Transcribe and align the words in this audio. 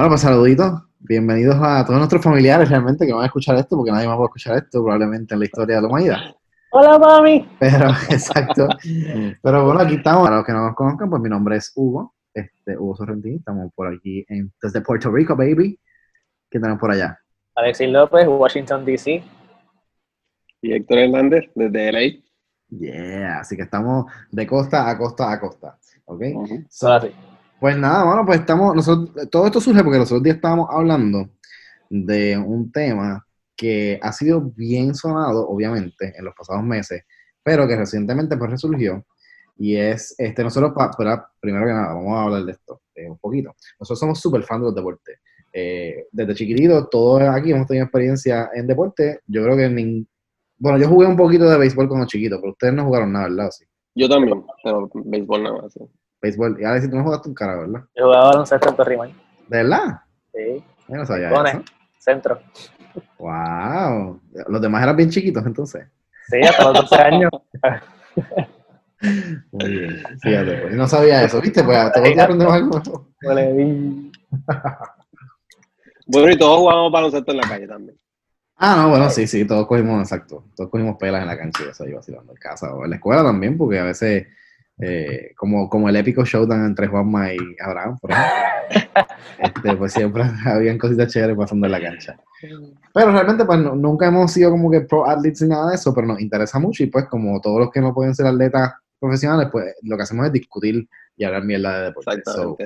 Bueno, 0.00 0.12
pues 0.12 0.22
saluditos. 0.22 0.80
Bienvenidos 1.00 1.56
a 1.60 1.84
todos 1.84 1.98
nuestros 1.98 2.24
familiares 2.24 2.70
realmente 2.70 3.06
que 3.06 3.12
van 3.12 3.24
a 3.24 3.26
escuchar 3.26 3.56
esto, 3.56 3.76
porque 3.76 3.92
nadie 3.92 4.08
más 4.08 4.16
va 4.16 4.22
a 4.22 4.24
escuchar 4.24 4.56
esto 4.56 4.82
probablemente 4.82 5.34
en 5.34 5.40
la 5.40 5.44
historia 5.44 5.76
de 5.76 5.82
la 5.82 5.88
humanidad. 5.88 6.16
Hola, 6.72 6.98
mami. 6.98 7.46
Pero, 7.58 7.90
exacto. 8.08 8.66
Pero 9.42 9.64
bueno, 9.66 9.80
aquí 9.80 9.96
estamos. 9.96 10.22
Para 10.24 10.36
los 10.36 10.46
que 10.46 10.52
no 10.52 10.64
nos 10.64 10.74
conozcan, 10.74 11.10
pues 11.10 11.20
mi 11.20 11.28
nombre 11.28 11.56
es 11.56 11.70
Hugo, 11.76 12.14
este, 12.32 12.78
Hugo 12.78 12.96
Sorrentín. 12.96 13.36
Estamos 13.40 13.70
por 13.74 13.88
aquí 13.88 14.24
en, 14.30 14.50
desde 14.62 14.80
Puerto 14.80 15.10
Rico, 15.10 15.36
baby. 15.36 15.78
¿Qué 16.50 16.58
tenemos 16.58 16.80
por 16.80 16.92
allá? 16.92 17.20
Alexis 17.54 17.90
López, 17.90 18.26
Washington, 18.26 18.86
D.C. 18.86 19.22
Y 20.62 20.72
Héctor 20.72 20.96
Hernández, 20.96 21.50
desde 21.54 21.92
LA. 21.92 22.22
Yeah, 22.70 23.40
así 23.40 23.54
que 23.54 23.64
estamos 23.64 24.10
de 24.30 24.46
costa 24.46 24.88
a 24.88 24.96
costa 24.96 25.30
a 25.30 25.38
costa. 25.38 25.78
¿Ok? 26.06 26.22
So, 26.70 27.00
sí. 27.00 27.08
Pues 27.60 27.76
nada, 27.76 28.04
bueno, 28.04 28.24
pues 28.24 28.40
estamos, 28.40 28.74
nosotros, 28.74 29.28
todo 29.30 29.46
esto 29.46 29.60
surge 29.60 29.82
porque 29.84 29.98
los 29.98 30.08
otros 30.10 30.22
días 30.22 30.36
estábamos 30.36 30.68
hablando 30.70 31.28
de 31.90 32.38
un 32.38 32.72
tema 32.72 33.26
que 33.56 33.98
ha 34.02 34.12
sido 34.12 34.40
bien 34.56 34.94
sonado, 34.94 35.46
obviamente, 35.46 36.14
en 36.16 36.24
los 36.24 36.34
pasados 36.34 36.62
meses, 36.64 37.02
pero 37.42 37.68
que 37.68 37.76
recientemente 37.76 38.36
pues 38.38 38.50
resurgió, 38.50 39.04
y 39.58 39.76
es, 39.76 40.14
este, 40.16 40.42
nosotros, 40.42 40.72
pa- 40.74 40.90
para- 40.90 41.28
primero 41.38 41.66
que 41.66 41.72
nada, 41.72 41.92
vamos 41.92 42.14
a 42.16 42.22
hablar 42.22 42.44
de 42.44 42.52
esto 42.52 42.80
eh, 42.94 43.10
un 43.10 43.18
poquito. 43.18 43.54
Nosotros 43.78 43.98
somos 43.98 44.18
súper 44.18 44.42
fans 44.44 44.62
de 44.62 44.66
los 44.66 44.74
deportes. 44.74 45.18
Eh, 45.52 46.06
desde 46.12 46.34
chiquitito, 46.34 46.86
todos 46.88 47.20
aquí 47.22 47.50
hemos 47.52 47.66
tenido 47.66 47.84
experiencia 47.84 48.48
en 48.54 48.66
deporte. 48.66 49.20
Yo 49.26 49.42
creo 49.42 49.56
que, 49.56 49.68
nin- 49.68 50.06
bueno, 50.56 50.78
yo 50.78 50.88
jugué 50.88 51.06
un 51.06 51.16
poquito 51.16 51.44
de 51.50 51.58
béisbol 51.58 51.88
cuando 51.88 52.06
chiquito, 52.06 52.38
pero 52.40 52.52
ustedes 52.52 52.72
no 52.72 52.84
jugaron 52.86 53.12
nada, 53.12 53.28
¿verdad? 53.28 53.48
¿O 53.48 53.50
Sí. 53.52 53.64
Yo 53.94 54.08
también, 54.08 54.42
pero 54.64 54.88
béisbol 54.94 55.42
nada 55.42 55.60
más. 55.62 55.72
sí. 55.74 55.80
Béisbol, 56.22 56.60
y 56.60 56.64
ahora 56.64 56.80
si 56.80 56.90
tú 56.90 56.96
no 56.96 57.04
jugaste 57.04 57.28
un 57.28 57.34
cara, 57.34 57.56
¿verdad? 57.56 57.84
Yo 57.96 58.04
jugaba 58.04 58.26
baloncesto 58.26 58.68
en 58.68 58.76
Torrimán. 58.76 59.10
¿De 59.48 59.56
verdad? 59.62 60.00
Sí. 60.32 60.64
Yo 60.88 60.96
no 60.96 61.06
sabía 61.06 61.30
Pone, 61.30 61.50
eso. 61.50 61.62
centro. 61.98 62.40
Wow. 63.18 64.20
Los 64.48 64.60
demás 64.60 64.82
eran 64.82 64.96
bien 64.96 65.10
chiquitos 65.10 65.44
entonces. 65.46 65.86
Sí, 66.28 66.40
hasta 66.42 66.64
los 66.64 66.90
12 66.90 67.02
años. 67.02 67.30
Muy 69.52 69.70
bien. 69.70 70.02
Fíjate, 70.22 70.56
pues, 70.58 70.74
no 70.74 70.86
sabía 70.86 71.24
eso, 71.24 71.40
¿viste? 71.40 71.64
Pues 71.64 71.78
todos 71.92 72.06
los 72.06 72.14
días 72.14 72.24
aprendemos 72.24 72.54
algo 72.54 72.82
nuevo. 72.84 73.08
Bueno, 76.12 76.28
y 76.28 76.36
todos 76.38 76.58
jugamos 76.58 76.90
baloncesto 76.90 77.30
en 77.30 77.36
la 77.36 77.48
calle 77.48 77.68
también. 77.68 77.96
Ah, 78.56 78.82
no, 78.82 78.88
bueno, 78.90 79.08
sí, 79.10 79.28
sí, 79.28 79.46
todos 79.46 79.64
cogimos, 79.68 80.02
exacto. 80.02 80.44
Todos 80.56 80.68
cogimos 80.68 80.96
pelas 80.96 81.22
en 81.22 81.28
la 81.28 81.38
cancha 81.38 81.62
y 81.64 81.68
eso 81.68 81.84
ahí 81.84 81.92
vacilando 81.92 82.32
en 82.32 82.36
casa 82.36 82.74
o 82.74 82.82
en 82.82 82.90
la 82.90 82.96
escuela 82.96 83.22
también, 83.22 83.56
porque 83.56 83.78
a 83.78 83.84
veces, 83.84 84.26
eh, 84.82 85.32
como, 85.36 85.68
como 85.68 85.88
el 85.88 85.96
épico 85.96 86.24
showdown 86.24 86.64
entre 86.66 86.86
Juanma 86.86 87.32
y 87.34 87.38
Abraham, 87.64 87.98
por 88.00 88.10
ejemplo, 88.10 88.32
este, 89.38 89.76
pues 89.76 89.92
siempre 89.92 90.22
habían 90.46 90.78
cositas 90.78 91.12
chéveres 91.12 91.36
pasando 91.36 91.66
en 91.66 91.72
la 91.72 91.80
cancha. 91.80 92.16
Pero 92.94 93.12
realmente, 93.12 93.44
pues 93.44 93.58
nu- 93.58 93.74
nunca 93.76 94.06
hemos 94.06 94.32
sido 94.32 94.50
como 94.50 94.70
que 94.70 94.80
pro 94.82 95.06
athletes 95.08 95.42
ni 95.42 95.48
nada 95.48 95.68
de 95.70 95.74
eso, 95.76 95.94
pero 95.94 96.06
nos 96.06 96.20
interesa 96.20 96.58
mucho 96.58 96.82
y 96.82 96.86
pues 96.86 97.06
como 97.06 97.40
todos 97.40 97.60
los 97.60 97.70
que 97.70 97.80
no 97.80 97.92
pueden 97.94 98.14
ser 98.14 98.26
atletas 98.26 98.72
profesionales, 98.98 99.48
pues 99.52 99.74
lo 99.82 99.96
que 99.96 100.02
hacemos 100.02 100.26
es 100.26 100.32
discutir 100.32 100.88
y 101.16 101.24
hablar 101.24 101.44
mierda 101.44 101.78
de 101.78 101.84
deporte. 101.86 102.10
So, 102.24 102.56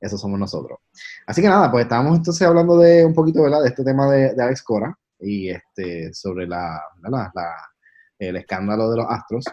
eso 0.00 0.18
somos 0.18 0.38
nosotros. 0.38 0.78
Así 1.26 1.40
que 1.42 1.48
nada, 1.48 1.70
pues 1.70 1.84
estábamos 1.84 2.18
entonces 2.18 2.46
hablando 2.46 2.76
de 2.78 3.04
un 3.04 3.14
poquito, 3.14 3.42
¿verdad? 3.42 3.62
De 3.62 3.68
este 3.68 3.84
tema 3.84 4.10
de, 4.10 4.34
de 4.34 4.42
Alex 4.42 4.62
Cora 4.62 4.96
y 5.20 5.48
este 5.50 6.12
sobre 6.12 6.46
la, 6.46 6.80
la- 7.08 7.32
el 8.18 8.36
escándalo 8.36 8.90
de 8.90 8.96
los 8.98 9.06
Astros 9.08 9.44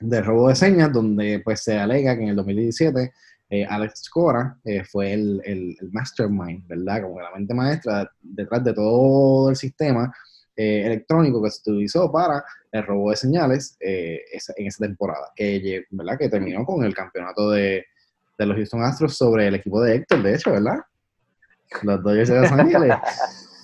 del 0.00 0.24
robo 0.24 0.48
de 0.48 0.54
señas, 0.54 0.92
donde 0.92 1.40
pues 1.44 1.62
se 1.62 1.78
alega 1.78 2.16
que 2.16 2.22
en 2.22 2.28
el 2.30 2.36
2017 2.36 3.12
eh, 3.48 3.64
Alex 3.64 4.08
Cora 4.10 4.56
eh, 4.64 4.82
fue 4.84 5.12
el, 5.12 5.40
el- 5.44 5.76
mastermind, 5.92 6.66
¿verdad? 6.66 7.02
Como 7.02 7.20
la 7.20 7.30
mente 7.30 7.54
maestra 7.54 8.10
detrás 8.20 8.64
de 8.64 8.72
todo 8.74 9.50
el 9.50 9.56
sistema 9.56 10.12
eh, 10.56 10.82
electrónico 10.86 11.42
que 11.42 11.50
se 11.50 11.70
utilizó 11.70 12.10
para 12.10 12.44
el 12.72 12.84
robo 12.84 13.10
de 13.10 13.16
señales 13.16 13.76
eh, 13.80 14.20
en 14.56 14.66
esa 14.66 14.84
temporada, 14.84 15.30
que, 15.36 15.84
¿verdad? 15.90 16.18
que 16.18 16.28
terminó 16.28 16.64
con 16.64 16.84
el 16.84 16.94
campeonato 16.94 17.50
de, 17.50 17.84
de 18.36 18.46
los 18.46 18.56
Houston 18.56 18.82
Astros 18.82 19.16
sobre 19.16 19.46
el 19.46 19.54
equipo 19.54 19.80
de 19.80 19.94
Héctor, 19.96 20.22
de 20.22 20.34
hecho, 20.34 20.50
¿verdad? 20.52 20.78
Los 21.82 22.02
Dodgers 22.02 22.28
de 22.28 22.40
Los 22.40 22.52
Ángeles. 22.52 22.94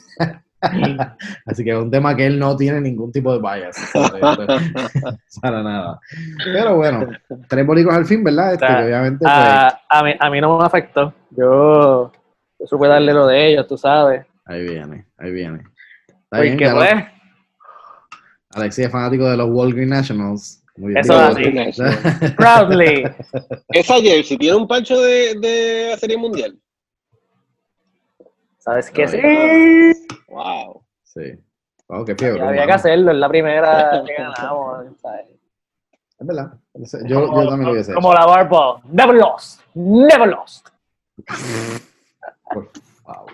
Así 1.46 1.64
que 1.64 1.70
es 1.70 1.76
un 1.76 1.90
tema 1.90 2.14
que 2.16 2.26
él 2.26 2.38
no 2.38 2.56
tiene 2.56 2.80
ningún 2.80 3.10
tipo 3.12 3.32
de 3.32 3.40
bias. 3.40 3.76
Para 5.42 5.62
nada. 5.62 5.98
Pero 6.44 6.76
bueno, 6.76 7.06
tres 7.48 7.66
bóricos 7.66 7.94
al 7.94 8.04
fin, 8.06 8.22
¿verdad? 8.24 8.52
Este, 8.54 8.64
O 8.64 8.68
sea, 8.68 8.78
que 8.78 8.84
obviamente, 8.84 9.18
pues, 9.20 9.32
A, 9.34 9.80
a, 9.88 10.02
mí, 10.04 10.12
a 10.18 10.30
mí 10.30 10.40
no 10.40 10.58
me 10.58 10.64
afectó. 10.64 11.12
Yo, 11.30 12.12
yo 12.58 12.66
supe 12.66 12.86
darle 12.88 13.12
lo 13.12 13.26
de 13.26 13.48
ellos, 13.52 13.66
tú 13.66 13.76
sabes. 13.76 14.24
ahí 14.44 14.62
viene, 14.62 15.06
ahí 15.18 15.32
viene. 15.32 15.58
Bien, 15.58 16.52
Porque 16.52 16.64
ya 16.64 16.70
lo- 16.72 16.76
pues, 16.78 16.94
Alexis 18.54 18.86
es 18.86 18.90
fanático 18.92 19.28
de 19.28 19.36
los 19.36 19.48
Walgreen 19.50 19.88
Nationals. 19.88 20.62
Muy 20.76 20.92
bien. 20.92 21.00
Eso 21.04 21.14
es 21.14 21.80
así. 21.80 22.32
proudly. 22.36 23.04
Esa 23.68 23.94
jersey 24.00 24.36
tiene 24.38 24.56
un 24.56 24.66
pancho 24.66 25.00
de, 25.00 25.34
de 25.40 25.88
la 25.90 25.96
Serie 25.98 26.16
Mundial. 26.16 26.56
¿Sabes 28.62 28.92
qué? 28.92 29.08
Sí. 29.08 30.06
Wow. 30.28 30.84
Sí. 31.02 31.34
Oh, 31.88 32.04
qué 32.04 32.14
fiebre. 32.14 32.40
Había 32.42 32.64
que 32.64 32.72
hacerlo, 32.72 33.10
es 33.10 33.16
la 33.16 33.28
primera 33.28 34.02
que 34.06 34.14
ganamos. 34.14 34.86
¿sabes? 35.00 35.26
Es 36.16 36.26
verdad. 36.26 36.52
Yo, 37.04 37.26
yo 37.26 37.48
también 37.48 37.64
lo 37.64 37.72
hubiese 37.72 37.90
hecho. 37.90 38.00
Como 38.00 38.14
la 38.14 38.24
Barball. 38.24 38.80
Never 38.84 39.16
lost. 39.16 39.60
Never 39.74 40.28
lost. 40.28 40.68
Por 42.54 42.70
favor. 43.04 43.32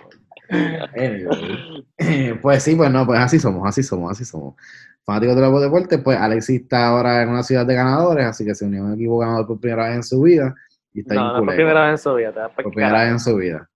Anyway. 0.97 1.85
Pues 2.41 2.63
sí, 2.63 2.75
pues 2.75 2.89
no, 2.89 3.05
pues 3.05 3.19
así 3.19 3.37
somos, 3.37 3.67
así 3.67 3.83
somos, 3.83 4.11
así 4.11 4.25
somos. 4.25 4.55
Fanáticos 5.03 5.35
de 5.35 5.41
los 5.41 5.61
deportes, 5.61 6.01
pues 6.01 6.17
Alexis 6.17 6.61
está 6.61 6.87
ahora 6.87 7.21
en 7.21 7.29
una 7.29 7.43
ciudad 7.43 7.65
de 7.67 7.75
ganadores, 7.75 8.25
así 8.25 8.45
que 8.45 8.55
se 8.55 8.65
unió 8.65 8.81
a 8.81 8.85
un 8.87 8.93
equipo 8.93 9.19
ganador 9.19 9.45
por 9.45 9.59
primera 9.59 9.87
vez 9.89 9.95
en 9.97 10.03
su 10.03 10.21
vida 10.21 10.55
y 10.93 11.01
está 11.01 11.13
No, 11.13 11.33
no 11.33 11.45
por 11.45 11.55
primera 11.55 11.83
vez 11.83 11.91
en 11.91 11.97
su 11.99 12.15
vida. 12.15 12.31
te 12.31 12.39
vas 12.39 12.51
por 12.51 12.71
primera 12.73 13.03
vez 13.03 13.11
en 13.11 13.19
su 13.19 13.35
vida. 13.35 13.68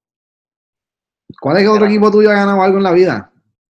¿Cuál 1.41 1.57
es 1.57 1.63
que 1.63 1.69
otro 1.69 1.85
equipo 1.85 2.11
tuyo 2.11 2.29
ha 2.31 2.33
ganado 2.33 2.61
algo 2.61 2.77
en 2.77 2.83
la 2.83 2.91
vida? 2.91 3.29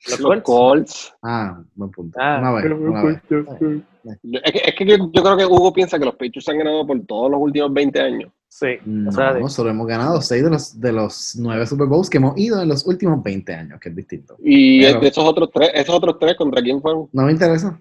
Los 0.09 0.21
Los 0.21 0.43
Colts. 0.43 1.13
Ah, 1.23 1.59
buen 1.75 1.91
punto. 1.91 2.19
Ah, 2.21 2.39
una 2.41 2.53
vez, 2.53 2.65
una 2.73 3.03
vez. 3.03 3.21
Yo- 3.29 4.39
Es 4.45 4.53
que, 4.53 4.59
es 4.67 4.75
que 4.77 4.87
yo, 4.87 4.97
yo 5.13 5.23
creo 5.23 5.37
que 5.37 5.45
Hugo 5.47 5.73
piensa 5.73 5.99
que 5.99 6.05
los 6.05 6.15
Patriots 6.15 6.49
han 6.49 6.59
ganado 6.59 6.87
por 6.87 7.01
todos 7.07 7.29
los 7.31 7.41
últimos 7.41 7.73
20 7.73 8.01
años. 8.01 8.31
Sí, 8.49 8.67
No, 8.85 9.09
o 9.11 9.13
sea, 9.13 9.33
de- 9.35 9.49
solo 9.49 9.71
hemos 9.71 9.87
ganado 9.87 10.23
seis 10.23 10.45
de 10.45 10.51
los, 10.51 10.81
de 10.81 10.93
los 10.93 11.37
nueve 11.41 11.67
Super 11.67 11.89
Bowls 11.89 12.09
que 12.09 12.19
hemos 12.19 12.39
ido 12.39 12.63
en 12.63 12.69
los 12.69 12.87
últimos 12.87 13.21
20 13.23 13.53
años, 13.53 13.81
que 13.81 13.89
es 13.89 13.97
distinto. 13.97 14.37
Y 14.43 14.83
Pero- 14.85 15.01
de 15.01 15.09
esos 15.09 15.25
otros 15.25 15.51
tres, 15.53 15.71
esos 15.75 15.95
otros 15.97 16.19
tres, 16.21 16.37
¿contra 16.37 16.63
quién 16.63 16.81
fueron? 16.81 17.09
No 17.13 17.23
me 17.25 17.33
interesa. 17.33 17.79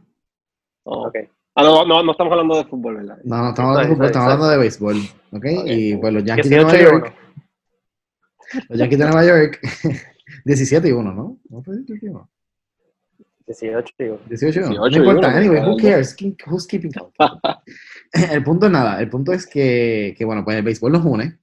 Oh. 0.83 1.07
ok. 1.07 1.15
Ah, 1.57 1.63
no, 1.63 1.85
no, 1.85 2.03
no 2.03 2.11
estamos 2.11 2.31
hablando 2.31 2.57
de 2.57 2.65
fútbol, 2.65 2.95
¿verdad? 2.97 3.17
No, 3.23 3.37
no 3.43 3.49
estamos 3.49 3.69
hablando 3.71 3.89
de 3.89 3.95
fútbol, 3.95 4.05
estamos 4.07 4.25
hablando 4.25 4.49
de 4.49 4.57
béisbol. 4.57 4.95
¿Ok? 5.31 5.45
Y 5.65 5.95
pues 5.97 6.13
los 6.13 6.23
Yankees 6.23 6.49
de 6.49 6.55
18 6.57 6.77
Nueva 6.83 6.91
York. 6.99 7.13
1. 8.57 8.65
Los 8.69 8.79
Yankees 8.79 8.99
de 8.99 9.05
Nueva 9.05 9.25
York. 9.25 9.59
17 10.45 10.87
y 10.87 10.91
1, 10.91 11.13
¿no? 11.13 11.39
¿No 11.49 11.61
fue 11.63 11.75
18 11.77 12.05
y 12.05 12.09
1? 12.09 12.29
18 13.47 13.93
y 13.99 14.03
1. 14.09 14.19
18 14.27 14.59
y 14.59 14.63
1. 14.63 14.69
18 14.69 14.79
No 14.79 14.87
importa. 14.97 15.27
uno, 15.27 15.37
Anyway, 15.37 15.61
who 15.61 15.77
cares? 15.77 16.13
¿Quién- 16.15 16.35
Who's 16.47 16.65
keeping 16.67 16.91
count? 16.91 17.13
El 18.31 18.43
punto 18.43 18.65
es 18.65 18.71
nada. 18.71 18.99
El 18.99 19.09
punto 19.09 19.31
es 19.33 19.45
que, 19.45 20.15
que, 20.17 20.25
bueno, 20.25 20.43
pues 20.43 20.57
el 20.57 20.63
béisbol 20.63 20.91
nos 20.93 21.05
une, 21.05 21.37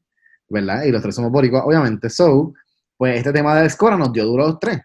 ¿verdad? 0.49 0.85
Y 0.85 0.91
los 0.91 1.03
tres 1.03 1.15
somos 1.15 1.31
boricuas, 1.31 1.63
obviamente. 1.67 2.09
So, 2.11 2.55
pues 2.97 3.19
este 3.19 3.33
tema 3.33 3.55
de 3.55 3.61
la 3.63 3.67
escora 3.67 3.97
nos 3.97 4.13
dio 4.13 4.25
duro 4.25 4.45
a 4.45 4.49
los 4.49 4.59
tres. 4.59 4.81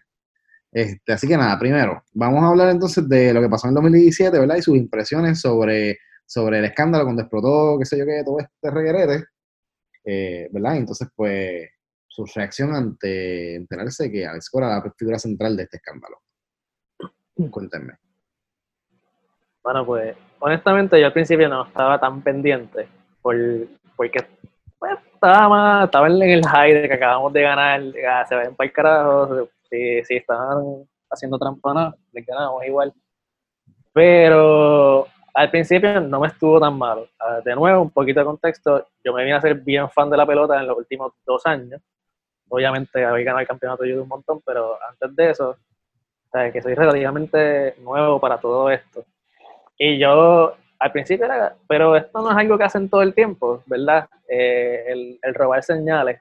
Este, 0.70 1.12
así 1.14 1.26
que 1.26 1.36
nada, 1.36 1.58
primero, 1.58 2.04
vamos 2.12 2.44
a 2.44 2.48
hablar 2.48 2.68
entonces 2.68 3.08
de 3.08 3.32
lo 3.32 3.40
que 3.40 3.48
pasó 3.48 3.66
en 3.66 3.70
el 3.70 3.74
2017, 3.76 4.38
¿verdad? 4.38 4.56
Y 4.56 4.62
sus 4.62 4.76
impresiones 4.76 5.40
sobre, 5.40 5.98
sobre 6.26 6.58
el 6.58 6.66
escándalo 6.66 7.04
cuando 7.04 7.22
explotó, 7.22 7.78
qué 7.78 7.86
sé 7.86 7.96
yo 7.98 8.04
qué, 8.04 8.22
todo 8.22 8.38
este 8.38 8.70
reguerete, 8.70 9.24
eh, 10.04 10.48
¿verdad? 10.52 10.74
Y 10.74 10.78
entonces, 10.78 11.08
pues, 11.16 11.68
su 12.18 12.26
reacción 12.34 12.74
ante 12.74 13.54
enterarse 13.54 14.10
que 14.10 14.26
Alex 14.26 14.50
Cora 14.50 14.66
era 14.66 14.84
la 14.84 14.92
figura 14.92 15.18
central 15.18 15.56
de 15.56 15.62
este 15.62 15.76
escándalo. 15.76 16.18
Cuéntenme. 17.50 17.94
Bueno, 19.62 19.86
pues, 19.86 20.16
honestamente, 20.40 20.98
yo 20.98 21.06
al 21.06 21.12
principio 21.12 21.48
no 21.48 21.64
estaba 21.66 22.00
tan 22.00 22.20
pendiente, 22.22 22.88
por, 23.22 23.36
porque 23.94 24.26
pues, 24.80 24.98
estaba, 25.14 25.48
más, 25.48 25.84
estaba 25.84 26.08
en 26.08 26.22
el 26.22 26.44
high 26.44 26.74
de 26.74 26.88
que 26.88 26.94
acabamos 26.94 27.32
de 27.32 27.42
ganar, 27.42 27.82
ya, 27.92 28.26
se 28.26 28.34
ven 28.34 28.56
para 28.56 28.66
el 28.66 28.72
carajo, 28.72 29.48
si, 29.70 30.02
si 30.04 30.16
estaban 30.16 30.88
haciendo 31.08 31.38
trampa, 31.38 31.94
les 32.12 32.26
ganamos 32.26 32.64
igual. 32.66 32.92
Pero 33.92 35.06
al 35.34 35.50
principio 35.52 36.00
no 36.00 36.18
me 36.18 36.26
estuvo 36.26 36.58
tan 36.58 36.76
malo. 36.76 37.08
Ah, 37.20 37.40
De 37.44 37.54
nuevo, 37.54 37.82
un 37.82 37.90
poquito 37.90 38.18
de 38.18 38.26
contexto, 38.26 38.88
yo 39.04 39.12
me 39.12 39.22
vine 39.22 39.36
a 39.36 39.40
ser 39.40 39.54
bien 39.54 39.88
fan 39.88 40.10
de 40.10 40.16
la 40.16 40.26
pelota 40.26 40.58
en 40.58 40.66
los 40.66 40.76
últimos 40.76 41.12
dos 41.24 41.46
años. 41.46 41.80
Obviamente 42.48 43.04
había 43.04 43.24
ganado 43.24 43.40
el 43.40 43.46
campeonato 43.48 43.84
yo 43.84 43.96
de 43.96 44.00
un 44.02 44.08
montón, 44.08 44.40
pero 44.44 44.78
antes 44.82 45.14
de 45.16 45.30
eso, 45.30 45.56
sea, 46.32 46.52
que 46.52 46.62
soy 46.62 46.74
relativamente 46.74 47.74
nuevo 47.80 48.20
para 48.20 48.38
todo 48.38 48.70
esto. 48.70 49.04
Y 49.78 49.98
yo 49.98 50.54
al 50.78 50.92
principio 50.92 51.26
era, 51.26 51.54
pero 51.68 51.96
esto 51.96 52.22
no 52.22 52.30
es 52.30 52.36
algo 52.36 52.58
que 52.58 52.64
hacen 52.64 52.88
todo 52.88 53.02
el 53.02 53.14
tiempo, 53.14 53.62
¿verdad? 53.66 54.08
Eh, 54.28 54.84
el, 54.88 55.18
el 55.22 55.34
robar 55.34 55.62
señales. 55.62 56.20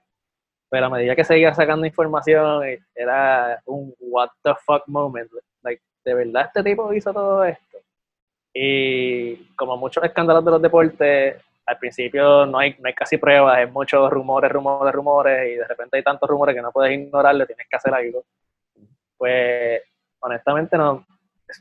pero 0.69 0.87
a 0.87 0.89
medida 0.89 1.15
que 1.15 1.23
seguía 1.23 1.53
sacando 1.53 1.85
información, 1.85 2.63
era 2.95 3.61
un 3.65 3.93
what 3.99 4.29
the 4.43 4.53
fuck 4.65 4.83
moment. 4.87 5.29
Like, 5.63 5.81
¿de 6.05 6.13
verdad 6.13 6.45
este 6.47 6.63
tipo 6.63 6.93
hizo 6.93 7.13
todo 7.13 7.43
esto? 7.45 7.77
Y 8.53 9.35
como 9.55 9.77
muchos 9.77 10.03
escándalos 10.03 10.43
de 10.43 10.51
los 10.51 10.61
deportes, 10.61 11.35
al 11.67 11.77
principio 11.77 12.45
no 12.45 12.59
hay, 12.59 12.75
no 12.79 12.87
hay 12.87 12.93
casi 12.93 13.17
pruebas, 13.17 13.57
hay 13.57 13.67
muchos 13.67 14.09
rumores, 14.09 14.51
rumores, 14.51 14.93
rumores, 14.93 15.51
y 15.51 15.55
de 15.55 15.67
repente 15.67 15.97
hay 15.97 16.03
tantos 16.03 16.29
rumores 16.29 16.55
que 16.55 16.61
no 16.61 16.71
puedes 16.71 16.97
ignorarlo, 16.97 17.45
tienes 17.45 17.67
que 17.69 17.75
hacer 17.75 17.93
algo. 17.93 18.25
Pues 19.17 19.81
honestamente 20.19 20.77
no, 20.77 21.05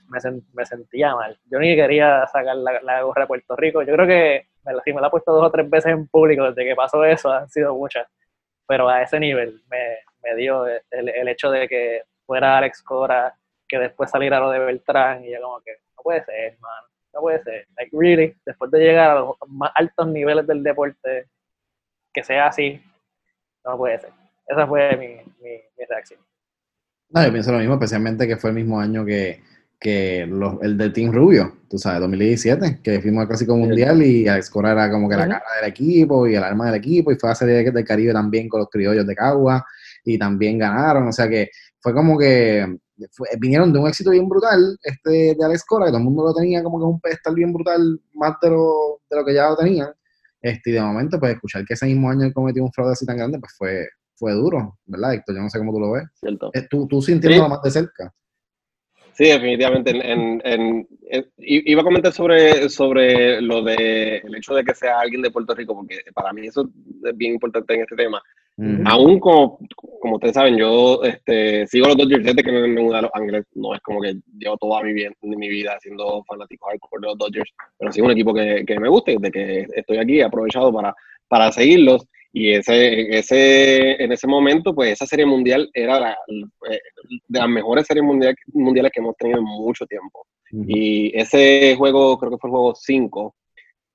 me, 0.08 0.64
sentía 0.64 1.14
mal. 1.14 1.38
Yo 1.50 1.58
ni 1.58 1.74
quería 1.74 2.26
sacar 2.28 2.56
la, 2.56 3.02
gorra 3.02 3.22
de 3.22 3.26
Puerto 3.26 3.56
Rico. 3.56 3.82
Yo 3.82 3.94
creo 3.94 4.06
que 4.06 4.48
me 4.64 4.74
la, 4.74 4.82
si 4.82 4.92
me 4.92 5.00
la 5.00 5.08
he 5.08 5.10
puesto 5.10 5.32
dos 5.32 5.44
o 5.44 5.50
tres 5.50 5.68
veces 5.68 5.92
en 5.92 6.06
público 6.08 6.44
desde 6.44 6.68
que 6.68 6.76
pasó 6.76 7.04
eso, 7.04 7.32
han 7.32 7.48
sido 7.48 7.74
muchas. 7.74 8.06
Pero 8.66 8.88
a 8.88 9.02
ese 9.02 9.18
nivel 9.18 9.62
me, 9.68 9.98
me 10.22 10.36
dio 10.36 10.66
el, 10.66 10.82
el, 10.90 11.28
hecho 11.28 11.50
de 11.50 11.68
que 11.68 12.02
fuera 12.26 12.58
Alex 12.58 12.82
Cora, 12.82 13.34
que 13.68 13.78
después 13.78 14.10
saliera 14.10 14.40
lo 14.40 14.50
de 14.50 14.58
Beltrán, 14.60 15.24
y 15.24 15.32
yo 15.32 15.40
como 15.40 15.60
que, 15.60 15.72
no 15.96 16.02
puede 16.02 16.24
ser, 16.24 16.52
hermano, 16.52 16.86
no 17.16 17.22
puede 17.22 17.42
ser. 17.42 17.66
Like, 17.76 17.96
really, 17.96 18.36
después 18.44 18.70
de 18.70 18.78
llegar 18.78 19.10
a 19.10 19.20
los 19.20 19.36
más 19.48 19.72
altos 19.74 20.06
niveles 20.08 20.46
del 20.46 20.62
deporte, 20.62 21.26
que 22.12 22.22
sea 22.22 22.48
así, 22.48 22.80
no 23.64 23.76
puede 23.76 23.98
ser. 23.98 24.10
Esa 24.46 24.66
fue 24.66 24.96
mi, 24.96 25.06
mi, 25.42 25.50
mi 25.76 25.84
reacción. 25.88 26.20
No, 27.08 27.24
yo 27.24 27.32
pienso 27.32 27.52
lo 27.52 27.58
mismo, 27.58 27.74
especialmente 27.74 28.26
que 28.26 28.36
fue 28.36 28.50
el 28.50 28.56
mismo 28.56 28.78
año 28.78 29.04
que 29.04 29.40
que 29.78 30.26
los, 30.26 30.54
el 30.62 30.78
del 30.78 30.92
Team 30.92 31.12
Rubio, 31.12 31.58
tú 31.68 31.78
sabes, 31.78 32.00
2017, 32.00 32.80
que 32.82 33.00
fuimos 33.00 33.22
al 33.22 33.28
Clásico 33.28 33.56
Mundial 33.56 34.02
y 34.02 34.26
Alex 34.26 34.50
Cora 34.50 34.72
era 34.72 34.90
como 34.90 35.08
que 35.08 35.16
la 35.16 35.28
cara 35.28 35.44
del 35.60 35.70
equipo 35.70 36.26
y 36.26 36.34
el 36.34 36.44
alma 36.44 36.66
del 36.66 36.76
equipo 36.76 37.12
y 37.12 37.16
fue 37.16 37.28
a 37.28 37.32
la 37.32 37.36
Serie 37.36 37.70
del 37.70 37.84
Caribe 37.84 38.12
también 38.12 38.48
con 38.48 38.60
los 38.60 38.70
criollos 38.70 39.06
de 39.06 39.14
Cagua 39.14 39.64
y 40.04 40.18
también 40.18 40.58
ganaron, 40.58 41.08
o 41.08 41.12
sea 41.12 41.28
que 41.28 41.50
fue 41.80 41.92
como 41.92 42.18
que 42.18 42.78
vinieron 43.38 43.72
de 43.72 43.78
un 43.78 43.88
éxito 43.88 44.10
bien 44.10 44.28
brutal 44.28 44.78
este 44.82 45.34
de 45.34 45.44
Alex 45.44 45.64
Cora, 45.64 45.86
que 45.86 45.90
todo 45.90 45.98
el 45.98 46.04
mundo 46.04 46.24
lo 46.24 46.34
tenía 46.34 46.62
como 46.62 46.78
que 46.78 46.84
un 46.84 47.00
pedestal 47.00 47.34
bien 47.34 47.52
brutal, 47.52 48.00
más 48.14 48.34
de 48.40 48.50
lo, 48.50 49.00
de 49.10 49.16
lo 49.16 49.24
que 49.24 49.34
ya 49.34 49.48
lo 49.48 49.56
tenían, 49.56 49.88
este, 50.40 50.70
y 50.70 50.72
de 50.74 50.80
momento 50.80 51.18
pues 51.18 51.34
escuchar 51.34 51.64
que 51.64 51.74
ese 51.74 51.86
mismo 51.86 52.10
año 52.10 52.24
él 52.24 52.32
cometió 52.32 52.62
un 52.62 52.72
fraude 52.72 52.92
así 52.92 53.04
tan 53.04 53.16
grande, 53.16 53.38
pues 53.38 53.52
fue, 53.56 53.88
fue 54.14 54.32
duro, 54.32 54.78
¿verdad, 54.86 55.14
Héctor? 55.14 55.36
Yo 55.36 55.42
no 55.42 55.50
sé 55.50 55.58
cómo 55.58 55.72
tú 55.72 55.80
lo 55.80 55.92
ves. 55.92 56.04
Cierto. 56.14 56.50
Eh, 56.54 56.66
tú, 56.70 56.86
tú 56.86 57.02
sintiéndolo 57.02 57.48
más 57.48 57.62
de 57.62 57.70
cerca. 57.70 58.14
Sí, 59.16 59.24
definitivamente. 59.24 59.90
En, 59.90 60.86
iba 61.38 61.80
a 61.80 61.84
comentar 61.84 62.12
sobre, 62.12 62.68
sobre 62.68 63.40
lo 63.40 63.62
de 63.62 64.18
el 64.18 64.36
hecho 64.36 64.54
de 64.54 64.62
que 64.62 64.74
sea 64.74 65.00
alguien 65.00 65.22
de 65.22 65.30
Puerto 65.30 65.54
Rico, 65.54 65.74
porque 65.74 66.00
para 66.14 66.34
mí 66.34 66.46
eso 66.46 66.68
es 67.02 67.16
bien 67.16 67.32
importante 67.32 67.74
en 67.74 67.80
este 67.80 67.96
tema. 67.96 68.22
Aún 68.86 69.20
como, 69.20 69.58
como 70.00 70.14
ustedes 70.14 70.34
saben, 70.34 70.56
yo 70.56 71.02
este, 71.04 71.66
sigo 71.66 71.88
los 71.88 71.96
Dodgers 71.96 72.24
desde 72.24 72.42
que 72.42 72.50
me, 72.50 72.66
me 72.66 72.80
mudé 72.80 72.98
a 72.98 73.02
Los 73.02 73.10
Ángeles. 73.12 73.44
No 73.54 73.74
es 73.74 73.80
como 73.82 74.00
que 74.00 74.16
llevo 74.38 74.56
toda 74.56 74.82
mi 74.82 74.94
vida, 74.94 75.10
mi 75.20 75.48
vida 75.48 75.76
siendo 75.80 76.24
fanático 76.24 76.66
hardcore 76.66 77.02
de 77.02 77.06
los 77.08 77.18
Dodgers, 77.18 77.52
pero 77.78 77.92
sí 77.92 78.00
un 78.00 78.12
equipo 78.12 78.32
que, 78.32 78.64
que 78.66 78.80
me 78.80 78.88
gusta 78.88 79.12
y 79.12 79.16
desde 79.16 79.30
que 79.30 79.66
estoy 79.74 79.98
aquí 79.98 80.20
he 80.20 80.24
aprovechado 80.24 80.72
para, 80.72 80.94
para 81.28 81.52
seguirlos. 81.52 82.06
Y 82.32 82.52
ese, 82.52 83.16
ese, 83.16 84.02
en 84.02 84.12
ese 84.12 84.26
momento, 84.26 84.74
pues 84.74 84.92
esa 84.92 85.06
serie 85.06 85.24
mundial 85.26 85.70
era 85.72 86.00
la, 86.00 86.18
eh, 86.70 86.80
de 87.28 87.38
las 87.38 87.48
mejores 87.48 87.86
series 87.86 88.04
mundial, 88.04 88.34
mundiales 88.52 88.92
que 88.92 89.00
hemos 89.00 89.16
tenido 89.16 89.38
en 89.38 89.44
mucho 89.44 89.86
tiempo. 89.86 90.26
Y 90.50 91.18
ese 91.18 91.74
juego, 91.76 92.18
creo 92.18 92.30
que 92.30 92.38
fue 92.38 92.48
el 92.48 92.52
juego 92.52 92.74
5, 92.74 93.34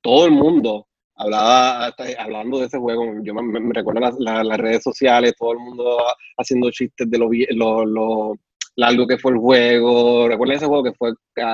todo 0.02 0.26
el 0.26 0.32
mundo 0.32 0.88
hablaba, 1.16 1.94
hablando 2.20 2.60
de 2.60 2.66
ese 2.66 2.78
juego, 2.78 3.06
yo 3.24 3.34
me, 3.34 3.74
recuerdo 3.74 4.00
las, 4.00 4.16
las, 4.20 4.58
redes 4.58 4.84
sociales, 4.84 5.34
todo 5.38 5.54
el 5.54 5.60
mundo 5.60 5.98
haciendo 6.38 6.72
chistes 6.72 7.10
de 7.10 7.18
lo, 7.18 7.30
lo, 7.52 7.86
lo 7.86 8.36
largo 8.76 9.08
que 9.08 9.18
fue 9.18 9.34
el 9.34 9.38
juego. 9.38 10.28
Recuerden 10.28 10.58
ese 10.58 10.66
juego 10.66 10.84
que 10.84 10.94
fue 10.94 11.14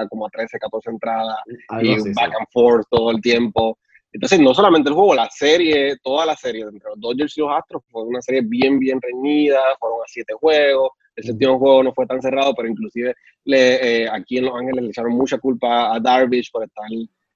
como 0.10 0.28
a 0.28 0.30
13, 0.30 0.58
14 0.60 0.90
entradas 0.90 1.38
y 1.82 1.96
back 2.14 2.34
and 2.38 2.48
forth 2.52 2.86
todo 2.90 3.12
el 3.12 3.22
tiempo. 3.22 3.78
Entonces, 4.12 4.40
no 4.40 4.54
solamente 4.54 4.90
el 4.90 4.96
juego, 4.96 5.14
la 5.14 5.30
serie, 5.30 5.98
toda 6.02 6.26
la 6.26 6.36
serie 6.36 6.64
entre 6.64 6.90
los 6.90 7.00
Dodgers 7.00 7.38
y 7.38 7.42
los 7.42 7.52
Astros 7.52 7.84
fue 7.90 8.04
una 8.04 8.22
serie 8.22 8.42
bien, 8.44 8.80
bien 8.80 9.00
reñida, 9.02 9.60
fueron 9.80 10.00
a 10.00 10.08
siete 10.08 10.34
juegos, 10.34 10.92
el 11.16 11.24
séptimo 11.24 11.60
juego 11.60 11.84
no 11.84 11.94
fue 11.94 12.06
tan 12.06 12.22
cerrado, 12.22 12.54
pero 12.56 12.70
inclusive 12.70 13.16
le, 13.44 14.04
eh, 14.04 14.10
aquí 14.10 14.38
en 14.38 14.46
Los 14.46 14.56
Ángeles 14.56 14.84
le 14.84 14.90
echaron 14.90 15.14
mucha 15.14 15.38
culpa 15.40 15.94
a 15.94 16.00
Darvish 16.00 16.52
por 16.52 16.64
estar 16.64 16.86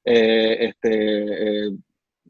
eh, 0.05 0.69
este, 0.69 1.67
eh, 1.67 1.71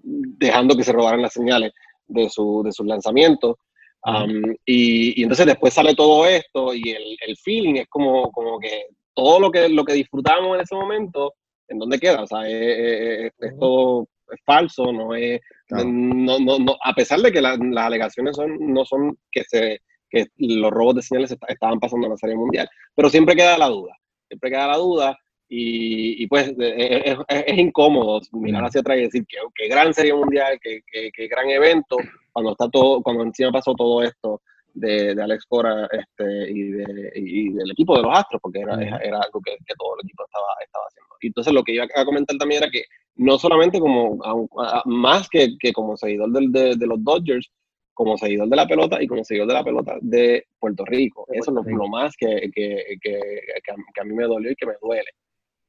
dejando 0.03 0.75
que 0.75 0.83
se 0.83 0.94
robaran 0.94 1.21
las 1.21 1.33
señales 1.33 1.71
de, 2.07 2.30
su, 2.30 2.62
de 2.63 2.71
sus 2.71 2.86
lanzamientos. 2.86 3.56
Um, 4.03 4.56
y, 4.65 5.21
entonces 5.21 5.45
después 5.45 5.74
sale 5.74 5.94
todo 5.94 6.25
esto 6.25 6.74
y 6.74 6.81
el, 6.89 7.15
el, 7.27 7.38
feeling 7.38 7.75
es 7.75 7.88
como, 7.88 8.31
como 8.31 8.57
que 8.57 8.86
todo 9.13 9.39
lo 9.39 9.51
que, 9.51 9.69
lo 9.69 9.86
que 9.86 9.94
disfrutamos 9.94 10.56
en 10.56 10.62
ese 10.62 10.74
momento, 10.74 11.33
¿en 11.68 11.77
dónde 11.77 12.00
queda? 12.00 12.24
O 12.24 12.27
sea, 12.27 12.50
es, 12.50 13.31
es 13.38 13.59
todo 13.59 14.07
es 14.31 14.42
falso, 14.45 14.92
no 14.92 15.13
es, 15.13 15.39
no, 15.69 16.39
no, 16.39 16.59
no, 16.59 16.77
a 16.83 16.94
pesar 16.94 17.19
de 17.19 17.31
que 17.31 17.42
las 17.42 17.59
alegaciones 17.59 18.36
son, 18.36 18.57
no 18.59 18.86
son 18.86 19.18
que 19.31 19.44
se 19.44 19.80
que 20.09 20.27
los 20.38 20.71
robos 20.71 20.95
de 20.95 21.01
señales 21.01 21.33
estaban 21.47 21.80
pasando 21.80 22.06
en 22.06 22.12
la 22.12 22.18
serie 22.18 22.36
mundial, 22.36 22.68
pero 22.94 23.09
siempre 23.09 23.36
queda 23.36 23.57
la 23.57 23.68
duda, 23.68 23.97
siempre 24.27 24.50
queda 24.50 24.68
la 24.68 24.77
duda 24.77 25.18
y, 25.53 26.24
y 26.24 26.27
pues 26.27 26.48
e, 26.48 26.53
e, 26.59 27.12
es, 27.12 27.18
es, 27.27 27.57
incómodo 27.57 28.21
mirar 28.31 28.63
hacia 28.63 28.80
atrás 28.80 28.98
y 28.98 29.01
decir 29.01 29.25
que, 29.27 29.36
qué 29.53 29.68
gran 29.68 29.94
serie 29.94 30.13
mundial, 30.13 30.57
qué 30.62 30.81
que, 30.89 31.27
gran 31.27 31.50
evento, 31.50 31.98
cuando 32.31 32.53
está 32.53 32.69
todo, 32.69 33.01
cuando 33.01 33.24
encima 33.24 33.51
pasó 33.51 33.75
todo 33.75 34.01
esto 34.01 34.42
de, 34.74 35.13
de 35.13 35.21
Alex 35.21 35.45
Cora 35.48 35.89
este, 35.92 36.51
y, 36.51 36.71
de, 36.71 37.12
y, 37.15 37.50
del 37.51 37.69
equipo 37.69 37.98
de 37.98 38.03
los 38.03 38.18
Astros, 38.18 38.42
porque 38.42 38.62
era, 38.62 38.75
era 38.75 39.19
algo 39.19 39.42
que, 39.42 39.57
que, 39.65 39.74
todo 39.77 39.95
el 40.00 40.06
equipo 40.06 40.24
estaba, 40.24 40.48
estaba 40.63 40.86
haciendo. 40.88 41.15
Y 41.19 41.27
entonces 41.27 41.54
lo 41.54 41.63
que 41.63 41.74
iba 41.74 41.86
a 41.95 42.06
comentar 42.06 42.38
también 42.38 42.63
era 42.63 42.71
que 42.71 42.86
no 43.15 43.38
solamente 43.38 43.77
como, 43.77 44.19
más 44.86 45.27
que, 45.27 45.57
que 45.59 45.74
como 45.74 45.97
seguidor 45.97 46.31
del, 46.31 46.50
de, 46.54 46.77
de, 46.77 46.88
los 46.88 47.04
Dodgers, 47.04 47.51
como 47.94 48.18
seguidor 48.18 48.47
de 48.47 48.56
la 48.56 48.68
pelota 48.68 49.04
y 49.04 49.07
como 49.07 49.25
seguidor 49.25 49.50
de 49.50 49.54
la 49.56 49.65
pelota 49.65 49.97
de 50.00 50.45
Puerto 50.57 50.86
Rico. 50.86 51.27
Eso 51.30 51.51
es 51.51 51.74
lo, 51.74 51.88
más 51.89 52.15
que, 52.15 52.50
que, 52.56 52.97
que, 53.01 53.19
a 54.00 54.04
mí 54.06 54.15
me 54.15 54.24
dolió 54.24 54.50
y 54.50 54.56
que 54.56 54.65
me 54.65 54.75
duele. 54.81 55.12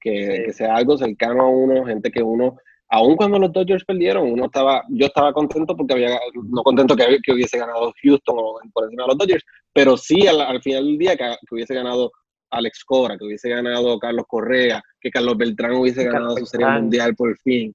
Que, 0.02 0.44
que, 0.46 0.52
sea 0.52 0.74
algo 0.74 0.98
cercano 0.98 1.42
a 1.42 1.48
uno, 1.48 1.84
gente 1.86 2.10
que 2.10 2.22
uno, 2.22 2.56
aun 2.88 3.16
cuando 3.16 3.38
los 3.38 3.52
Dodgers 3.52 3.84
perdieron, 3.84 4.30
uno 4.30 4.46
estaba, 4.46 4.82
yo 4.88 5.06
estaba 5.06 5.32
contento 5.32 5.76
porque 5.76 5.94
había, 5.94 6.18
no 6.34 6.62
contento 6.62 6.96
que, 6.96 7.18
que 7.22 7.32
hubiese 7.32 7.58
ganado 7.58 7.92
Houston 8.02 8.36
por 8.72 8.84
encima 8.84 9.04
de 9.04 9.08
los 9.08 9.18
Dodgers, 9.18 9.44
pero 9.72 9.96
sí 9.96 10.26
al, 10.26 10.40
al 10.40 10.60
final 10.60 10.84
del 10.84 10.98
día 10.98 11.16
que, 11.16 11.24
que 11.24 11.54
hubiese 11.54 11.74
ganado 11.74 12.10
Alex 12.52 12.84
Cora, 12.84 13.16
que 13.16 13.24
hubiese 13.24 13.48
ganado 13.48 13.98
Carlos 13.98 14.26
Correa, 14.28 14.82
que 15.00 15.10
Carlos 15.10 15.36
Beltrán 15.36 15.72
hubiese 15.72 16.04
ganado 16.04 16.36
su 16.36 16.46
serie 16.46 16.68
mundial 16.68 17.14
por 17.16 17.36
fin. 17.38 17.74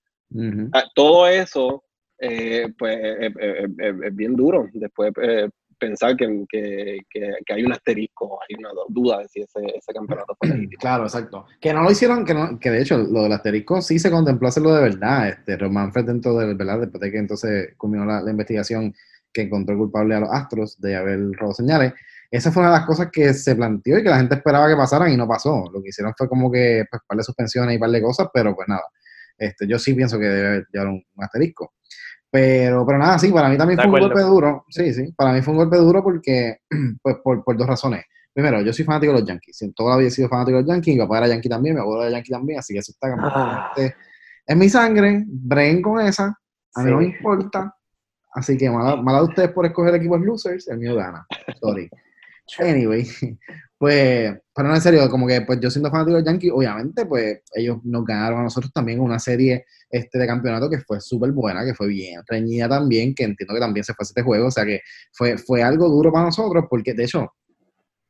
Ah, 0.74 0.84
todo 0.94 1.28
eso, 1.28 1.84
eh, 2.20 2.68
pues, 2.78 2.98
es 3.00 4.16
bien 4.16 4.36
duro. 4.36 4.68
Después 4.74 5.12
eh, 5.22 5.50
pensar 5.80 6.16
que, 6.16 6.46
que, 6.50 7.00
que, 7.10 7.54
hay 7.54 7.64
un 7.64 7.72
asterisco, 7.72 8.40
hay 8.48 8.56
una 8.58 8.70
duda 8.90 9.20
de 9.20 9.28
si 9.28 9.42
ese, 9.42 9.60
ese 9.76 9.94
campeonato 9.94 10.36
fue 10.40 10.50
legítimo. 10.50 10.80
Claro, 10.80 11.04
exacto. 11.04 11.46
Que 11.60 11.74
no 11.74 11.84
lo 11.84 11.92
hicieron, 11.92 12.26
que, 12.26 12.34
no, 12.34 12.60
que 12.60 12.72
de 12.72 12.82
hecho 12.82 12.98
lo 12.98 13.24
del 13.24 13.34
asterisco 13.34 13.82
sí 13.82 14.00
se 14.00 14.12
contempló 14.12 14.48
hacerlo 14.48 14.74
de 14.74 14.82
verdad. 14.82 15.30
Este, 15.30 15.58
Román 15.58 15.92
fue 15.92 16.04
dentro 16.04 16.38
de 16.38 16.54
verdad, 16.54 16.80
después 16.80 17.02
de 17.02 17.12
que 17.12 17.18
entonces 17.18 17.74
culminó 17.78 18.06
la, 18.06 18.22
la 18.22 18.32
investigación 18.32 18.94
que 19.32 19.44
encontró 19.44 19.78
culpable 19.78 20.16
a 20.16 20.22
los 20.22 20.30
Astros 20.32 20.80
de 20.80 20.96
haber 20.96 21.20
robado 21.34 21.54
señales 21.54 21.94
esa 22.30 22.52
fue 22.52 22.62
una 22.62 22.72
de 22.72 22.78
las 22.80 22.86
cosas 22.86 23.10
que 23.12 23.34
se 23.34 23.56
planteó 23.56 23.98
y 23.98 24.04
que 24.04 24.10
la 24.10 24.18
gente 24.18 24.36
esperaba 24.36 24.68
que 24.68 24.76
pasaran 24.76 25.12
y 25.12 25.18
no 25.18 25.28
pasó. 25.28 25.70
Lo 25.72 25.82
que 25.82 25.90
hicieron 25.90 26.14
fue 26.18 26.28
como 26.28 26.52
que, 26.52 26.86
pues, 26.90 27.02
par 27.08 27.18
de 27.18 27.24
suspensiones 27.24 27.76
y 27.76 27.80
par 27.80 27.90
de 27.90 28.02
cosas, 28.02 28.28
pero 28.34 28.54
pues 28.54 28.68
nada. 28.68 28.84
Este, 29.38 29.68
yo 29.68 29.80
sí 29.80 29.94
pienso 29.94 30.20
que 30.20 30.26
debe 30.26 30.66
llevar 30.72 30.88
un, 30.90 31.04
asterisco. 31.20 31.74
Pero, 32.38 32.86
pero 32.86 33.00
nada, 33.00 33.18
sí, 33.18 33.32
para 33.32 33.50
mí 33.50 33.58
también 33.58 33.80
fue 33.80 33.88
un 33.88 34.00
golpe 34.00 34.22
duro. 34.22 34.64
Sí, 34.70 34.94
sí, 34.94 35.12
para 35.14 35.34
mí 35.34 35.42
fue 35.42 35.54
un 35.54 35.58
golpe 35.58 35.78
duro 35.78 36.04
porque, 36.04 36.60
pues, 37.02 37.16
por, 37.24 37.44
por 37.44 37.58
dos 37.58 37.66
razones. 37.66 38.06
Primero, 38.32 38.62
yo 38.62 38.72
soy 38.72 38.86
fanático 38.86 39.14
de 39.14 39.22
los 39.22 39.28
Yankees. 39.28 39.72
Toda 39.76 39.94
la 39.94 39.98
vida 39.98 40.10
he 40.10 40.12
sido 40.12 40.30
fanático 40.30 40.58
de 40.58 40.62
los 40.62 40.70
Yankees. 40.70 40.96
Mi 40.96 41.02
papá 41.02 41.18
era 41.18 41.30
Yankee 41.30 41.50
también, 41.50 41.74
mi 41.74 41.82
abuelo 41.82 42.04
era 42.04 42.12
Yankee 42.12 42.32
también, 42.32 42.60
así 42.60 42.74
que 42.74 42.80
eso 42.80 42.92
está 42.92 43.08
ah. 43.18 43.74
en 44.46 44.60
mi 44.60 44.70
sangre. 44.70 45.24
Bren 45.28 45.82
con 45.82 46.00
esa. 46.00 46.38
A 46.76 46.84
mí 46.84 46.92
no 46.92 46.98
me 46.98 47.06
importa. 47.06 47.74
Así 48.36 48.56
que 48.56 48.70
mala, 48.70 48.98
mala 48.98 49.20
de 49.20 49.26
ustedes 49.26 49.50
por 49.50 49.66
escoger 49.66 49.96
equipos 49.96 50.22
losers, 50.22 50.68
el 50.68 50.78
mío 50.78 50.96
gana. 50.96 51.26
Sorry. 51.60 51.90
Anyway, 52.60 53.06
pues, 53.78 54.34
pero 54.56 54.68
no 54.68 54.76
en 54.76 54.82
serio, 54.82 55.08
como 55.10 55.28
que 55.28 55.42
pues 55.42 55.60
yo 55.60 55.70
siendo 55.70 55.92
fanático 55.92 56.18
de 56.18 56.24
Yankees, 56.24 56.52
obviamente, 56.54 57.06
pues 57.06 57.42
ellos 57.54 57.78
nos 57.84 58.04
ganaron 58.06 58.40
a 58.40 58.44
nosotros 58.44 58.74
también 58.74 59.00
una 59.00 59.20
serie 59.20 59.66
este 59.90 60.18
de 60.18 60.26
campeonato 60.26 60.70
que 60.70 60.80
fue 60.80 61.00
súper 61.00 61.32
buena, 61.32 61.64
que 61.64 61.76
fue 61.76 61.88
bien 61.88 62.22
reñida 62.28 62.68
también, 62.68 63.14
que 63.14 63.24
entiendo 63.24 63.54
que 63.54 63.60
también 63.60 63.84
se 63.84 63.94
fue 63.94 64.04
este 64.04 64.24
juego, 64.24 64.48
o 64.48 64.52
sea 64.52 64.66
que 64.66 64.82
fue, 65.14 65.38
fue 65.38 65.62
algo 65.62 65.88
duro 65.90 66.12
para 66.12 66.26
nosotros, 66.26 66.66
porque 66.70 66.94
de 66.94 67.04
hecho, 67.04 67.34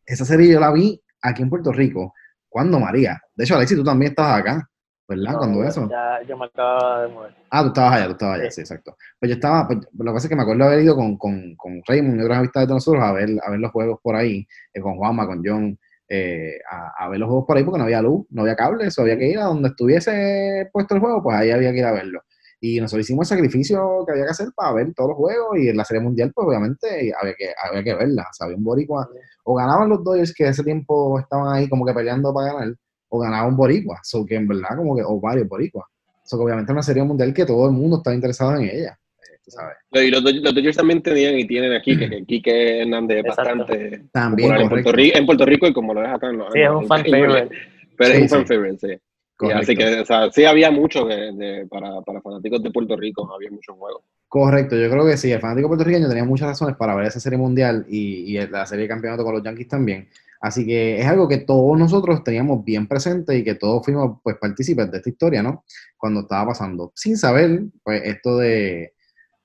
esa 0.05 0.23
serie 0.23 0.53
yo 0.53 0.59
la 0.59 0.71
vi 0.71 1.01
aquí 1.21 1.41
en 1.41 1.49
Puerto 1.49 1.73
Rico, 1.73 2.13
cuando 2.47 2.79
María, 2.79 3.21
de 3.35 3.43
hecho 3.43 3.55
Alexi, 3.55 3.75
tú 3.75 3.83
también 3.83 4.11
estabas 4.11 4.39
acá, 4.39 4.69
¿verdad? 5.07 5.35
Cuando 5.37 5.63
eso. 5.63 5.87
Ya, 5.89 6.21
yo 6.27 6.37
me 6.37 6.45
acababa 6.45 7.03
de 7.03 7.07
mover. 7.07 7.35
Ah, 7.49 7.61
tú 7.61 7.67
estabas 7.67 7.93
allá, 7.93 8.05
tú 8.05 8.11
estabas 8.11 8.39
allá, 8.39 8.51
sí, 8.51 8.61
exacto. 8.61 8.97
Pues 9.19 9.29
yo 9.29 9.35
estaba, 9.35 9.67
pues, 9.67 9.79
lo 9.97 10.05
que 10.05 10.13
pasa 10.13 10.27
es 10.27 10.29
que 10.29 10.35
me 10.35 10.41
acuerdo 10.41 10.65
haber 10.65 10.81
ido 10.81 10.95
con, 10.95 11.17
con, 11.17 11.55
con 11.55 11.81
Raymond 11.87 12.19
y 12.19 12.23
otras 12.23 12.39
amistades 12.39 12.67
de 12.67 12.73
nosotros 12.73 13.03
a 13.03 13.13
ver, 13.13 13.29
a 13.43 13.51
ver 13.51 13.59
los 13.59 13.71
juegos 13.71 13.99
por 14.01 14.15
ahí, 14.15 14.47
eh, 14.73 14.81
con 14.81 14.97
Juanma, 14.97 15.25
con 15.25 15.41
John, 15.45 15.77
eh, 16.09 16.59
a, 16.69 17.05
a, 17.05 17.09
ver 17.09 17.19
los 17.19 17.27
juegos 17.27 17.45
por 17.45 17.57
ahí 17.57 17.63
porque 17.63 17.79
no 17.79 17.85
había 17.85 18.01
luz, 18.01 18.25
no 18.29 18.41
había 18.41 18.55
cable, 18.55 18.85
eso 18.85 19.01
había 19.01 19.17
que 19.17 19.27
ir 19.27 19.39
a 19.39 19.45
donde 19.45 19.69
estuviese 19.69 20.69
puesto 20.71 20.95
el 20.95 21.01
juego, 21.01 21.23
pues 21.23 21.37
ahí 21.37 21.51
había 21.51 21.71
que 21.71 21.79
ir 21.79 21.85
a 21.85 21.91
verlo. 21.91 22.21
Y 22.59 22.79
nosotros 22.81 23.05
hicimos 23.05 23.31
el 23.31 23.37
sacrificio 23.37 24.03
que 24.05 24.13
había 24.13 24.25
que 24.25 24.31
hacer 24.31 24.47
para 24.55 24.73
ver 24.73 24.93
todos 24.95 25.09
los 25.09 25.17
juegos 25.17 25.59
y 25.59 25.69
en 25.69 25.77
la 25.77 25.85
Serie 25.85 26.01
Mundial, 26.01 26.31
pues 26.33 26.47
obviamente 26.47 27.13
había 27.19 27.35
que, 27.35 27.53
había 27.63 27.83
que 27.83 27.93
verla. 27.93 28.23
O 28.23 28.33
sea, 28.33 28.45
había 28.45 28.57
un 28.57 28.63
boricua. 28.63 29.07
O 29.43 29.55
ganaban 29.55 29.89
los 29.89 30.03
Dodgers 30.03 30.33
que 30.33 30.47
ese 30.47 30.63
tiempo 30.63 31.19
estaban 31.19 31.53
ahí 31.53 31.69
como 31.69 31.85
que 31.85 31.93
peleando 31.93 32.33
para 32.33 32.53
ganar, 32.53 32.75
o 33.09 33.19
ganaba 33.19 33.47
un 33.47 33.55
boricua. 33.55 33.99
So 34.03 34.25
que 34.25 34.35
en 34.35 34.47
verdad 34.47 34.75
como 34.75 34.95
que, 34.95 35.03
o 35.03 35.19
varios 35.19 35.47
boricuas. 35.47 35.85
So 36.23 36.37
que 36.37 36.43
obviamente 36.43 36.71
una 36.71 36.83
Serie 36.83 37.03
Mundial 37.03 37.33
que 37.33 37.45
todo 37.45 37.67
el 37.67 37.73
mundo 37.73 37.97
estaba 37.97 38.15
interesado 38.15 38.55
en 38.55 38.63
ella. 38.63 38.99
Eh, 39.17 39.39
¿sabes? 39.47 39.77
Y 39.93 40.11
los, 40.11 40.21
los 40.21 40.55
Dodgers 40.55 40.77
también 40.77 41.01
tenían 41.01 41.37
y 41.37 41.47
tienen 41.47 41.73
aquí 41.73 41.97
que 41.97 42.23
Quique 42.25 42.81
Hernández 42.81 43.25
es 43.25 43.35
bastante 43.35 44.03
también, 44.11 44.55
en 44.55 44.69
Puerto, 44.69 44.91
Rico, 44.91 45.17
en 45.17 45.25
Puerto 45.25 45.45
Rico 45.45 45.67
y 45.67 45.73
como 45.73 45.93
lo 45.93 46.03
es 46.03 46.09
acá 46.09 46.29
en 46.29 46.37
los 46.37 46.53
Sí, 46.53 46.61
es 46.61 46.69
un 46.69 46.87
fan 46.87 47.05
favorite. 47.05 47.55
Pero 47.97 48.11
sí, 48.11 48.17
es 48.17 48.21
un 48.23 48.29
fan 48.29 48.47
sí. 48.47 48.53
favorite, 48.53 48.87
sí. 48.87 49.01
Correcto. 49.37 49.61
Así 49.61 49.75
que, 49.75 49.99
o 49.99 50.05
sea, 50.05 50.31
sí 50.31 50.45
había 50.45 50.71
mucho 50.71 51.05
de, 51.05 51.31
de, 51.33 51.67
para, 51.67 52.01
para, 52.01 52.21
fanáticos 52.21 52.61
de 52.63 52.71
Puerto 52.71 52.97
Rico, 52.97 53.31
había 53.31 53.51
muchos 53.51 53.75
juegos. 53.77 54.01
Correcto, 54.27 54.75
yo 54.75 54.89
creo 54.89 55.05
que 55.05 55.15
sí, 55.15 55.31
el 55.31 55.39
fanático 55.39 55.67
puertorriqueño 55.67 56.09
tenía 56.09 56.25
muchas 56.25 56.47
razones 56.47 56.75
para 56.75 56.95
ver 56.95 57.05
esa 57.05 57.19
serie 57.19 57.37
mundial 57.37 57.85
y, 57.87 58.35
y, 58.35 58.47
la 58.47 58.65
serie 58.65 58.83
de 58.83 58.89
campeonato 58.89 59.23
con 59.23 59.35
los 59.35 59.43
Yankees 59.43 59.67
también. 59.67 60.09
Así 60.39 60.65
que 60.65 60.99
es 60.99 61.07
algo 61.07 61.27
que 61.27 61.37
todos 61.37 61.77
nosotros 61.77 62.23
teníamos 62.23 62.63
bien 62.63 62.87
presente 62.87 63.35
y 63.37 63.43
que 63.43 63.55
todos 63.55 63.83
fuimos 63.83 64.19
pues 64.23 64.37
partícipes 64.37 64.91
de 64.91 64.97
esta 64.97 65.09
historia, 65.09 65.41
¿no? 65.41 65.63
Cuando 65.97 66.21
estaba 66.21 66.47
pasando, 66.47 66.91
sin 66.95 67.17
saber, 67.17 67.63
pues, 67.83 68.03
esto 68.05 68.37
de, 68.37 68.93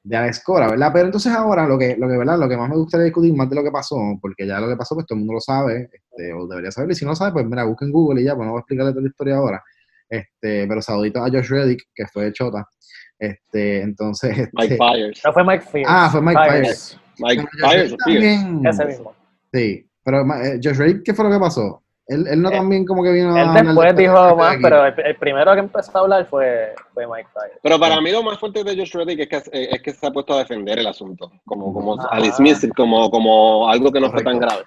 de 0.03 0.17
Alex 0.17 0.43
Cora, 0.45 0.69
¿verdad? 0.69 0.91
Pero 0.93 1.07
entonces 1.07 1.33
ahora 1.33 1.67
lo 1.67 1.79
que, 1.79 1.97
lo 1.97 2.09
que, 2.09 2.17
¿verdad? 2.17 2.39
Lo 2.39 2.49
que 2.49 2.57
más 2.57 2.69
me 2.69 2.77
gustaría 2.77 3.05
discutir 3.05 3.35
más 3.35 3.49
de 3.49 3.57
lo 3.57 3.63
que 3.63 3.71
pasó, 3.71 3.97
porque 4.21 4.47
ya 4.47 4.61
lo 4.61 4.69
que 4.69 4.77
pasó, 4.77 4.95
pues 4.95 5.07
todo 5.07 5.17
el 5.17 5.21
mundo 5.21 5.35
lo 5.35 5.41
sabe, 5.41 5.91
este, 5.93 6.33
o 6.33 6.47
debería 6.47 6.71
saberlo, 6.71 6.93
y 6.93 6.97
si 6.97 7.05
no 7.05 7.13
lo 7.13 7.17
sabe, 7.17 7.33
pues 7.33 7.47
mira, 7.47 7.65
busquen 7.65 7.91
Google 7.91 8.21
y 8.21 8.25
ya, 8.25 8.35
pues 8.35 8.47
no 8.47 8.53
voy 8.53 8.59
a 8.59 8.61
explicarle 8.61 8.93
toda 8.93 9.03
la 9.03 9.09
historia 9.09 9.37
ahora. 9.37 9.63
Este, 10.09 10.67
pero 10.67 10.83
saludito 10.83 11.25
a 11.25 11.31
Josh 11.31 11.49
Reddick, 11.49 11.85
que 11.95 12.07
fue 12.07 12.25
de 12.25 12.33
Chota. 12.33 12.69
Este, 13.19 13.81
entonces. 13.81 14.37
Este, 14.37 14.51
Mike 14.53 14.77
Fires. 14.77 15.23
No 15.25 15.33
fue 15.33 15.45
Mike 15.45 15.65
Fires. 15.71 15.87
Ah, 15.89 16.09
fue 16.11 16.21
Mike 16.21 16.41
Fires. 16.51 16.99
Mike 17.19 17.49
Fires. 17.53 17.97
También, 18.05 18.67
Ese 18.67 18.85
mismo. 18.85 19.15
Sí, 19.53 19.89
pero 20.05 20.21
eh, 20.21 20.61
Josh 20.63 20.77
Reddick, 20.77 21.03
¿qué 21.05 21.15
fue 21.15 21.25
lo 21.25 21.31
que 21.31 21.39
pasó? 21.39 21.83
Él, 22.07 22.27
él 22.27 22.43
no 22.43 22.51
él, 22.51 22.57
también 22.57 22.85
como 22.85 23.03
que 23.03 23.13
vino 23.13 23.37
él 23.37 23.49
a. 23.49 23.63
después 23.63 23.97
dijo 23.97 24.37
más, 24.37 24.57
pero 24.61 24.87
el, 24.87 24.95
el, 25.05 25.17
primero 25.17 25.53
que 25.55 25.61
empezó 25.61 25.97
a 25.97 26.01
hablar 26.01 26.27
fue, 26.27 26.75
fue 26.93 27.07
Mike 27.07 27.29
Fires. 27.33 27.59
Pero 27.63 27.79
para 27.79 28.01
mí 28.01 28.11
lo 28.11 28.23
más 28.23 28.39
fuerte 28.39 28.65
de 28.65 28.77
Josh 28.77 28.93
Reddick 28.95 29.21
es 29.21 29.29
que, 29.29 29.69
es 29.71 29.83
que 29.83 29.93
se 29.93 30.07
ha 30.07 30.11
puesto 30.11 30.35
a 30.35 30.39
defender 30.39 30.79
el 30.81 30.87
asunto. 30.87 31.31
Como, 31.45 31.73
como 31.73 31.97
a 32.11 32.21
dismiss 32.21 32.67
como, 32.77 33.11
como 33.11 33.69
algo 33.69 33.93
que 33.93 34.01
no 34.01 34.09
Correcto. 34.09 34.31
fue 34.31 34.33
tan 34.33 34.41
grave. 34.41 34.65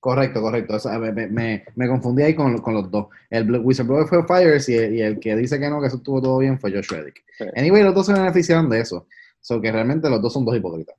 Correcto, 0.00 0.40
correcto. 0.42 0.74
O 0.74 0.78
sea, 0.80 0.98
me, 0.98 1.12
me, 1.12 1.64
me, 1.76 1.88
confundí 1.88 2.24
ahí 2.24 2.34
con, 2.34 2.58
con, 2.58 2.74
los 2.74 2.90
dos. 2.90 3.06
El 3.30 3.48
whistleblower 3.48 4.08
fue 4.08 4.26
Fires 4.26 4.68
y 4.68 4.74
el, 4.74 4.94
y 4.96 5.00
el, 5.00 5.20
que 5.20 5.36
dice 5.36 5.60
que 5.60 5.70
no, 5.70 5.80
que 5.80 5.86
eso 5.86 5.98
estuvo 5.98 6.20
todo 6.20 6.38
bien, 6.38 6.58
fue 6.58 6.72
Josh 6.72 6.88
Reddick. 6.90 7.22
Sí. 7.38 7.44
Anyway, 7.54 7.84
los 7.84 7.94
dos 7.94 8.06
se 8.06 8.12
beneficiaron 8.12 8.68
de 8.68 8.80
eso. 8.80 9.06
So 9.40 9.60
que 9.60 9.70
realmente 9.70 10.10
los 10.10 10.20
dos 10.20 10.32
son 10.32 10.44
dos 10.44 10.56
hipócritas. 10.56 10.96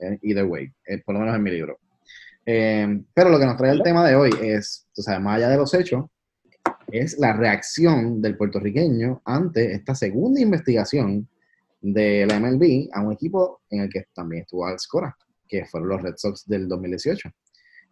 Eh, 0.00 0.18
either 0.22 0.44
way, 0.44 0.72
eh, 0.86 1.00
por 1.04 1.14
lo 1.14 1.20
menos 1.20 1.36
en 1.36 1.42
mi 1.44 1.52
libro. 1.52 1.78
Eh, 2.52 3.02
pero 3.14 3.30
lo 3.30 3.38
que 3.38 3.46
nos 3.46 3.56
trae 3.56 3.70
el 3.70 3.82
tema 3.82 4.04
de 4.04 4.16
hoy 4.16 4.30
es, 4.42 4.88
o 4.96 5.02
sea, 5.02 5.20
más 5.20 5.36
allá 5.36 5.50
de 5.50 5.56
los 5.56 5.72
hechos, 5.72 6.06
es 6.90 7.16
la 7.16 7.32
reacción 7.32 8.20
del 8.20 8.36
puertorriqueño 8.36 9.22
ante 9.24 9.72
esta 9.72 9.94
segunda 9.94 10.40
investigación 10.40 11.28
de 11.80 12.26
la 12.26 12.40
MLB 12.40 12.88
a 12.92 13.02
un 13.02 13.12
equipo 13.12 13.60
en 13.70 13.82
el 13.82 13.88
que 13.88 14.06
también 14.12 14.42
estuvo 14.42 14.66
Alex 14.66 14.88
Cora, 14.88 15.16
que 15.46 15.64
fueron 15.64 15.90
los 15.90 16.02
Red 16.02 16.14
Sox 16.16 16.44
del 16.48 16.66
2018. 16.66 17.30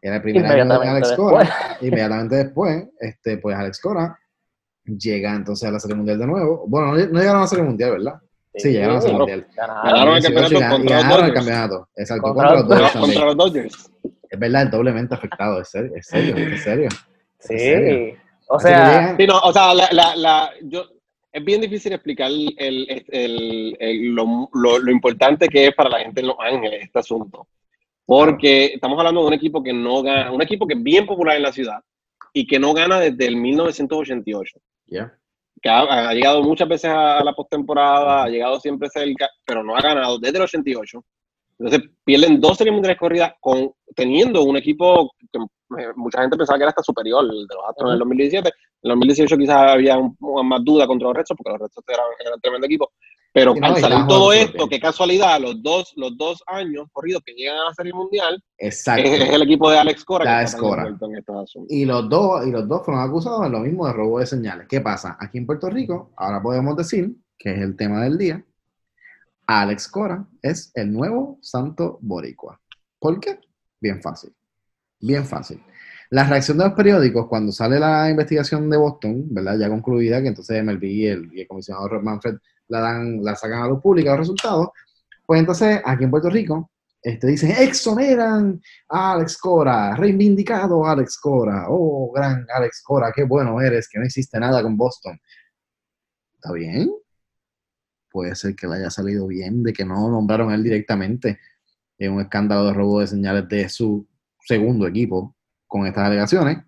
Era 0.03 0.17
el 0.17 0.23
primer 0.23 0.45
año 0.47 0.81
de 0.81 0.89
Alex 0.89 1.13
Cora. 1.13 1.39
Después. 1.39 1.83
Inmediatamente 1.83 2.37
después, 2.37 2.85
este, 2.99 3.39
pues 3.39 3.57
Alex 3.57 3.81
Cora 3.81 4.19
llega 4.87 5.37
entonces 5.37 5.69
a 5.69 5.73
la 5.73 5.79
Serie 5.79 5.95
Mundial 5.95 6.19
de 6.19 6.27
nuevo. 6.27 6.65
Bueno, 6.67 6.89
no, 6.89 6.95
no 6.95 7.19
llegaron 7.21 7.37
a 7.37 7.43
la 7.43 7.47
Serie 7.47 7.65
Mundial, 7.65 7.93
¿verdad? 7.93 8.15
Sí, 8.55 8.61
sí 8.61 8.69
llegaron 8.71 8.97
a 8.97 8.99
la 8.99 9.03
Serie 9.03 9.19
Mundial. 9.19 9.47
Ganaron 9.55 10.17
el 10.17 10.23
campeonato 10.25 10.55
y, 10.55 10.69
contra, 10.69 10.79
y 10.79 11.03
ganaron 11.03 11.27
el 11.27 11.33
campeonato. 11.33 11.89
Exacto, 11.95 12.23
contra, 12.23 12.49
contra, 12.49 12.57
los 12.57 12.69
Dodgers 12.69 12.93
contra 12.93 13.25
los 13.25 13.37
Dodgers. 13.37 13.91
Es 14.31 14.39
verdad, 14.39 14.67
doblemente 14.69 15.15
afectado, 15.15 15.61
es 15.61 15.69
serio, 15.69 15.93
es 15.97 16.07
serio, 16.07 16.37
es 16.37 16.63
serio. 16.63 16.89
Sí, 17.39 17.55
¿Es 17.55 17.63
serio? 17.63 18.17
o 18.49 18.59
sea... 18.59 19.17
Sí, 19.17 19.27
no, 19.27 19.39
o 19.39 19.53
sea, 19.53 19.75
la, 19.75 19.89
la, 19.93 20.17
la, 20.17 20.51
yo, 20.63 20.85
es 21.33 21.45
bien 21.45 21.61
difícil 21.61 21.93
explicar 21.93 22.31
el, 22.31 22.55
el, 22.57 23.05
el, 23.09 23.77
el 23.79 24.07
lo, 24.15 24.49
lo, 24.53 24.79
lo, 24.79 24.91
importante 24.91 25.49
que 25.49 25.69
es 25.69 25.75
para 25.75 25.91
la 25.91 26.01
gente 26.01 26.21
en 26.21 26.29
Los 26.29 26.37
Ángeles 26.39 26.85
este 26.85 26.99
asunto. 26.99 27.47
Porque 28.07 28.67
estamos 28.67 28.99
hablando 28.99 29.21
de 29.21 29.27
un 29.29 29.35
equipo 29.35 29.63
que 29.63 29.73
no 29.73 30.03
gana, 30.03 30.33
un 30.33 30.43
equipo 30.43 30.67
que 30.67 30.75
es 30.75 30.83
bien 30.83 31.07
popular 31.07 31.37
en 31.37 31.43
la 31.43 31.53
ciudad 31.53 31.81
y 32.33 32.47
que 32.47 32.59
no 32.59 32.73
gana 32.73 32.99
desde 32.99 33.27
el 33.27 33.37
1988. 33.37 34.59
Yeah. 34.87 35.13
Que 35.61 35.69
ha, 35.69 36.09
ha, 36.09 36.15
llegado 36.15 36.43
muchas 36.43 36.69
veces 36.69 36.91
a 36.91 37.23
la 37.23 37.35
postemporada, 37.35 38.25
ha 38.25 38.29
llegado 38.29 38.61
siempre 38.61 38.89
cerca, 38.89 39.29
pero 39.45 39.63
no 39.63 39.77
ha 39.77 39.83
ganado 39.83 40.19
desde 40.19 40.39
el 40.39 40.45
88. 40.45 41.05
Entonces 41.59 41.91
pierden 42.05 42.41
dos 42.41 42.57
series 42.57 42.73
mundiales 42.73 42.99
corridas 42.99 43.33
con, 43.41 43.73
teniendo 43.95 44.43
un 44.45 44.57
equipo 44.57 45.13
que 45.33 45.39
mucha 45.97 46.21
gente 46.21 46.37
pensaba 46.37 46.57
que 46.57 46.63
era 46.63 46.71
hasta 46.71 46.83
superior 46.83 47.25
el 47.25 47.47
de 47.47 47.55
los 47.55 47.65
Astros 47.69 47.89
en 47.89 47.93
el 47.95 47.99
2017. 47.99 48.49
En 48.49 48.91
el 48.91 48.91
2018 48.91 49.37
quizás 49.37 49.57
había 49.73 49.99
un, 49.99 50.17
más 50.47 50.65
duda 50.65 50.87
contra 50.87 51.09
los 51.09 51.17
Red 51.17 51.25
Sox 51.27 51.37
porque 51.37 51.53
los 51.53 51.61
Red 51.61 51.75
Sox 51.75 51.89
eran, 51.89 52.07
eran 52.21 52.35
un 52.35 52.41
tremendo 52.41 52.67
equipo. 52.67 52.93
Pero 53.33 53.55
no, 53.55 53.67
al 53.67 53.77
salir 53.77 54.07
todo 54.07 54.33
esto, 54.33 54.69
qué 54.69 54.81
casualidad, 54.81 55.41
los 55.41 55.63
dos, 55.63 55.93
los 55.97 56.17
dos 56.17 56.43
años 56.47 56.87
corridos 56.93 57.23
que 57.25 57.35
llegan 57.35 57.59
a 57.59 57.65
la 57.67 57.75
Serie 57.75 57.93
Mundial, 57.93 58.43
Exacto. 58.57 59.03
Es, 59.03 59.21
es 59.21 59.31
el 59.31 59.43
equipo 59.43 59.71
de 59.71 59.79
Alex 59.79 60.05
Cora. 60.05 60.39
Alex 60.39 60.57
Cora. 60.57 60.97
Y 61.69 61.85
los, 61.85 62.09
dos, 62.09 62.47
y 62.47 62.51
los 62.51 62.67
dos 62.67 62.85
fueron 62.85 63.03
acusados 63.03 63.43
de 63.43 63.51
lo 63.51 63.61
mismo 63.61 63.87
de 63.87 63.93
robo 63.93 64.19
de 64.19 64.27
señales. 64.27 64.67
¿Qué 64.69 64.81
pasa? 64.81 65.17
Aquí 65.21 65.39
en 65.39 65.47
Puerto 65.47 65.69
Rico, 65.69 66.13
ahora 66.17 66.41
podemos 66.43 66.77
decir, 66.77 67.15
que 67.37 67.53
es 67.53 67.61
el 67.61 67.77
tema 67.77 68.03
del 68.03 68.17
día, 68.17 68.45
Alex 69.49 69.89
Cora 69.89 70.27
es 70.43 70.71
el 70.75 70.93
nuevo 70.93 71.39
santo 71.41 71.99
boricua. 72.03 72.61
¿Por 72.99 73.19
qué? 73.19 73.41
Bien 73.81 74.03
fácil. 74.03 74.35
Bien 75.01 75.25
fácil. 75.25 75.63
La 76.11 76.25
reacción 76.25 76.59
de 76.59 76.65
los 76.65 76.75
periódicos 76.75 77.27
cuando 77.29 77.51
sale 77.51 77.81
la 77.81 78.11
investigación 78.11 78.69
de 78.69 78.77
Boston, 78.77 79.25
¿verdad? 79.31 79.59
Ya 79.59 79.71
concluida, 79.71 80.21
que 80.21 80.29
entonces 80.29 80.63
MLB 80.63 80.85
y 80.85 81.07
el, 81.07 81.31
y 81.33 81.41
el 81.41 81.49
comisionado 81.49 81.89
Manfred 82.03 82.37
la, 82.69 82.81
dan, 82.81 83.25
la 83.25 83.35
sacan 83.37 83.63
a 83.63 83.69
luz 83.69 83.81
pública 83.81 84.11
los 84.11 84.21
resultados, 84.21 84.69
pues 85.25 85.41
entonces 85.41 85.81
aquí 85.83 86.05
en 86.05 86.11
Puerto 86.11 86.29
Rico 86.29 86.71
este, 87.01 87.27
dicen, 87.29 87.53
exoneran 87.59 88.61
a 88.91 89.13
Alex 89.13 89.39
Cora, 89.39 89.97
reivindicado 89.97 90.85
a 90.85 90.93
Alex 90.93 91.19
Cora, 91.19 91.67
oh, 91.69 92.13
gran 92.13 92.47
Alex 92.55 92.83
Cora, 92.83 93.13
qué 93.15 93.25
bueno 93.25 93.61
eres, 93.63 93.89
que 93.89 93.99
no 93.99 94.05
existe 94.05 94.39
nada 94.39 94.63
con 94.63 94.77
Boston. 94.77 95.19
¿Está 96.35 96.53
bien? 96.53 96.91
Puede 98.19 98.35
ser 98.35 98.57
que 98.57 98.67
le 98.67 98.79
haya 98.79 98.91
salido 98.91 99.29
bien 99.29 99.63
de 99.63 99.73
que 99.73 99.85
no 99.85 100.11
nombraron 100.11 100.51
a 100.51 100.57
él 100.57 100.65
directamente 100.65 101.39
en 101.99 102.15
un 102.15 102.21
escándalo 102.21 102.65
de 102.65 102.73
robo 102.73 102.99
de 102.99 103.07
señales 103.07 103.49
de 103.49 103.69
su 103.69 104.09
segundo 104.41 104.89
equipo 104.89 105.37
con 105.69 105.87
estas 105.87 106.09
alegaciones, 106.09 106.59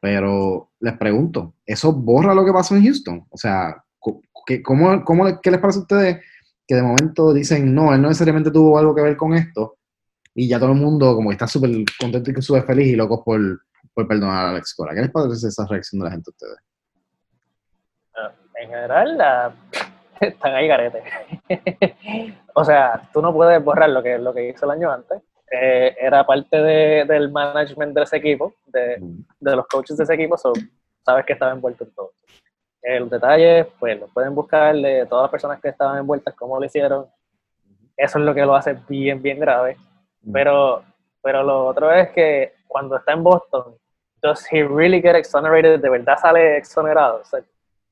pero 0.00 0.72
les 0.80 0.98
pregunto, 0.98 1.54
¿eso 1.64 1.92
borra 1.92 2.34
lo 2.34 2.44
que 2.44 2.52
pasó 2.52 2.74
en 2.74 2.82
Houston? 2.82 3.24
O 3.30 3.36
sea, 3.36 3.80
¿qué, 4.44 4.60
cómo, 4.60 5.04
cómo, 5.04 5.40
¿qué 5.40 5.52
les 5.52 5.60
parece 5.60 5.78
a 5.78 5.82
ustedes 5.82 6.24
que 6.66 6.74
de 6.74 6.82
momento 6.82 7.32
dicen, 7.32 7.72
no, 7.72 7.94
él 7.94 8.02
no 8.02 8.08
necesariamente 8.08 8.50
tuvo 8.50 8.76
algo 8.76 8.92
que 8.92 9.02
ver 9.02 9.16
con 9.16 9.34
esto, 9.34 9.78
y 10.34 10.48
ya 10.48 10.58
todo 10.58 10.72
el 10.72 10.80
mundo 10.80 11.14
como 11.14 11.30
está 11.30 11.46
súper 11.46 11.70
contento 12.00 12.32
y 12.32 12.42
súper 12.42 12.64
feliz 12.64 12.88
y 12.88 12.96
locos 12.96 13.20
por, 13.24 13.40
por 13.94 14.08
perdonar 14.08 14.46
a 14.46 14.50
Alex 14.50 14.74
Cora? 14.74 14.96
¿Qué 14.96 15.02
les 15.02 15.12
parece 15.12 15.46
esa 15.46 15.64
reacción 15.64 16.00
de 16.00 16.06
la 16.06 16.10
gente 16.10 16.28
a 16.28 16.32
ustedes? 16.32 16.58
Uh, 18.16 18.58
en 18.60 18.68
general, 18.68 19.16
la... 19.16 19.54
están 20.20 20.54
ahí 20.54 20.68
garete. 20.68 21.02
o 22.54 22.64
sea, 22.64 23.08
tú 23.12 23.20
no 23.22 23.32
puedes 23.32 23.62
borrar 23.62 23.90
lo 23.90 24.02
que, 24.02 24.18
lo 24.18 24.32
que 24.32 24.48
hizo 24.48 24.64
el 24.64 24.72
año 24.72 24.92
antes, 24.92 25.22
eh, 25.50 25.96
era 26.00 26.26
parte 26.26 26.60
de, 26.60 27.04
del 27.04 27.30
management 27.30 27.94
de 27.94 28.02
ese 28.02 28.16
equipo, 28.16 28.54
de, 28.66 28.98
de, 29.38 29.56
los 29.56 29.66
coaches 29.68 29.96
de 29.96 30.04
ese 30.04 30.14
equipo, 30.14 30.36
so, 30.36 30.52
sabes 31.04 31.24
que 31.24 31.34
estaba 31.34 31.52
envuelto 31.52 31.84
en 31.84 31.94
todo. 31.94 32.12
Eh, 32.82 33.00
los 33.00 33.10
detalles, 33.10 33.66
pues 33.78 33.98
los 33.98 34.10
pueden 34.12 34.34
buscar 34.34 34.74
de 34.74 35.06
todas 35.06 35.24
las 35.24 35.30
personas 35.30 35.60
que 35.60 35.68
estaban 35.68 35.98
envueltas, 35.98 36.34
cómo 36.34 36.58
lo 36.58 36.66
hicieron. 36.66 37.06
Eso 37.96 38.18
es 38.18 38.24
lo 38.24 38.34
que 38.34 38.44
lo 38.44 38.54
hace 38.54 38.76
bien, 38.88 39.22
bien 39.22 39.40
grave. 39.40 39.76
Pero, 40.32 40.82
pero 41.22 41.42
lo 41.42 41.66
otro 41.66 41.90
es 41.92 42.10
que 42.10 42.54
cuando 42.66 42.96
está 42.96 43.12
en 43.12 43.22
Boston, 43.22 43.76
does 44.20 44.46
he 44.52 44.64
really 44.64 45.00
get 45.00 45.14
exonerated? 45.14 45.80
¿De 45.80 45.88
verdad 45.88 46.18
sale 46.18 46.58
exonerado? 46.58 47.20
O 47.22 47.24
sea, 47.24 47.40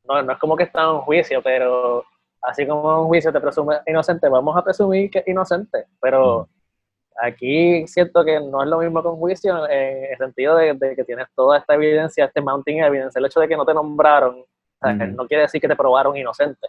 no, 0.04 0.22
no 0.22 0.32
es 0.32 0.38
como 0.38 0.56
que 0.56 0.64
está 0.64 0.82
en 0.82 0.88
un 0.90 1.00
juicio, 1.00 1.42
pero 1.42 2.04
así 2.44 2.66
como 2.66 2.92
en 2.92 3.00
un 3.00 3.06
juicio 3.06 3.32
te 3.32 3.40
presume 3.40 3.76
inocente, 3.86 4.28
vamos 4.28 4.56
a 4.56 4.62
presumir 4.62 5.10
que 5.10 5.20
es 5.20 5.28
inocente, 5.28 5.86
pero 6.00 6.48
aquí 7.16 7.86
siento 7.86 8.24
que 8.24 8.40
no 8.40 8.62
es 8.62 8.68
lo 8.68 8.78
mismo 8.78 9.02
con 9.02 9.16
juicio 9.16 9.68
en 9.68 10.12
el 10.12 10.18
sentido 10.18 10.56
de, 10.56 10.74
de, 10.74 10.96
que 10.96 11.04
tienes 11.04 11.26
toda 11.34 11.58
esta 11.58 11.74
evidencia, 11.74 12.26
este 12.26 12.40
mounting 12.40 12.80
evidence, 12.80 13.18
el 13.18 13.26
hecho 13.26 13.40
de 13.40 13.48
que 13.48 13.56
no 13.56 13.64
te 13.64 13.74
nombraron 13.74 14.44
No 14.82 15.26
quiere 15.26 15.42
decir 15.42 15.60
que 15.60 15.68
te 15.68 15.76
probaron 15.76 16.16
inocente. 16.16 16.68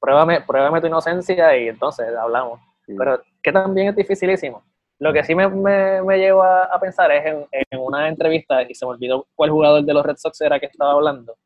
pruébame, 0.00 0.40
pruébame 0.42 0.80
tu 0.80 0.86
inocencia 0.86 1.56
y 1.56 1.68
entonces 1.68 2.14
hablamos. 2.16 2.60
Pero 2.86 3.20
que 3.42 3.52
también 3.52 3.88
es 3.88 3.96
dificilísimo. 3.96 4.64
Lo 5.00 5.12
que 5.12 5.22
sí 5.22 5.34
me, 5.34 5.46
me, 5.48 6.18
llevo 6.18 6.42
a, 6.42 6.78
pensar 6.80 7.12
es 7.12 7.24
en, 7.24 7.46
en, 7.52 7.78
una 7.78 8.08
entrevista, 8.08 8.62
y 8.62 8.74
se 8.74 8.84
me 8.84 8.90
olvidó 8.90 9.28
cuál 9.36 9.50
jugador 9.50 9.84
de 9.84 9.94
los 9.94 10.04
Red 10.04 10.16
Sox 10.16 10.40
era 10.40 10.58
que 10.58 10.66
estaba 10.66 10.92
hablando, 10.92 11.36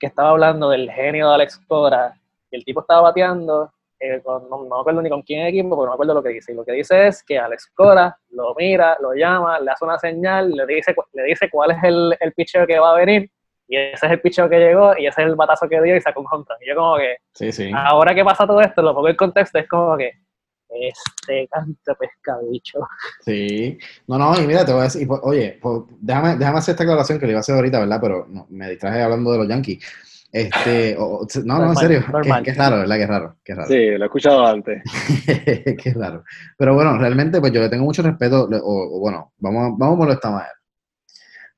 que 0.00 0.06
estaba 0.06 0.30
hablando 0.30 0.70
del 0.70 0.90
genio 0.90 1.28
de 1.28 1.34
Alex 1.34 1.60
Cora, 1.68 2.14
y 2.50 2.56
el 2.56 2.64
tipo 2.64 2.80
estaba 2.80 3.02
bateando, 3.02 3.70
eh, 4.00 4.22
no, 4.24 4.64
me 4.64 4.80
acuerdo 4.80 5.02
ni 5.02 5.10
con 5.10 5.22
quién 5.22 5.46
equipo, 5.46 5.68
pero 5.70 5.82
no 5.82 5.88
me 5.88 5.94
acuerdo 5.94 6.14
lo 6.14 6.22
que 6.22 6.30
dice. 6.30 6.52
Y 6.52 6.54
lo 6.54 6.64
que 6.64 6.72
dice 6.72 7.06
es 7.06 7.22
que 7.22 7.38
Alex 7.38 7.70
Cora 7.74 8.16
lo 8.30 8.54
mira, 8.56 8.96
lo 9.00 9.12
llama, 9.12 9.60
le 9.60 9.70
hace 9.70 9.84
una 9.84 9.98
señal, 9.98 10.50
le 10.50 10.66
dice, 10.66 10.94
le 11.12 11.22
dice 11.24 11.50
cuál 11.50 11.72
es 11.72 11.84
el, 11.84 12.16
el 12.18 12.32
picheo 12.32 12.66
que 12.66 12.78
va 12.78 12.92
a 12.92 12.96
venir, 12.96 13.30
y 13.68 13.76
ese 13.76 14.06
es 14.06 14.12
el 14.12 14.20
picheo 14.20 14.48
que 14.48 14.58
llegó, 14.58 14.96
y 14.96 15.06
ese 15.06 15.20
es 15.20 15.28
el 15.28 15.36
batazo 15.36 15.68
que 15.68 15.80
dio 15.82 15.94
y 15.94 16.00
sacó 16.00 16.20
un 16.20 16.26
contra. 16.26 16.56
Y 16.60 16.68
yo 16.68 16.74
como 16.74 16.96
que, 16.96 17.18
sí, 17.34 17.52
sí. 17.52 17.70
ahora 17.74 18.14
que 18.14 18.24
pasa 18.24 18.46
todo 18.46 18.60
esto, 18.60 18.80
lo 18.82 18.94
pongo 18.94 19.10
en 19.10 19.16
contexto, 19.16 19.58
es 19.58 19.68
como 19.68 19.96
que, 19.96 20.12
este 20.72 21.48
canto 21.48 21.94
pescabicho. 21.94 22.80
Sí, 23.24 23.78
no, 24.06 24.18
no, 24.18 24.40
y 24.40 24.46
mira, 24.46 24.64
te 24.64 24.72
voy 24.72 24.82
a 24.82 24.84
decir, 24.84 25.06
pues, 25.06 25.20
oye, 25.24 25.58
pues, 25.60 25.82
déjame, 26.00 26.36
déjame 26.36 26.58
hacer 26.58 26.72
esta 26.72 26.84
aclaración 26.84 27.18
que 27.18 27.26
le 27.26 27.32
iba 27.32 27.38
a 27.38 27.40
hacer 27.40 27.54
ahorita, 27.54 27.80
¿verdad? 27.80 27.98
Pero 28.00 28.26
no, 28.28 28.46
me 28.50 28.70
distraje 28.70 29.02
hablando 29.02 29.32
de 29.32 29.38
los 29.38 29.48
Yankees. 29.48 29.84
Este, 30.32 30.96
no, 30.96 31.58
no, 31.58 31.70
en 31.70 31.76
serio, 31.76 32.04
que, 32.44 32.50
es 32.50 32.56
raro, 32.56 32.78
¿verdad? 32.78 32.96
Que 32.96 33.02
es 33.02 33.08
raro, 33.08 33.36
que 33.44 33.54
raro. 33.54 33.68
Sí, 33.68 33.90
lo 33.90 34.04
he 34.04 34.06
escuchado 34.06 34.46
antes. 34.46 34.82
que 35.82 35.92
raro. 35.94 36.22
Pero 36.56 36.74
bueno, 36.74 36.96
realmente, 36.98 37.40
pues 37.40 37.52
yo 37.52 37.60
le 37.60 37.68
tengo 37.68 37.84
mucho 37.84 38.02
respeto, 38.02 38.48
o, 38.62 39.00
bueno, 39.00 39.32
vamos, 39.38 39.76
vamos 39.76 39.98
por 39.98 40.10
esta 40.10 40.30
manera. 40.30 40.54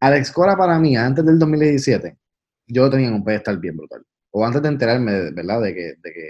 Alex 0.01 0.33
Cora 0.33 0.57
para 0.57 0.79
mí, 0.79 0.97
antes 0.97 1.25
del 1.25 1.39
2017, 1.39 2.17
yo 2.67 2.89
tenía 2.89 3.11
un 3.11 3.23
pedestal 3.23 3.59
bien 3.59 3.77
brutal. 3.77 4.03
O 4.31 4.45
antes 4.45 4.63
de 4.63 4.69
enterarme, 4.69 5.31
¿verdad? 5.33 5.61
De 5.61 5.75
que, 5.75 5.95
de 6.03 6.13
que 6.13 6.29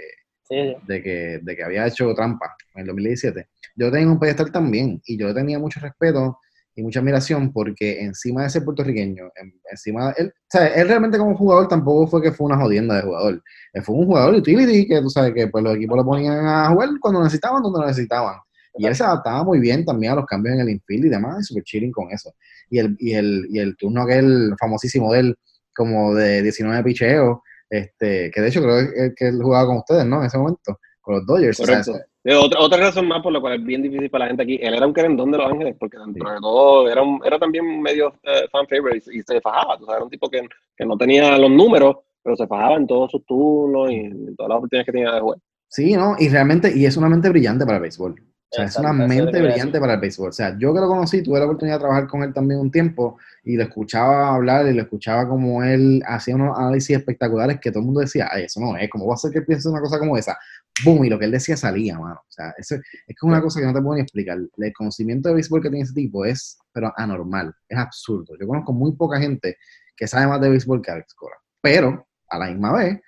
de, 0.49 1.01
que, 1.01 1.39
de 1.41 1.55
que 1.55 1.63
había 1.63 1.87
hecho 1.87 2.13
trampa 2.13 2.55
en 2.75 2.81
el 2.81 2.87
2017. 2.87 3.47
Yo 3.75 3.91
tenía 3.91 4.07
un 4.07 4.19
pedestal 4.19 4.51
también 4.51 5.01
y 5.05 5.17
yo 5.17 5.33
tenía 5.33 5.59
mucho 5.59 5.79
respeto 5.79 6.39
y 6.75 6.81
mucha 6.81 6.99
admiración 6.99 7.51
porque 7.51 8.01
encima 8.01 8.43
de 8.43 8.49
ser 8.49 8.63
puertorriqueño, 8.63 9.31
encima 9.69 10.13
él, 10.17 10.27
o 10.27 10.49
sea, 10.49 10.67
él 10.67 10.87
realmente 10.87 11.17
como 11.17 11.35
jugador 11.35 11.67
tampoco 11.67 12.07
fue 12.07 12.21
que 12.21 12.31
fue 12.31 12.47
una 12.47 12.57
jodienda 12.57 12.95
de 12.95 13.03
jugador. 13.03 13.43
Él 13.73 13.83
fue 13.83 13.95
un 13.95 14.05
jugador 14.05 14.35
utility 14.35 14.87
que 14.87 15.01
tú 15.01 15.09
sabes 15.09 15.33
que 15.33 15.47
pues 15.47 15.63
los 15.63 15.75
equipos 15.75 15.97
lo 15.97 16.05
ponían 16.05 16.45
a 16.45 16.69
jugar 16.69 16.89
cuando 16.99 17.23
necesitaban, 17.23 17.61
donde 17.61 17.79
lo 17.79 17.87
necesitaban. 17.87 18.37
Y 18.75 18.87
él 18.87 18.95
se 18.95 19.03
adaptaba 19.03 19.43
muy 19.43 19.59
bien 19.59 19.85
también 19.85 20.13
a 20.13 20.15
los 20.15 20.25
cambios 20.25 20.55
en 20.55 20.61
el 20.61 20.69
infield 20.69 21.05
y 21.05 21.09
demás, 21.09 21.41
y 21.41 21.43
super 21.43 21.63
chilling 21.63 21.91
con 21.91 22.11
eso. 22.11 22.33
Y 22.69 22.79
el, 22.79 22.95
y 22.97 23.13
el, 23.13 23.45
y 23.49 23.59
el 23.59 23.77
turno 23.77 24.01
aquel 24.01 24.55
famosísimo 24.59 25.13
de 25.13 25.19
él, 25.19 25.35
como 25.75 26.15
de 26.15 26.41
19 26.41 26.83
picheos, 26.83 27.37
este, 27.69 28.31
que 28.31 28.41
de 28.41 28.47
hecho 28.47 28.61
creo 28.61 29.13
que, 29.15 29.27
él 29.27 29.41
jugaba 29.41 29.67
con 29.67 29.77
ustedes, 29.77 30.05
¿no? 30.05 30.19
En 30.19 30.25
ese 30.25 30.37
momento, 30.37 30.79
con 31.01 31.15
los 31.15 31.25
Dodgers. 31.25 31.59
otra, 31.59 32.59
otra 32.59 32.77
razón 32.77 33.07
más 33.07 33.21
por 33.21 33.33
la 33.33 33.39
cual 33.39 33.59
es 33.59 33.63
bien 33.65 33.81
difícil 33.81 34.09
para 34.09 34.25
la 34.25 34.29
gente 34.29 34.43
aquí, 34.43 34.59
él 34.61 34.73
era 34.73 34.85
un 34.85 34.93
querendón 34.93 35.31
de 35.31 35.37
Los 35.37 35.51
Ángeles, 35.51 35.75
porque 35.79 35.97
dentro 35.97 36.31
de 36.31 36.39
todo 36.39 36.89
era, 36.89 37.01
un, 37.01 37.21
era 37.25 37.39
también 37.39 37.81
medio 37.81 38.13
eh, 38.23 38.47
fan 38.51 38.67
favorite 38.67 39.09
y, 39.11 39.21
se 39.21 39.41
fajaba, 39.41 39.77
era 39.89 40.03
un 40.03 40.09
tipo 40.09 40.29
que, 40.29 40.47
que, 40.75 40.85
no 40.85 40.97
tenía 40.97 41.37
los 41.37 41.51
números, 41.51 41.97
pero 42.21 42.35
se 42.35 42.47
fajaba 42.47 42.75
en 42.75 42.87
todos 42.87 43.11
sus 43.11 43.25
turnos 43.25 43.91
y 43.91 43.95
en 43.95 44.35
todas 44.35 44.49
las 44.49 44.57
oportunidades 44.57 44.85
que 44.85 44.91
tenía 44.91 45.11
de 45.11 45.21
jugar. 45.21 45.39
Sí, 45.67 45.93
¿no? 45.93 46.15
Y 46.19 46.29
realmente, 46.29 46.71
y 46.75 46.85
es 46.85 46.97
una 46.97 47.09
mente 47.09 47.29
brillante 47.29 47.65
para 47.65 47.77
el 47.77 47.81
béisbol. 47.81 48.15
O 48.53 48.55
sea, 48.55 48.65
es 48.65 48.77
una 48.77 48.93
mente 48.93 49.41
brillante 49.41 49.79
para 49.79 49.95
el 49.95 49.99
béisbol. 49.99 50.29
O 50.29 50.31
sea, 50.31 50.55
yo 50.59 50.75
que 50.75 50.79
lo 50.79 50.87
conocí, 50.87 51.23
tuve 51.23 51.39
la 51.39 51.45
oportunidad 51.45 51.77
de 51.77 51.79
trabajar 51.79 52.07
con 52.07 52.21
él 52.21 52.31
también 52.31 52.59
un 52.59 52.69
tiempo 52.69 53.17
y 53.43 53.57
lo 53.57 53.63
escuchaba 53.63 54.35
hablar 54.35 54.67
y 54.67 54.73
lo 54.73 54.83
escuchaba 54.83 55.27
como 55.27 55.63
él 55.63 56.03
hacía 56.05 56.35
unos 56.35 56.55
análisis 56.55 56.97
espectaculares 56.97 57.59
que 57.59 57.71
todo 57.71 57.79
el 57.79 57.87
mundo 57.87 58.01
decía, 58.01 58.29
ay, 58.31 58.43
eso 58.43 58.59
no 58.59 58.77
es, 58.77 58.87
¿cómo 58.91 59.07
va 59.07 59.15
a 59.15 59.17
ser 59.17 59.31
que 59.31 59.41
piense 59.41 59.67
una 59.69 59.81
cosa 59.81 59.97
como 59.97 60.15
esa? 60.17 60.37
¡Bum! 60.85 61.03
Y 61.03 61.09
lo 61.09 61.17
que 61.17 61.25
él 61.25 61.31
decía 61.31 61.57
salía, 61.57 61.97
mano. 61.97 62.21
O 62.27 62.31
sea, 62.31 62.53
eso, 62.55 62.75
es 62.75 62.81
que 63.07 63.13
es 63.13 63.23
una 63.23 63.41
cosa 63.41 63.59
que 63.59 63.65
no 63.65 63.73
te 63.73 63.81
puedo 63.81 63.95
ni 63.95 64.01
explicar. 64.01 64.37
El 64.37 64.73
conocimiento 64.73 65.29
de 65.29 65.35
béisbol 65.35 65.61
que 65.61 65.69
tiene 65.69 65.83
ese 65.83 65.93
tipo 65.95 66.23
es, 66.23 66.59
pero 66.71 66.93
anormal, 66.95 67.55
es 67.67 67.77
absurdo. 67.79 68.35
Yo 68.39 68.45
conozco 68.45 68.71
muy 68.71 68.91
poca 68.91 69.19
gente 69.19 69.57
que 69.97 70.05
sabe 70.05 70.27
más 70.27 70.39
de 70.39 70.49
béisbol 70.49 70.79
que 70.79 70.91
Alex 70.91 71.15
Cora. 71.15 71.37
Pero, 71.59 72.07
a 72.29 72.37
la 72.37 72.47
misma 72.47 72.73
vez, 72.73 73.01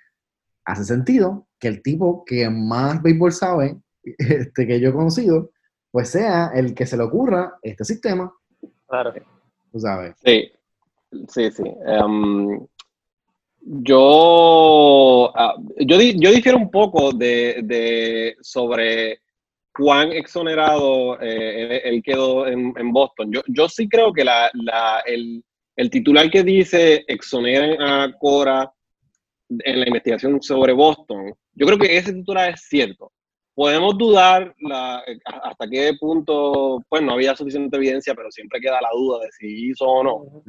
hace 0.64 0.84
sentido 0.84 1.46
que 1.60 1.68
el 1.68 1.82
tipo 1.82 2.24
que 2.24 2.50
más 2.50 3.00
béisbol 3.00 3.32
sabe 3.32 3.80
este, 4.18 4.66
que 4.66 4.80
yo 4.80 4.90
he 4.90 4.92
conocido, 4.92 5.50
pues 5.90 6.10
sea 6.10 6.50
el 6.54 6.74
que 6.74 6.86
se 6.86 6.96
le 6.96 7.04
ocurra 7.04 7.54
este 7.62 7.84
sistema. 7.84 8.32
Claro. 8.86 9.14
Tú 9.72 9.80
sabes. 9.80 10.14
Sí, 10.24 10.50
sí, 11.28 11.50
sí. 11.50 11.64
Em, 11.86 12.66
yo, 13.60 15.32
ah, 15.34 15.54
yo, 15.78 16.00
yo 16.00 16.30
difiero 16.30 16.56
un 16.56 16.70
poco 16.70 17.12
de, 17.12 18.36
sobre 18.40 19.20
cuán 19.74 20.12
exonerado 20.12 21.20
eh, 21.20 21.82
él, 21.84 22.02
quedó 22.02 22.46
en, 22.46 22.92
Boston. 22.92 23.32
Yo, 23.32 23.42
yo 23.48 23.68
sí 23.68 23.88
creo 23.88 24.12
que 24.12 24.24
la, 24.24 24.50
el, 25.04 25.42
el, 25.76 25.90
titular 25.90 26.30
que 26.30 26.42
dice 26.42 27.04
exoneran 27.08 27.82
a 27.82 28.12
Cora 28.18 28.72
en 29.48 29.80
la 29.80 29.86
investigación 29.86 30.40
sobre 30.40 30.72
Boston, 30.72 31.34
yo 31.54 31.66
creo 31.66 31.78
que 31.78 31.96
ese 31.96 32.12
titular 32.12 32.50
es 32.50 32.62
cierto 32.68 33.12
podemos 33.56 33.96
dudar 33.96 34.54
hasta 35.24 35.66
qué 35.68 35.94
punto, 35.98 36.84
pues 36.90 37.02
no 37.02 37.12
había 37.12 37.34
suficiente 37.34 37.78
evidencia, 37.78 38.14
pero 38.14 38.30
siempre 38.30 38.60
queda 38.60 38.78
la 38.82 38.90
duda 38.92 39.20
de 39.24 39.32
si 39.32 39.70
hizo 39.70 39.86
o 39.86 40.04
no. 40.04 40.42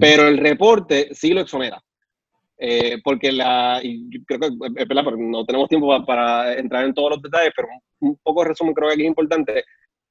Pero 0.00 0.26
el 0.26 0.38
reporte 0.38 1.10
sí 1.12 1.34
lo 1.34 1.42
exonera. 1.42 1.80
Eh, 2.56 3.02
porque 3.04 3.32
la, 3.32 3.80
y 3.82 4.08
creo 4.24 4.40
que 4.40 4.48
verdad, 4.86 5.04
porque 5.04 5.22
no 5.22 5.44
tenemos 5.44 5.68
tiempo 5.68 6.06
para, 6.06 6.54
entrar 6.56 6.86
en 6.86 6.94
todos 6.94 7.10
los 7.10 7.22
detalles, 7.22 7.52
pero 7.54 7.68
un, 8.00 8.16
poco 8.22 8.42
de 8.42 8.48
resumen 8.48 8.72
creo 8.72 8.88
que 8.88 8.94
aquí 8.94 9.02
es 9.02 9.08
importante. 9.08 9.64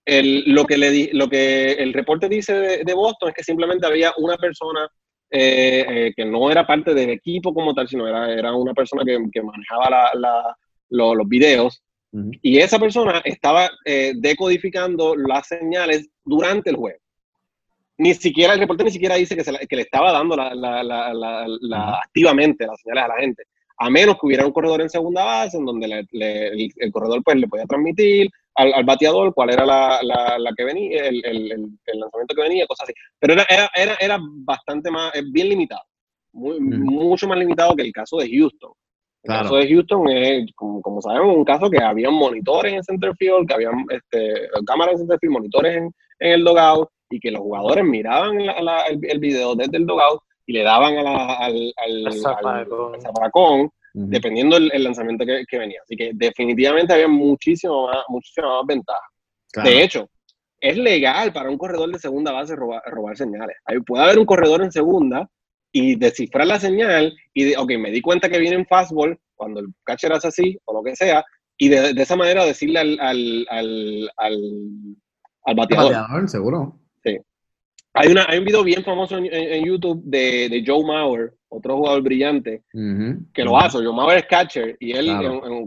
El, 0.05 0.43
lo, 0.53 0.65
que 0.65 0.77
le 0.77 1.11
lo 1.13 1.27
que 1.27 1.71
el 1.71 1.91
reporte 1.91 2.29
dice 2.29 2.83
de, 2.85 2.93
Boston 2.93 3.29
es 3.29 3.35
que 3.35 3.43
simplemente 3.43 3.87
había 3.87 4.13
una 4.17 4.37
persona 4.37 4.87
eh, 5.31 5.85
eh, 5.89 6.13
que 6.15 6.25
no 6.25 6.51
era 6.51 6.67
parte 6.67 6.93
del 6.93 7.09
equipo 7.09 7.51
como 7.51 7.73
tal, 7.73 7.87
sino 7.87 8.07
era, 8.07 8.31
era 8.31 8.53
una 8.53 8.75
persona 8.75 9.03
que, 9.03 9.17
que 9.31 9.41
manejaba 9.41 9.89
la, 9.89 10.11
la, 10.13 10.57
los 10.89 11.27
videos 11.27 11.81
y 12.41 12.59
esa 12.59 12.77
persona 12.77 13.21
estaba 13.25 13.71
eh, 13.85 14.13
decodificando 14.15 15.15
las 15.15 15.47
señales 15.47 16.09
durante 16.23 16.69
el 16.69 16.75
juego. 16.75 16.99
Ni 17.97 18.13
siquiera 18.13 18.53
el 18.53 18.59
reporte 18.59 18.83
ni 18.83 18.91
siquiera 18.91 19.15
dice 19.15 19.35
que, 19.35 19.43
que 19.43 19.75
le 19.75 19.81
estaba 19.81 20.11
dando 20.11 20.35
la, 20.35 20.53
la, 20.53 21.99
activamente 22.03 22.67
las 22.67 22.79
señales 22.81 23.03
a 23.05 23.07
la 23.07 23.21
gente. 23.21 23.43
A 23.77 23.89
menos 23.89 24.15
que 24.15 24.27
hubiera 24.27 24.45
un 24.45 24.51
corredor 24.51 24.81
en 24.81 24.89
segunda 24.89 25.23
base, 25.23 25.57
en 25.57 25.65
donde 25.65 26.05
el, 26.11 26.91
corredor 26.91 27.23
pues, 27.23 27.37
le 27.37 27.47
podía 27.47 27.65
transmitir 27.65 28.29
al, 28.55 28.83
bateador 28.83 29.33
cuál 29.33 29.49
era 29.49 29.65
la, 29.65 30.53
que 30.55 30.63
venía, 30.63 31.07
el, 31.07 31.21
lanzamiento 31.93 32.35
que 32.35 32.41
venía, 32.41 32.67
cosas 32.67 32.89
así. 32.89 32.93
Pero 33.19 33.33
era, 33.33 33.69
era, 33.75 33.95
era, 33.99 34.19
bastante 34.21 34.91
más, 34.91 35.11
bien 35.31 35.49
limitado. 35.49 35.81
Mucho 36.33 37.27
más 37.27 37.37
limitado 37.39 37.75
que 37.75 37.83
el 37.83 37.91
caso 37.91 38.17
de 38.17 38.29
Houston 38.29 38.71
el 39.23 39.29
caso 39.29 39.55
de 39.55 39.69
Houston 39.69 40.09
es, 40.09 40.51
como, 40.55 41.01
sabemos, 41.01 41.37
un 41.37 41.45
caso 41.45 41.69
que 41.69 41.81
había 41.81 42.09
monitores 42.09 42.73
en 42.73 42.83
center 42.83 43.15
field, 43.17 43.47
que 43.47 43.53
habían 43.53 43.85
este, 43.89 44.49
cámaras 44.65 44.93
en 44.93 44.99
center 44.99 45.19
field, 45.19 45.33
monitores 45.33 45.77
en, 45.77 45.93
el 46.19 46.43
dogout, 46.43 46.89
y 47.09 47.19
que 47.19 47.31
los 47.31 47.41
jugadores 47.41 47.85
miraban 47.85 48.37
el, 48.41 49.19
video 49.19 49.55
desde 49.55 49.77
el 49.77 49.85
dogout 49.85 50.21
y 50.45 50.53
le 50.53 50.63
daban 50.63 50.97
a 50.97 51.35
al, 51.37 51.73
al, 51.77 52.13
zapacón, 53.01 53.69
dependiendo 53.93 54.59
del 54.59 54.83
lanzamiento 54.83 55.25
que, 55.25 55.57
venía. 55.57 55.79
Así 55.83 55.95
que 55.95 56.11
definitivamente 56.13 56.93
había 56.93 57.07
muchísimo 57.07 57.87
más, 57.87 58.03
muchísima 58.09 58.57
más 58.57 58.65
ventaja. 58.67 59.07
De 59.63 59.83
hecho, 59.83 60.09
es 60.59 60.77
legal 60.77 61.31
para 61.31 61.49
un 61.49 61.57
corredor 61.57 61.91
de 61.91 61.99
segunda 61.99 62.31
base 62.31 62.55
robar, 62.55 62.81
robar 62.87 63.15
señales. 63.15 63.55
puede 63.85 64.03
haber 64.03 64.19
un 64.19 64.25
corredor 64.25 64.63
en 64.63 64.71
segunda 64.71 65.29
y 65.73 65.95
descifrar 65.95 66.47
la 66.47 66.59
señal 66.59 67.13
y 67.33 67.45
de, 67.45 67.57
ok, 67.57 67.71
me 67.79 67.91
di 67.91 67.99
cuenta 67.99 68.29
que 68.29 68.39
viene 68.39 68.55
en 68.55 68.65
fastball 68.67 69.19
cuando 69.35 69.59
el 69.59 69.67
catcher 69.83 70.13
hace 70.13 70.27
así 70.29 70.57
o 70.65 70.73
lo 70.73 70.83
que 70.83 70.95
sea, 70.95 71.25
y 71.57 71.67
de, 71.67 71.89
esa 72.01 72.15
manera 72.15 72.45
decirle 72.45 72.79
al, 72.79 72.99
al, 72.99 73.45
al, 73.49 74.11
al, 75.43 75.55
bateador. 75.55 76.29
seguro. 76.29 76.79
Sí. 77.03 77.17
Hay, 77.93 78.11
una, 78.11 78.25
hay 78.27 78.39
un 78.39 78.45
video 78.45 78.63
bien 78.63 78.83
famoso 78.83 79.17
en, 79.17 79.65
YouTube 79.65 80.01
de, 80.03 80.47
de, 80.49 80.63
Joe 80.65 80.85
Mauer, 80.85 81.33
otro 81.49 81.77
jugador 81.77 82.01
brillante, 82.01 82.63
que 83.33 83.43
lo 83.43 83.57
hace. 83.57 83.79
Joe 83.79 83.93
Mauer 83.93 84.19
es 84.19 84.25
catcher 84.25 84.77
y 84.79 84.93
él 84.93 85.09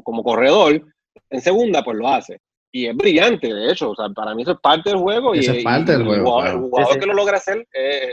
como 0.02 0.22
corredor, 0.22 0.84
en 1.30 1.40
segunda, 1.40 1.82
pues 1.82 1.98
lo 1.98 2.08
hace. 2.08 2.40
Y 2.72 2.86
es 2.86 2.96
brillante, 2.96 3.52
de 3.52 3.72
hecho. 3.72 3.90
O 3.90 3.94
sea, 3.94 4.08
para 4.10 4.34
mí 4.34 4.42
eso 4.42 4.52
es 4.52 4.60
parte 4.60 4.90
del 4.90 4.98
juego. 4.98 5.34
y, 5.34 5.38
es 5.38 5.64
parte 5.64 5.92
del 5.92 6.04
juego. 6.04 6.44
El 6.44 6.58
jugador, 6.58 6.98
que 6.98 7.06
lo 7.06 7.14
logra 7.14 7.38
hacer 7.38 7.66
eh, 7.72 8.12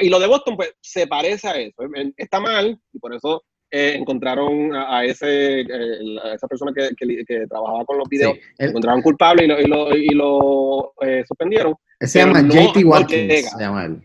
y 0.00 0.08
lo 0.08 0.20
de 0.20 0.26
Boston, 0.26 0.56
pues, 0.56 0.74
se 0.80 1.06
parece 1.06 1.48
a 1.48 1.56
eso. 1.56 1.82
Está 2.16 2.40
mal, 2.40 2.78
y 2.92 2.98
por 2.98 3.14
eso 3.14 3.44
eh, 3.70 3.94
encontraron 3.96 4.74
a, 4.74 5.04
ese, 5.04 5.60
eh, 5.60 5.64
esa 6.34 6.46
persona 6.46 6.72
que, 6.74 6.90
que, 6.96 7.46
trabajaba 7.46 7.84
con 7.84 7.98
los 7.98 8.08
videos, 8.08 8.36
encontraron 8.58 9.02
culpable 9.02 9.44
y 9.44 9.48
lo, 9.48 9.60
y 9.60 9.66
lo, 9.66 9.96
y 9.96 10.08
lo 10.08 10.94
eh, 11.00 11.24
suspendieron. 11.26 11.74
Se 12.00 12.18
llama 12.18 12.42
JT 12.42 12.84
Watkins, 12.84 13.50
se 13.50 13.58
llama 13.58 13.86
él. 13.86 14.02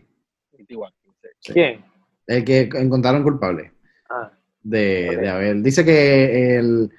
¿Quién? 1.42 1.84
El 2.26 2.44
que 2.44 2.68
encontraron 2.74 3.22
culpable. 3.22 3.72
de, 4.62 5.16
de 5.16 5.28
Abel. 5.28 5.62
Dice 5.62 5.84
que 5.84 6.56
el, 6.56 6.90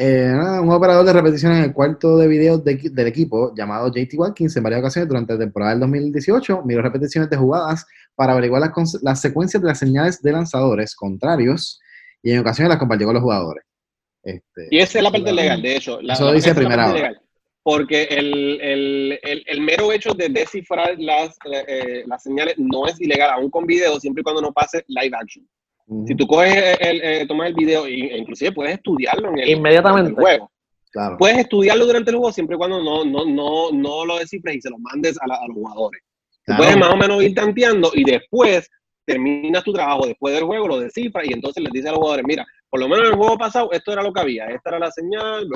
eh, 0.00 0.32
un 0.62 0.70
operador 0.70 1.04
de 1.04 1.12
repetición 1.12 1.56
en 1.56 1.64
el 1.64 1.72
cuarto 1.72 2.16
de 2.16 2.28
video 2.28 2.56
del 2.56 3.06
equipo 3.08 3.52
llamado 3.52 3.90
JT 3.90 4.14
Watkins 4.14 4.56
en 4.56 4.62
varias 4.62 4.78
ocasiones 4.78 5.08
durante 5.08 5.32
la 5.32 5.40
temporada 5.40 5.72
del 5.72 5.80
2018 5.80 6.62
miró 6.64 6.82
repeticiones 6.82 7.28
de 7.28 7.36
jugadas 7.36 7.84
para 8.14 8.32
averiguar 8.32 8.60
las, 8.60 9.02
las 9.02 9.20
secuencias 9.20 9.60
de 9.60 9.66
las 9.66 9.80
señales 9.80 10.22
de 10.22 10.30
lanzadores 10.30 10.94
contrarios 10.94 11.80
y 12.22 12.30
en 12.30 12.38
ocasiones 12.38 12.68
las 12.68 12.78
compartió 12.78 13.08
con 13.08 13.14
los 13.14 13.24
jugadores. 13.24 13.64
Este, 14.22 14.68
y 14.70 14.78
esa 14.78 14.98
es 14.98 15.02
la 15.02 15.10
parte 15.10 15.32
legal, 15.32 15.60
de 15.60 15.76
hecho. 15.76 16.00
La, 16.00 16.14
eso 16.14 16.32
dice 16.32 16.54
primera 16.54 16.92
hora. 16.92 17.20
Porque 17.64 18.04
el, 18.04 18.60
el, 18.60 19.20
el, 19.46 19.60
mero 19.60 19.90
hecho 19.92 20.14
de 20.14 20.28
descifrar 20.28 20.94
las, 20.98 21.36
eh, 21.66 22.04
las 22.06 22.22
señales 22.22 22.54
no 22.56 22.86
es 22.86 23.00
ilegal, 23.00 23.30
aún 23.30 23.50
con 23.50 23.66
video, 23.66 23.98
siempre 23.98 24.20
y 24.20 24.24
cuando 24.24 24.42
no 24.42 24.52
pase 24.52 24.84
live 24.86 25.16
action. 25.20 25.44
Si 26.06 26.14
tú 26.14 26.26
coges 26.26 26.76
el, 26.80 27.00
eh, 27.02 27.26
tomas 27.26 27.48
el 27.48 27.54
video, 27.54 27.86
e 27.86 28.18
inclusive 28.18 28.52
puedes 28.52 28.74
estudiarlo 28.74 29.30
en 29.30 29.38
el, 29.38 29.48
Inmediatamente. 29.48 30.20
juego. 30.20 30.50
Puedes 31.18 31.38
estudiarlo 31.38 31.86
durante 31.86 32.10
el 32.10 32.16
juego 32.16 32.32
siempre 32.32 32.56
y 32.56 32.58
cuando 32.58 32.82
no, 32.82 33.04
no, 33.04 33.24
no, 33.24 33.70
no 33.72 34.04
lo 34.04 34.18
descifres 34.18 34.56
y 34.56 34.60
se 34.60 34.70
lo 34.70 34.78
mandes 34.78 35.18
a, 35.20 35.26
los 35.26 35.54
jugadores. 35.54 36.02
Puedes 36.56 36.76
más 36.76 36.92
o 36.92 36.96
menos 36.96 37.22
ir 37.22 37.34
tanteando 37.34 37.90
y 37.94 38.04
después 38.04 38.68
terminas 39.04 39.64
tu 39.64 39.72
trabajo 39.72 40.06
después 40.06 40.34
del 40.34 40.44
juego, 40.44 40.68
lo 40.68 40.80
descifras 40.80 41.26
y 41.26 41.32
entonces 41.32 41.62
les 41.62 41.72
dices 41.72 41.88
a 41.88 41.92
los 41.92 42.00
jugadores, 42.00 42.24
mira, 42.26 42.46
por 42.68 42.80
lo 42.80 42.88
menos 42.88 43.06
en 43.06 43.12
el 43.12 43.18
juego 43.18 43.38
pasado 43.38 43.70
esto 43.72 43.92
era 43.92 44.02
lo 44.02 44.12
que 44.12 44.20
había, 44.20 44.46
esta 44.46 44.70
era 44.70 44.78
la 44.78 44.90
señal, 44.90 45.48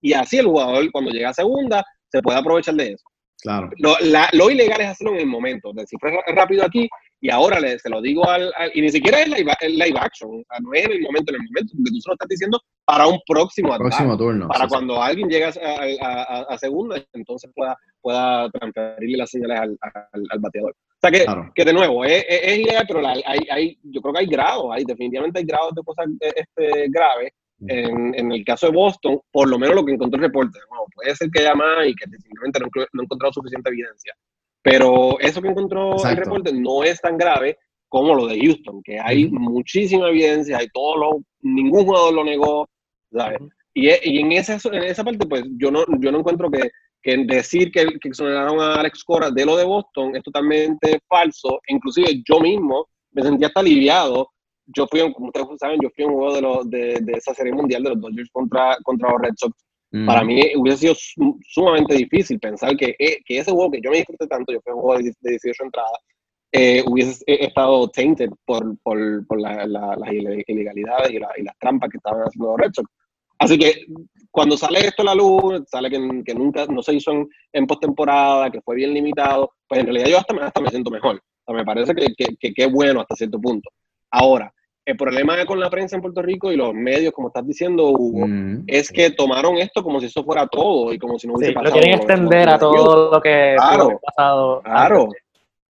y 0.00 0.12
así 0.12 0.38
el 0.38 0.46
jugador 0.46 0.90
cuando 0.90 1.10
llega 1.10 1.30
a 1.30 1.34
segunda 1.34 1.84
se 2.10 2.20
puede 2.20 2.38
aprovechar 2.38 2.74
de 2.74 2.92
eso. 2.92 3.04
Claro. 3.40 3.70
Lo, 3.76 3.94
lo 4.32 4.50
ilegal 4.50 4.80
es 4.80 4.88
hacerlo 4.88 5.14
en 5.14 5.20
el 5.20 5.26
momento, 5.26 5.72
descifrar 5.72 6.14
rápido 6.34 6.64
aquí 6.64 6.88
y 7.20 7.30
ahora 7.30 7.58
le, 7.58 7.78
se 7.78 7.88
lo 7.88 8.00
digo 8.00 8.28
al, 8.28 8.52
y 8.74 8.80
ni 8.80 8.90
siquiera 8.90 9.20
es 9.20 9.28
live, 9.28 9.52
live 9.68 9.98
action, 9.98 10.30
no 10.30 10.72
es 10.72 10.84
en 10.84 10.92
el 10.92 11.00
momento, 11.02 11.32
en 11.32 11.40
el 11.40 11.48
momento, 11.48 11.72
porque 11.76 11.90
tú 11.90 12.00
se 12.00 12.08
lo 12.08 12.14
estás 12.14 12.28
diciendo 12.28 12.60
para 12.84 13.06
un 13.06 13.18
próximo, 13.26 13.76
próximo 13.76 14.16
turno. 14.16 14.48
Para 14.48 14.68
cuando 14.68 15.02
alguien 15.02 15.28
llegue 15.28 15.44
a, 15.46 16.46
a, 16.48 16.58
segunda, 16.58 17.04
entonces 17.12 17.50
pueda, 17.54 17.76
pueda 18.00 18.48
transferirle 18.50 19.18
las 19.18 19.30
señales 19.30 19.58
al, 19.60 19.78
al, 20.12 20.38
bateador. 20.38 20.70
O 20.70 21.00
sea 21.00 21.10
que, 21.10 21.26
que 21.54 21.64
de 21.64 21.72
nuevo, 21.72 22.04
es, 22.04 22.24
es, 22.28 22.58
ilegal, 22.58 22.84
pero 22.86 23.06
hay, 23.06 23.22
hay, 23.50 23.78
yo 23.82 24.00
creo 24.00 24.14
que 24.14 24.20
hay 24.20 24.26
grados, 24.26 24.66
hay, 24.72 24.84
definitivamente 24.84 25.40
hay 25.40 25.44
grados 25.44 25.74
de 25.74 25.82
cosas 25.82 26.06
este, 26.20 26.86
graves. 26.88 27.32
En, 27.66 28.14
en, 28.14 28.30
el 28.30 28.44
caso 28.44 28.66
de 28.66 28.72
Boston, 28.72 29.18
por 29.32 29.48
lo 29.48 29.58
menos 29.58 29.74
lo 29.74 29.84
que 29.84 29.92
encontró 29.92 30.16
el 30.16 30.26
reporte, 30.26 30.60
bueno, 30.68 30.84
puede 30.94 31.16
ser 31.16 31.28
que 31.28 31.40
haya 31.40 31.56
más 31.56 31.88
y 31.88 31.92
que 31.92 32.04
simplemente 32.08 32.60
no, 32.60 32.68
no 32.92 33.00
ha 33.00 33.02
encontrado 33.02 33.32
suficiente 33.32 33.68
evidencia. 33.68 34.14
Pero 34.62 35.18
eso 35.20 35.40
que 35.40 35.48
encontró 35.48 35.96
el 36.04 36.16
reporte 36.16 36.52
no 36.52 36.82
es 36.82 37.00
tan 37.00 37.16
grave 37.16 37.58
como 37.88 38.14
lo 38.14 38.26
de 38.26 38.38
Houston, 38.38 38.82
que 38.82 38.98
hay 39.00 39.28
muchísima 39.30 40.08
evidencia, 40.08 40.58
hay 40.58 40.68
todo 40.68 40.96
lo, 40.96 41.22
ningún 41.40 41.84
jugador 41.84 42.12
lo 42.12 42.24
negó, 42.24 42.68
¿sabes? 43.10 43.38
y, 43.72 43.88
y, 43.88 44.18
en, 44.18 44.32
esa, 44.32 44.58
en 44.70 44.82
esa 44.82 45.04
parte, 45.04 45.26
pues 45.26 45.44
yo 45.56 45.70
no, 45.70 45.84
yo 45.98 46.12
no 46.12 46.18
encuentro 46.18 46.50
que, 46.50 46.70
que 47.02 47.16
decir 47.24 47.70
que, 47.70 47.86
que 48.00 48.08
exoneraron 48.08 48.60
a 48.60 48.74
Alex 48.74 49.04
Cora 49.04 49.30
de 49.30 49.46
lo 49.46 49.56
de 49.56 49.64
Boston 49.64 50.16
es 50.16 50.22
totalmente 50.22 51.00
falso. 51.08 51.60
Inclusive 51.68 52.22
yo 52.28 52.40
mismo 52.40 52.88
me 53.12 53.22
sentía 53.22 53.48
hasta 53.48 53.60
aliviado. 53.60 54.30
Yo 54.66 54.86
fui, 54.86 55.00
como 55.12 55.28
ustedes 55.28 55.46
saben, 55.58 55.80
yo 55.82 55.88
fui 55.94 56.04
un 56.04 56.14
juego 56.14 56.34
de, 56.34 56.42
lo, 56.42 56.64
de, 56.64 56.98
de, 57.00 57.12
esa 57.12 57.32
serie 57.34 57.52
mundial 57.52 57.82
de 57.84 57.90
los 57.90 58.00
Dodgers 58.00 58.28
contra, 58.30 58.76
contra 58.82 59.12
los 59.12 59.22
Red 59.22 59.34
Sox 59.36 59.54
para 60.06 60.22
mí 60.22 60.42
hubiese 60.56 60.94
sido 60.94 60.94
sumamente 61.46 61.94
difícil 61.94 62.38
pensar 62.38 62.76
que, 62.76 62.94
eh, 62.98 63.18
que, 63.24 63.38
ese 63.38 63.50
juego 63.50 63.70
que 63.70 63.80
yo 63.80 63.90
me 63.90 63.98
disfruté 63.98 64.26
tanto, 64.26 64.52
yo 64.52 64.60
fui 64.62 64.74
un 64.74 64.80
juego 64.80 65.02
de, 65.02 65.14
18 65.30 65.64
entradas, 65.64 65.98
eh, 66.52 66.82
hubiese 66.86 67.24
eh, 67.26 67.46
estado 67.46 67.88
tainted 67.88 68.30
por, 68.44 68.78
por, 68.82 69.26
por 69.26 69.40
la, 69.40 69.66
las 69.66 70.12
ilegalidades 70.12 71.10
y, 71.10 71.16
y, 71.16 71.44
las 71.44 71.58
trampas 71.58 71.88
que 71.90 71.96
estaban 71.96 72.22
haciendo 72.22 72.50
los 72.50 72.58
Red 72.58 72.72
Sox. 72.74 72.90
Así 73.38 73.56
que 73.58 73.86
cuando 74.30 74.56
sale 74.56 74.80
esto 74.80 75.02
a 75.02 75.06
la 75.06 75.14
luz, 75.14 75.62
sale 75.70 75.88
que, 75.88 76.22
que 76.24 76.34
nunca 76.34 76.66
no 76.66 76.82
se 76.82 76.94
hizo 76.94 77.12
en, 77.12 77.28
en 77.52 77.66
postemporada, 77.66 78.50
que 78.50 78.60
fue 78.60 78.76
bien 78.76 78.92
limitado, 78.92 79.52
pues 79.66 79.80
en 79.80 79.86
realidad 79.86 80.08
yo 80.08 80.18
hasta, 80.18 80.34
hasta 80.44 80.60
me 80.60 80.70
siento 80.70 80.90
mejor. 80.90 81.16
O 81.16 81.52
sea, 81.52 81.54
me 81.54 81.64
parece 81.64 81.94
que, 81.94 82.08
que, 82.14 82.52
que, 82.52 82.64
es 82.64 82.70
bueno 82.72 83.00
hasta 83.00 83.16
cierto 83.16 83.40
punto. 83.40 83.70
Ahora, 84.10 84.52
el 84.88 84.96
problema 84.96 85.44
con 85.44 85.60
la 85.60 85.68
prensa 85.68 85.96
en 85.96 86.02
Puerto 86.02 86.22
Rico 86.22 86.50
y 86.50 86.56
los 86.56 86.72
medios, 86.72 87.12
como 87.12 87.28
estás 87.28 87.46
diciendo, 87.46 87.90
Hugo, 87.90 88.26
mm, 88.26 88.64
es 88.66 88.90
que 88.90 89.10
tomaron 89.10 89.58
esto 89.58 89.82
como 89.82 90.00
si 90.00 90.06
eso 90.06 90.24
fuera 90.24 90.46
todo 90.46 90.94
y 90.94 90.98
como 90.98 91.18
si 91.18 91.26
no 91.26 91.34
hubiese 91.34 91.52
pasado. 91.52 91.74
Lo 91.74 91.80
quieren 91.80 91.98
extender 91.98 92.48
a 92.48 92.58
todo 92.58 93.10
lo 93.12 93.20
que 93.20 93.54
claro, 93.54 93.90
ha 93.90 93.98
pasado. 93.98 94.62
Claro, 94.62 95.08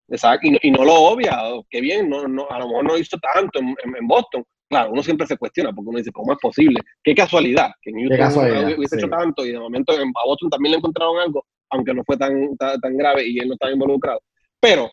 exacto, 0.08 0.46
y, 0.62 0.70
no 0.70 0.84
lo 0.84 0.94
obvia, 0.94 1.36
qué 1.68 1.80
bien, 1.80 2.08
no, 2.08 2.28
no, 2.28 2.46
a 2.48 2.60
lo 2.60 2.68
mejor 2.68 2.84
no 2.84 2.96
hizo 2.96 3.18
tanto 3.18 3.58
en, 3.58 3.74
en, 3.82 4.06
Boston. 4.06 4.44
Claro, 4.70 4.92
uno 4.92 5.02
siempre 5.02 5.26
se 5.26 5.36
cuestiona 5.36 5.72
porque 5.72 5.88
uno 5.88 5.98
dice, 5.98 6.12
¿cómo 6.12 6.32
es 6.32 6.38
posible? 6.40 6.80
Qué 7.02 7.12
casualidad, 7.12 7.72
que 7.82 7.90
en 7.90 8.08
Houston 8.08 8.74
hubiese 8.78 8.98
hecho 8.98 9.08
tanto 9.08 9.44
y 9.44 9.50
de 9.50 9.58
momento 9.58 10.00
en 10.00 10.12
Boston 10.12 10.48
también 10.48 10.72
le 10.72 10.78
encontraron 10.78 11.18
algo, 11.18 11.44
aunque 11.70 11.92
no 11.92 12.04
fue 12.04 12.16
tan, 12.16 12.56
tan, 12.56 12.80
tan 12.80 12.96
grave 12.96 13.26
y 13.26 13.40
él 13.40 13.48
no 13.48 13.54
estaba 13.54 13.72
involucrado. 13.72 14.20
Pero, 14.60 14.88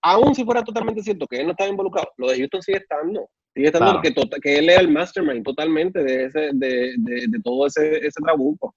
aún 0.00 0.34
si 0.34 0.44
fuera 0.44 0.64
totalmente 0.64 1.02
cierto 1.02 1.26
que 1.26 1.40
él 1.40 1.44
no 1.44 1.50
estaba 1.50 1.68
involucrado, 1.68 2.10
lo 2.16 2.30
de 2.30 2.38
Houston 2.38 2.62
sigue 2.62 2.78
estando. 2.78 3.28
Sigue 3.54 3.66
estando 3.66 4.00
que, 4.00 4.12
tota, 4.12 4.38
que, 4.40 4.58
él 4.58 4.68
es 4.68 4.78
el 4.78 4.90
mastermind 4.90 5.44
totalmente 5.44 6.02
de, 6.02 6.24
ese, 6.24 6.50
de, 6.52 6.94
de, 6.98 7.26
de 7.28 7.40
todo 7.42 7.66
ese, 7.66 7.98
ese 7.98 8.20
trabuco. 8.22 8.74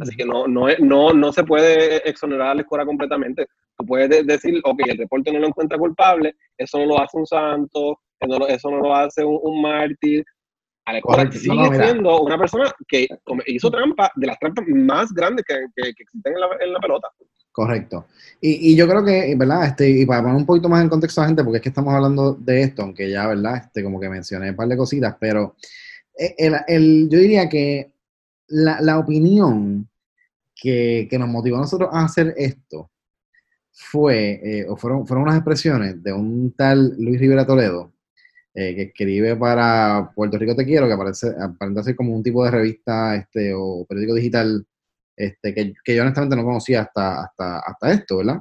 Así 0.00 0.16
que 0.16 0.24
no, 0.24 0.48
no, 0.48 0.68
no, 0.78 1.12
no 1.12 1.32
se 1.32 1.44
puede 1.44 2.08
exonerar 2.08 2.48
a 2.48 2.54
la 2.54 2.62
escuela 2.62 2.86
completamente. 2.86 3.46
Tú 3.76 3.84
puedes 3.84 4.26
decir, 4.26 4.58
ok, 4.64 4.80
el 4.86 4.98
reporte 4.98 5.30
no 5.30 5.38
lo 5.38 5.48
encuentra 5.48 5.76
culpable, 5.76 6.34
eso 6.56 6.78
no 6.78 6.86
lo 6.86 7.00
hace 7.00 7.18
un 7.18 7.26
santo, 7.26 8.00
eso 8.48 8.70
no 8.70 8.78
lo 8.78 8.94
hace 8.94 9.22
un, 9.22 9.38
un 9.42 9.60
mártir. 9.60 10.24
A 10.86 10.92
la 10.92 10.98
escuela 10.98 11.30
sigue 11.30 11.74
siendo 11.74 12.22
una 12.22 12.38
persona 12.38 12.72
que 12.88 13.06
hizo 13.46 13.70
trampa, 13.70 14.10
de 14.16 14.26
las 14.26 14.38
trampas 14.38 14.64
más 14.66 15.12
grandes 15.12 15.44
que, 15.46 15.54
que, 15.76 15.94
que 15.94 16.02
existen 16.04 16.32
en 16.32 16.40
la, 16.40 16.48
en 16.58 16.72
la 16.72 16.80
pelota. 16.80 17.08
Correcto. 17.60 18.06
Y, 18.40 18.72
y, 18.72 18.74
yo 18.74 18.88
creo 18.88 19.04
que, 19.04 19.34
¿verdad? 19.36 19.66
Este, 19.66 19.90
y 19.90 20.06
para 20.06 20.22
poner 20.22 20.36
un 20.38 20.46
poquito 20.46 20.70
más 20.70 20.80
en 20.80 20.88
contexto 20.88 21.20
a 21.20 21.24
la 21.24 21.28
gente, 21.28 21.44
porque 21.44 21.58
es 21.58 21.62
que 21.62 21.68
estamos 21.68 21.92
hablando 21.92 22.32
de 22.32 22.62
esto, 22.62 22.80
aunque 22.80 23.10
ya, 23.10 23.26
¿verdad? 23.26 23.56
Este, 23.56 23.84
como 23.84 24.00
que 24.00 24.08
mencioné 24.08 24.48
un 24.48 24.56
par 24.56 24.66
de 24.66 24.78
cositas, 24.78 25.14
pero 25.20 25.56
eh, 26.18 26.34
el, 26.38 26.56
el, 26.66 27.08
yo 27.10 27.18
diría 27.18 27.50
que 27.50 27.92
la, 28.48 28.80
la 28.80 28.98
opinión 28.98 29.90
que, 30.54 31.06
que, 31.10 31.18
nos 31.18 31.28
motivó 31.28 31.58
a 31.58 31.60
nosotros 31.60 31.90
a 31.92 32.06
hacer 32.06 32.32
esto 32.38 32.90
fue, 33.72 34.40
eh, 34.42 34.66
o 34.66 34.74
fueron, 34.74 35.06
fueron 35.06 35.24
unas 35.24 35.36
expresiones 35.36 36.02
de 36.02 36.14
un 36.14 36.54
tal 36.56 36.94
Luis 36.96 37.20
Rivera 37.20 37.46
Toledo, 37.46 37.92
eh, 38.54 38.74
que 38.74 38.82
escribe 38.84 39.36
para 39.36 40.12
Puerto 40.14 40.38
Rico 40.38 40.56
Te 40.56 40.64
Quiero, 40.64 40.86
que 40.86 40.94
aparece, 40.94 41.28
aparenta 41.38 41.82
ser 41.82 41.94
como 41.94 42.14
un 42.16 42.22
tipo 42.22 42.42
de 42.42 42.52
revista 42.52 43.16
este, 43.16 43.52
o 43.54 43.84
periódico 43.86 44.14
digital 44.14 44.66
este, 45.20 45.54
que, 45.54 45.72
que, 45.84 45.94
yo 45.94 46.02
honestamente 46.02 46.36
no 46.36 46.44
conocía 46.44 46.82
hasta, 46.82 47.24
hasta, 47.24 47.58
hasta 47.60 47.92
esto, 47.92 48.18
¿verdad? 48.18 48.40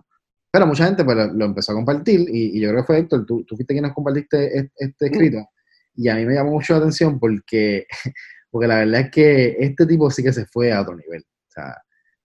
Pero 0.52 0.66
mucha 0.66 0.86
gente 0.86 1.04
pues, 1.04 1.18
lo, 1.34 1.46
empezó 1.46 1.74
a 1.74 1.76
compartir 1.76 2.22
y, 2.22 2.58
y, 2.58 2.62
yo 2.62 2.70
creo 2.70 2.82
que 2.82 2.88
fue 2.88 3.00
Héctor, 3.00 3.26
tú, 3.26 3.44
tú 3.44 3.56
fuiste 3.56 3.74
quien 3.74 3.84
nos 3.84 3.94
compartiste 3.94 4.58
este, 4.58 4.72
este 4.78 5.06
escrito 5.08 5.48
y 5.96 6.08
a 6.08 6.16
mí 6.16 6.26
me 6.26 6.34
llamó 6.34 6.52
mucho 6.52 6.74
la 6.74 6.80
atención 6.80 7.20
porque, 7.20 7.86
porque 8.50 8.68
la 8.68 8.78
verdad 8.80 9.02
es 9.02 9.12
que 9.12 9.58
este 9.60 9.86
tipo 9.86 10.10
sí 10.10 10.24
que 10.24 10.32
se 10.32 10.46
fue 10.46 10.72
a 10.72 10.82
otro 10.82 10.96
nivel. 10.96 11.22
O 11.22 11.52
sea, 11.52 11.76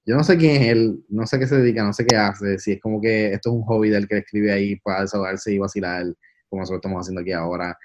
yo 0.06 0.16
no 0.16 0.22
sé 0.22 0.36
quién 0.36 0.62
es 0.62 0.68
él, 0.68 1.04
no 1.08 1.26
sé 1.26 1.38
qué 1.38 1.46
se 1.46 1.56
dedica, 1.56 1.82
no 1.82 1.92
sé 1.92 2.06
qué 2.06 2.16
hace, 2.16 2.58
si 2.58 2.72
es 2.72 2.80
como 2.80 3.00
que 3.00 3.32
esto 3.32 3.50
es 3.50 3.56
un 3.56 3.62
hobby 3.62 3.90
del 3.90 4.06
que 4.06 4.18
escribe 4.18 4.52
ahí 4.52 4.76
para 4.76 5.02
desahogarse 5.02 5.52
y 5.52 5.58
vacilar, 5.58 6.04
como 6.48 6.60
nosotros 6.60 6.78
estamos 6.78 7.00
haciendo 7.00 7.22
aquí 7.22 7.32
ahora, 7.32 7.76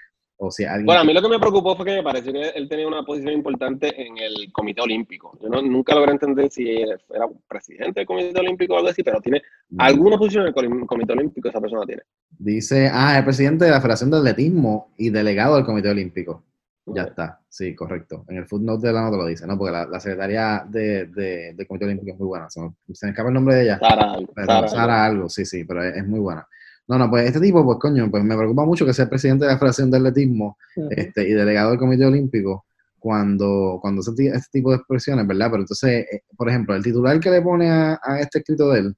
bueno, 0.84 1.02
a 1.02 1.04
mí 1.04 1.12
lo 1.12 1.20
que 1.20 1.28
me 1.28 1.38
preocupó 1.38 1.76
fue 1.76 1.84
que 1.84 1.96
me 1.96 2.02
pareció 2.02 2.32
que 2.32 2.48
él 2.48 2.66
tenía 2.66 2.88
una 2.88 3.02
posición 3.02 3.34
importante 3.34 3.92
en 4.00 4.16
el 4.16 4.50
Comité 4.52 4.80
Olímpico. 4.80 5.38
Yo 5.42 5.50
no, 5.50 5.60
nunca 5.60 5.94
logré 5.94 6.12
entender 6.12 6.50
si 6.50 6.80
era 6.80 7.28
presidente 7.46 8.00
del 8.00 8.06
Comité 8.06 8.40
Olímpico 8.40 8.72
o 8.72 8.78
algo 8.78 8.88
así, 8.88 9.02
pero 9.02 9.20
tiene 9.20 9.42
alguna 9.76 10.16
posición 10.16 10.46
en 10.46 10.54
el 10.54 10.86
Comité 10.86 11.12
Olímpico 11.12 11.48
esa 11.48 11.60
persona 11.60 11.84
tiene. 11.84 12.02
Dice, 12.38 12.90
ah, 12.90 13.18
es 13.18 13.24
presidente 13.24 13.66
de 13.66 13.70
la 13.70 13.82
Federación 13.82 14.10
de 14.10 14.16
Atletismo 14.16 14.94
y 14.96 15.10
delegado 15.10 15.56
del 15.56 15.66
Comité 15.66 15.90
Olímpico. 15.90 16.42
Ya 16.86 17.02
está, 17.02 17.40
sí, 17.48 17.74
correcto. 17.74 18.24
En 18.28 18.38
el 18.38 18.46
footnote 18.46 18.86
de 18.86 18.92
la 18.94 19.02
nota 19.02 19.18
lo 19.18 19.26
dice, 19.26 19.46
¿no? 19.46 19.58
Porque 19.58 19.72
la, 19.72 19.86
la 19.86 20.00
secretaria 20.00 20.64
de, 20.66 21.06
de, 21.06 21.52
del 21.54 21.66
Comité 21.66 21.84
Olímpico 21.84 22.12
es 22.12 22.18
muy 22.18 22.28
buena. 22.28 22.48
Se 22.48 22.60
me, 22.60 22.70
escapa 22.88 23.28
el 23.28 23.34
nombre 23.34 23.56
de 23.56 23.62
ella. 23.64 23.78
Sara, 23.78 24.16
Sara, 24.34 24.68
Sara 24.68 25.04
algo, 25.04 25.28
sí, 25.28 25.44
sí, 25.44 25.64
pero 25.64 25.84
es, 25.84 25.96
es 25.96 26.06
muy 26.08 26.18
buena. 26.18 26.48
No, 26.90 26.98
no, 26.98 27.08
pues 27.08 27.24
este 27.24 27.38
tipo, 27.38 27.64
pues 27.64 27.78
coño, 27.78 28.10
pues 28.10 28.24
me 28.24 28.36
preocupa 28.36 28.64
mucho 28.64 28.84
que 28.84 28.92
sea 28.92 29.08
presidente 29.08 29.44
de 29.44 29.52
la 29.52 29.58
Federación 29.58 29.92
de 29.92 29.98
Atletismo 29.98 30.58
este, 30.90 31.22
y 31.28 31.34
delegado 31.34 31.70
del 31.70 31.78
Comité 31.78 32.04
Olímpico 32.04 32.66
cuando, 32.98 33.78
cuando 33.80 34.02
se 34.02 34.10
este 34.10 34.50
tipo 34.50 34.70
de 34.70 34.78
expresiones, 34.78 35.24
¿verdad? 35.24 35.50
Pero 35.52 35.62
entonces, 35.62 36.04
eh, 36.12 36.24
por 36.36 36.48
ejemplo, 36.48 36.74
el 36.74 36.82
titular 36.82 37.20
que 37.20 37.30
le 37.30 37.42
pone 37.42 37.70
a, 37.70 38.00
este 38.18 38.40
escrito 38.40 38.70
de 38.70 38.80
él, 38.80 38.96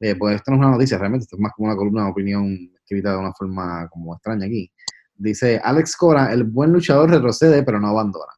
eh, 0.00 0.16
pues 0.16 0.34
esto 0.34 0.50
no 0.50 0.56
es 0.56 0.60
una 0.62 0.70
noticia, 0.72 0.98
realmente 0.98 1.22
esto 1.22 1.36
es 1.36 1.40
más 1.40 1.52
como 1.52 1.68
una 1.68 1.76
columna 1.76 2.06
de 2.06 2.10
opinión 2.10 2.72
escrita 2.74 3.12
de 3.12 3.18
una 3.18 3.32
forma 3.34 3.88
como 3.88 4.16
extraña 4.16 4.46
aquí. 4.46 4.72
Dice, 5.14 5.60
Alex 5.62 5.96
Cora, 5.96 6.32
el 6.32 6.42
buen 6.42 6.72
luchador 6.72 7.08
retrocede, 7.08 7.62
pero 7.62 7.78
no 7.78 7.86
abandona. 7.86 8.32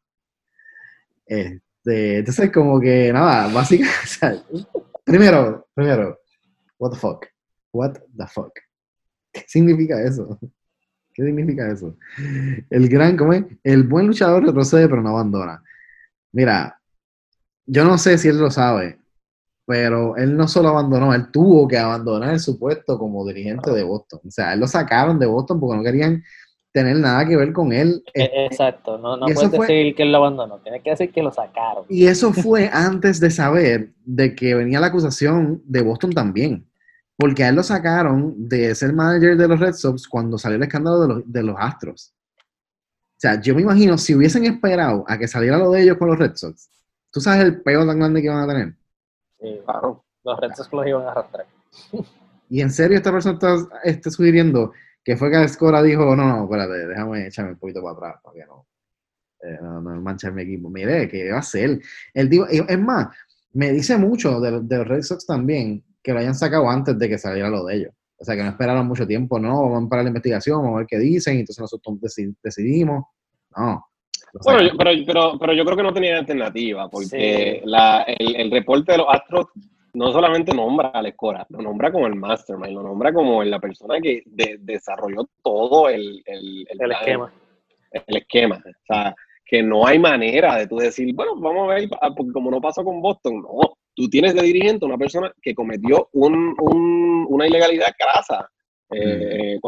Este, 1.25 2.19
entonces, 2.19 2.51
como 2.51 2.79
que, 2.79 3.11
nada, 3.11 3.51
básicamente, 3.51 4.43
primero, 5.03 5.65
primero, 5.73 6.19
what 6.77 6.91
the 6.91 6.99
fuck, 6.99 7.25
what 7.73 7.93
the 8.15 8.27
fuck. 8.27 8.51
¿Qué 9.35 9.43
significa 9.47 10.01
eso? 10.01 10.39
¿Qué 11.13 11.23
significa 11.23 11.71
eso? 11.71 11.95
El 12.69 12.89
gran, 12.89 13.15
¿cómo 13.15 13.33
es? 13.33 13.45
El 13.63 13.83
buen 13.83 14.07
luchador 14.07 14.45
retrocede 14.45 14.87
pero 14.89 15.01
no 15.01 15.09
abandona. 15.09 15.61
Mira, 16.31 16.79
yo 17.65 17.85
no 17.85 17.97
sé 17.97 18.17
si 18.17 18.27
él 18.27 18.37
lo 18.37 18.51
sabe, 18.51 18.99
pero 19.65 20.17
él 20.17 20.35
no 20.35 20.47
solo 20.47 20.69
abandonó, 20.69 21.13
él 21.13 21.31
tuvo 21.31 21.67
que 21.67 21.77
abandonar 21.77 22.39
su 22.39 22.59
puesto 22.59 22.97
como 22.97 23.25
dirigente 23.25 23.71
de 23.71 23.83
Boston. 23.83 24.19
O 24.27 24.31
sea, 24.31 24.53
él 24.53 24.59
lo 24.59 24.67
sacaron 24.67 25.17
de 25.17 25.25
Boston 25.25 25.59
porque 25.59 25.77
no 25.77 25.83
querían 25.83 26.23
tener 26.73 26.97
nada 26.97 27.25
que 27.25 27.37
ver 27.37 27.53
con 27.53 27.71
él. 27.71 28.03
E, 28.13 28.29
exacto, 28.45 28.97
no, 28.97 29.15
no 29.15 29.25
puedes 29.27 29.51
decir 29.51 29.95
que 29.95 30.03
él 30.03 30.11
lo 30.11 30.17
abandonó, 30.17 30.59
tienes 30.59 30.83
que 30.83 30.89
decir 30.89 31.11
que 31.13 31.23
lo 31.23 31.31
sacaron. 31.31 31.85
Y 31.87 32.07
eso 32.07 32.33
fue 32.33 32.69
antes 32.71 33.21
de 33.21 33.31
saber 33.31 33.93
de 34.03 34.35
que 34.35 34.53
venía 34.53 34.81
la 34.81 34.87
acusación 34.87 35.61
de 35.65 35.81
Boston 35.81 36.11
también. 36.11 36.67
Porque 37.17 37.43
a 37.43 37.49
él 37.49 37.55
lo 37.55 37.63
sacaron 37.63 38.49
de 38.49 38.75
ser 38.75 38.93
manager 38.93 39.37
de 39.37 39.47
los 39.47 39.59
Red 39.59 39.73
Sox 39.73 40.07
cuando 40.07 40.37
salió 40.37 40.57
el 40.57 40.63
escándalo 40.63 41.01
de 41.01 41.07
los, 41.07 41.31
de 41.31 41.43
los 41.43 41.55
Astros. 41.57 42.13
O 43.15 43.17
sea, 43.17 43.39
yo 43.39 43.55
me 43.55 43.61
imagino, 43.61 43.97
si 43.97 44.13
hubiesen 44.13 44.43
esperado 44.43 45.05
a 45.07 45.17
que 45.17 45.27
saliera 45.27 45.57
lo 45.57 45.71
de 45.71 45.83
ellos 45.83 45.97
con 45.97 46.09
los 46.09 46.19
Red 46.19 46.35
Sox, 46.35 46.69
¿tú 47.11 47.21
sabes 47.21 47.45
el 47.45 47.61
peor 47.61 47.87
tan 47.87 47.97
grande 47.97 48.21
que 48.21 48.29
van 48.29 48.43
a 48.43 48.47
tener? 48.47 48.75
Sí, 49.39 49.61
claro. 49.63 50.03
Los 50.23 50.39
Red 50.39 50.51
Sox 50.55 50.73
los 50.73 50.87
iban 50.87 51.03
a 51.03 51.11
arrastrar. 51.11 51.45
Y 52.49 52.61
en 52.61 52.71
serio 52.71 52.97
esta 52.97 53.11
persona 53.11 53.39
está, 53.83 54.11
sugiriendo 54.11 54.73
que 55.03 55.15
fue 55.15 55.31
que 55.31 55.43
Escora 55.43 55.81
dijo, 55.81 56.15
no, 56.15 56.27
no, 56.27 56.43
espérate, 56.43 56.87
déjame 56.87 57.27
echarme 57.27 57.51
un 57.51 57.57
poquito 57.57 57.81
para 57.81 57.93
atrás, 57.93 58.21
para 58.23 58.35
que 58.35 58.45
no, 58.45 58.67
eh, 59.41 59.57
no, 59.61 59.81
no 59.81 60.01
manchar 60.01 60.33
mi 60.33 60.43
equipo. 60.43 60.69
Mire, 60.69 61.07
¿qué 61.07 61.29
va 61.29 61.37
a 61.37 61.39
hacer? 61.39 61.79
El 62.13 62.29
digo, 62.29 62.45
es 62.47 62.79
más, 62.79 63.15
me 63.53 63.71
dice 63.71 63.97
mucho 63.97 64.39
de, 64.41 64.61
de 64.61 64.77
los 64.77 64.87
Red 64.87 65.01
Sox 65.03 65.25
también, 65.25 65.83
que 66.05 66.13
lo 66.13 66.19
hayan 66.19 66.35
sacado 66.35 66.69
antes 66.69 66.99
de 66.99 67.09
que 67.09 67.17
saliera 67.17 67.49
lo 67.49 67.65
de 67.65 67.77
ellos. 67.77 67.93
O 68.17 68.23
sea, 68.23 68.35
que 68.35 68.43
no 68.43 68.49
esperaron 68.49 68.85
mucho 68.85 69.07
tiempo, 69.07 69.39
no, 69.39 69.63
vamos 69.63 69.87
a 69.87 69.89
parar 69.89 70.05
la 70.05 70.09
investigación, 70.09 70.61
vamos 70.61 70.75
a 70.75 70.77
ver 70.79 70.87
qué 70.87 70.99
dicen, 70.99 71.35
y 71.35 71.39
entonces 71.39 71.61
nosotros 71.61 71.97
decidimos. 72.43 73.05
No. 73.57 73.83
Bueno, 74.43 74.69
pero, 74.77 74.91
pero, 75.07 75.39
pero, 75.39 75.53
yo 75.53 75.65
creo 75.65 75.77
que 75.77 75.83
no 75.83 75.93
tenía 75.93 76.19
alternativa, 76.19 76.87
porque 76.89 77.61
la, 77.65 78.03
el, 78.03 78.35
el, 78.35 78.51
reporte 78.51 78.91
de 78.91 78.99
los 78.99 79.07
Astros 79.09 79.47
no 79.93 80.11
solamente 80.11 80.53
nombra 80.53 80.91
a 80.93 81.01
Escora, 81.07 81.47
lo 81.49 81.61
nombra 81.61 81.91
como 81.91 82.05
el 82.05 82.15
mastermind, 82.15 82.73
lo 82.73 82.83
nombra 82.83 83.11
como 83.11 83.43
la 83.43 83.59
persona 83.59 83.99
que 83.99 84.21
desarrolló 84.59 85.27
todo 85.41 85.89
el, 85.89 86.21
el, 86.25 86.67
el 86.69 86.91
esquema. 86.91 87.33
El 87.91 88.17
esquema. 88.17 88.57
O 88.63 88.85
sea, 88.93 89.15
que 89.43 89.63
no 89.63 89.87
hay 89.87 89.97
manera 89.97 90.57
de 90.57 90.67
tú 90.67 90.77
decir, 90.77 91.15
bueno, 91.15 91.35
vamos 91.37 91.71
a 91.71 91.75
ver, 91.75 91.89
porque 92.15 92.31
como 92.31 92.51
no 92.51 92.61
pasó 92.61 92.83
con 92.83 93.01
Boston, 93.01 93.41
no, 93.41 93.77
tú 93.95 94.09
tienes 94.09 94.35
de 94.35 94.41
dirigente 94.41 94.85
una 94.85 94.97
persona 94.97 95.31
que 95.41 95.55
cometió 95.55 96.09
un, 96.13 96.55
un, 96.59 97.25
una 97.29 97.47
ilegalidad 97.47 97.93
crasa. 97.97 98.49
Eh, 98.91 99.59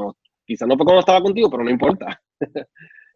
quizás 0.45 0.67
no 0.67 0.75
fue 0.75 0.85
cuando 0.85 0.99
estaba 0.99 1.21
contigo, 1.21 1.49
pero 1.49 1.63
no 1.63 1.69
importa. 1.69 2.21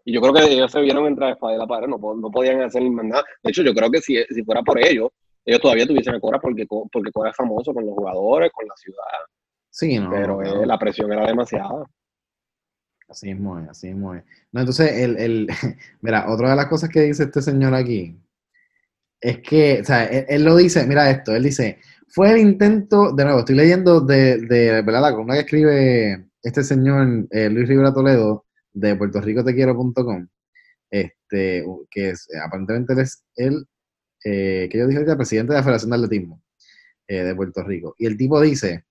y 0.06 0.13
yo 0.13 0.21
creo 0.21 0.34
que 0.34 0.54
ellos 0.54 0.71
se 0.71 0.82
vieron 0.82 1.06
entrar 1.06 1.38
a 1.39 1.52
de 1.52 1.58
la 1.58 1.67
pared, 1.67 1.88
no, 1.88 1.97
no 1.97 2.32
podían 2.32 2.62
hacer 2.62 2.82
nada. 2.84 3.24
De 3.43 3.52
hecho, 3.52 3.62
yo 3.62 3.74
creo 3.74 3.91
que 3.91 4.00
si, 4.00 4.15
si 4.30 4.43
fuera 4.43 4.62
por 4.63 4.80
ellos, 4.80 5.10
ellos 5.45 5.62
todavía 5.62 5.86
tuviesen 5.86 6.15
a 6.15 6.19
Cora 6.19 6.39
porque, 6.39 6.65
porque 6.67 7.12
Cora 7.12 7.32
es 7.32 7.36
famoso 7.36 7.74
con 7.74 7.86
los 7.86 7.93
jugadores, 7.93 8.52
con 8.54 8.65
la 8.67 8.76
ciudad. 8.78 9.04
Sí, 9.69 10.00
no. 10.00 10.10
Pero 10.12 10.41
eh, 10.41 10.65
la 10.65 10.78
presión 10.78 11.12
era 11.12 11.26
demasiada. 11.26 11.86
Así 13.08 13.30
es, 13.30 13.38
así 13.69 13.88
mismo 13.88 14.15
es. 14.15 14.24
No, 14.54 14.62
entonces, 14.62 14.91
el, 14.93 15.17
el, 15.17 15.47
mira, 16.02 16.32
otra 16.32 16.52
de 16.52 16.56
las 16.56 16.67
cosas 16.67 16.89
que 16.89 17.02
dice 17.02 17.24
este 17.24 17.41
señor 17.41 17.74
aquí 17.74 18.17
es 19.22 19.40
que, 19.40 19.82
o 19.82 19.86
sea, 19.86 20.06
él, 20.06 20.44
lo 20.44 20.56
dice, 20.56 20.86
mira 20.88 21.10
esto, 21.10 21.36
él 21.36 21.44
dice, 21.44 21.80
fue 22.10 22.32
el 22.32 22.40
intento, 22.40 23.14
de 23.14 23.24
nuevo, 23.24 23.40
estoy 23.40 23.56
leyendo 23.56 24.02
de, 24.02 24.40
de 24.40 24.82
¿verdad? 24.82 25.02
La 25.02 25.12
columna 25.12 25.36
que 25.36 25.42
escribe 25.42 26.26
este 26.42 26.64
señor 26.64 27.28
eh, 27.30 27.50
Luis 27.50 27.70
Rivera 27.70 27.94
Toledo 27.94 28.46
de 28.74 28.96
puertorricotequiero.com, 28.96 30.28
este, 30.90 31.64
que 31.90 32.10
es, 32.10 32.28
aparentemente 32.44 32.94
él 32.94 33.00
es 33.00 33.24
el, 33.36 33.68
eh, 34.26 34.68
que 34.72 34.78
yo 34.80 34.88
dije 34.88 35.02
el 35.02 35.18
presidente 35.18 35.54
de 35.54 35.60
la 35.60 35.64
Federación 35.64 35.92
de 35.92 35.98
Atletismo 35.98 36.42
eh, 37.08 37.24
de 37.24 37.36
Puerto 37.36 37.64
Rico. 37.64 37.96
Y 38.00 38.08
el 38.08 38.18
tipo 38.18 38.42
dice, 38.42 38.86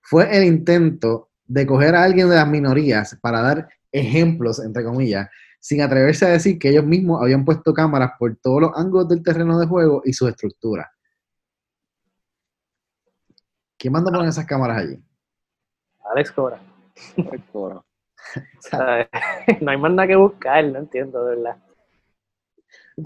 fue 0.00 0.34
el 0.34 0.44
intento 0.44 1.30
de 1.44 1.66
coger 1.66 1.94
a 1.94 2.04
alguien 2.04 2.30
de 2.30 2.36
las 2.36 2.48
minorías 2.48 3.18
para 3.20 3.42
dar 3.42 3.68
ejemplos, 3.90 4.64
entre 4.64 4.82
comillas, 4.82 5.28
sin 5.62 5.80
atreverse 5.80 6.26
a 6.26 6.30
decir 6.30 6.58
que 6.58 6.70
ellos 6.70 6.84
mismos 6.84 7.22
habían 7.22 7.44
puesto 7.44 7.72
cámaras 7.72 8.12
por 8.18 8.34
todos 8.36 8.62
los 8.62 8.72
ángulos 8.74 9.08
del 9.08 9.22
terreno 9.22 9.60
de 9.60 9.66
juego 9.66 10.02
y 10.04 10.12
su 10.12 10.26
estructura. 10.26 10.90
¿Quién 13.78 13.92
manda 13.92 14.10
a 14.10 14.14
poner 14.14 14.28
esas 14.28 14.44
cámaras 14.44 14.78
allí? 14.78 15.00
Alex 16.10 16.32
Cora. 16.32 16.60
Alex 17.16 17.44
Cora. 17.52 17.80
no 19.60 19.70
hay 19.70 19.78
más 19.78 19.92
nada 19.92 20.08
que 20.08 20.16
buscar, 20.16 20.64
no 20.64 20.80
entiendo, 20.80 21.24
de 21.26 21.36
verdad. 21.36 21.62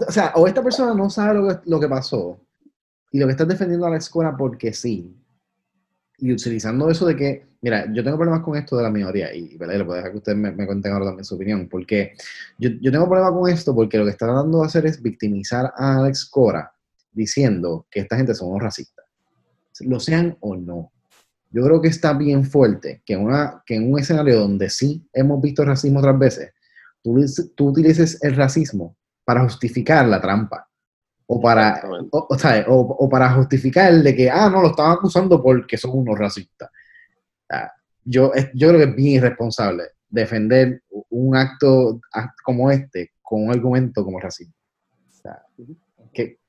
O 0.07 0.11
sea, 0.11 0.33
o 0.35 0.47
esta 0.47 0.63
persona 0.63 0.95
no 0.95 1.11
sabe 1.11 1.35
lo 1.35 1.47
que, 1.47 1.69
lo 1.69 1.79
que 1.79 1.87
pasó 1.87 2.39
y 3.11 3.19
lo 3.19 3.27
que 3.27 3.33
está 3.33 3.45
defendiendo 3.45 3.85
a 3.85 3.89
Alex 3.89 4.09
Cora 4.09 4.35
porque 4.35 4.73
sí, 4.73 5.15
y 6.17 6.33
utilizando 6.33 6.89
eso 6.89 7.05
de 7.05 7.15
que, 7.15 7.47
mira, 7.61 7.91
yo 7.93 8.03
tengo 8.03 8.17
problemas 8.17 8.43
con 8.43 8.57
esto 8.57 8.77
de 8.77 8.83
la 8.83 8.89
minoría, 8.89 9.33
y, 9.33 9.55
y 9.55 9.57
le 9.57 9.85
puedo 9.85 9.95
dejar 9.95 10.11
que 10.11 10.17
ustedes 10.17 10.37
me, 10.37 10.65
cuenten 10.65 10.93
ahora 10.93 11.05
también 11.05 11.25
su 11.25 11.35
opinión, 11.35 11.67
porque 11.69 12.13
yo, 12.57 12.69
yo 12.81 12.91
tengo 12.91 13.07
problemas 13.07 13.33
con 13.33 13.49
esto 13.49 13.75
porque 13.75 13.97
lo 13.97 14.05
que 14.05 14.11
está 14.11 14.27
tratando 14.27 14.61
de 14.61 14.65
hacer 14.65 14.85
es 14.85 15.01
victimizar 15.01 15.73
a 15.75 15.97
Alex 15.97 16.25
Cora 16.25 16.71
diciendo 17.11 17.87
que 17.89 18.01
esta 18.01 18.17
gente 18.17 18.35
son 18.35 18.59
racistas, 18.59 19.05
lo 19.81 19.99
sean 19.99 20.37
o 20.39 20.55
no. 20.55 20.91
Yo 21.49 21.63
creo 21.63 21.81
que 21.81 21.87
está 21.87 22.13
bien 22.13 22.43
fuerte 22.43 23.01
que, 23.05 23.15
una, 23.15 23.63
que 23.65 23.75
en 23.75 23.91
un 23.91 23.99
escenario 23.99 24.39
donde 24.39 24.69
sí 24.69 25.07
hemos 25.13 25.41
visto 25.41 25.63
racismo 25.63 25.99
otras 25.99 26.19
veces, 26.19 26.53
tú, 27.01 27.23
tú 27.55 27.69
utilices 27.69 28.21
el 28.21 28.35
racismo 28.35 28.95
para 29.23 29.43
justificar 29.43 30.05
la 30.07 30.21
trampa 30.21 30.67
o 31.27 31.41
para, 31.41 31.81
o, 32.67 33.09
para 33.09 33.33
justificar 33.33 33.91
el 33.91 34.03
de 34.03 34.15
que, 34.15 34.29
ah, 34.29 34.49
no, 34.49 34.61
lo 34.61 34.69
estaban 34.69 34.93
acusando 34.93 35.43
porque 35.43 35.77
son 35.77 35.91
unos 35.93 36.17
racistas. 36.17 36.69
Yo, 38.03 38.31
yo 38.53 38.67
creo 38.69 38.79
que 38.79 38.89
es 38.89 38.95
bien 38.95 39.15
irresponsable 39.15 39.83
defender 40.09 40.81
un 41.09 41.35
acto 41.35 41.99
como 42.43 42.71
este 42.71 43.11
con 43.21 43.45
un 43.45 43.51
argumento 43.51 44.03
como 44.03 44.19
racismo. 44.19 44.53
¿qué, 46.13 46.39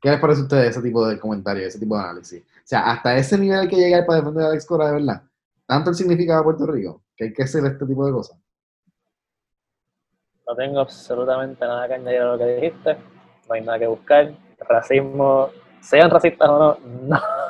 ¿Qué 0.00 0.10
les 0.10 0.20
parece 0.20 0.40
a 0.40 0.44
ustedes 0.44 0.70
ese 0.70 0.82
tipo 0.82 1.06
de 1.06 1.18
comentario, 1.18 1.66
ese 1.66 1.78
tipo 1.78 1.96
de 1.96 2.02
análisis? 2.02 2.42
O 2.42 2.64
sea, 2.64 2.90
hasta 2.90 3.16
ese 3.16 3.38
nivel 3.38 3.60
hay 3.60 3.68
que 3.68 3.76
llegar 3.76 4.04
para 4.04 4.18
defender 4.18 4.44
a 4.44 4.48
Alex 4.48 4.66
Cora 4.66 4.86
de 4.86 4.94
verdad. 4.94 5.22
Tanto 5.66 5.90
el 5.90 5.96
significado 5.96 6.40
de 6.40 6.44
Puerto 6.44 6.66
Rico, 6.66 7.02
que 7.16 7.24
hay 7.24 7.32
que 7.32 7.44
hacer 7.44 7.64
este 7.64 7.86
tipo 7.86 8.04
de 8.04 8.12
cosas. 8.12 8.36
No 10.46 10.56
tengo 10.56 10.80
absolutamente 10.80 11.64
nada 11.64 11.86
que 11.86 11.94
añadir 11.94 12.20
a 12.20 12.32
lo 12.32 12.38
que 12.38 12.56
dijiste 12.56 12.96
no 13.48 13.54
hay 13.54 13.60
nada 13.62 13.78
que 13.78 13.86
buscar. 13.86 14.32
racismo, 14.68 15.50
sean 15.80 16.10
racistas 16.10 16.48
o 16.48 16.58
no, 16.58 16.78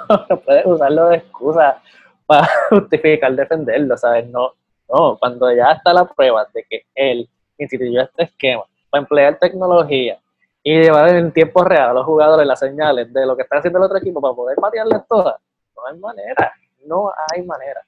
no, 0.30 0.40
puedes 0.40 0.64
usarlo 0.66 1.08
de 1.08 1.16
excusa 1.16 1.82
para 2.26 2.48
justificar 2.70 3.34
defenderlo, 3.34 3.96
¿sabes? 3.96 4.28
No, 4.28 4.52
no, 4.88 5.16
cuando 5.18 5.52
ya 5.54 5.72
está 5.72 5.92
la 5.92 6.04
prueba 6.04 6.46
de 6.52 6.64
que 6.68 6.86
él 6.94 7.28
instituyó 7.58 8.02
este 8.02 8.24
esquema 8.24 8.64
para 8.90 9.02
emplear 9.02 9.38
tecnología 9.38 10.18
y 10.62 10.80
llevar 10.80 11.14
en 11.14 11.32
tiempo 11.32 11.64
real 11.64 11.90
a 11.90 11.94
los 11.94 12.04
jugadores 12.04 12.46
las 12.46 12.60
señales 12.60 13.12
de 13.12 13.26
lo 13.26 13.36
que 13.36 13.42
está 13.42 13.58
haciendo 13.58 13.78
el 13.78 13.86
otro 13.86 13.98
equipo 13.98 14.20
para 14.20 14.34
poder 14.34 14.56
patearles 14.56 15.02
todas, 15.08 15.40
no 15.76 15.86
hay 15.86 15.98
manera, 15.98 16.52
no 16.86 17.10
hay 17.32 17.42
manera. 17.42 17.80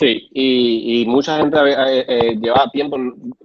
Sí, 0.00 0.28
y, 0.32 1.02
y 1.02 1.06
mucha 1.06 1.36
gente 1.36 1.58
eh, 1.58 2.04
eh, 2.08 2.36
lleva 2.40 2.70
tiempo, 2.72 2.96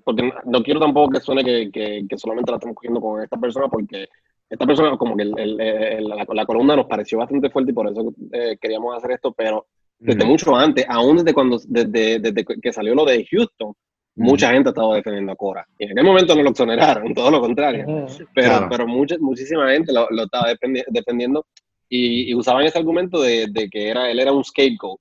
porque 0.04 0.32
no 0.46 0.64
quiero 0.64 0.80
tampoco 0.80 1.12
que 1.12 1.20
suene 1.20 1.44
que, 1.44 1.70
que, 1.72 2.18
solamente 2.18 2.52
la 2.52 2.58
estamos 2.58 2.76
cogiendo 2.76 3.02
con 3.02 3.22
esta 3.22 3.38
persona, 3.38 3.68
porque 3.68 4.08
esta 4.50 4.66
persona, 4.66 4.98
como 4.98 5.16
que 5.16 5.24
el, 5.24 6.08
la, 6.08 6.46
columna 6.46 6.76
nos 6.76 6.86
pareció 6.86 7.18
bastante 7.18 7.50
fuerte 7.50 7.72
y 7.72 7.74
por 7.74 7.88
eso 7.88 8.14
eh, 8.32 8.58
queríamos 8.62 8.96
hacer 8.96 9.12
esto, 9.12 9.34
pero 9.34 9.66
desde 9.98 10.26
mucho 10.26 10.56
antes, 10.56 10.86
aún 10.88 11.18
desde, 11.18 11.34
cuando, 11.34 11.60
desde, 11.68 12.20
desde 12.20 12.46
que 12.62 12.74
salió 12.74 12.94
lo 12.94 13.06
de 13.06 13.26
Houston, 13.32 13.74
mucha 14.16 14.52
gente 14.52 14.70
estaba 14.70 14.96
defendiendo 14.96 15.32
a 15.32 15.36
Cora. 15.36 15.66
Y 15.78 15.86
en 15.86 15.92
aquel 15.92 16.06
momento 16.06 16.36
no 16.36 16.44
lo 16.44 16.50
exoneraron, 16.52 17.14
todo 17.14 17.32
lo 17.32 17.42
contrario. 17.42 18.08
Pero, 18.34 18.68
pero 18.70 18.88
mucha, 18.88 19.16
muchísima 19.20 19.72
gente 19.72 19.92
lo, 19.92 20.08
lo 20.10 20.24
estaba 20.24 20.54
defendiendo 20.90 21.46
y, 21.90 22.30
y, 22.30 22.36
usaban 22.36 22.66
ese 22.66 22.78
argumento 22.78 23.22
de, 23.22 23.48
de, 23.50 23.70
que 23.70 23.90
era, 23.90 24.10
él 24.10 24.20
era 24.20 24.32
un 24.32 24.44
scapegoat 24.44 25.00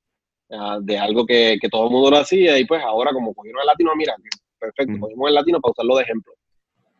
de 0.82 0.98
algo 0.98 1.26
que, 1.26 1.56
que, 1.60 1.68
todo 1.68 1.86
el 1.86 1.90
mundo 1.90 2.10
lo 2.10 2.18
hacía 2.18 2.58
y 2.58 2.64
pues 2.64 2.82
ahora 2.82 3.12
como 3.12 3.34
cogieron 3.34 3.62
el 3.62 3.66
latino, 3.66 3.92
mira, 3.96 4.14
perfecto, 4.58 5.00
cogimos 5.00 5.28
el 5.28 5.34
latino 5.34 5.60
para 5.60 5.72
usarlo 5.72 5.96
de 5.96 6.02
ejemplo. 6.02 6.32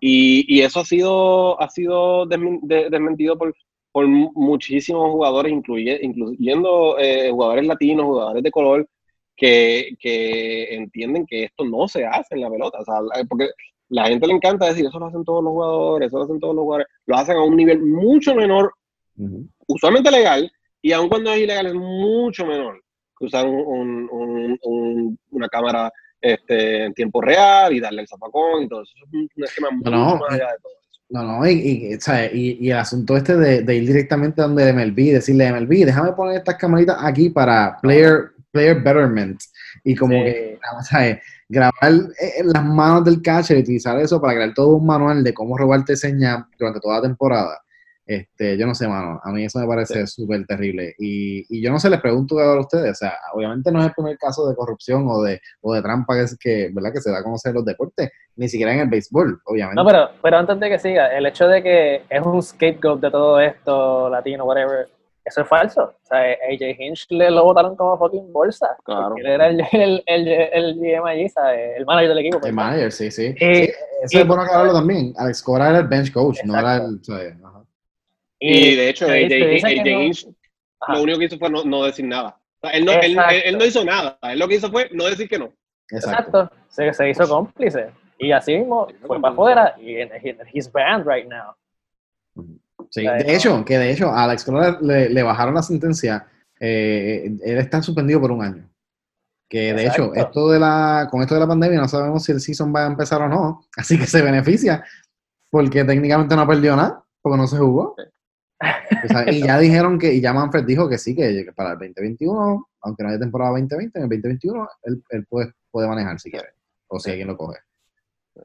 Y, 0.01 0.45
y 0.55 0.63
eso 0.63 0.81
ha 0.81 0.85
sido, 0.85 1.61
ha 1.61 1.69
sido 1.71 2.27
desmentido 2.27 3.39
por, 3.39 3.55
por 3.93 4.07
muchísimos 4.07 5.11
jugadores, 5.11 5.53
incluyendo 5.53 6.99
eh, 6.99 7.31
jugadores 7.31 7.67
latinos, 7.67 8.07
jugadores 8.07 8.43
de 8.43 8.51
color, 8.51 8.89
que, 9.37 9.97
que, 9.99 10.75
entienden 10.75 11.27
que 11.27 11.45
esto 11.45 11.65
no 11.65 11.89
se 11.89 12.05
hace 12.05 12.35
en 12.35 12.43
la 12.43 12.51
pelota. 12.51 12.79
O 12.81 12.85
sea, 12.85 12.95
porque 13.29 13.49
la 13.89 14.07
gente 14.09 14.27
le 14.27 14.35
encanta 14.35 14.67
decir, 14.67 14.87
eso 14.87 14.99
lo 14.99 15.07
hacen 15.07 15.25
todos 15.25 15.43
los 15.43 15.53
jugadores, 15.53 16.09
eso 16.09 16.19
lo 16.19 16.25
hacen 16.25 16.41
todos 16.41 16.55
los 16.55 16.63
jugadores, 16.65 16.89
lo 17.07 17.17
hacen 17.17 17.37
a 17.37 17.43
un 17.43 17.57
nivel 17.57 17.83
mucho 17.83 18.35
menor, 18.35 18.73
usualmente 19.67 20.11
legal, 20.11 20.51
y 20.83 20.93
aun 20.93 21.09
cuando 21.09 21.33
es 21.33 21.41
ilegal 21.41 21.67
es 21.67 21.75
mucho 21.75 22.45
menor 22.45 22.83
que 23.19 23.27
usar 23.27 23.47
un, 23.47 24.09
un, 24.11 24.59
un, 24.63 25.19
una 25.31 25.49
cámara 25.49 25.91
este, 26.25 26.85
en 26.87 26.95
tiempo 26.95 27.21
real 27.21 27.73
y 27.75 27.81
darle 27.81 28.01
el 28.03 28.09
zapacón 28.09 28.63
y 28.63 28.69
todo 28.69 28.83
eso. 28.83 28.93
Es 28.97 29.13
un 29.13 29.45
esquema 29.45 29.71
muy 29.71 29.83
No, 29.85 30.17
más 30.17 30.33
allá 30.33 30.47
de 30.53 30.59
todo 30.63 30.73
eso. 30.73 31.01
No, 31.11 31.23
no, 31.23 31.47
y, 31.49 31.53
y, 31.53 32.01
¿sabes? 32.01 32.31
y, 32.35 32.59
y 32.67 32.71
el 32.71 32.79
asunto 32.79 33.17
este 33.17 33.37
de, 33.37 33.61
de 33.63 33.75
ir 33.77 33.87
directamente 33.87 34.41
donde 34.41 34.73
MLB, 34.73 35.13
decirle 35.13 35.53
MLB, 35.53 35.85
déjame 35.85 36.13
poner 36.13 36.39
estas 36.39 36.57
camaritas 36.57 36.97
aquí 36.99 37.29
para 37.29 37.77
player, 37.83 38.31
player 38.51 38.77
betterment. 38.83 39.39
Y 39.85 39.95
como 39.95 40.15
Sí. 40.15 40.23
que, 40.25 40.59
¿sabes? 40.91 41.19
Grabar 41.47 41.93
eh, 41.93 42.33
en 42.39 42.49
las 42.55 42.65
manos 42.65 43.05
del 43.05 43.21
catcher 43.21 43.59
y 43.59 43.61
utilizar 43.61 44.01
eso 44.01 44.19
para 44.21 44.35
crear 44.35 44.55
todo 44.55 44.77
un 44.77 44.87
manual 44.87 45.23
de 45.23 45.35
cómo 45.35 45.59
robarte 45.59 45.95
señas 45.95 46.43
durante 46.59 46.81
toda 46.81 46.97
la 46.97 47.03
temporada. 47.03 47.61
Este, 48.07 48.59
yo 48.59 48.67
no 48.67 48.75
sé, 48.75 48.87
mano, 48.87 49.19
a 49.25 49.31
mí 49.33 49.45
eso 49.45 49.59
me 49.59 49.67
parece 49.67 50.07
súper 50.07 50.45
terrible. 50.47 50.95
Y, 50.99 51.47
y 51.49 51.63
yo 51.63 51.71
no 51.71 51.79
sé, 51.79 51.89
les 51.89 52.01
pregunto 52.01 52.39
a 52.39 52.61
ustedes, 52.61 52.91
o 52.91 52.95
sea, 52.95 53.15
obviamente 53.33 53.73
no 53.73 53.81
es 53.81 53.87
el 53.87 53.93
primer 53.95 54.19
caso 54.19 54.47
de 54.49 54.55
corrupción 54.55 55.07
o 55.09 55.23
de, 55.23 55.41
o 55.63 55.73
de 55.73 55.81
trampa 55.81 56.15
que, 56.15 56.23
es 56.23 56.37
que, 56.39 56.71
¿verdad? 56.73 56.93
que 56.93 57.01
se 57.01 57.11
da 57.11 57.21
a 57.21 57.23
conocer 57.23 57.51
en 57.51 57.57
los 57.57 57.65
deportes, 57.65 58.11
ni 58.37 58.49
siquiera 58.49 58.75
en 58.75 58.81
el 58.81 58.89
béisbol, 58.89 59.41
obviamente. 59.47 59.81
No, 59.83 59.87
pero, 59.87 60.11
pero 60.23 60.37
antes 60.37 60.61
de 60.61 60.69
que 60.69 60.79
siga, 60.79 61.17
el 61.17 61.25
hecho 61.27 61.49
de 61.49 61.63
que 61.63 62.03
es 62.11 62.23
un 62.23 62.43
scapegoat 62.43 63.01
de 63.01 63.11
todo 63.11 63.41
esto, 63.41 64.11
latino, 64.11 64.45
whatever, 64.45 64.87
eso 65.25 65.41
es 65.41 65.49
falso. 65.49 65.85
O 65.85 66.07
sea, 66.07 66.19
AJ 66.21 66.79
Hinch 66.79 67.07
le 67.09 67.31
lo 67.31 67.45
votaron 67.45 67.75
como 67.77 67.97
fucking 67.97 68.31
bolsa. 68.31 68.77
Claro. 68.85 69.15
Él 69.17 69.25
era 69.27 69.47
el, 69.49 69.63
el, 69.73 70.03
el, 70.05 70.29
el 70.29 70.75
GM 70.75 71.09
allí, 71.09 71.29
¿sabes? 71.31 71.79
El 71.79 71.87
manager 71.87 72.09
del 72.11 72.19
equipo. 72.19 72.37
El 72.37 72.41
pues. 72.43 72.53
manager, 72.53 72.93
sí, 72.93 73.11
sí. 73.11 73.35
Y- 73.41 73.71
Sí, 74.07 74.17
eso 74.19 74.21
es 74.21 74.27
bueno 74.29 74.43
aclararlo 74.43 74.75
también. 74.75 75.15
Alex 75.17 75.43
Cora 75.43 75.71
era 75.71 75.79
el 75.79 75.87
bench 75.89 76.13
coach, 76.13 76.41
no 76.45 76.59
era 76.59 76.77
el. 76.77 77.03
¿sabes? 77.03 77.35
Y, 78.39 78.75
de 78.77 78.89
hecho, 78.91 79.07
AJ, 79.07 79.85
no- 79.85 80.01
Hinch 80.03 80.29
lo 80.89 81.03
único 81.03 81.19
que 81.19 81.25
hizo 81.27 81.39
fue 81.39 81.49
no, 81.51 81.65
no 81.65 81.85
decir 81.85 82.05
nada. 82.05 82.37
O 82.61 82.67
sea, 82.69 82.71
él, 82.77 82.85
no, 82.85 82.93
él, 82.93 83.13
Exacto. 83.13 83.35
él- 83.35 83.43
él 83.47 83.59
no 83.59 83.65
hizo 83.65 83.85
nada. 83.85 84.19
Él 84.23 84.39
lo 84.39 84.49
que 84.49 84.55
hizo 84.57 84.71
fue 84.71 84.89
no 84.93 85.05
decir 85.05 85.29
que 85.29 85.39
no. 85.39 85.53
Exacto. 85.91 86.43
Exacto. 86.43 86.57
Se, 86.69 86.93
se 86.93 87.11
hizo 87.11 87.29
cómplice. 87.29 87.91
Y 88.19 88.33
así 88.33 88.57
mismo 88.59 88.87
fue 89.07 89.21
para 89.21 89.33
afuera 89.33 89.75
y 89.81 89.97
he's 90.53 90.71
banned 90.71 91.07
right 91.07 91.27
now. 91.29 91.55
Sí, 92.91 93.03
de 93.07 93.35
hecho, 93.35 93.65
que 93.65 93.79
de 93.79 93.91
hecho 93.91 94.09
a 94.11 94.25
Alex 94.25 94.45
Cora 94.45 94.79
le, 94.81 95.09
le 95.09 95.23
bajaron 95.23 95.55
la 95.55 95.63
sentencia. 95.63 96.27
eh, 96.61 97.25
él 97.45 97.59
está 97.59 97.83
suspendido 97.83 98.21
por 98.21 98.31
un 98.33 98.43
año. 98.43 98.69
Que 99.49 99.73
de 99.75 99.83
Exacto. 99.85 100.13
hecho, 100.13 100.15
esto 100.15 100.51
de 100.51 100.59
la, 100.61 101.09
con 101.11 101.23
esto 101.23 101.35
de 101.35 101.41
la 101.41 101.47
pandemia 101.47 101.81
no 101.81 101.89
sabemos 101.89 102.23
si 102.25 102.33
el 102.33 102.41
season 102.41 102.73
va 102.75 102.85
a 102.85 102.89
empezar 102.89 103.21
o 103.23 103.29
no. 103.29 103.65
Así 103.77 103.99
que 103.99 104.07
se 104.07 104.23
beneficia. 104.23 104.85
Porque 105.51 105.85
técnicamente 105.85 106.35
no 106.37 106.47
perdió 106.47 106.77
nada, 106.77 107.03
porque 107.21 107.39
no 107.39 107.47
se 107.47 107.59
jugó. 107.59 107.95
O 109.05 109.09
sea, 109.09 109.25
y 109.33 109.43
ya 109.43 109.59
dijeron 109.59 109.99
que, 109.99 110.13
y 110.15 110.21
ya 110.21 110.33
Manfred 110.33 110.65
dijo 110.65 110.89
que 110.89 110.99
sí, 110.99 111.15
que 111.15 111.51
para 111.55 111.73
el 111.73 111.79
2021, 111.79 112.69
aunque 112.83 113.03
no 113.03 113.09
haya 113.09 113.19
temporada 113.19 113.51
2020, 113.53 113.99
en 113.99 114.03
el 114.05 114.09
2021 114.11 114.69
él, 114.85 115.03
él 115.11 115.27
puede, 115.27 115.53
puede 115.71 115.89
manejar 115.89 116.19
si 116.21 116.31
quiere. 116.31 116.49
O 116.89 116.99
si 117.01 117.11
alguien 117.11 117.29
lo 117.29 117.37
coge. 117.37 117.59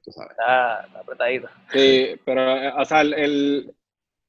Tú 0.04 0.12
sabes. 0.12 0.32
Está, 0.32 0.86
está 0.86 1.00
apretadito. 1.00 1.48
Sí, 1.72 2.10
pero, 2.26 2.80
o 2.80 2.86
sea, 2.86 3.02
el, 3.02 3.14
el- 3.14 3.74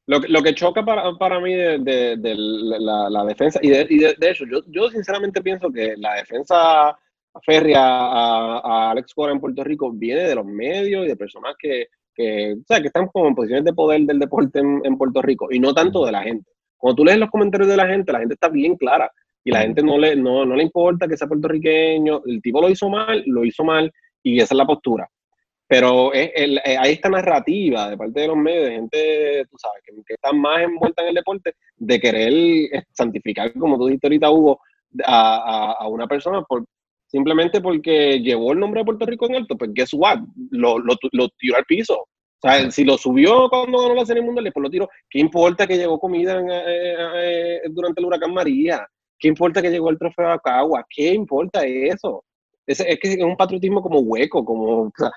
lo, 0.07 0.21
que- 0.21 0.29
lo 0.29 0.43
que 0.43 0.55
choca 0.55 0.85
para, 0.85 1.13
para 1.19 1.39
mí 1.41 1.55
de, 1.55 1.79
de- 1.79 2.17
de 2.17 2.35
la, 2.37 3.09
la 3.11 3.25
defensa, 3.25 3.61
y, 3.63 3.69
de, 3.71 3.87
y 3.89 3.99
de, 3.99 4.15
de 4.19 4.31
hecho, 4.31 4.45
yo, 4.51 4.61
yo 4.67 4.89
sinceramente 4.91 5.41
pienso 5.43 5.71
que 5.71 5.95
la 5.97 6.15
defensa 6.15 6.99
férrea 7.45 7.81
a, 7.81 8.59
a 8.59 8.91
Alex 8.91 9.15
Cora 9.15 9.33
en 9.33 9.39
Puerto 9.41 9.63
Rico 9.63 9.93
viene 9.93 10.23
de 10.23 10.35
los 10.35 10.45
medios 10.47 11.05
y 11.05 11.09
de 11.09 11.17
personas 11.17 11.55
que, 11.59 11.87
que, 12.21 12.53
o 12.55 12.65
sea, 12.67 12.81
que 12.81 12.89
están 12.89 13.07
como 13.09 13.29
en 13.29 13.35
posiciones 13.35 13.65
de 13.65 13.73
poder 13.73 14.03
del 14.03 14.19
deporte 14.19 14.59
en, 14.61 14.81
en 14.85 14.99
Puerto 14.99 15.23
Rico, 15.23 15.49
y 15.51 15.59
no 15.59 15.73
tanto 15.73 16.05
de 16.05 16.13
la 16.13 16.23
gente. 16.23 16.51
Cuando 16.77 16.97
tú 16.97 17.05
lees 17.05 17.19
los 17.19 17.31
comentarios 17.31 17.69
de 17.69 17.77
la 17.77 17.87
gente, 17.87 18.13
la 18.13 18.21
gente 18.21 18.35
está 18.35 18.49
bien 18.49 18.77
clara, 18.77 19.11
y 19.43 19.51
la 19.51 19.61
gente 19.63 19.83
no 19.83 19.97
le, 19.97 20.17
no, 20.17 20.45
no 20.45 20.55
le 20.55 20.63
importa 20.63 21.09
que 21.09 21.17
sea 21.17 21.27
puertorriqueño, 21.29 22.23
el 22.27 22.43
tipo 22.43 22.61
lo 22.61 22.69
hizo 22.69 22.89
mal, 22.91 23.23
lo 23.27 23.45
hizo 23.45 23.65
mal, 23.65 23.91
y 24.23 24.37
esa 24.39 24.55
es 24.55 24.59
la 24.59 24.67
postura 24.67 25.09
pero 25.71 26.13
es 26.13 26.33
el- 26.35 26.59
eh, 26.59 26.77
hay 26.77 26.95
esta 26.95 27.09
narrativa 27.09 27.89
de 27.89 27.97
parte 27.97 28.21
de 28.23 28.27
los 28.27 28.37
medios, 28.37 28.65
de 28.65 28.73
gente, 28.73 29.47
tú 29.49 29.57
sabes, 29.57 29.81
que, 29.85 29.93
que 30.05 30.15
está 30.15 30.33
más 30.33 30.63
envuelta 30.63 31.01
en 31.03 31.09
el 31.11 31.15
deporte, 31.15 31.55
de 31.77 32.01
querer 32.01 32.85
santificar, 32.93 33.53
como 33.53 33.79
tú 33.79 33.87
dijiste 33.87 34.09
ahorita, 34.09 34.33
Hugo, 34.33 34.59
a, 35.05 35.37
a, 35.37 35.73
a 35.85 35.87
una 35.87 36.09
persona 36.09 36.43
por, 36.43 36.65
simplemente 37.07 37.61
porque 37.61 38.19
llevó 38.19 38.51
el 38.51 38.59
nombre 38.59 38.81
de 38.81 38.85
Puerto 38.85 39.07
Rico 39.07 39.27
en 39.29 39.37
alto, 39.37 39.57
pues 39.57 39.71
guess 39.73 39.95
what, 39.95 40.19
lo, 40.51 40.81
lo, 40.81 40.97
lo 41.13 41.29
tiró 41.39 41.57
al 41.57 41.65
piso. 41.67 42.09
O 42.43 42.49
sea, 42.49 42.71
si 42.71 42.85
lo 42.85 42.97
subió 42.97 43.49
cuando 43.51 43.81
ganó 43.83 43.95
la 43.95 44.07
Serie 44.07 44.23
Mundial, 44.23 44.45
después 44.45 44.63
lo 44.63 44.71
tiró. 44.71 44.89
¿Qué 45.11 45.19
importa 45.21 45.67
que 45.67 45.77
llegó 45.77 45.99
comida 46.01 46.39
en, 46.41 46.51
eh, 46.51 46.95
eh, 47.15 47.61
durante 47.71 48.01
el 48.01 48.07
huracán 48.07 48.33
María? 48.33 48.87
¿Qué 49.19 49.29
importa 49.29 49.61
que 49.61 49.71
llegó 49.71 49.91
el 49.91 49.99
trofeo 49.99 50.27
de 50.29 50.33
Acagua? 50.33 50.85
¿Qué 50.89 51.13
importa 51.13 51.65
eso? 51.67 52.25
Es, 52.67 52.81
es 52.81 52.99
que 52.99 53.13
es 53.13 53.23
un 53.23 53.37
patriotismo 53.37 53.83
como 53.83 53.99
hueco, 54.01 54.43
como... 54.45 54.83
o 54.85 54.93
sea, 54.97 55.11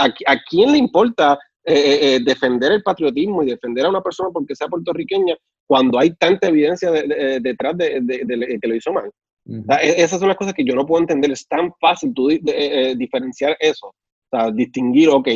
¿A, 0.00 0.06
a 0.32 0.36
quién 0.48 0.72
le 0.72 0.78
importa 0.78 1.38
eh, 1.64 1.74
eh, 1.74 2.14
eh, 2.14 2.20
defender 2.24 2.72
el 2.72 2.82
patriotismo 2.82 3.42
y 3.42 3.46
defender 3.50 3.84
a 3.84 3.90
una 3.90 4.00
persona 4.02 4.30
porque 4.32 4.54
sea 4.54 4.68
puertorriqueña 4.68 5.34
cuando 5.66 5.98
hay 5.98 6.14
tanta 6.14 6.48
evidencia 6.48 6.90
de- 6.90 7.02
de- 7.08 7.40
detrás 7.40 7.76
de, 7.76 8.58
que 8.62 8.68
lo 8.68 8.74
hizo 8.74 8.92
mal? 8.92 9.10
Ujú. 9.46 9.60
O 9.60 9.64
sea, 9.64 9.76
e- 9.82 10.00
esas 10.02 10.20
son 10.20 10.28
las 10.28 10.36
cosas 10.36 10.54
que 10.54 10.64
yo 10.64 10.74
no 10.74 10.86
puedo 10.86 11.02
entender. 11.02 11.30
Es 11.32 11.46
tan 11.48 11.72
fácil 11.80 12.14
tú 12.14 12.30
eh, 12.30 12.40
eh, 12.46 12.94
diferenciar 12.96 13.56
eso. 13.60 13.88
O 13.88 13.94
sea, 14.30 14.50
distinguir, 14.50 15.08
ok, 15.10 15.28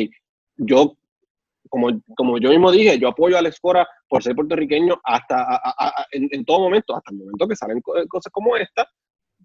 yo, 0.57 0.95
como, 1.69 1.89
como 2.15 2.37
yo 2.39 2.49
mismo 2.49 2.71
dije, 2.71 2.97
yo 2.99 3.07
apoyo 3.09 3.35
a 3.35 3.39
Alex 3.39 3.59
Cora 3.59 3.87
por 4.07 4.21
ser 4.23 4.35
puertorriqueño 4.35 4.99
hasta 5.03 5.35
a- 5.41 5.55
a- 5.63 5.87
a- 5.87 6.05
en, 6.11 6.27
en 6.31 6.43
todo 6.45 6.59
momento, 6.61 6.95
hasta 6.95 7.11
el 7.11 7.17
momento 7.19 7.47
que 7.47 7.55
salen 7.55 7.79
co- 7.81 7.93
cosas 8.07 8.31
como 8.33 8.57
esta. 8.57 8.87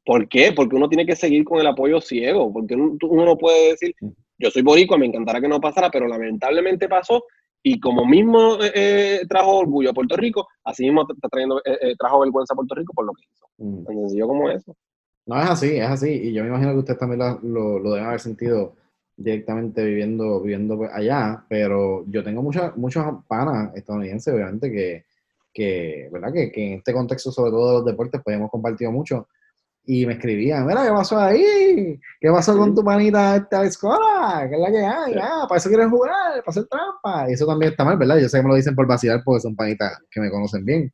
¿Por 0.04 0.28
qué? 0.28 0.52
Porque 0.54 0.76
uno 0.76 0.88
tiene 0.88 1.06
que 1.06 1.16
seguir 1.16 1.44
con 1.44 1.58
el 1.60 1.66
apoyo 1.66 2.00
ciego. 2.00 2.52
Porque 2.52 2.74
uno, 2.74 2.96
no 3.24 3.36
puede 3.38 3.70
decir, 3.70 3.94
yo 4.38 4.50
soy 4.50 4.62
boricua, 4.62 4.98
me 4.98 5.06
encantará 5.06 5.40
que 5.40 5.48
no 5.48 5.60
pasara, 5.60 5.90
pero 5.90 6.06
lamentablemente 6.08 6.88
pasó. 6.88 7.24
Y 7.62 7.80
como 7.80 8.04
mismo 8.04 8.56
eh, 8.62 8.72
eh, 8.74 9.20
trajo 9.26 9.56
orgullo 9.58 9.90
a 9.90 9.94
Puerto 9.94 10.16
Rico, 10.16 10.46
así 10.64 10.84
mismo 10.84 11.06
está 11.10 11.28
trayendo, 11.30 11.58
eh, 11.64 11.78
eh, 11.80 11.94
trajo 11.98 12.20
vergüenza 12.20 12.52
a 12.52 12.56
Puerto 12.56 12.74
Rico 12.74 12.92
por 12.92 13.06
lo 13.06 13.12
que 13.14 13.22
hizo. 13.32 13.46
Ujú. 13.56 13.84
Tan 13.84 13.96
sencillo 13.96 14.26
como 14.28 14.50
eso. 14.50 14.76
No, 15.26 15.40
es 15.42 15.48
así, 15.48 15.76
es 15.78 15.88
así. 15.88 16.10
Y 16.10 16.32
yo 16.34 16.42
me 16.42 16.50
imagino 16.50 16.72
que 16.72 16.78
ustedes 16.80 16.98
también 16.98 17.20
lo, 17.20 17.38
lo, 17.42 17.78
lo 17.78 17.90
deben 17.92 18.06
haber 18.08 18.20
sentido 18.20 18.74
directamente 19.16 19.84
viviendo, 19.84 20.40
viviendo 20.40 20.76
pues, 20.76 20.90
allá, 20.92 21.44
pero 21.48 22.04
yo 22.08 22.24
tengo 22.24 22.42
muchas 22.42 22.76
muchos 22.76 23.04
panas 23.28 23.74
estadounidenses, 23.76 24.34
obviamente, 24.34 24.70
que, 24.70 25.04
que, 25.52 26.08
¿verdad? 26.12 26.32
Que, 26.32 26.50
que 26.50 26.66
en 26.66 26.78
este 26.78 26.92
contexto, 26.92 27.30
sobre 27.30 27.50
todo 27.50 27.68
de 27.68 27.74
los 27.78 27.84
deportes, 27.84 28.20
pues 28.24 28.36
hemos 28.36 28.50
compartido 28.50 28.90
mucho. 28.90 29.28
Y 29.86 30.06
me 30.06 30.14
escribían, 30.14 30.66
mira, 30.66 30.82
¿qué 30.82 30.90
pasó 30.90 31.18
ahí? 31.18 32.00
¿Qué 32.18 32.30
pasó 32.30 32.56
con 32.56 32.74
tu 32.74 32.82
panita 32.82 33.36
esta 33.36 33.64
escuela? 33.64 34.46
¿Qué 34.48 34.54
es 34.54 34.60
la 34.60 34.70
que 34.70 34.78
hay? 34.78 35.12
Sí. 35.12 35.18
Ah, 35.22 35.44
para 35.46 35.58
eso 35.58 35.68
quieres 35.68 35.88
jugar, 35.88 36.42
para 36.42 36.42
hacer 36.46 36.64
trampa. 36.66 37.30
Y 37.30 37.34
eso 37.34 37.46
también 37.46 37.72
está 37.72 37.84
mal, 37.84 37.98
¿verdad? 37.98 38.18
Yo 38.18 38.28
sé 38.28 38.38
que 38.38 38.42
me 38.42 38.48
lo 38.48 38.54
dicen 38.54 38.74
por 38.74 38.86
vacilar 38.86 39.20
porque 39.22 39.42
son 39.42 39.54
panitas 39.54 39.98
que 40.10 40.20
me 40.20 40.30
conocen 40.30 40.64
bien. 40.64 40.90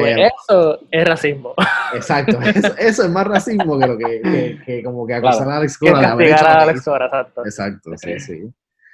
Pues 0.00 0.32
eso 0.48 0.80
es 0.90 1.04
racismo. 1.08 1.54
Exacto, 1.94 2.38
eso, 2.42 2.74
eso 2.78 3.02
es 3.04 3.10
más 3.10 3.26
racismo 3.26 3.78
que 3.78 3.86
lo 3.86 3.96
que, 3.98 4.20
que, 4.22 4.58
que 4.66 4.82
como 4.82 5.06
que 5.06 5.14
acusar 5.14 5.36
Claro. 5.38 5.50
a 5.52 5.56
Alex 5.58 5.78
Cora 5.78 6.00
castigar 6.00 6.46
a 6.46 6.62
Alex. 6.62 6.84
Cora, 6.84 7.06
exacto. 7.06 7.42
Exacto, 7.44 7.90
sí, 7.96 8.18
sí. 8.20 8.50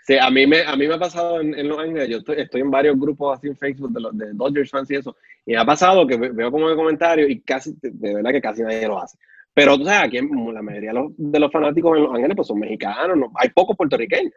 Sí, 0.07 0.17
a 0.19 0.29
mí 0.31 0.47
me, 0.47 0.63
a 0.63 0.75
mí 0.77 0.89
me 0.89 0.95
ha 0.95 0.99
pasado 0.99 1.41
en, 1.41 1.55
en 1.57 1.69
Los 1.69 1.79
Ángeles, 1.79 2.09
yo 2.09 2.17
estoy, 2.19 2.41
estoy 2.41 2.63
en 2.63 2.71
varios 2.71 2.99
grupos 2.99 3.39
así 3.39 3.47
en 3.49 3.57
Facebook 3.57 3.93
de, 3.93 4.01
los, 4.01 4.17
de 4.19 4.33
Dodgers 4.33 4.71
fans 4.71 4.91
y 4.91 4.97
eso, 4.97 5.17
y 5.47 5.53
me 5.53 5.59
ha 5.59 5.65
pasado 5.65 6.07
que 6.07 6.17
ve- 6.17 6.31
veo 6.31 6.51
como 6.51 6.69
de 6.69 6.75
comentarios 6.75 7.31
y 7.31 7.41
casi, 7.43 7.75
de 7.81 8.15
verdad 8.15 8.31
que 8.33 8.41
casi 8.41 8.63
nadie 8.63 8.89
lo 8.89 9.01
hace. 9.01 9.17
Pero 9.55 9.77
tú 9.79 9.85
sabes, 9.85 10.09
aquí 10.09 10.19
en- 10.19 10.55
la 10.55 10.63
mayoría 10.63 10.91
de 10.91 10.95
los, 10.95 11.13
de 11.17 11.39
los 11.39 11.53
fanáticos 11.53 11.97
en 11.97 12.03
Los 12.05 12.15
Ángeles 12.15 12.35
pues 12.37 12.49
son 12.49 12.59
mexicanos, 12.59 13.17
no- 13.17 13.33
hay 13.37 13.51
pocos 13.51 13.77
puertorriqueños. 13.77 14.33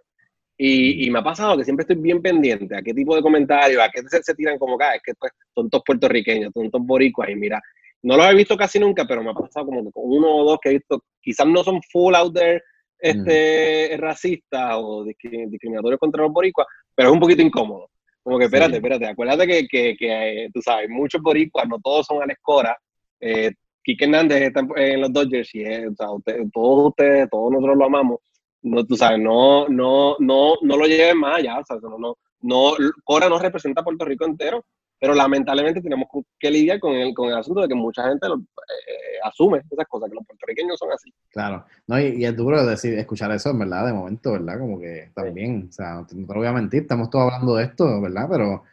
Y, 0.58 1.06
y 1.06 1.10
me 1.10 1.20
ha 1.20 1.24
pasado 1.24 1.58
que 1.58 1.64
siempre 1.64 1.82
estoy 1.84 1.96
bien 1.98 2.22
pendiente 2.22 2.76
a 2.78 2.82
qué 2.82 2.94
tipo 2.94 3.16
de 3.16 3.22
comentarios, 3.24 3.82
a 3.82 3.90
qué 3.90 4.02
se, 4.08 4.22
se 4.22 4.36
tiran 4.36 4.60
como 4.60 4.78
que, 4.78 4.84
"Ah, 4.86 4.96
es 4.96 5.02
que 5.04 5.14
pues, 5.16 5.32
son 5.56 5.70
todos 5.70 5.84
puertorriqueños, 5.86 6.52
son 6.54 6.70
todos 6.70 6.86
boricuas, 6.86 7.30
y 7.30 7.36
mira, 7.36 7.60
no 8.04 8.16
los 8.18 8.26
he 8.28 8.36
visto 8.36 8.56
casi 8.56 8.80
nunca, 8.80 9.06
pero 9.08 9.24
me 9.24 9.32
ha 9.32 9.34
pasado 9.34 9.66
como 9.66 9.84
que 9.84 9.92
con 9.92 10.04
uno 10.06 10.28
o 10.36 10.44
dos 10.46 10.60
que 10.62 10.70
he 10.70 10.74
visto, 10.74 11.04
quizás 11.22 11.48
no 11.48 11.64
son 11.64 11.82
full 11.92 12.14
out 12.16 12.34
there 12.36 12.62
este, 13.00 13.98
racistas 13.98 14.76
o 14.78 15.04
discri- 15.06 15.50
discriminatorios 15.50 16.00
contra 16.00 16.24
los 16.24 16.32
boricuas, 16.32 16.68
pero 16.96 17.10
es 17.10 17.14
un 17.14 17.20
poquito 17.20 17.42
incómodo. 17.42 17.90
Como 18.22 18.38
que, 18.40 18.46
espérate, 18.46 18.72
Sí. 18.74 18.78
espérate, 18.78 19.06
acuérdate 19.08 19.48
que, 19.48 19.68
que, 19.68 19.96
que, 19.98 20.44
eh, 20.46 20.50
tú 20.54 20.62
sabes, 20.62 20.90
muchos 20.90 21.22
boricuas, 21.22 21.68
no 21.68 21.80
todos 21.84 22.06
son 22.06 22.22
Alex 22.24 22.40
Cora, 22.42 22.78
eh, 23.20 23.52
Quique 23.84 24.06
Hernández 24.06 24.42
está 24.44 24.62
en, 24.62 24.70
en 24.78 25.02
los 25.02 25.12
Dodgers 25.12 25.54
y 25.56 25.64
es, 25.64 25.88
o 25.90 25.96
sea, 25.96 26.12
usted- 26.12 26.38
todos 26.54 26.90
ustedes, 26.90 27.30
todos 27.30 27.52
nosotros 27.52 27.78
lo 27.78 27.86
amamos, 27.86 28.20
no, 28.64 28.86
tú 28.86 28.96
sabes, 28.96 29.20
no, 29.20 29.68
no, 29.68 30.16
no, 30.20 30.56
no 30.62 30.78
lo 30.78 30.86
lleven 30.86 31.20
más 31.20 31.40
allá, 31.40 31.60
o 31.60 31.66
sea, 31.66 31.78
no, 31.82 31.98
no, 31.98 32.18
no, 32.42 32.74
Cora 33.04 33.30
no 33.30 33.38
representa 33.38 33.82
a 33.82 33.84
Puerto 33.84 34.06
Rico 34.06 34.26
entero, 34.26 34.66
pero 35.00 35.14
lamentablemente 35.14 35.82
tenemos 35.82 36.08
que 36.40 36.50
lidiar 36.50 36.80
con 36.80 36.94
el, 36.94 37.14
con 37.14 37.28
el 37.28 37.36
asunto 37.36 37.62
de 37.62 37.68
que 37.68 37.76
mucha 37.76 38.08
gente 38.08 38.28
lo, 38.28 38.36
eh, 38.36 39.20
asume 39.24 39.62
esas 39.70 39.88
cosas, 39.88 40.10
que 40.10 40.16
los 40.16 40.26
puertorriqueños 40.26 40.80
son 40.80 40.92
así. 40.94 41.14
Claro. 41.30 41.66
No, 41.88 42.00
y, 42.00 42.22
y 42.22 42.26
es 42.26 42.36
duro 42.36 42.66
decir, 42.66 42.94
escuchar 42.94 43.32
eso, 43.32 43.50
en 43.50 43.60
verdad, 43.60 43.86
de 43.86 43.94
momento, 43.94 44.32
¿verdad? 44.32 44.58
Como 44.60 44.80
que 44.80 45.12
también, 45.14 45.68
o 45.70 45.72
sea, 45.74 45.96
no 45.96 46.08
te, 46.08 46.16
no 46.16 46.26
te 46.26 46.34
lo 46.34 46.40
voy 46.40 46.48
a 46.48 46.54
mentir, 46.54 46.84
estamos 46.84 47.10
todos 47.10 47.26
hablando 47.26 47.56
de 47.58 47.66
esto, 47.66 48.02
¿verdad? 48.02 48.28
Pero, 48.32 48.64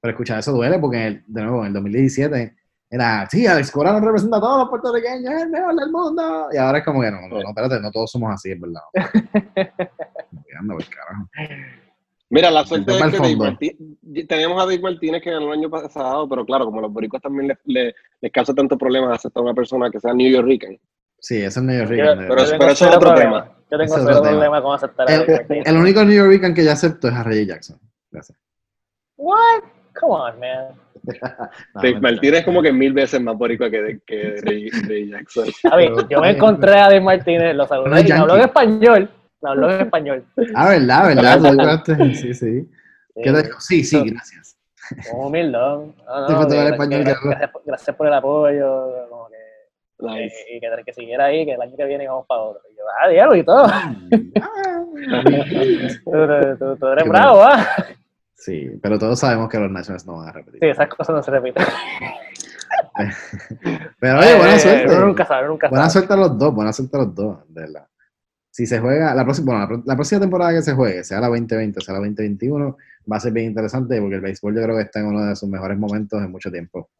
pero 0.00 0.12
escuchar 0.12 0.38
eso 0.38 0.52
duele 0.52 0.78
porque, 0.78 1.22
de 1.26 1.42
nuevo, 1.42 1.62
en 1.62 1.66
el 1.66 1.72
2017 1.72 2.59
era, 2.90 3.26
sí, 3.30 3.46
Alex 3.46 3.70
Cora 3.70 3.92
nos 3.92 4.02
representa 4.02 4.38
a 4.38 4.40
todos 4.40 4.58
los 4.58 4.68
puertorriqueños, 4.68 5.32
es 5.32 5.42
el 5.42 5.50
mejor 5.50 5.74
del 5.76 5.90
mundo. 5.92 6.48
Y 6.52 6.56
ahora 6.56 6.78
es 6.78 6.84
como 6.84 7.00
que 7.00 7.10
no, 7.10 7.20
no, 7.22 7.28
no 7.40 7.48
espérate, 7.48 7.80
no 7.80 7.90
todos 7.92 8.10
somos 8.10 8.32
así, 8.34 8.50
es 8.50 8.60
verdad. 8.60 8.80
Pues, 10.66 10.88
carajo. 10.90 11.28
Mira, 12.28 12.50
la 12.50 12.64
suerte 12.64 12.92
es 12.92 12.96
que 12.98 13.02
Dave 13.04 13.16
fondo. 13.18 13.44
Martí- 13.44 14.26
tenemos 14.28 14.62
a 14.62 14.66
Dave 14.66 14.80
Martínez 14.80 15.22
que 15.22 15.30
ganó 15.30 15.46
el 15.52 15.58
año 15.58 15.70
pasado, 15.70 16.28
pero 16.28 16.44
claro, 16.44 16.64
como 16.66 16.80
los 16.80 16.92
boricos 16.92 17.20
también 17.20 17.48
les, 17.48 17.58
les, 17.64 17.94
les 18.20 18.32
causa 18.32 18.54
tantos 18.54 18.78
problemas 18.78 19.12
aceptar 19.18 19.40
a 19.40 19.44
una 19.46 19.54
persona 19.54 19.90
que 19.90 19.98
sea 19.98 20.12
New 20.12 20.30
Yorker. 20.30 20.78
Sí, 21.18 21.36
ese 21.38 21.46
es 21.60 21.62
New 21.64 21.76
York. 21.76 21.90
Yo, 21.90 21.94
Rican, 21.96 22.18
de 22.18 22.26
pero 22.28 22.38
yo 22.38 22.44
eso- 22.44 22.54
eso 22.56 22.70
es 22.88 22.96
otro 22.96 23.00
problema. 23.10 23.42
tema. 23.44 23.56
Yo 23.70 23.78
tengo 23.78 23.94
otro 23.94 24.22
problema 24.22 24.62
con 24.62 24.74
aceptar 24.74 25.08
a 25.08 25.12
Dave 25.12 25.24
el, 25.24 25.32
Martínez. 25.38 25.66
el 25.66 25.76
único 25.76 26.04
New 26.04 26.14
York 26.16 26.28
Rican 26.30 26.54
que 26.54 26.64
yo 26.64 26.72
acepto 26.72 27.08
es 27.08 27.14
a 27.14 27.22
Reggie 27.24 27.46
Jackson. 27.46 27.78
Gracias. 28.10 28.38
What? 29.16 29.62
Come 29.98 30.12
on, 30.14 30.40
man. 30.40 30.74
No. 31.74 32.00
Martínez 32.00 32.40
es 32.40 32.44
como 32.44 32.62
que 32.62 32.72
mil 32.72 32.92
veces 32.92 33.20
más 33.20 33.36
boricua 33.36 33.70
que, 33.70 34.00
que 34.06 34.36
Ray, 34.44 34.68
Ray 34.70 35.08
Jackson. 35.10 35.46
A 35.72 35.76
ver, 35.76 35.92
yo 36.08 36.20
me 36.20 36.30
encontré 36.30 36.72
a 36.72 36.82
Dave 36.84 37.00
Martínez, 37.00 37.54
lo 37.54 37.66
saludé 37.66 38.00
es 38.00 38.08
y 38.08 38.12
habló 38.12 38.34
en 38.36 38.40
español. 38.42 39.10
Me 39.42 39.50
habló 39.50 39.70
en 39.70 39.80
español. 39.80 40.24
Ah, 40.54 40.68
verdad, 40.70 41.08
verdad. 41.42 41.82
Sí, 42.14 42.34
sí. 42.34 42.68
¿Qué 43.22 43.32
te 43.32 43.36
Sí, 43.40 43.42
dijo? 43.46 43.60
Sí, 43.60 43.84
sí, 43.84 44.10
gracias. 44.10 44.56
como 45.10 45.26
humildón. 45.28 45.94
No, 46.06 46.20
no, 46.28 46.48
que- 46.48 46.54
que- 46.56 46.68
español, 46.68 47.04
que- 47.04 47.12
que- 47.12 47.28
gracias, 47.28 47.50
por- 47.50 47.62
gracias 47.64 47.96
por 47.96 48.06
el 48.06 48.12
apoyo. 48.14 49.08
Como 49.08 49.28
que, 49.28 50.06
Nice. 50.06 50.34
eh, 50.50 50.56
y 50.56 50.60
que, 50.60 50.68
que 50.84 50.92
siguiera 50.92 51.26
ahí, 51.26 51.44
que 51.46 51.52
el 51.52 51.60
año 51.62 51.76
que 51.76 51.84
viene 51.84 52.06
vamos 52.08 52.26
para 52.26 52.40
otro. 52.40 52.62
Y 52.72 52.76
yo, 52.76 52.82
ah, 53.02 53.08
diablo 53.08 53.36
y 53.36 53.42
todo. 53.44 53.64
Ah, 53.66 53.94
Tú, 56.04 56.10
tú- 56.10 56.56
tú- 56.58 56.76
tú 56.76 56.86
eres 56.88 57.04
Qué 57.04 57.10
bravo, 57.10 57.42
¿ah? 57.42 57.66
Sí, 58.40 58.70
pero 58.82 58.98
todos 58.98 59.18
sabemos 59.20 59.48
que 59.48 59.58
los 59.58 59.70
Nationals 59.70 60.06
no 60.06 60.16
van 60.16 60.28
a 60.28 60.32
repetir. 60.32 60.60
Sí, 60.60 60.66
esas 60.68 60.88
cosas 60.88 61.14
no 61.14 61.22
se 61.22 61.30
repiten. 61.30 61.64
Pero 64.00 64.18
oye, 64.18 64.36
buena 64.36 64.56
Eh, 64.56 64.58
suerte. 64.58 64.94
Uno 64.96 65.06
nunca 65.06 65.26
sabe, 65.26 65.48
nunca 65.48 65.68
Buena 65.68 65.84
sabe. 65.88 65.92
suerte 65.92 66.12
a 66.14 66.16
los 66.16 66.38
dos, 66.38 66.54
buena 66.54 66.72
suerte 66.72 66.96
a 66.96 67.00
los 67.00 67.14
dos, 67.14 67.38
de 67.48 67.60
verdad. 67.62 67.86
Si 68.50 68.66
se 68.66 68.78
juega, 68.80 69.14
la 69.14 69.24
próxima, 69.24 69.66
bueno, 69.66 69.76
la, 69.76 69.82
la 69.92 69.94
próxima 69.96 70.20
temporada 70.20 70.52
que 70.52 70.62
se 70.62 70.72
juegue, 70.72 71.04
sea 71.04 71.20
la 71.20 71.28
2020 71.28 71.80
sea 71.80 71.94
la 71.94 72.00
2021, 72.00 72.76
va 73.10 73.16
a 73.16 73.20
ser 73.20 73.32
bien 73.32 73.46
interesante 73.46 74.00
porque 74.00 74.16
el 74.16 74.20
béisbol 74.20 74.54
yo 74.56 74.62
creo 74.62 74.76
que 74.76 74.82
está 74.82 75.00
en 75.00 75.06
uno 75.06 75.24
de 75.26 75.36
sus 75.36 75.48
mejores 75.48 75.78
momentos 75.78 76.20
en 76.22 76.30
mucho 76.30 76.50
tiempo. 76.50 76.90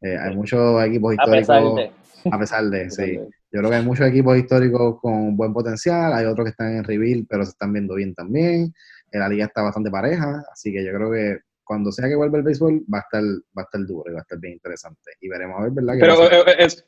Eh, 0.00 0.16
hay 0.18 0.34
muchos 0.34 0.82
equipos 0.84 1.14
A 1.18 1.24
pesar 1.24 1.62
históricos, 1.62 1.76
de. 2.24 2.30
a 2.30 2.38
pesar 2.38 2.64
de, 2.64 2.90
sí. 2.90 3.18
Yo 3.52 3.60
creo 3.60 3.70
que 3.70 3.76
hay 3.76 3.84
muchos 3.84 4.06
equipos 4.06 4.36
históricos 4.36 5.00
con 5.00 5.36
buen 5.36 5.52
potencial, 5.52 6.12
hay 6.12 6.26
otros 6.26 6.44
que 6.44 6.50
están 6.50 6.72
en 6.76 6.84
rebuild, 6.84 7.26
pero 7.28 7.44
se 7.44 7.50
están 7.50 7.72
viendo 7.72 7.94
bien 7.94 8.14
también. 8.14 8.74
La 9.12 9.28
liga 9.28 9.46
está 9.46 9.62
bastante 9.62 9.90
pareja, 9.90 10.44
así 10.52 10.72
que 10.72 10.84
yo 10.84 10.92
creo 10.92 11.10
que 11.10 11.38
cuando 11.64 11.90
sea 11.92 12.08
que 12.08 12.14
vuelva 12.16 12.38
el 12.38 12.44
béisbol 12.44 12.82
va 12.92 12.98
a 12.98 13.00
estar, 13.02 13.22
va 13.22 13.62
a 13.62 13.64
estar 13.64 13.80
duro 13.86 14.10
y 14.10 14.12
va 14.12 14.18
a 14.18 14.22
estar 14.22 14.38
bien 14.38 14.54
interesante. 14.54 15.12
Y 15.20 15.28
veremos 15.28 15.58
a 15.58 15.62
ver, 15.64 15.72
¿verdad? 15.72 15.94
Pero 15.98 16.24
eh, 16.30 16.44
eh, 16.46 16.54
es, 16.58 16.86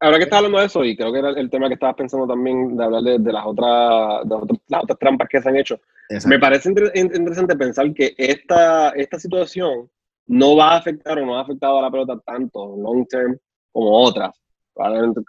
ahora 0.00 0.18
que 0.18 0.24
estás 0.24 0.36
hablando 0.38 0.58
de 0.58 0.66
eso, 0.66 0.84
y 0.84 0.96
creo 0.96 1.12
que 1.12 1.18
era 1.18 1.30
el 1.30 1.50
tema 1.50 1.68
que 1.68 1.74
estabas 1.74 1.96
pensando 1.96 2.26
también 2.26 2.76
de 2.76 2.84
hablar 2.84 3.02
de, 3.02 3.18
de 3.18 3.32
las, 3.32 3.44
otras, 3.46 4.28
de 4.28 4.34
otras- 4.34 4.58
las 4.68 4.82
otras 4.84 4.98
trampas 4.98 5.28
que 5.28 5.40
se 5.42 5.48
han 5.48 5.56
hecho, 5.56 5.80
Exacto. 6.08 6.28
me 6.28 6.38
parece 6.38 6.68
inter- 6.68 6.92
in- 6.94 7.12
interesante 7.14 7.56
pensar 7.56 7.92
que 7.94 8.14
esta, 8.16 8.90
esta 8.90 9.18
situación 9.18 9.90
no 10.26 10.56
va 10.56 10.72
a 10.74 10.76
afectar 10.78 11.18
o 11.18 11.26
no 11.26 11.36
ha 11.36 11.42
afectado 11.42 11.78
a 11.78 11.82
la 11.82 11.90
pelota 11.90 12.20
tanto 12.24 12.76
long 12.76 13.06
term 13.08 13.36
como 13.72 13.90
otras. 13.90 14.30
Probablemente 14.74 15.20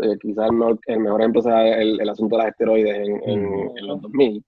eh, 0.00 0.16
quizás 0.20 0.50
no- 0.52 0.78
el 0.86 1.00
mejor 1.00 1.20
ejemplo 1.20 1.42
sea 1.42 1.66
el, 1.78 2.00
el 2.00 2.08
asunto 2.08 2.36
de 2.36 2.42
las 2.44 2.52
esteroides 2.52 2.96
en, 2.96 3.22
en- 3.28 3.44
Mm. 3.50 3.78
en 3.78 3.86
los 3.86 4.00
2000, 4.02 4.44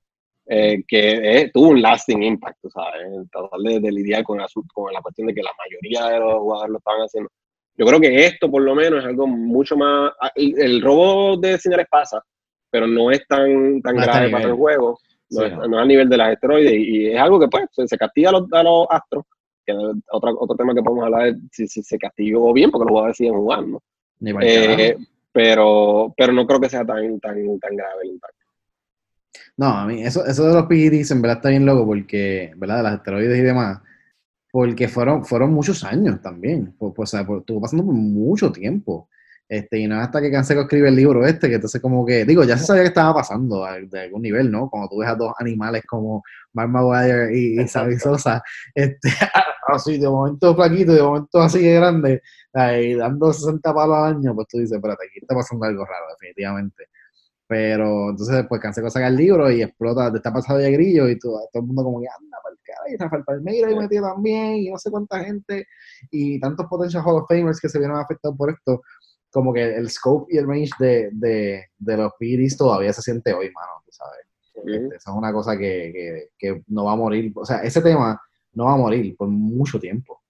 eh, 0.53 0.82
que 0.86 1.11
eh, 1.12 1.51
tuvo 1.55 1.68
un 1.68 1.80
lasting 1.80 2.24
impact, 2.24 2.59
¿sabes? 2.74 3.07
Tratar 3.30 3.61
de, 3.61 3.78
de 3.78 3.92
lidiar 3.92 4.24
con, 4.24 4.40
el 4.40 4.46
con 4.74 4.92
la 4.92 5.01
cuestión 5.01 5.28
de 5.28 5.34
que 5.34 5.42
la 5.44 5.53
mayoría 5.57 6.12
de 6.12 6.18
los 6.18 6.40
jugadores 6.40 6.72
lo 6.72 6.78
estaban 6.78 7.01
haciendo. 7.03 7.30
Yo 7.76 7.86
creo 7.86 8.01
que 8.01 8.26
esto, 8.26 8.51
por 8.51 8.62
lo 8.62 8.74
menos, 8.74 8.98
es 8.98 9.07
algo 9.07 9.28
mucho 9.28 9.76
más. 9.76 10.11
ah, 10.20 10.32
El, 10.34 10.61
el 10.61 10.82
robo 10.82 11.36
de 11.36 11.57
señales 11.57 11.86
pasa, 11.88 12.20
pero 12.68 12.88
no 12.88 13.12
es 13.12 13.24
tan, 13.28 13.80
tan 13.80 13.94
No 13.94 14.03
grave 14.03 14.28
para 14.28 14.44
el 14.46 14.55
juego. 14.55 14.98
No, 15.30 15.40
Sí, 15.42 15.46
es, 15.46 15.53
no. 15.57 15.64
es 15.78 15.82
a 15.84 15.86
nivel 15.86 16.09
de 16.09 16.16
las 16.16 16.32
esteroides. 16.32 16.72
Y, 16.74 17.07
es 17.12 17.20
algo 17.20 17.38
que, 17.38 17.46
pues, 17.46 17.66
se, 17.70 17.86
se 17.86 17.96
castiga 17.96 18.30
a 18.30 18.32
los, 18.32 18.53
a 18.53 18.62
los 18.64 18.86
astros. 18.90 19.24
Que 19.64 19.72
es 19.72 19.78
otra, 20.11 20.32
otro 20.32 20.57
tema 20.57 20.74
que 20.74 20.82
podemos 20.82 21.05
hablar 21.05 21.28
es 21.28 21.36
si, 21.53 21.68
si 21.68 21.80
se 21.84 21.96
castigó 21.96 22.53
bien, 22.53 22.72
porque 22.72 22.86
los 22.86 22.90
jugadores 22.90 23.16
siguen 23.16 23.34
jugando. 23.34 23.80
El 24.20 24.36
Eh, 24.42 24.96
pero, 25.30 26.12
pero 26.16 26.32
no 26.32 26.44
creo 26.44 26.59
que 26.61 26.68
sea 26.68 26.84
tan, 26.84 27.20
tan, 27.20 27.61
tan 27.61 27.76
grave 27.76 28.03
el 28.03 28.11
impacto. 28.11 28.39
No, 29.61 29.66
a 29.66 29.86
mí, 29.86 30.02
eso, 30.02 30.24
eso 30.24 30.46
de 30.48 30.54
los 30.54 30.66
PEDs 30.66 31.11
en 31.11 31.20
verdad 31.20 31.36
está 31.38 31.50
bien 31.50 31.66
loco 31.66 31.84
porque, 31.84 32.52
¿verdad? 32.56 32.78
De 32.78 32.82
las 32.84 32.94
esteroides 32.94 33.38
y 33.38 33.42
demás, 33.42 33.78
porque 34.50 34.88
fueron, 34.88 35.24
fueron 35.24 35.52
muchos 35.52 35.84
años 35.84 36.22
también. 36.22 36.74
O 36.78 37.06
sea, 37.06 37.26
por- 37.26 37.40
estuvo 37.40 37.61
pasando 37.61 37.84
por 37.84 37.94
mucho 37.94 38.52
tiempo. 38.52 39.08
Este, 39.48 39.80
y 39.80 39.88
no 39.88 39.98
hasta 40.00 40.20
que 40.22 40.30
Canseco 40.30 40.62
escribe 40.62 40.88
el 40.88 40.96
libro 40.96 41.26
este, 41.26 41.48
que 41.48 41.56
entonces 41.56 41.80
como 41.82 42.06
que, 42.06 42.24
digo, 42.24 42.44
ya 42.44 42.56
se 42.56 42.64
sabía 42.66 42.82
que 42.84 42.88
estaba 42.88 43.14
pasando 43.14 43.64
a- 43.64 43.78
de 43.80 44.00
algún 44.02 44.22
nivel, 44.22 44.50
¿no? 44.50 44.70
Cuando 44.70 44.88
tú 44.88 44.98
ves 44.98 45.08
a 45.11 45.14
dos 45.16 45.32
animales 45.40 45.82
como 45.86 46.22
Mark 46.54 46.70
Maguire 46.70 47.36
y, 47.36 47.61
y. 47.61 47.68
Sosa, 48.00 48.42
este, 48.74 49.08
así 49.68 49.98
de 49.98 50.08
momento 50.08 50.54
flaquito, 50.54 50.92
de 50.94 51.02
momento 51.02 51.40
así 51.42 51.61
de 51.62 51.74
grande, 51.74 52.22
ahí 52.54 52.94
dando 52.94 53.32
60 53.32 53.74
palos 53.74 53.96
al 53.98 54.16
año, 54.16 54.34
pues 54.34 54.48
tú 54.48 54.58
dices, 54.58 54.76
espérate, 54.76 55.06
aquí 55.06 55.18
está 55.22 55.34
pasando 55.34 55.66
algo 55.66 55.84
raro, 55.84 56.06
definitivamente. 56.18 56.84
Pero 57.51 58.11
entonces, 58.11 58.46
pues 58.48 58.61
Canseco 58.61 58.88
saca 58.90 59.09
el 59.09 59.16
libro 59.16 59.51
y 59.51 59.61
explota, 59.61 60.09
te 60.12 60.18
está 60.18 60.32
pasando 60.32 60.62
de 60.62 60.70
grillo 60.70 61.09
y 61.09 61.18
todo, 61.18 61.40
todo 61.53 61.61
el 61.62 61.66
mundo 61.66 61.82
como 61.82 62.01
que 62.01 62.07
anda 62.07 62.38
para 62.40 62.53
el 62.53 62.61
cara 62.62 62.88
y 62.88 62.96
Rafael 62.96 63.24
Palmeira 63.24 63.72
y 63.72 63.74
metido 63.74 64.07
también 64.07 64.55
y 64.55 64.70
no 64.70 64.78
sé 64.78 64.88
cuánta 64.88 65.18
gente 65.24 65.66
y 66.12 66.38
tantos 66.38 66.66
potential 66.66 67.03
Hall 67.05 67.16
of 67.22 67.28
Famers 67.28 67.59
que 67.61 67.68
se 67.68 67.80
vieron 67.80 67.98
afectados 67.98 68.38
por 68.38 68.51
esto, 68.51 68.82
como 69.32 69.53
que 69.53 69.64
el 69.64 69.90
scope 69.90 70.32
y 70.32 70.38
el 70.38 70.46
range 70.46 70.70
de, 70.78 71.09
de, 71.11 71.64
de 71.76 71.96
los 71.96 72.12
PEDs 72.20 72.57
todavía 72.57 72.92
se 72.92 73.03
siente 73.03 73.32
hoy, 73.32 73.51
mano, 73.51 73.82
tú 73.84 73.90
sabes. 73.90 74.20
Este, 74.55 74.96
Eso 74.96 75.11
es 75.11 75.16
una 75.16 75.32
cosa 75.32 75.59
que, 75.59 76.28
que, 76.38 76.53
que 76.55 76.62
no 76.68 76.84
va 76.84 76.92
a 76.92 76.96
morir, 76.96 77.32
o 77.34 77.44
sea, 77.44 77.64
ese 77.64 77.82
tema 77.82 78.22
no 78.53 78.66
va 78.66 78.74
a 78.74 78.76
morir 78.76 79.16
por 79.16 79.26
mucho 79.26 79.80
tiempo. 79.80 80.22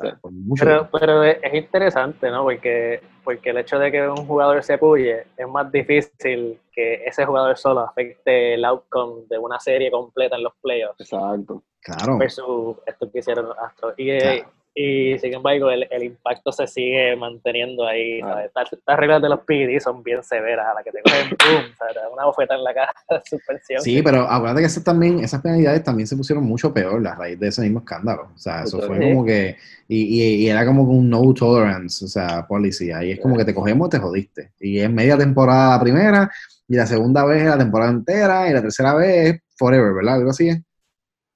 O 0.00 0.04
sea, 0.04 0.18
por 0.20 0.32
mucho 0.32 0.64
Pero, 0.66 0.80
tiempo. 0.80 0.98
pero 1.00 1.24
es 1.24 1.38
es 1.42 1.54
interesante, 1.54 2.30
¿no? 2.30 2.44
Porque, 2.44 3.00
porque 3.28 3.50
el 3.50 3.58
hecho 3.58 3.78
de 3.78 3.92
que 3.92 4.08
un 4.08 4.24
jugador 4.26 4.64
se 4.64 4.78
puye 4.78 5.26
es 5.36 5.46
más 5.46 5.70
difícil 5.70 6.58
que 6.72 7.04
ese 7.04 7.26
jugador 7.26 7.58
solo 7.58 7.80
afecte 7.80 8.54
el 8.54 8.64
outcome 8.64 9.24
de 9.28 9.36
una 9.36 9.60
serie 9.60 9.90
completa 9.90 10.36
en 10.36 10.44
los 10.44 10.54
playoffs 10.62 10.98
Exacto. 10.98 11.62
Claro. 11.82 12.16
versus 12.16 12.78
esto 12.86 13.12
que 13.12 13.18
hicieron 13.18 13.48
los 13.50 13.58
Astros. 13.58 13.92
Y, 13.98 14.12
eh, 14.12 14.18
Claro. 14.18 14.52
Y 14.80 15.18
sin 15.18 15.34
embargo, 15.34 15.70
el, 15.72 15.88
el 15.90 16.04
impacto 16.04 16.52
se 16.52 16.68
sigue 16.68 17.16
manteniendo 17.16 17.84
ahí. 17.84 18.20
Estas, 18.44 18.72
estas 18.72 18.96
reglas 18.96 19.20
de 19.20 19.28
los 19.28 19.40
PD 19.40 19.80
son 19.80 20.04
bien 20.04 20.22
severas. 20.22 20.68
A 20.70 20.74
la 20.74 20.84
que 20.84 20.92
te 20.92 21.02
cogen, 21.02 21.36
dan 21.96 22.12
una 22.12 22.26
bofeta 22.26 22.54
en 22.54 22.62
la 22.62 22.72
cara, 22.72 22.92
suspensión. 23.28 23.82
Sí, 23.82 24.00
pero 24.02 24.20
acuérdate 24.20 24.60
que 24.60 24.66
esas 24.66 24.84
también, 24.84 25.18
esas 25.18 25.42
penalidades 25.42 25.82
también 25.82 26.06
se 26.06 26.16
pusieron 26.16 26.44
mucho 26.44 26.72
peor 26.72 27.04
a 27.08 27.16
raíz 27.16 27.40
de 27.40 27.48
ese 27.48 27.62
mismo 27.62 27.80
escándalo. 27.80 28.30
O 28.32 28.38
sea, 28.38 28.62
eso 28.62 28.80
fue 28.80 28.98
Sí. 28.98 29.02
como 29.10 29.24
que, 29.24 29.56
y, 29.88 30.22
y, 30.22 30.34
y 30.44 30.48
era 30.48 30.64
como 30.64 30.84
un 30.84 31.10
no 31.10 31.34
tolerance, 31.34 32.04
o 32.04 32.08
sea, 32.08 32.46
policy. 32.46 32.92
Ahí 32.92 33.10
es 33.10 33.20
como 33.20 33.36
que 33.36 33.44
te 33.44 33.54
cogemos, 33.54 33.90
te 33.90 33.98
jodiste. 33.98 34.52
Y 34.60 34.78
es 34.78 34.88
media 34.88 35.18
temporada 35.18 35.76
la 35.76 35.82
primera, 35.82 36.30
y 36.68 36.76
la 36.76 36.86
segunda 36.86 37.24
vez 37.24 37.42
es 37.42 37.48
la 37.48 37.58
temporada 37.58 37.90
entera, 37.90 38.48
y 38.48 38.52
la 38.52 38.62
tercera 38.62 38.94
vez 38.94 39.26
es 39.34 39.40
forever, 39.56 39.92
¿verdad? 39.92 40.14
Algo 40.14 40.30
así 40.30 40.50
es. 40.50 40.60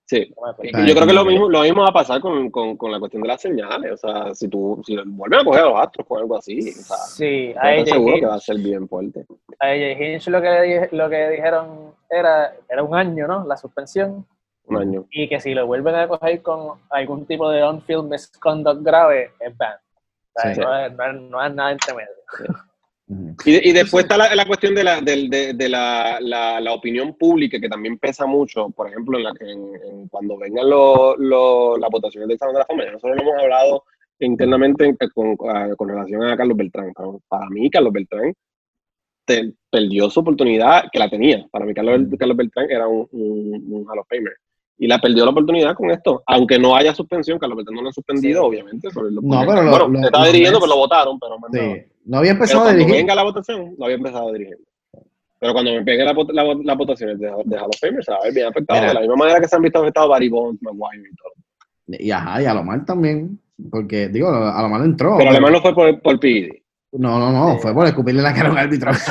Sí. 0.06 0.28
Yo 0.86 0.94
creo 0.94 1.06
que 1.06 1.12
lo 1.14 1.24
mismo, 1.24 1.48
lo 1.48 1.62
mismo 1.62 1.82
va 1.82 1.88
a 1.88 1.92
pasar 1.92 2.20
con, 2.20 2.50
con, 2.50 2.76
con 2.76 2.92
la 2.92 2.98
cuestión 2.98 3.22
de 3.22 3.28
las 3.28 3.40
señales. 3.40 3.92
O 3.92 3.96
sea, 3.96 4.34
si 4.34 4.48
tú 4.48 4.82
si 4.84 4.96
vuelven 5.06 5.40
a 5.40 5.44
coger 5.44 5.62
a 5.62 5.66
los 5.70 5.80
astros 5.80 6.06
con 6.06 6.18
algo 6.20 6.36
así, 6.36 6.58
o 6.70 6.72
sea, 6.72 6.96
Sí, 6.98 7.54
a 7.58 7.74
estoy 7.76 7.92
seguro 7.94 8.12
que 8.14 8.18
Hinch, 8.20 8.28
va 8.30 8.34
a 8.34 8.38
ser 8.40 8.56
bien 8.58 8.88
fuerte. 8.88 9.24
a 9.58 9.66
AJ 9.68 10.00
Hinch 10.02 10.28
lo 10.28 10.42
que, 10.42 10.88
lo 10.92 11.08
que 11.08 11.28
dijeron 11.30 11.94
era, 12.10 12.54
era 12.68 12.82
un 12.82 12.94
año, 12.94 13.26
¿no? 13.26 13.46
La 13.46 13.56
suspensión. 13.56 14.26
Un 14.66 14.76
año. 14.76 15.06
y 15.10 15.28
que 15.28 15.40
si 15.40 15.54
lo 15.54 15.66
vuelven 15.66 15.94
a 15.96 16.06
coger 16.06 16.40
con 16.42 16.78
algún 16.90 17.26
tipo 17.26 17.50
de 17.50 17.62
on-field 17.62 18.08
misconduct 18.08 18.82
grave, 18.82 19.30
es 19.40 19.56
ban. 19.56 19.74
O 20.34 20.40
sea, 20.40 20.54
Sí. 20.54 20.60
no, 20.60 20.76
es, 20.78 20.92
no, 20.92 21.12
no 21.12 21.44
es 21.44 21.54
nada 21.54 21.72
entre 21.72 21.94
medio. 21.94 22.08
Ujú. 22.48 22.52
Y, 23.44 23.52
de- 23.52 23.60
y 23.64 23.72
después 23.72 24.04
está 24.04 24.16
la, 24.16 24.34
la 24.34 24.46
cuestión 24.46 24.74
de, 24.74 24.84
la, 24.84 25.00
del- 25.00 25.28
de, 25.28 25.54
de 25.54 25.68
la, 25.68 26.18
la, 26.20 26.72
opinión 26.72 27.14
pública, 27.16 27.58
que 27.60 27.68
también 27.68 27.98
pesa 27.98 28.26
mucho, 28.26 28.70
por 28.70 28.88
ejemplo, 28.88 29.18
en 29.18 29.24
la, 29.24 29.32
en, 29.40 29.74
en 29.90 30.08
cuando 30.08 30.36
vengan 30.38 30.68
los 30.68 31.18
los- 31.18 31.78
las 31.78 31.90
votaciones 31.90 32.28
del 32.28 32.38
Salón 32.38 32.54
de 32.54 32.60
la 32.60 32.66
Fama. 32.66 32.84
Nosotros 32.86 33.16
lo 33.16 33.22
hemos 33.22 33.42
hablado 33.42 33.84
internamente 34.20 34.84
en- 34.86 34.96
con, 35.14 35.36
con 35.36 35.88
relación 35.88 36.22
a 36.24 36.36
Carlos 36.36 36.56
Beltrán. 36.56 36.92
Para 37.28 37.48
mí, 37.50 37.68
Carlos 37.70 37.92
Beltrán 37.92 38.32
te- 39.24 39.52
perdió 39.70 40.10
su 40.10 40.20
oportunidad, 40.20 40.84
que 40.92 40.98
la 40.98 41.08
tenía. 41.08 41.46
Para 41.50 41.64
mí, 41.64 41.74
Carlos. 41.74 42.00
Carlos 42.18 42.36
Beltrán 42.36 42.70
era 42.70 42.86
un, 42.88 43.08
un, 43.12 43.64
un 43.70 43.88
Hall 43.88 43.98
of 43.98 44.06
Famer. 44.08 44.34
Y 44.78 44.88
la 44.88 44.98
perdió 44.98 45.24
la 45.24 45.30
oportunidad 45.30 45.74
con 45.76 45.90
esto. 45.90 46.22
Aunque 46.26 46.58
no 46.58 46.74
haya 46.74 46.92
suspensión, 46.94 47.38
Carlos 47.38 47.56
Beltrán 47.56 47.76
no 47.76 47.82
lo 47.82 47.88
ha 47.90 47.92
suspendido, 47.92 48.42
Sí. 48.42 48.48
obviamente. 48.48 48.88
pero 48.92 49.08
lo- 49.10 49.20
No, 49.22 49.40
pero 49.46 49.62
lo- 49.62 49.70
bueno, 49.70 49.88
lo- 49.88 50.00
estaba 50.06 50.24
los 50.24 50.32
dirigiendo, 50.32 50.58
pero 50.60 50.70
lo 50.72 50.78
votaron, 50.78 51.18
pero. 51.20 51.36
Sí. 51.52 51.82
No 52.04 52.18
había 52.18 52.32
Pero 52.32 52.42
empezado 52.44 52.60
a 52.60 52.64
cuando 52.66 52.78
dirigir. 52.78 53.00
venga 53.02 53.14
la 53.14 53.22
votación, 53.24 53.74
no 53.78 53.84
había 53.84 53.96
empezado 53.96 54.28
a 54.28 54.32
dirigir. 54.32 54.58
Pero 55.38 55.52
cuando 55.52 55.72
me 55.72 55.82
pegue 55.84 56.04
la, 56.04 56.12
la, 56.12 56.54
las 56.62 56.76
votaciones 56.78 57.18
de, 57.18 57.26
de 57.26 57.56
Hall 57.56 57.66
of 57.68 57.80
Famers, 57.80 58.04
se 58.04 58.12
va 58.12 58.18
a 58.18 58.24
ver 58.24 58.32
bien 58.32 58.46
afectado. 58.46 58.80
Mira. 58.80 58.88
De 58.90 58.94
la 58.94 59.00
misma 59.00 59.16
manera 59.16 59.40
que 59.40 59.48
se 59.48 59.56
han 59.56 59.62
visto 59.62 59.80
afectados 59.80 60.08
Barry 60.08 60.28
Bonds, 60.28 60.62
Maguire 60.62 61.08
y 61.10 61.16
todo. 61.16 61.32
Y 61.86 62.10
ajá, 62.10 62.42
y 62.42 62.46
a 62.46 62.54
lo 62.54 62.62
mal 62.62 62.84
también. 62.84 63.38
Porque, 63.70 64.08
digo, 64.08 64.28
a 64.28 64.62
lo 64.62 64.68
malo 64.68 64.84
entró. 64.84 65.16
Pero 65.18 65.30
a 65.30 65.32
lo 65.34 65.40
mejor 65.40 65.52
no 65.52 65.62
fue 65.62 65.74
por, 65.74 66.00
por 66.00 66.20
PD. 66.20 66.61
No, 66.92 67.18
no, 67.18 67.32
no, 67.32 67.58
fue 67.58 67.72
por 67.72 67.86
escupirle 67.86 68.20
la 68.20 68.34
cara 68.34 68.50
a 68.50 68.52
un 68.52 68.58
árbitro. 68.58 68.92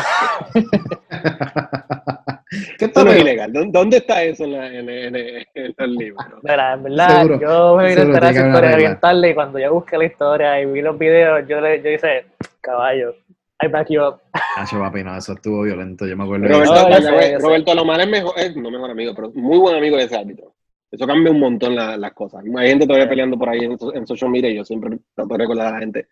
¿Qué 2.77 2.86
eso 2.86 3.03
no 3.03 3.11
es 3.11 3.21
ilegal. 3.21 3.51
¿Dónde 3.71 3.97
está 3.97 4.23
eso 4.23 4.43
en, 4.43 4.51
la, 4.51 4.67
en, 4.67 4.88
en, 4.89 5.15
en 5.15 5.73
el 5.77 5.95
libro? 5.95 6.19
Mira, 6.43 6.73
en 6.73 6.84
verdad, 6.84 7.21
seguro, 7.21 7.39
yo 7.41 7.77
me 7.77 7.88
vine 7.88 8.01
a 8.01 8.03
enterar 8.03 8.32
esa 8.32 8.47
historia 8.47 8.73
oriental 8.73 9.25
y 9.25 9.34
cuando 9.34 9.59
yo 9.59 9.73
busqué 9.73 9.97
la 9.97 10.05
historia 10.05 10.61
y 10.61 10.65
vi 10.65 10.82
los 10.82 10.97
videos, 10.99 11.47
yo, 11.47 11.59
le, 11.59 11.82
yo 11.82 11.89
hice, 11.89 12.25
caballo, 12.59 13.15
I 13.63 13.67
back 13.67 13.88
you 13.89 14.01
up. 14.01 14.21
Nacho, 14.57 14.79
papi, 14.79 15.03
no, 15.03 15.17
eso 15.17 15.34
estuvo 15.34 15.63
violento, 15.63 16.05
yo 16.05 16.15
me 16.17 16.23
acuerdo. 16.23 16.47
Roberto, 16.49 16.89
no, 16.89 17.19
sé. 17.19 17.38
Roberto 17.39 17.73
Lomar 17.73 18.01
es 18.01 18.09
mejor, 18.09 18.34
es, 18.38 18.55
no 18.55 18.69
mejor 18.69 18.91
amigo, 18.91 19.13
pero 19.15 19.32
muy 19.34 19.57
buen 19.57 19.75
amigo 19.75 19.97
de 19.97 20.03
ese 20.03 20.17
árbitro. 20.17 20.53
Eso 20.91 21.07
cambia 21.07 21.32
un 21.32 21.39
montón 21.39 21.75
la, 21.75 21.95
las 21.95 22.13
cosas. 22.13 22.43
Hay 22.57 22.67
gente 22.67 22.86
todavía 22.86 23.07
peleando 23.07 23.39
por 23.39 23.47
ahí 23.49 23.59
en, 23.59 23.77
en 23.93 24.05
social 24.05 24.29
media 24.29 24.49
y 24.49 24.57
yo 24.57 24.65
siempre 24.65 24.99
trato 25.15 25.34
de 25.34 25.38
recordar 25.38 25.67
a 25.67 25.71
la 25.71 25.79
gente. 25.79 26.07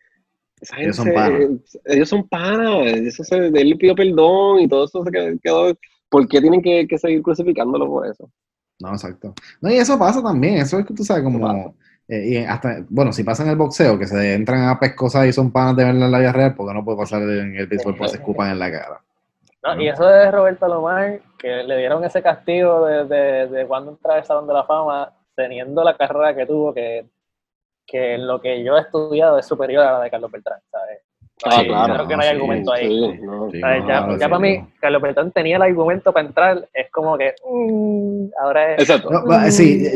Esa 0.62 0.76
gente 0.76 0.90
ellos 0.90 0.96
son 0.98 1.14
panas. 1.14 1.78
Ellos 1.86 2.10
son 2.10 2.28
panas. 2.28 2.86
Eso 2.86 3.24
se, 3.24 3.48
él 3.48 3.78
pidió 3.78 3.96
perdón 3.96 4.60
y 4.60 4.68
todo 4.68 4.86
eso 4.86 5.04
se 5.04 5.40
quedó. 5.42 5.74
¿Por 6.10 6.28
qué 6.28 6.42
tienen 6.42 6.62
que, 6.62 6.88
que 6.88 6.98
seguir 6.98 7.22
crucificándolo 7.22 7.88
por 7.88 8.08
eso? 8.08 8.30
No, 8.80 8.90
exacto. 8.90 9.34
No, 9.62 9.70
y 9.70 9.76
eso 9.76 9.98
pasa 10.00 10.22
también. 10.24 10.58
Eso 10.58 10.80
es 10.80 10.86
que 10.86 10.94
tú 10.94 11.04
sabes, 11.04 11.24
como. 11.24 11.76
Eh, 12.08 12.28
y 12.28 12.38
hasta, 12.38 12.84
bueno, 12.90 13.14
si 13.14 13.24
pasa 13.24 13.44
en 13.44 13.50
el 13.50 13.56
boxeo, 13.56 14.00
que 14.00 14.08
se 14.08 14.34
entran 14.34 14.68
a 14.68 14.80
pescosas 14.80 15.28
y 15.28 15.34
son 15.34 15.52
panas 15.52 15.76
de 15.76 15.84
verla 15.84 16.06
en 16.06 16.12
la 16.12 16.20
vida 16.20 16.32
real, 16.32 16.56
porque 16.56 16.74
no 16.74 16.84
puede 16.84 16.98
pasar 16.98 17.22
en 17.22 17.56
el 17.56 17.68
béisbol 17.68 17.96
porque 17.96 18.12
se 18.12 18.18
escupan 18.18 18.50
en 18.52 18.60
la 18.60 18.72
cara. 18.72 19.02
No, 19.62 19.80
y 19.80 19.90
eso 19.90 20.06
de 20.06 20.32
Roberto 20.32 20.68
Lomar, 20.68 21.20
que 21.38 21.64
le 21.64 21.78
dieron 21.78 22.04
ese 22.04 22.24
castigo 22.24 22.86
de, 22.86 23.06
de, 23.06 23.48
de 23.48 23.68
cuando 23.68 23.92
entra 23.92 24.16
al 24.16 24.26
Salón 24.26 24.48
de 24.48 24.54
la 24.54 24.64
Fama, 24.64 25.14
teniendo 25.36 25.84
la 25.84 25.96
carrera 25.96 26.36
que 26.36 26.46
tuvo, 26.48 26.74
que, 26.74 27.06
que 27.90 28.18
lo 28.18 28.40
que 28.40 28.64
yo 28.64 28.78
he 28.78 28.82
estudiado 28.82 29.38
es 29.40 29.46
superior 29.46 29.86
a 29.86 29.94
la 29.94 30.00
de 30.02 30.10
Carlos 30.10 30.32
Beltrán, 30.32 30.60
¿sabes? 30.72 31.00
Ah, 31.46 31.64
claro. 31.66 31.94
Creo 31.94 32.08
que 32.08 32.18
no 32.18 32.22
hay 32.22 32.30
argumento 32.30 32.74
ahí. 32.74 33.22
ya, 33.54 34.18
ya 34.18 34.28
para 34.28 34.40
mí, 34.40 34.62
Carlos 34.82 35.02
Beltrán 35.02 35.32
tenía 35.32 35.56
el 35.56 35.62
argumento 35.62 36.12
para 36.12 36.28
entrar, 36.28 36.70
es 36.74 36.92
como 36.92 37.18
que 37.18 37.34
mm, 37.50 38.28
ahora 38.42 38.76
es. 38.76 38.82
Exacto. 38.82 39.10
sí, 39.50 39.88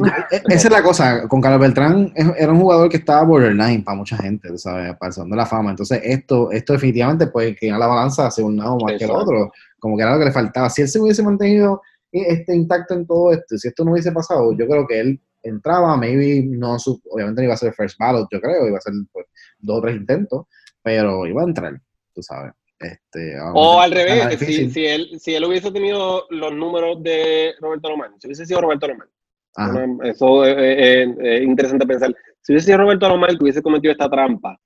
esa 0.47 0.67
es 0.67 0.71
la 0.71 0.81
cosa. 0.81 1.27
Con 1.27 1.41
Carlos 1.41 1.59
Beltrán 1.59 2.13
era 2.15 2.51
un 2.51 2.61
jugador 2.61 2.89
que 2.89 2.97
estaba 2.97 3.23
borderline 3.23 3.83
para 3.83 3.97
mucha 3.97 4.15
gente, 4.15 4.57
¿sabes? 4.57 4.95
Para 4.97 5.13
el 5.15 5.29
de 5.29 5.35
la 5.35 5.45
fama. 5.45 5.71
Entonces, 5.71 5.99
esto, 6.03 6.49
esto 6.51 6.73
definitivamente, 6.73 7.27
pues, 7.27 7.57
que 7.59 7.69
a 7.69 7.77
la 7.77 7.87
balanza 7.87 8.27
hacia 8.27 8.45
un 8.45 8.55
lado 8.55 8.77
más 8.77 8.93
que 8.97 9.03
el 9.03 9.11
otro. 9.11 9.51
Como 9.79 9.97
que 9.97 10.03
era 10.03 10.13
lo 10.13 10.19
que 10.19 10.25
le 10.25 10.31
faltaba. 10.31 10.69
Si 10.69 10.81
él 10.81 10.87
se 10.87 10.99
hubiese 10.99 11.23
mantenido 11.23 11.81
este 12.09 12.55
intacto 12.55 12.93
en 12.93 13.05
todo 13.05 13.33
esto, 13.33 13.57
si 13.57 13.67
esto 13.67 13.83
no 13.83 13.91
hubiese 13.91 14.13
pasado, 14.13 14.53
yo 14.53 14.65
creo 14.65 14.87
que 14.87 14.99
él 14.99 15.19
entraba, 15.43 15.97
maybe 15.97 16.43
no, 16.43 16.77
obviamente 17.11 17.41
no 17.41 17.45
iba 17.45 17.53
a 17.53 17.57
ser 17.57 17.73
first 17.73 17.97
ballot, 17.99 18.27
yo 18.31 18.41
creo, 18.41 18.67
iba 18.67 18.77
a 18.77 18.81
ser 18.81 18.93
pues, 19.11 19.27
dos 19.59 19.77
o 19.77 19.81
tres 19.81 19.97
intentos 19.97 20.45
pero 20.83 21.25
iba 21.25 21.41
a 21.41 21.45
entrar, 21.45 21.73
tú 22.13 22.21
sabes. 22.21 22.53
Este, 22.79 23.39
o 23.53 23.79
al 23.79 23.91
revés, 23.91 24.37
si, 24.39 24.69
si, 24.69 24.85
él, 24.85 25.17
si 25.17 25.33
él 25.33 25.45
hubiese 25.45 25.71
tenido 25.71 26.25
los 26.29 26.53
números 26.53 27.01
de 27.01 27.53
Roberto 27.61 27.89
Román, 27.89 28.19
si 28.19 28.27
hubiese 28.27 28.45
sido 28.45 28.59
Roberto 28.59 28.87
Román, 28.87 29.99
eso 30.03 30.45
es, 30.45 31.41
interesante 31.41 31.87
pensar. 31.87 32.13
Si 32.41 32.51
hubiese 32.51 32.65
sido 32.65 32.79
Roberto 32.79 33.07
Román 33.07 33.37
que 33.37 33.43
hubiese 33.43 33.63
cometido 33.63 33.93
esta 33.93 34.09
trampa, 34.09 34.59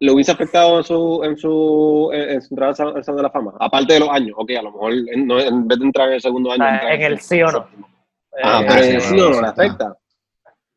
¿lo 0.00 0.12
hubiese 0.12 0.32
afectado 0.32 0.76
en 0.78 0.84
su, 0.84 1.24
en 1.24 1.38
su, 1.38 2.10
en 2.12 2.42
su 2.42 2.52
entrada 2.52 2.70
al 2.94 3.04
Salón 3.04 3.16
de 3.16 3.22
la 3.22 3.30
Fama? 3.30 3.54
Aparte 3.58 3.94
de 3.94 4.00
los 4.00 4.10
años, 4.10 4.34
ok, 4.36 4.50
a 4.58 4.62
lo 4.62 4.72
mejor 4.72 4.92
en, 4.92 5.30
en 5.30 5.68
vez 5.68 5.78
de 5.78 5.84
entrar 5.86 6.08
en 6.08 6.14
el 6.14 6.20
segundo 6.20 6.52
año. 6.52 6.64
Ah, 6.64 6.92
en 6.92 7.00
el 7.00 7.18
sí 7.20 7.40
o 7.42 7.50
no. 7.50 7.66
Ah, 8.42 8.64
pero 8.66 8.84
en 8.84 8.94
el 8.94 9.00
sí 9.00 9.20
o 9.20 9.30
no 9.30 9.40
le 9.40 9.48
afecta. 9.48 9.96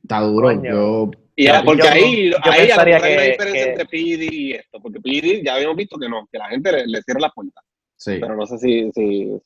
Está 0.02 0.20
duro. 0.22 0.52
Yo 0.64 1.12
y 1.36 1.48
porque 1.66 1.88
ahí, 1.88 2.32
ahí 2.44 2.62
hay 2.62 2.68
la 2.68 2.84
diferencia 2.86 3.70
entre 3.70 3.86
PD 3.86 4.30
y 4.32 4.54
esto, 4.54 4.80
porque 4.80 5.00
PD 5.00 5.44
ya 5.44 5.56
habíamos 5.56 5.78
visto 5.78 5.98
que 5.98 6.08
no, 6.08 6.28
que 6.32 6.38
la 6.38 6.50
gente 6.50 6.86
le, 6.86 7.02
cierra 7.02 7.22
la 7.22 7.30
puerta. 7.32 7.62
Sí. 7.98 8.18
Pero 8.22 8.36
no 8.36 8.46
sé 8.46 8.58
si, 8.60 8.92
si, 8.92 9.42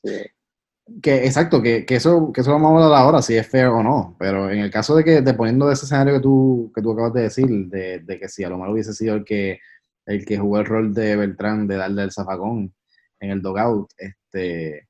Que, 1.00 1.24
exacto, 1.24 1.62
que, 1.62 1.86
que, 1.86 1.96
eso, 1.96 2.30
que 2.32 2.42
eso 2.42 2.52
vamos 2.52 2.82
a 2.82 2.84
hablar 2.84 3.00
ahora, 3.00 3.22
si 3.22 3.36
es 3.36 3.48
fair 3.48 3.68
o 3.68 3.82
no. 3.82 4.16
Pero 4.18 4.50
en 4.50 4.58
el 4.58 4.70
caso 4.70 4.94
de 4.96 5.04
que, 5.04 5.22
de 5.22 5.34
poniendo 5.34 5.66
de 5.66 5.74
ese 5.74 5.86
escenario 5.86 6.14
que 6.14 6.20
tú, 6.20 6.70
que 6.74 6.82
tú 6.82 6.92
acabas 6.92 7.14
de 7.14 7.22
decir, 7.22 7.48
de, 7.48 8.00
de 8.00 8.18
que 8.18 8.28
si 8.28 8.44
a 8.44 8.50
lo 8.50 8.58
mejor 8.58 8.74
hubiese 8.74 8.92
sido 8.92 9.14
el 9.14 9.24
que, 9.24 9.58
el 10.04 10.26
que 10.26 10.38
jugó 10.38 10.58
el 10.58 10.66
rol 10.66 10.92
de 10.92 11.16
Beltrán 11.16 11.66
de 11.66 11.76
darle 11.76 12.02
el 12.02 12.12
zafacón 12.12 12.74
en 13.20 13.30
el 13.30 13.40
dogout, 13.40 13.90
este, 13.96 14.87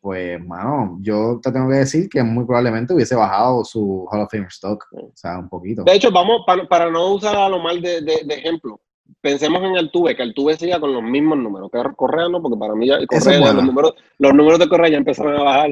pues, 0.00 0.42
mano, 0.44 0.98
yo 1.02 1.40
te 1.42 1.52
tengo 1.52 1.68
que 1.68 1.76
decir 1.76 2.08
que 2.08 2.22
muy 2.22 2.46
probablemente 2.46 2.94
hubiese 2.94 3.14
bajado 3.14 3.64
su 3.64 4.06
Hall 4.10 4.22
of 4.22 4.30
Fame 4.30 4.46
stock, 4.48 4.86
o 4.92 5.12
sea, 5.14 5.38
un 5.38 5.48
poquito. 5.48 5.84
De 5.84 5.94
hecho, 5.94 6.10
vamos, 6.10 6.42
para, 6.46 6.66
para 6.66 6.90
no 6.90 7.12
usar 7.12 7.36
a 7.36 7.48
lo 7.48 7.58
mal 7.58 7.82
de, 7.82 8.00
de, 8.00 8.34
ejemplo, 8.34 8.80
pensemos 9.20 9.62
en 9.62 9.76
el 9.76 9.90
Tuve, 9.90 10.16
que 10.16 10.22
el 10.22 10.32
Tuve 10.32 10.56
siga 10.56 10.80
con 10.80 10.94
los 10.94 11.02
mismos 11.02 11.38
números, 11.38 11.70
que 11.70 11.82
Correa 11.96 12.30
no, 12.30 12.40
porque 12.40 12.58
para 12.58 12.74
mí 12.74 12.86
ya 12.86 12.98
Correa, 13.06 13.52
los, 13.52 13.64
números, 13.64 13.94
los 14.18 14.32
números 14.32 14.58
de 14.58 14.68
Correa 14.68 14.90
ya 14.90 14.96
empezaron 14.96 15.36
a 15.36 15.42
bajar, 15.42 15.70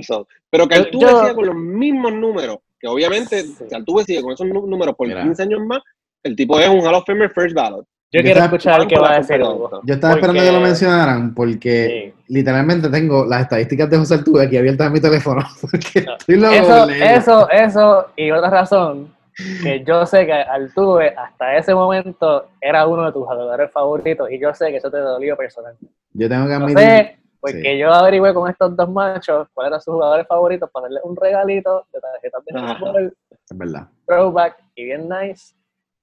pero 0.50 0.68
que 0.68 0.76
el 0.76 0.90
Tuve 0.90 1.08
siga 1.08 1.34
con 1.34 1.46
los 1.46 1.56
mismos 1.56 2.12
números, 2.12 2.58
que 2.78 2.86
obviamente, 2.86 3.42
si 3.42 3.64
el 3.70 3.84
Tuve 3.86 4.04
sigue 4.04 4.22
con 4.22 4.32
esos 4.32 4.46
números 4.46 4.94
por 4.94 5.08
15 5.08 5.42
años 5.42 5.60
más, 5.64 5.80
el 6.22 6.36
tipo 6.36 6.58
es 6.58 6.68
un 6.68 6.80
Hall 6.80 6.96
of 6.96 7.04
Fame 7.06 7.28
first 7.30 7.54
ballot. 7.54 7.86
Yo, 8.10 8.22
quiero 8.22 8.40
escuchar 8.40 8.86
qué 8.86 8.98
va 8.98 9.12
a 9.12 9.18
decir 9.18 9.38
Yo 9.38 9.94
estaba 9.94 10.14
esperando 10.14 10.42
que 10.42 10.52
lo 10.52 10.60
mencionaran 10.60 11.34
porque 11.34 12.14
literalmente 12.28 12.88
tengo 12.88 13.26
las 13.26 13.42
estadísticas 13.42 13.90
de 13.90 13.98
José 13.98 14.14
Altuve 14.14 14.44
aquí 14.44 14.56
abiertas 14.56 14.86
en 14.86 14.92
mi 14.94 15.00
teléfono. 15.00 15.42
eso, 16.26 16.88
eso, 16.88 17.50
eso, 17.50 18.06
y 18.16 18.30
otra 18.30 18.48
razón, 18.48 19.14
que 19.62 19.84
yo 19.84 20.06
sé 20.06 20.24
que 20.24 20.32
Altuve 20.32 21.14
hasta 21.14 21.56
ese 21.58 21.74
momento 21.74 22.48
era 22.62 22.86
uno 22.86 23.04
de 23.04 23.12
tus 23.12 23.24
jugadores 23.24 23.70
favoritos 23.70 24.30
y 24.30 24.40
yo 24.40 24.54
sé 24.54 24.70
que 24.70 24.78
eso 24.78 24.90
te 24.90 24.98
dolió 24.98 25.36
personalmente. 25.36 25.94
Yo 26.14 26.30
tengo 26.30 26.46
que 26.46 26.54
admitir. 26.54 26.78
sé, 26.78 27.18
porque 27.40 27.78
yo 27.78 27.92
averigüé 27.92 28.32
con 28.32 28.50
estos 28.50 28.74
dos 28.74 28.90
machos 28.90 29.48
cuáles 29.52 29.68
eran 29.68 29.80
sus 29.82 29.92
jugadores 29.92 30.26
favoritos 30.26 30.70
para 30.70 30.84
darle 30.84 31.00
un 31.04 31.14
regalito 31.14 31.86
de 31.92 32.00
tarjetas 32.00 32.42
de 32.46 32.78
fútbol. 32.78 33.16
Es 33.30 33.58
verdad. 33.58 33.88
Throwback 34.06 34.56
y 34.74 34.84
bien 34.84 35.08
nice. 35.08 35.57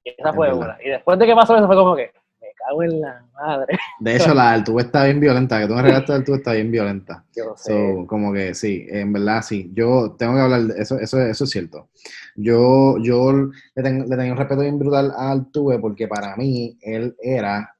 Y 0.05 0.13
esa 0.15 0.31
fue 0.31 0.53
una. 0.53 0.77
Y 0.83 0.89
después 0.89 1.17
de 1.17 1.25
que 1.25 1.33
pasó 1.33 1.57
eso 1.57 1.65
fue 1.65 1.75
como 1.75 1.95
que, 1.95 2.11
me 2.39 2.47
cago 2.55 2.83
en 2.83 3.01
la 3.01 3.25
madre. 3.33 3.77
De 3.99 4.15
hecho, 4.15 4.35
la 4.35 4.57
del 4.57 4.79
está 4.79 5.05
bien 5.05 5.19
violenta, 5.19 5.59
que 5.59 5.67
tú 5.67 5.73
me 5.73 5.81
regalaste 5.81 6.13
del 6.13 6.23
tubo 6.23 6.35
está 6.35 6.53
bien 6.53 6.71
violenta. 6.71 7.25
Yo 7.35 7.55
sé. 7.57 8.05
como 8.07 8.31
que 8.31 8.53
sí, 8.53 8.85
en 8.87 9.11
verdad 9.11 9.41
sí. 9.41 9.71
Yo 9.73 10.15
tengo 10.17 10.35
que 10.35 10.41
hablar 10.41 10.61
de 10.61 10.81
eso, 10.81 10.99
eso, 10.99 11.19
eso 11.19 11.43
es 11.43 11.49
cierto. 11.49 11.89
Yo, 12.35 12.97
yo 13.01 13.31
le, 13.33 13.83
tengo, 13.83 14.05
le 14.05 14.15
tengo 14.15 14.31
un 14.31 14.37
respeto 14.37 14.61
bien 14.61 14.77
brutal 14.77 15.11
al 15.17 15.49
Tuve 15.51 15.79
porque 15.79 16.07
para 16.07 16.35
mí 16.35 16.77
él 16.81 17.15
era, 17.19 17.75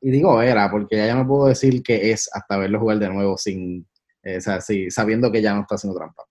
y 0.00 0.10
digo 0.10 0.42
era, 0.42 0.68
porque 0.68 0.96
ya 0.96 1.14
no 1.14 1.28
puedo 1.28 1.46
decir 1.46 1.80
que 1.84 2.10
es 2.10 2.28
hasta 2.32 2.56
verlo 2.56 2.80
jugar 2.80 2.98
de 2.98 3.08
nuevo 3.08 3.38
sin, 3.38 3.86
eh, 4.24 4.38
o 4.38 4.40
sea, 4.40 4.60
sí, 4.60 4.90
sabiendo 4.90 5.30
que 5.30 5.40
ya 5.40 5.54
no 5.54 5.60
está 5.60 5.76
haciendo 5.76 5.96
trampa. 5.96 6.24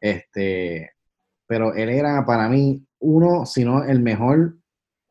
Este, 0.00 0.90
pero 1.46 1.74
él 1.74 1.90
era 1.90 2.24
para 2.24 2.48
mí 2.48 2.84
uno, 3.00 3.44
si 3.46 3.64
no 3.64 3.84
el 3.84 4.00
mejor 4.00 4.59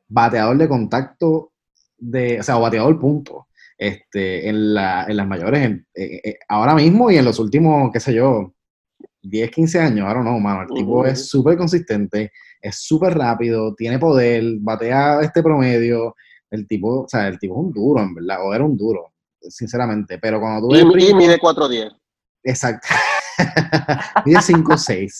bateador 0.09 0.57
de 0.57 0.67
contacto, 0.67 1.53
de, 1.97 2.39
o 2.39 2.43
sea, 2.43 2.55
bateador 2.55 2.99
punto, 2.99 3.47
este, 3.77 4.49
en, 4.49 4.73
la, 4.73 5.05
en 5.07 5.15
las 5.15 5.27
mayores, 5.27 5.81
ahora 6.49 6.75
mismo 6.75 7.09
y 7.09 7.17
en 7.17 7.25
los 7.25 7.39
últimos, 7.39 7.91
qué 7.93 7.99
sé 7.99 8.13
yo, 8.13 8.53
10, 9.21 9.51
15 9.51 9.79
años, 9.79 10.07
ahora 10.07 10.23
no, 10.23 10.39
mano, 10.39 10.63
el 10.63 10.69
tipo 10.69 11.05
es 11.05 11.29
súper 11.29 11.57
consistente, 11.57 12.31
es 12.61 12.77
súper 12.77 13.17
rápido, 13.17 13.73
tiene 13.75 13.99
poder, 13.99 14.43
batea 14.59 15.21
este 15.21 15.43
promedio, 15.43 16.15
el 16.49 16.67
tipo, 16.67 17.01
o 17.01 17.07
sea, 17.07 17.27
el 17.27 17.37
tipo 17.37 17.53
es 17.53 17.65
un 17.65 17.73
duro, 17.73 18.01
en 18.01 18.15
verdad, 18.15 18.37
o 18.45 18.53
era 18.53 18.63
un 18.63 18.77
duro, 18.77 19.13
sinceramente, 19.41 20.17
pero 20.19 20.39
cuando 20.39 20.67
tú... 20.67 20.75
Y, 20.75 21.09
y 21.09 21.13
mide 21.13 21.37
4'10". 21.37 21.95
Exacto. 22.43 22.87
Mide 24.25 24.39
5'6". 24.39 25.13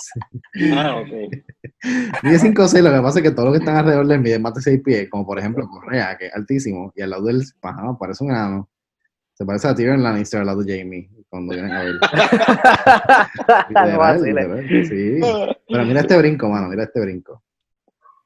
Ah, 0.76 0.98
ok. 0.98 1.08
Mide 2.24 2.40
5'6", 2.40 2.82
lo 2.82 2.92
que 2.92 3.02
pasa 3.02 3.20
es 3.20 3.24
que 3.24 3.32
todos 3.32 3.46
los 3.46 3.54
que 3.54 3.60
están 3.60 3.78
alrededor 3.78 4.08
de 4.08 4.16
él 4.16 4.22
miden 4.22 4.42
más 4.42 4.54
de 4.54 4.62
6 4.62 4.82
pies, 4.84 5.10
como 5.10 5.26
por 5.26 5.40
ejemplo 5.40 5.66
Correa, 5.68 6.18
que 6.18 6.28
es 6.28 6.36
altísimo, 6.36 6.92
y 6.96 7.02
al 7.02 7.12
lado 7.12 7.26
del 7.26 7.44
pájaro 7.60 7.98
parece 7.98 8.24
un 8.24 8.32
enano. 8.32 8.70
Se 9.34 9.46
parece 9.46 9.70
a 9.70 9.76
Tyrion 9.76 10.04
Lannister 10.04 10.42
al 10.42 10.48
lado 10.48 10.64
de 10.64 10.80
Jamie, 10.80 11.10
cuando 11.30 11.54
vienen 11.54 11.72
a 11.72 11.84
ver. 11.84 11.96
sí. 14.86 15.20
Pero 15.68 15.86
mira 15.86 16.02
este 16.02 16.18
brinco, 16.18 16.50
mano, 16.50 16.68
mira 16.68 16.84
este 16.84 17.00
brinco. 17.00 17.42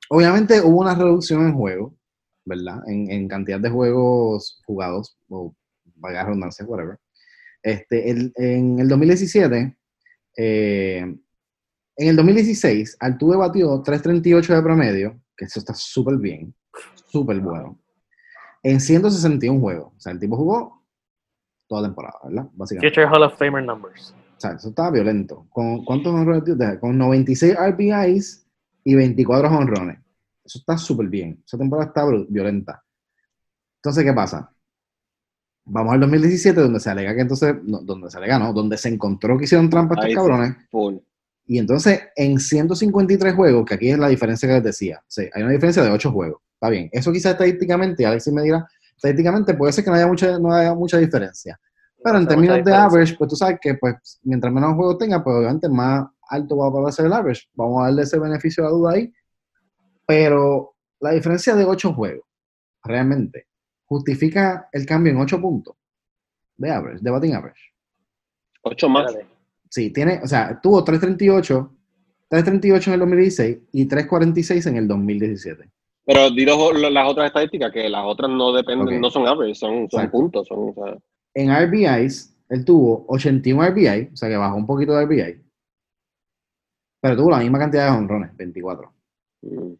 Obviamente 0.09 0.59
hubo 0.61 0.81
una 0.81 0.95
reducción 0.95 1.47
en 1.47 1.53
juego, 1.53 1.93
¿verdad? 2.45 2.79
En, 2.87 3.11
en 3.11 3.27
cantidad 3.27 3.59
de 3.59 3.69
juegos 3.69 4.59
jugados, 4.65 5.15
o 5.29 5.53
vaga 5.95 6.23
redundancia, 6.23 6.65
whatever. 6.65 6.97
Este, 7.61 8.09
en 8.09 8.79
el 8.79 8.87
2017, 8.89 9.77
eh, 10.37 10.99
en 11.95 12.07
el 12.07 12.15
2016, 12.15 12.97
Altuve 12.99 13.37
batió 13.37 13.83
3.38 13.83 14.55
de 14.55 14.61
promedio, 14.61 15.21
que 15.37 15.45
eso 15.45 15.59
está 15.59 15.73
súper 15.73 16.17
bien, 16.17 16.53
súper 17.05 17.39
bueno, 17.39 17.79
en 18.63 18.79
161 18.79 19.59
juegos. 19.59 19.93
O 19.95 19.99
sea, 19.99 20.11
el 20.11 20.19
tipo 20.19 20.35
jugó 20.35 20.83
toda 21.67 21.81
la 21.81 21.87
temporada, 21.89 22.19
¿verdad? 22.23 22.49
Básicamente. 22.53 22.89
Future 22.89 23.07
Hall 23.07 23.23
of 23.23 23.37
Famer 23.37 23.63
numbers. 23.63 24.15
O 24.37 24.39
sea, 24.39 24.51
eso 24.53 24.69
estaba 24.69 24.91
violento. 24.91 25.45
¿Con 25.49 25.85
cuántos 25.85 26.13
honrones? 26.13 26.79
Con 26.79 26.97
96 26.97 27.55
RBIs 27.55 28.47
y 28.83 28.95
24 28.95 29.49
honrones. 29.49 29.99
Eso 30.43 30.59
está 30.59 30.77
súper 30.77 31.07
bien. 31.07 31.41
Esa 31.45 31.57
temporada 31.57 31.87
está 31.87 32.05
violenta. 32.27 32.83
Entonces, 33.77 34.03
¿qué 34.03 34.13
pasa? 34.13 34.51
Vamos 35.65 35.93
al 35.93 36.01
2017, 36.01 36.59
donde 36.59 36.79
se 36.79 36.89
alega 36.89 37.15
que 37.15 37.21
entonces, 37.21 37.55
donde 37.63 38.09
se 38.09 38.17
alega, 38.17 38.37
no, 38.37 38.51
donde 38.51 38.77
se 38.77 38.89
encontró 38.89 39.37
que 39.37 39.45
hicieron 39.45 39.69
trampa 39.69 39.95
estos 39.95 40.13
cabrones. 40.13 40.55
Y 41.45 41.57
entonces, 41.57 42.01
en 42.15 42.39
153 42.39 43.33
juegos, 43.33 43.65
que 43.65 43.73
aquí 43.75 43.89
es 43.89 43.97
la 43.97 44.07
diferencia 44.07 44.47
que 44.47 44.55
les 44.55 44.63
decía, 44.63 45.01
sí, 45.07 45.29
hay 45.33 45.43
una 45.43 45.51
diferencia 45.51 45.83
de 45.83 45.91
8 45.91 46.11
juegos. 46.11 46.41
Está 46.53 46.69
bien. 46.69 46.89
Eso 46.91 47.11
quizás 47.11 47.33
estadísticamente, 47.33 48.05
Alexis 48.05 48.33
me 48.33 48.43
dirá, 48.43 48.65
estadísticamente 48.95 49.53
puede 49.53 49.73
ser 49.73 49.83
que 49.83 49.89
no 49.89 49.95
haya 49.97 50.07
mucha, 50.07 50.39
no 50.39 50.53
haya 50.53 50.73
mucha 50.73 50.97
diferencia. 50.97 51.59
Pero 52.03 52.17
en 52.17 52.27
términos 52.27 52.63
de 52.63 52.73
average, 52.73 53.15
pues 53.17 53.29
tú 53.29 53.35
sabes 53.35 53.59
que 53.61 53.75
pues 53.75 54.19
mientras 54.23 54.51
menos 54.53 54.73
juegos 54.75 54.97
tenga, 54.97 55.23
pues 55.23 55.37
obviamente 55.37 55.69
más 55.69 56.05
alto 56.29 56.57
va 56.57 56.89
a 56.89 56.91
ser 56.91 57.05
el 57.05 57.13
average. 57.13 57.43
Vamos 57.53 57.81
a 57.81 57.85
darle 57.85 58.03
ese 58.03 58.19
beneficio 58.19 58.63
de 58.63 58.69
la 58.69 58.75
duda 58.75 58.91
ahí. 58.93 59.13
Pero 60.05 60.75
la 60.99 61.11
diferencia 61.11 61.55
de 61.55 61.63
8 61.63 61.93
juegos, 61.93 62.25
realmente, 62.83 63.47
justifica 63.85 64.69
el 64.71 64.85
cambio 64.85 65.11
en 65.11 65.19
8 65.19 65.39
puntos 65.41 65.75
de 66.57 66.71
average, 66.71 66.99
de 67.01 67.11
batting 67.11 67.35
average. 67.35 67.61
8 68.61 68.89
más. 68.89 69.15
Sí, 69.69 69.91
tiene, 69.91 70.19
o 70.23 70.27
sea, 70.27 70.59
tuvo 70.61 70.83
338, 70.83 71.71
338 72.29 72.89
en 72.89 72.93
el 72.93 72.99
2016 72.99 73.57
y 73.71 73.85
346 73.85 74.65
en 74.67 74.77
el 74.77 74.87
2017. 74.87 75.69
Pero 76.05 76.29
di 76.29 76.45
las 76.45 77.07
otras 77.07 77.27
estadísticas, 77.27 77.71
que 77.71 77.89
las 77.89 78.03
otras 78.05 78.29
no 78.29 78.53
dependen, 78.53 78.99
no 78.99 79.09
son 79.09 79.27
average, 79.27 79.55
son, 79.55 79.89
son 79.89 80.09
puntos. 80.11 80.47
Son, 80.47 80.73
En 81.33 81.49
RBIs, 81.49 82.37
él 82.49 82.65
tuvo 82.65 83.05
81 83.07 83.69
RBI, 83.69 84.09
o 84.13 84.15
sea 84.15 84.29
que 84.29 84.37
bajó 84.37 84.55
un 84.57 84.67
poquito 84.67 84.93
de 84.93 85.05
RBI, 85.05 85.43
pero 87.01 87.17
tuvo 87.17 87.31
la 87.31 87.39
misma 87.39 87.59
cantidad 87.59 87.91
de 87.91 87.97
honrones, 87.97 88.35
24. 88.35 88.93
Mm. 89.41 89.73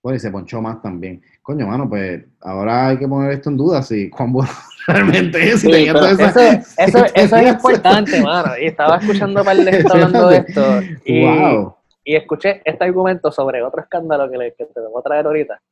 Sí. 0.00 0.02
Pues 0.02 0.16
y 0.16 0.20
se 0.20 0.30
ponchó 0.30 0.62
más 0.62 0.80
también. 0.80 1.22
Coño, 1.42 1.66
mano, 1.66 1.88
pues 1.88 2.24
ahora 2.40 2.88
hay 2.88 2.98
que 2.98 3.06
poner 3.06 3.32
esto 3.32 3.50
en 3.50 3.56
duda, 3.56 3.82
si 3.82 4.08
cuán 4.08 4.32
bueno 4.32 4.50
realmente 4.86 5.50
es. 5.50 5.64
eso, 5.64 7.04
eso, 7.14 7.36
es 7.36 7.48
importante, 7.48 8.20
mano. 8.22 8.52
Y 8.60 8.66
estaba 8.66 8.96
escuchando 8.96 9.44
para 9.44 9.60
el 9.60 9.86
hablando 9.90 10.28
de 10.28 10.36
esto. 10.38 10.80
Y, 11.04 11.24
wow 11.24 11.76
y 12.04 12.16
escuché 12.16 12.60
este 12.64 12.84
argumento 12.84 13.30
sobre 13.30 13.62
otro 13.62 13.82
escándalo 13.82 14.28
que, 14.30 14.36
le, 14.36 14.54
que 14.54 14.66
te 14.66 14.80
voy 14.80 14.98
a 14.98 15.02
traer 15.02 15.26
ahorita, 15.26 15.62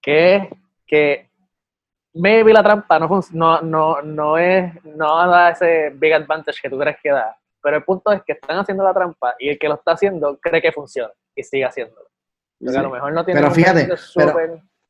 que 0.00 0.36
es 0.36 0.48
que 0.86 1.30
maybe 2.14 2.52
la 2.52 2.62
trampa 2.62 2.98
no, 3.00 3.20
no, 3.32 3.60
no, 3.62 4.02
no, 4.02 4.38
es, 4.38 4.72
no 4.84 5.26
da 5.26 5.50
ese 5.50 5.90
big 5.94 6.12
advantage 6.12 6.60
que 6.62 6.70
tú 6.70 6.78
crees 6.78 6.98
que 7.02 7.10
da, 7.10 7.36
pero 7.60 7.78
el 7.78 7.84
punto 7.84 8.12
es 8.12 8.22
que 8.22 8.32
están 8.32 8.58
haciendo 8.58 8.84
la 8.84 8.92
trampa 8.94 9.34
y 9.40 9.48
el 9.48 9.58
que 9.58 9.68
lo 9.68 9.74
está 9.74 9.92
haciendo 9.92 10.38
cree 10.40 10.62
que 10.62 10.70
funciona 10.70 11.12
y 11.34 11.42
sigue 11.42 11.64
haciéndolo. 11.64 12.06
A 12.68 12.82
lo 12.82 12.90
mejor 12.90 13.12
no 13.12 13.24
tiene 13.24 13.40
pero 13.40 13.52
fíjate, 13.52 13.88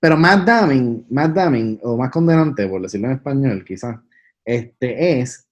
pero, 0.01 0.17
más 0.17 0.45
damning, 0.45 1.07
más 1.11 1.33
damning 1.33 1.79
o 1.83 1.97
más 1.97 2.11
condenante, 2.11 2.67
por 2.67 2.83
decirlo 2.83 3.07
en 3.07 3.15
español 3.15 3.65
quizás, 3.65 3.99
este 4.45 5.21
es, 5.21 5.49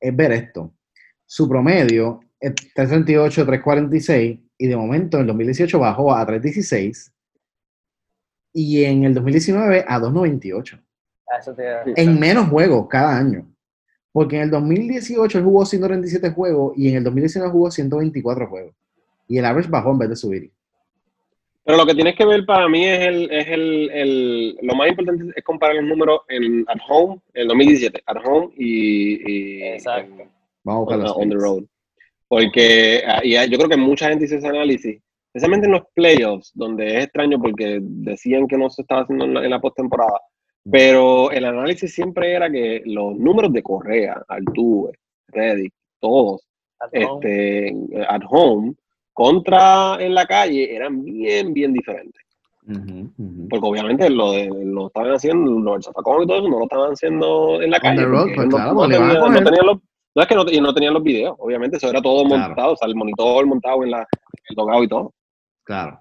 es 0.00 0.16
ver 0.16 0.32
esto. 0.32 0.72
Su 1.24 1.48
promedio 1.48 2.20
es 2.40 2.54
338, 2.74 3.46
346 3.46 4.40
y 4.58 4.66
de 4.66 4.76
momento 4.76 5.16
en 5.16 5.22
el 5.22 5.26
2018 5.28 5.78
bajó 5.78 6.14
a 6.14 6.26
3.16 6.26 7.12
y 8.52 8.84
en 8.84 9.04
el 9.04 9.14
2019 9.14 9.84
a 9.86 9.98
2.98. 9.98 10.82
Ah, 11.32 11.40
en 11.96 12.20
menos 12.20 12.48
juegos 12.48 12.86
cada 12.88 13.16
año. 13.16 13.48
Porque 14.12 14.36
en 14.36 14.42
el 14.42 14.50
2018 14.50 15.38
él 15.38 15.44
jugó 15.44 15.64
137 15.64 16.30
juegos 16.32 16.74
y 16.76 16.90
en 16.90 16.96
el 16.96 17.04
2019 17.04 17.50
jugó 17.50 17.70
124 17.70 18.46
juegos. 18.46 18.74
Y 19.26 19.38
el 19.38 19.44
average 19.46 19.70
bajó 19.70 19.92
en 19.92 19.98
vez 19.98 20.08
de 20.10 20.16
subir. 20.16 20.52
Pero 21.64 21.78
lo 21.78 21.86
que 21.86 21.94
tienes 21.94 22.16
que 22.16 22.24
ver 22.24 22.44
para 22.44 22.68
mí 22.68 22.84
es 22.84 23.00
el, 23.00 23.30
es 23.30 23.46
el, 23.48 23.90
el 23.92 24.58
lo 24.62 24.74
más 24.74 24.88
importante 24.88 25.32
es 25.34 25.44
comparar 25.44 25.76
los 25.76 25.84
números 25.84 26.22
en 26.28 26.64
at 26.68 26.80
home, 26.88 27.20
en 27.34 27.42
el 27.42 27.48
2017, 27.48 28.02
at 28.04 28.16
home 28.24 28.52
y, 28.56 29.30
y 29.30 29.62
Exacto. 29.64 30.24
Vamos 30.64 30.92
a 30.92 30.96
on, 30.96 31.22
on 31.22 31.28
the 31.30 31.36
road. 31.36 31.64
Porque 32.26 33.02
ah, 33.06 33.20
y 33.22 33.34
yo 33.50 33.58
creo 33.58 33.68
que 33.68 33.76
mucha 33.76 34.08
gente 34.08 34.24
hizo 34.24 34.36
ese 34.36 34.48
análisis, 34.48 35.00
especialmente 35.26 35.66
en 35.66 35.74
los 35.74 35.82
playoffs, 35.94 36.50
donde 36.54 36.96
es 36.96 37.04
extraño 37.04 37.38
porque 37.40 37.78
decían 37.80 38.48
que 38.48 38.58
no 38.58 38.68
se 38.68 38.82
estaba 38.82 39.02
haciendo 39.02 39.24
en 39.26 39.50
la, 39.50 39.60
postemporada. 39.60 40.20
Pero 40.68 41.30
el 41.30 41.44
análisis 41.44 41.94
siempre 41.94 42.32
era 42.32 42.50
que 42.50 42.82
los 42.86 43.16
números 43.16 43.52
de 43.52 43.62
Correa, 43.62 44.22
Altuve, 44.28 44.92
Reddick, 45.28 45.74
todos, 46.00 46.48
at 46.80 46.88
este, 46.92 47.72
home. 47.72 48.06
at 48.08 48.22
home, 48.28 48.74
contra 49.12 49.96
en 50.00 50.14
la 50.14 50.26
calle, 50.26 50.74
eran 50.74 51.04
bien, 51.04 51.52
bien 51.52 51.72
diferentes. 51.72 52.22
Porque 53.50 53.66
obviamente 53.66 54.08
lo, 54.08 54.32
lo 54.64 54.86
estaban 54.86 55.12
haciendo, 55.12 55.58
los 55.58 55.84
zafacón 55.84 56.22
y 56.22 56.26
todo 56.26 56.38
eso, 56.38 56.48
no 56.48 56.58
lo 56.58 56.64
estaban 56.64 56.92
haciendo 56.92 57.60
en 57.60 57.70
la 57.70 57.80
calle. 57.80 58.06
no, 58.06 58.24
tenían 58.24 59.66
los, 59.66 59.78
no 60.14 60.22
es 60.22 60.28
que 60.28 60.34
no, 60.34 60.44
no 60.44 60.74
tenían 60.74 60.94
los 60.94 61.02
videos, 61.02 61.34
obviamente, 61.38 61.76
eso 61.76 61.88
era 61.88 62.00
todo 62.00 62.24
montado, 62.24 62.72
o 62.72 62.76
sea, 62.76 62.86
el 62.86 62.94
monitor 62.94 63.46
montado 63.46 63.82
en, 63.82 63.90
la, 63.90 64.06
el 64.48 64.54
dogado 64.54 64.84
y 64.84 64.88
todo. 64.88 65.14
Claro. 65.64 66.00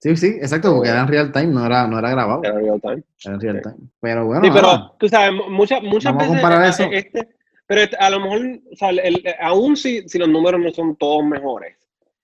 Sí, 0.00 0.16
sí, 0.16 0.26
exacto, 0.40 0.74
porque 0.74 0.90
era 0.90 1.00
en 1.00 1.08
real 1.08 1.32
time, 1.32 1.48
no 1.48 1.66
era, 1.66 1.86
no 1.88 1.98
era 1.98 2.10
grabado. 2.10 2.40
Era 2.44 2.54
real 2.54 2.80
time. 2.80 3.02
Era 3.24 3.34
en 3.34 3.40
real 3.40 3.62
time. 3.62 3.88
Pero 4.00 4.26
bueno. 4.26 4.44
Sí, 4.44 4.50
pero 4.52 4.94
tú 4.98 5.08
sabes, 5.08 5.40
muchas, 5.48 5.82
muchas 5.82 6.16
veces. 6.16 6.86
Eh, 6.86 6.98
este, 6.98 7.28
pero 7.66 7.80
este, 7.82 7.96
a 7.96 8.10
lo 8.10 8.20
mejor, 8.20 8.60
o 8.72 8.76
sea, 8.76 8.90
el, 8.90 9.22
aún 9.40 9.76
si, 9.76 10.08
si 10.08 10.18
los 10.18 10.28
números 10.28 10.60
no 10.60 10.70
son 10.70 10.94
todos 10.96 11.24
mejores, 11.24 11.76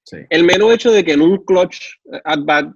sí. 0.05 0.19
el 0.31 0.45
mero 0.45 0.73
hecho 0.73 0.93
de 0.93 1.05
que 1.05 1.13
en 1.13 1.23
un 1.23 1.39
clutch 1.45 1.81
eh, 2.13 2.21
at 2.25 2.41
bat 2.45 2.67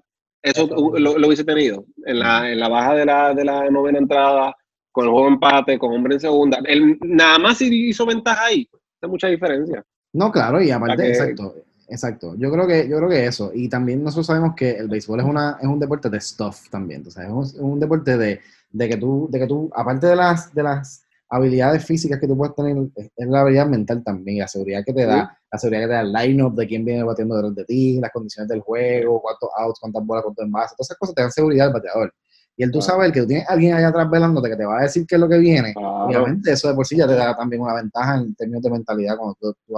eso 0.43 0.67
lo, 0.67 1.19
lo, 1.19 1.27
hubiese 1.27 1.45
tenido, 1.45 1.85
en 2.07 2.21
la, 2.21 2.51
en 2.51 2.61
la 2.61 2.69
baja 2.69 2.95
de 2.95 3.05
la, 3.05 3.35
de 3.35 3.45
la 3.45 3.69
novena 3.71 3.99
entrada, 3.99 4.57
con 4.93 5.05
el 5.05 5.11
juego 5.11 5.29
empate, 5.29 5.79
con 5.79 5.93
hombre 5.93 6.15
en 6.15 6.21
segunda. 6.21 6.59
Él 6.65 6.99
nada 7.03 7.39
más 7.39 7.61
hizo 7.61 8.07
ventaja 8.07 8.47
ahí, 8.47 8.69
hace 8.97 9.09
mucha 9.09 9.29
diferencia. 9.29 9.85
No, 10.13 10.31
claro, 10.33 10.63
y 10.63 10.71
aparte, 10.71 11.09
exacto, 11.09 11.55
exacto. 11.89 12.35
Yo 12.37 12.51
creo 12.51 12.67
que, 12.67 12.89
yo 12.89 12.97
creo 12.99 13.09
que 13.09 13.27
eso. 13.27 13.51
Y 13.55 13.69
también 13.69 14.03
nosotros 14.03 14.27
sabemos 14.27 14.55
que 14.57 14.71
el 14.71 14.89
béisbol 14.89 15.21
es 15.21 15.27
una, 15.27 15.59
es 15.61 15.67
un 15.67 15.79
deporte 15.79 16.09
de 16.09 16.21
stuff 16.21 16.69
también. 16.71 17.05
O 17.07 17.11
sea, 17.11 17.25
es 17.25 17.55
un, 17.55 17.79
deporte 17.79 18.17
de, 18.17 18.41
de, 18.71 18.89
que 18.89 18.97
tú, 18.97 19.29
de 19.31 19.39
que 19.41 19.47
tú, 19.47 19.71
aparte 19.75 20.07
de 20.07 20.17
las, 20.17 20.55
de 20.55 20.63
las 20.63 21.05
habilidades 21.29 21.85
físicas 21.85 22.19
que 22.19 22.27
tú 22.27 22.37
puedes 22.37 22.55
tener, 22.55 22.77
es 22.95 23.29
la 23.29 23.41
habilidad 23.41 23.67
mental 23.67 24.03
también, 24.03 24.39
la 24.39 24.49
seguridad 24.49 24.83
que 24.85 24.93
te 24.93 25.05
da, 25.05 25.39
la 25.51 25.59
seguridad 25.59 25.83
que 25.83 25.87
te 25.87 25.93
da 25.93 26.01
el 26.01 26.13
line-up 26.13 26.55
de 26.55 26.67
quién 26.67 26.85
viene 26.85 27.03
batiendo 27.03 27.37
detrás 27.37 27.55
de 27.55 27.65
ti, 27.65 28.01
las 28.01 28.11
condiciones 28.11 28.49
del 28.49 28.61
juego, 28.61 29.21
cuántos 29.21 29.51
outs, 29.57 29.79
cuántas 29.81 30.05
bolas, 30.05 30.25
cuántos 30.25 30.45
envases, 30.45 30.77
todas 30.77 30.89
esas 30.89 30.99
cosas 30.99 31.15
te 31.15 31.23
dan 31.23 31.31
seguridad 31.31 31.67
al 31.67 31.73
bateador. 31.75 32.15
Y 32.57 32.65
el 32.65 32.73
tú 32.73 32.83
sabes 32.83 33.13
que 33.13 33.21
tú 33.21 33.27
tienes 33.29 33.49
alguien 33.49 33.75
allá 33.75 33.89
atrás 33.89 34.11
velándote 34.11 34.51
que 34.51 34.57
te 34.57 34.65
va 34.65 34.81
a 34.81 34.83
decir 34.83 35.07
qué 35.07 35.15
es 35.15 35.21
lo 35.21 35.29
que 35.29 35.39
viene. 35.39 35.73
Obviamente, 35.77 36.51
eso 36.51 36.69
de 36.69 36.75
por 36.75 36.85
sí 36.85 36.97
ya 36.97 37.07
te 37.07 37.15
da 37.15 37.37
también 37.37 37.63
una 37.63 37.75
ventaja 37.75 38.17
en 38.17 38.35
términos 38.35 38.63
de 38.63 38.71
mentalidad 38.71 39.17
cuando 39.17 39.37
tú, 39.41 39.55
tú 39.65 39.75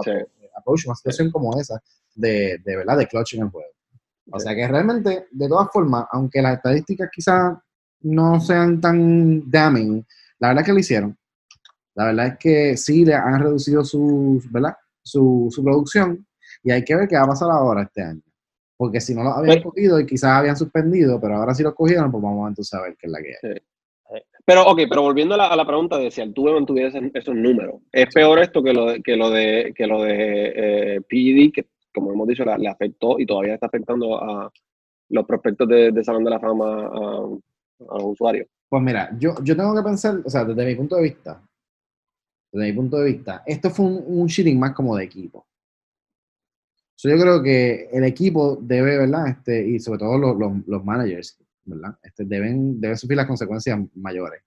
una 0.87 0.95
situación 0.95 1.31
como 1.31 1.59
esa 1.61 1.79
de, 2.15 2.59
de, 2.65 2.77
¿verdad? 2.77 2.97
de 2.97 3.07
clutch 3.07 3.35
en 3.35 3.43
el 3.43 3.51
juego. 3.51 3.69
O 4.33 4.39
sea 4.39 4.55
que 4.55 4.67
realmente, 4.67 5.27
de 5.31 5.49
todas 5.49 5.69
formas, 5.73 6.07
aunque 6.13 6.41
las 6.41 6.57
estadísticas 6.57 7.11
quizás 7.13 7.55
no 8.03 8.41
sean 8.41 8.81
tan 8.81 9.51
damning, 9.51 10.07
la 10.39 10.49
verdad 10.49 10.63
es 10.63 10.67
que 10.67 10.73
lo 10.73 10.79
hicieron. 10.79 11.19
La 12.01 12.07
verdad 12.07 12.27
es 12.29 12.39
que 12.39 12.77
sí 12.79 13.05
le 13.05 13.15
han 13.15 13.41
reducido 13.41 13.85
su, 13.85 14.43
¿verdad? 14.51 14.75
Su, 15.03 15.49
su 15.51 15.63
producción 15.63 16.27
y 16.63 16.71
hay 16.71 16.83
que 16.83 16.97
ver 16.97 17.07
qué 17.07 17.17
va 17.17 17.25
a 17.25 17.29
pasar 17.29 17.51
ahora 17.51 17.83
este 17.83 18.03
año. 18.03 18.23
Porque 18.75 19.03
si 19.03 19.15
no 19.15 19.23
los 19.23 19.37
habían 19.37 19.63
cogido 19.63 20.01
y 20.01 20.07
quizás 20.07 20.31
habían 20.31 20.57
suspendido, 20.57 21.21
pero 21.21 21.37
ahora 21.37 21.55
sí 21.55 21.63
los 21.63 21.75
cogieron, 21.75 22.11
pues 22.11 22.23
vamos 22.23 22.47
a 22.47 22.49
entonces 22.49 22.73
a 22.73 22.81
ver 22.81 22.97
qué 22.99 23.07
es 23.07 23.13
la 23.13 23.19
que 23.21 23.29
hay. 23.29 24.23
Pero, 24.47 24.67
ok, 24.67 24.81
pero 24.89 25.03
volviendo 25.03 25.35
a 25.35 25.55
la, 25.55 25.67
pregunta 25.67 25.99
de 25.99 26.11
si 26.11 26.23
Altuve 26.23 26.55
mantuviera 26.55 26.89
esos, 26.89 27.03
esos 27.13 27.35
números, 27.35 27.83
¿es 27.93 28.07
peor 28.15 28.39
esto 28.39 28.63
que 28.63 28.73
lo 28.73 28.87
de, 28.87 29.03
que 29.03 29.15
lo 29.15 29.29
de, 29.29 29.75
que 29.77 29.87
lo 29.87 30.03
de 30.03 30.97
eh, 30.97 31.53
que 31.53 31.67
como 31.93 32.13
hemos 32.13 32.29
dicho, 32.29 32.45
le 32.45 32.69
afectó 32.69 33.19
y 33.19 33.27
todavía 33.27 33.55
está 33.55 33.67
afectando 33.67 34.17
a 34.17 34.51
los 35.11 35.27
prospectos 35.27 35.69
de, 35.69 36.03
Salón 36.03 36.25
de 36.25 36.31
la 36.31 36.41
Fama 36.41 36.87
a, 36.87 37.99
los 37.99 38.05
usuarios? 38.05 38.49
Pues 38.69 38.83
mira, 38.83 39.11
yo, 39.19 39.35
yo 39.43 39.55
tengo 39.55 39.75
que 39.75 39.83
pensar, 39.83 40.21
o 40.25 40.31
sea, 40.31 40.45
desde 40.45 40.65
mi 40.65 40.75
punto 40.75 40.97
de 40.97 41.03
vista, 41.03 41.43
desde 42.53 42.67
mi 42.67 42.73
punto 42.73 42.99
de 42.99 43.13
vista, 43.13 43.43
esto 43.47 43.71
fue 43.71 43.87
un, 43.87 44.05
un 44.07 44.59
más 44.59 44.73
como 44.73 44.97
de 44.97 45.05
equipo 45.05 45.47
yo 47.09 47.19
creo 47.19 47.43
que 47.43 47.89
el 47.93 48.05
equipo 48.05 48.59
debe, 48.61 48.99
¿verdad? 48.99 49.29
Este, 49.29 49.67
y 49.67 49.79
sobre 49.79 50.01
todo 50.01 50.19
los, 50.19 50.67
los, 50.67 50.85
managers, 50.85 51.39
¿verdad? 51.65 51.97
Este, 52.03 52.25
deben, 52.25 52.81
deben 52.81 52.97
sufrir 52.97 53.17
las 53.17 53.27
consecuencias 53.27 53.79
mayores. 53.95 54.43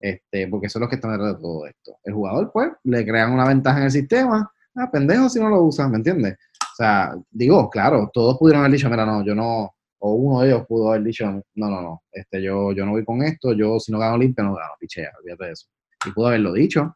Este, 0.00 0.48
porque 0.48 0.68
son 0.68 0.80
los 0.80 0.90
que 0.90 0.96
están 0.96 1.12
detrás 1.12 1.36
de 1.36 1.40
todo 1.40 1.66
esto. 1.66 1.96
El 2.04 2.12
jugador, 2.12 2.50
pues, 2.52 2.72
le 2.82 3.06
crean 3.06 3.32
una 3.32 3.46
ventaja 3.46 3.78
en 3.78 3.84
el 3.84 3.90
sistema. 3.90 4.50
Ah, 4.74 4.90
pendejo 4.90 5.28
si 5.30 5.40
no 5.40 5.48
lo 5.48 5.62
usan, 5.62 5.90
¿me 5.90 5.98
entiendes? 5.98 6.34
O 6.34 6.76
sea, 6.76 7.14
digo, 7.30 7.70
claro, 7.70 8.10
todos 8.12 8.36
pudieron 8.36 8.60
haber 8.60 8.72
dicho, 8.72 8.90
mira, 8.90 9.06
no, 9.06 9.24
yo 9.24 9.34
no, 9.34 9.74
o 9.98 10.14
uno 10.14 10.40
de 10.40 10.48
ellos 10.48 10.66
pudo 10.66 10.90
haber 10.90 11.04
dicho, 11.04 11.24
no, 11.26 11.42
no, 11.54 11.80
no, 11.80 12.02
este, 12.12 12.42
yo, 12.42 12.72
yo 12.72 12.84
no 12.84 12.92
voy 12.92 13.04
con 13.04 13.22
esto, 13.22 13.52
yo 13.52 13.78
si 13.78 13.92
no 13.92 13.98
gano 14.00 14.18
limpio, 14.18 14.44
no 14.44 14.54
gano, 14.54 14.72
pichea, 14.78 15.12
olvídate 15.20 15.44
de 15.44 15.52
eso. 15.52 15.68
Y 16.04 16.10
pudo 16.10 16.26
haberlo 16.26 16.52
dicho. 16.52 16.94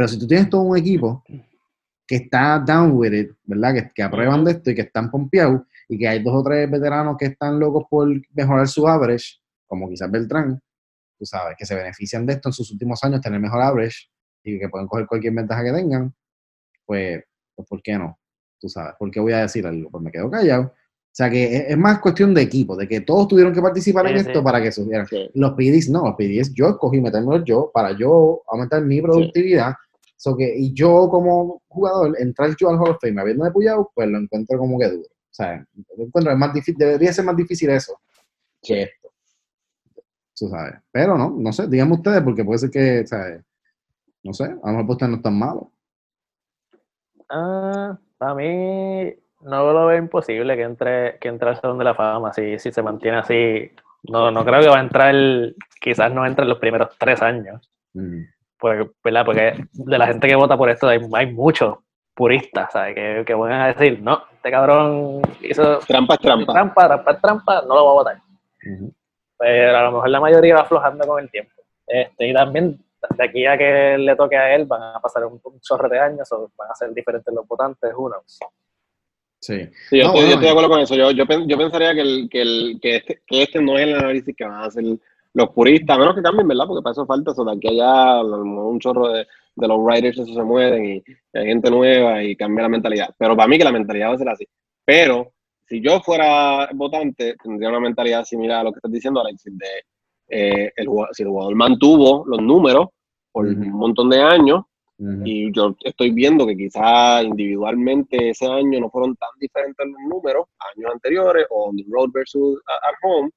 Pero 0.00 0.08
si 0.08 0.18
tú 0.18 0.26
tienes 0.26 0.48
todo 0.48 0.62
un 0.62 0.78
equipo 0.78 1.22
que 2.06 2.16
está 2.16 2.58
down 2.58 2.92
with 2.92 3.12
it, 3.12 3.32
¿verdad? 3.44 3.74
Que, 3.74 3.90
que 3.96 4.02
aprueban 4.02 4.42
de 4.46 4.52
esto 4.52 4.70
y 4.70 4.74
que 4.74 4.80
están 4.80 5.10
pompeados 5.10 5.60
y 5.90 5.98
que 5.98 6.08
hay 6.08 6.22
dos 6.22 6.36
o 6.36 6.42
tres 6.42 6.70
veteranos 6.70 7.18
que 7.18 7.26
están 7.26 7.60
locos 7.60 7.84
por 7.90 8.08
mejorar 8.32 8.66
su 8.66 8.88
average, 8.88 9.42
como 9.66 9.90
quizás 9.90 10.10
Beltrán, 10.10 10.58
tú 11.18 11.26
sabes, 11.26 11.54
que 11.58 11.66
se 11.66 11.74
benefician 11.74 12.24
de 12.24 12.32
esto 12.32 12.48
en 12.48 12.54
sus 12.54 12.72
últimos 12.72 13.04
años, 13.04 13.20
tener 13.20 13.38
mejor 13.40 13.60
average 13.60 14.08
y 14.42 14.58
que 14.58 14.70
pueden 14.70 14.88
coger 14.88 15.06
cualquier 15.06 15.34
ventaja 15.34 15.64
que 15.64 15.72
tengan, 15.72 16.14
pues, 16.86 17.22
pues 17.54 17.68
¿por 17.68 17.82
qué 17.82 17.98
no? 17.98 18.18
Tú 18.58 18.70
sabes, 18.70 18.94
¿por 18.98 19.10
qué 19.10 19.20
voy 19.20 19.34
a 19.34 19.42
decir 19.42 19.66
algo? 19.66 19.90
Pues 19.90 20.02
me 20.02 20.10
quedo 20.10 20.30
callado. 20.30 20.62
O 20.62 21.12
sea 21.12 21.28
que 21.28 21.66
es, 21.68 21.76
más 21.76 21.98
cuestión 21.98 22.32
de 22.32 22.40
equipo, 22.40 22.74
de 22.74 22.88
que 22.88 23.02
todos 23.02 23.28
tuvieron 23.28 23.52
que 23.52 23.60
participar 23.60 24.06
en 24.06 24.16
esto 24.16 24.42
para 24.42 24.62
que 24.62 24.72
subieran. 24.72 25.06
Los 25.34 25.52
PDs 25.52 25.90
no, 25.90 26.04
los 26.04 26.14
PDs 26.14 26.54
yo 26.54 26.70
escogí 26.70 27.02
meterme 27.02 27.42
yo 27.44 27.70
para 27.74 27.92
yo 27.92 28.42
aumentar 28.46 28.80
mi 28.82 29.02
productividad. 29.02 29.74
Que, 30.36 30.54
y 30.56 30.72
yo 30.74 31.08
como 31.10 31.62
jugador, 31.68 32.14
entrar 32.18 32.54
yo 32.56 32.68
al 32.68 32.78
Hall 32.78 32.90
of 32.90 32.98
Fame 33.00 33.20
habiendo 33.20 33.50
puyado, 33.52 33.90
pues 33.94 34.08
lo 34.08 34.18
encuentro 34.18 34.58
como 34.58 34.78
que 34.78 34.88
duro. 34.88 35.08
O 35.08 35.32
sea, 35.32 35.64
encuentro 35.96 36.32
es 36.32 36.38
más 36.38 36.52
difícil, 36.52 36.76
debería 36.76 37.12
ser 37.12 37.24
más 37.24 37.36
difícil 37.36 37.70
eso 37.70 37.98
que 38.62 38.82
esto. 38.82 39.08
Tú 40.36 40.48
sabes. 40.48 40.74
Pero 40.90 41.16
no, 41.16 41.30
no 41.30 41.52
sé, 41.52 41.66
díganme 41.68 41.94
ustedes, 41.94 42.22
porque 42.22 42.44
puede 42.44 42.58
ser 42.58 42.70
que, 42.70 43.06
¿sabes? 43.06 43.42
No 44.22 44.32
sé, 44.32 44.44
a 44.44 44.72
lo 44.72 44.78
mejor 44.78 44.90
ustedes 44.90 45.10
no 45.10 45.16
están 45.16 45.38
malos. 45.38 45.64
Ah, 47.30 47.98
para 48.18 48.34
mí 48.34 49.14
no 49.40 49.72
lo 49.72 49.86
veo 49.86 49.98
imposible 49.98 50.56
que 50.56 50.62
entre, 50.62 51.18
que 51.18 51.28
entre 51.28 51.48
al 51.48 51.60
Salón 51.60 51.78
de 51.78 51.84
la 51.84 51.94
Fama 51.94 52.32
si, 52.32 52.58
si 52.58 52.72
se 52.72 52.82
mantiene 52.82 53.18
así. 53.18 53.70
No, 54.02 54.30
no 54.30 54.44
creo 54.44 54.60
que 54.60 54.68
va 54.68 54.78
a 54.78 54.82
entrar, 54.82 55.14
quizás 55.80 56.12
no 56.12 56.26
entre 56.26 56.42
en 56.42 56.48
los 56.50 56.58
primeros 56.58 56.96
tres 56.98 57.22
años. 57.22 57.70
Porque, 58.60 58.90
Porque 59.02 59.64
de 59.72 59.98
la 59.98 60.06
gente 60.06 60.28
que 60.28 60.36
vota 60.36 60.56
por 60.56 60.70
esto 60.70 60.88
hay, 60.88 61.00
hay 61.14 61.32
muchos 61.32 61.78
puristas, 62.14 62.72
¿sabes? 62.72 62.94
Que, 62.94 63.24
que 63.26 63.34
van 63.34 63.52
a 63.52 63.68
decir, 63.68 64.00
no, 64.02 64.22
este 64.34 64.50
cabrón 64.50 65.22
hizo... 65.42 65.78
Trampa 65.80 66.14
es 66.14 66.20
trampa. 66.20 66.52
Trampa, 66.52 66.86
trampa 66.86 67.10
es 67.12 67.20
trampa, 67.20 67.62
no 67.62 67.74
lo 67.74 67.84
voy 67.84 67.90
a 67.90 67.94
votar. 67.94 68.22
Pero 69.38 69.76
a 69.78 69.82
lo 69.84 69.92
mejor 69.92 70.08
la 70.10 70.20
mayoría 70.20 70.54
va 70.56 70.60
aflojando 70.62 71.06
con 71.06 71.22
el 71.22 71.30
tiempo. 71.30 71.52
Este, 71.86 72.28
y 72.28 72.34
también 72.34 72.78
de 73.16 73.24
aquí 73.24 73.46
a 73.46 73.56
que 73.56 73.96
le 73.98 74.14
toque 74.16 74.36
a 74.36 74.54
él 74.54 74.66
van 74.66 74.82
a 74.82 75.00
pasar 75.00 75.24
un, 75.24 75.40
chorre 75.60 75.88
de 75.88 75.98
años 75.98 76.30
o 76.32 76.50
van 76.56 76.70
a 76.70 76.74
ser 76.74 76.92
diferentes 76.92 77.32
los 77.32 77.46
votantes, 77.46 77.92
uno. 77.96 78.16
Sí. 78.26 78.36
sí 79.88 79.98
yo, 79.98 80.12
estoy, 80.12 80.38
de 80.38 80.50
acuerdo 80.50 80.68
con 80.68 80.80
eso. 80.80 80.94
Yo, 80.94 81.10
yo, 81.10 81.24
yo 81.46 81.58
pensaría 81.58 81.94
que, 81.94 82.00
el, 82.02 82.28
que, 82.30 82.42
el, 82.42 82.78
que, 82.80 82.96
este, 82.96 83.22
que 83.26 83.42
este 83.42 83.62
no 83.62 83.78
es 83.78 83.86
el 83.86 83.94
análisis 83.94 84.36
que 84.36 84.44
van 84.44 84.62
a 84.62 84.64
hacer 84.64 84.84
los 85.34 85.50
puristas, 85.50 85.96
a 85.96 86.00
menos 86.00 86.14
que 86.14 86.22
cambien, 86.22 86.48
¿verdad? 86.48 86.66
Porque 86.66 86.82
para 86.82 86.92
eso 86.92 87.06
falta 87.06 87.32
eso, 87.32 87.44
de 87.44 87.52
aquí 87.52 87.68
allá 87.68 88.22
un 88.22 88.78
chorro 88.80 89.08
de, 89.08 89.26
de 89.54 89.68
los 89.68 89.78
writers 89.78 90.18
eso 90.18 90.34
se 90.34 90.42
mueven 90.42 90.84
y 90.84 91.02
hay 91.32 91.46
gente 91.46 91.70
nueva 91.70 92.22
y 92.22 92.36
cambia 92.36 92.62
la 92.62 92.68
mentalidad. 92.68 93.14
Pero 93.18 93.36
para 93.36 93.48
mí 93.48 93.58
que 93.58 93.64
la 93.64 93.72
mentalidad 93.72 94.10
va 94.10 94.14
a 94.14 94.18
ser 94.18 94.28
así. 94.28 94.46
Pero 94.84 95.32
si 95.68 95.80
yo 95.80 96.00
fuera 96.00 96.68
votante, 96.74 97.36
tendría 97.42 97.68
una 97.68 97.80
mentalidad 97.80 98.24
similar 98.24 98.60
a 98.60 98.64
lo 98.64 98.72
que 98.72 98.78
estás 98.78 98.90
diciendo, 98.90 99.20
Alexis, 99.20 99.56
de 99.56 99.66
eh, 100.28 100.72
el, 100.76 100.88
si 101.12 101.22
el 101.22 101.28
jugador 101.28 101.54
mantuvo 101.54 102.24
los 102.26 102.40
números 102.40 102.88
por 103.32 103.46
un 103.46 103.70
montón 103.70 104.10
de 104.10 104.20
años, 104.20 104.64
y 105.24 105.50
yo 105.52 105.74
estoy 105.82 106.10
viendo 106.10 106.46
que 106.46 106.54
quizás 106.54 107.24
individualmente 107.24 108.30
ese 108.30 108.46
año 108.46 108.80
no 108.80 108.90
fueron 108.90 109.16
tan 109.16 109.30
diferentes 109.38 109.86
los 109.86 109.98
números, 110.10 110.44
años 110.76 110.90
anteriores, 110.92 111.46
o 111.48 111.70
on 111.70 111.76
the 111.76 111.84
road 111.88 112.10
versus 112.12 112.60
at 112.66 112.94
home, 113.02 113.30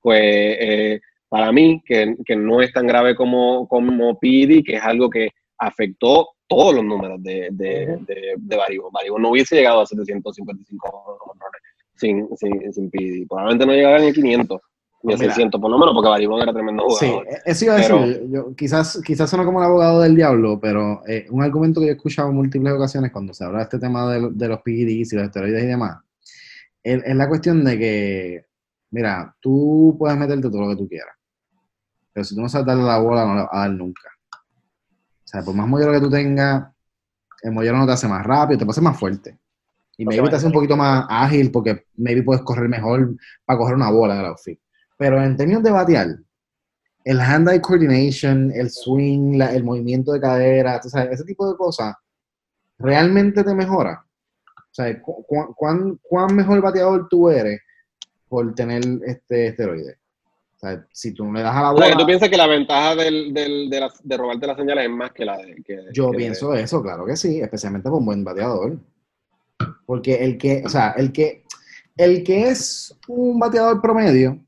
pues 0.00 0.20
eh, 0.20 1.00
para 1.34 1.50
mí, 1.50 1.82
que, 1.84 2.14
que, 2.24 2.36
no 2.36 2.60
es 2.60 2.72
tan 2.72 2.86
grave 2.86 3.16
como, 3.16 3.66
como 3.66 4.16
PD, 4.20 4.62
que 4.62 4.76
es 4.76 4.82
algo 4.84 5.10
que 5.10 5.30
afectó 5.58 6.28
todos 6.46 6.76
los 6.76 6.84
números 6.84 7.20
de, 7.24 7.48
de, 7.50 7.98
de, 8.06 8.34
de 8.36 8.58
no 9.18 9.30
hubiese 9.30 9.56
llegado 9.56 9.80
a 9.80 9.86
755 9.86 11.18
sin, 11.96 12.28
sin, 12.36 12.72
sin 12.72 12.88
PD. 12.88 13.26
Probablemente 13.28 13.66
no 13.66 13.72
llegara 13.72 13.98
ni 13.98 14.10
a 14.10 14.12
500 14.12 14.60
ni 15.02 15.14
a 15.14 15.18
600 15.18 15.60
por 15.60 15.72
lo 15.72 15.76
menos, 15.76 15.92
porque 15.92 16.08
Baribón 16.08 16.40
era 16.40 16.52
tremendo 16.52 16.84
jugador. 16.84 17.26
Sí, 17.28 17.36
eso 17.46 17.64
iba 17.64 17.74
a 17.74 17.78
decir. 17.78 18.28
Yo, 18.30 18.54
quizás, 18.54 19.02
quizás 19.04 19.28
suena 19.28 19.44
como 19.44 19.58
el 19.58 19.66
abogado 19.66 20.02
del 20.02 20.14
diablo, 20.14 20.60
pero 20.62 21.02
eh, 21.08 21.26
un 21.30 21.42
argumento 21.42 21.80
que 21.80 21.86
yo 21.86 21.92
he 21.94 21.96
escuchado 21.96 22.28
en 22.28 22.36
múltiples 22.36 22.72
ocasiones 22.72 23.10
cuando 23.10 23.34
se 23.34 23.44
habla 23.44 23.58
de 23.58 23.64
este 23.64 23.80
tema 23.80 24.08
de, 24.08 24.30
de 24.30 24.48
los 24.48 24.62
PEDs 24.62 25.12
y 25.12 25.16
los 25.16 25.24
esteroides 25.24 25.64
y 25.64 25.66
demás, 25.66 25.98
es, 26.80 27.02
es, 27.04 27.16
la 27.16 27.28
cuestión 27.28 27.64
de 27.64 27.76
que, 27.76 28.44
mira, 28.92 29.34
tú 29.40 29.96
puedes 29.98 30.16
meterte 30.16 30.48
todo 30.48 30.60
lo 30.60 30.68
que 30.68 30.76
tú 30.76 30.88
quieras, 30.88 31.16
pero 32.14 32.24
si 32.24 32.34
tú 32.34 32.40
no 32.40 32.48
sabes 32.48 32.66
darle 32.66 32.84
la 32.84 32.98
bola, 32.98 33.26
no 33.26 33.34
la 33.34 33.42
vas 33.42 33.50
a 33.52 33.58
dar 33.58 33.70
nunca. 33.72 34.08
O 34.32 35.26
sea, 35.26 35.42
por 35.42 35.54
más 35.54 35.66
mollero 35.66 35.92
que 35.92 36.00
tú 36.00 36.08
tengas, 36.08 36.72
el 37.42 37.52
mollero 37.52 37.76
no 37.76 37.86
te 37.86 37.92
hace 37.92 38.06
más 38.06 38.24
rápido, 38.24 38.60
te 38.60 38.70
hace 38.70 38.80
más 38.80 38.98
fuerte. 38.98 39.38
Y 39.96 40.06
maybe 40.06 40.28
te 40.28 40.36
hace 40.36 40.46
un 40.46 40.52
poquito 40.52 40.76
más 40.76 41.06
ágil 41.08 41.50
porque 41.50 41.86
maybe 41.96 42.22
puedes 42.22 42.42
correr 42.42 42.68
mejor 42.68 43.16
para 43.44 43.58
coger 43.58 43.74
una 43.74 43.90
bola 43.90 44.16
del 44.16 44.26
outfit. 44.26 44.58
Pero 44.96 45.22
en 45.22 45.36
términos 45.36 45.62
de 45.62 45.70
batear, 45.70 46.08
el 47.04 47.20
hand-eye 47.20 47.60
coordination, 47.60 48.50
el 48.52 48.70
swing, 48.70 49.40
el 49.40 49.64
movimiento 49.64 50.12
de 50.12 50.20
cadera, 50.20 50.80
ese 50.82 51.24
tipo 51.24 51.50
de 51.50 51.56
cosas, 51.56 51.94
¿realmente 52.78 53.44
te 53.44 53.54
mejora? 53.54 54.04
O 54.46 54.74
sea, 54.74 55.00
¿cuán, 55.00 56.00
cuán, 56.02 56.34
mejor 56.34 56.60
bateador 56.60 57.08
tú 57.08 57.28
eres 57.28 57.60
por 58.28 58.54
tener 58.54 58.82
este 59.06 59.48
esteroide? 59.48 59.98
O 60.64 60.66
sea, 60.66 60.86
si 60.92 61.12
tú 61.12 61.26
no 61.26 61.32
le 61.34 61.42
das 61.42 61.54
a 61.54 61.62
la 61.62 61.70
bola... 61.72 61.84
O 61.84 61.88
sea, 61.88 61.98
¿tú 61.98 62.06
piensas 62.06 62.30
que 62.30 62.36
la 62.38 62.46
ventaja 62.46 62.96
del, 62.96 63.34
del, 63.34 63.68
de, 63.68 63.80
la, 63.80 63.92
de, 64.02 64.16
robarte 64.16 64.46
las 64.46 64.56
señales 64.56 64.84
es 64.84 64.90
más 64.90 65.12
que 65.12 65.24
la 65.26 65.36
de... 65.36 65.62
Que, 65.62 65.78
yo 65.92 66.10
pienso 66.10 66.54
eso, 66.54 66.82
claro 66.82 67.04
que 67.04 67.16
sí, 67.16 67.38
especialmente 67.40 67.90
por 67.90 67.98
un 67.98 68.06
buen 68.06 68.24
bateador. 68.24 68.78
Porque 69.84 70.24
el 70.24 70.38
que, 70.38 70.62
o 70.64 70.68
sea, 70.70 70.92
el 70.92 71.12
que, 71.12 71.44
el 71.98 72.24
que 72.24 72.48
es 72.48 72.98
un 73.08 73.38
bateador 73.38 73.82
promedio, 73.82 74.42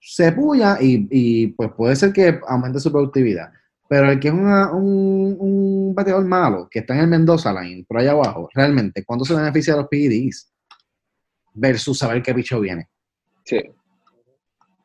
se 0.00 0.32
puya 0.32 0.78
y, 0.80 1.48
pues 1.48 1.70
puede 1.76 1.94
ser 1.94 2.12
que 2.14 2.40
aumente 2.48 2.80
su 2.80 2.90
productividad. 2.90 3.52
Pero 3.88 4.10
el 4.10 4.18
que 4.18 4.28
es 4.28 4.34
un, 4.34 5.36
un, 5.38 5.94
bateador 5.94 6.24
malo, 6.24 6.68
que 6.70 6.78
está 6.78 6.94
en 6.94 7.00
el 7.00 7.08
Mendoza 7.08 7.52
Line, 7.52 7.84
por 7.86 7.98
allá 7.98 8.12
abajo, 8.12 8.48
realmente, 8.54 9.04
¿cuánto 9.04 9.26
se 9.26 9.34
beneficia 9.34 9.74
de 9.74 9.80
los 9.80 9.88
PEDs? 9.88 10.50
Versus 11.52 11.98
saber 11.98 12.22
qué 12.22 12.32
bicho 12.32 12.58
viene. 12.58 12.88
Sí. 13.44 13.60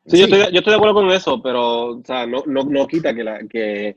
Sí, 0.08 0.18
Yo, 0.18 0.24
estoy, 0.24 0.38
yo, 0.52 0.58
estoy, 0.58 0.72
de 0.72 0.76
acuerdo 0.76 0.94
con 0.94 1.10
eso, 1.10 1.42
pero 1.42 1.98
o 1.98 2.02
sea, 2.04 2.26
no, 2.26 2.42
no, 2.46 2.64
no 2.64 2.86
quita 2.86 3.14
que, 3.14 3.24
la, 3.24 3.40
que, 3.46 3.94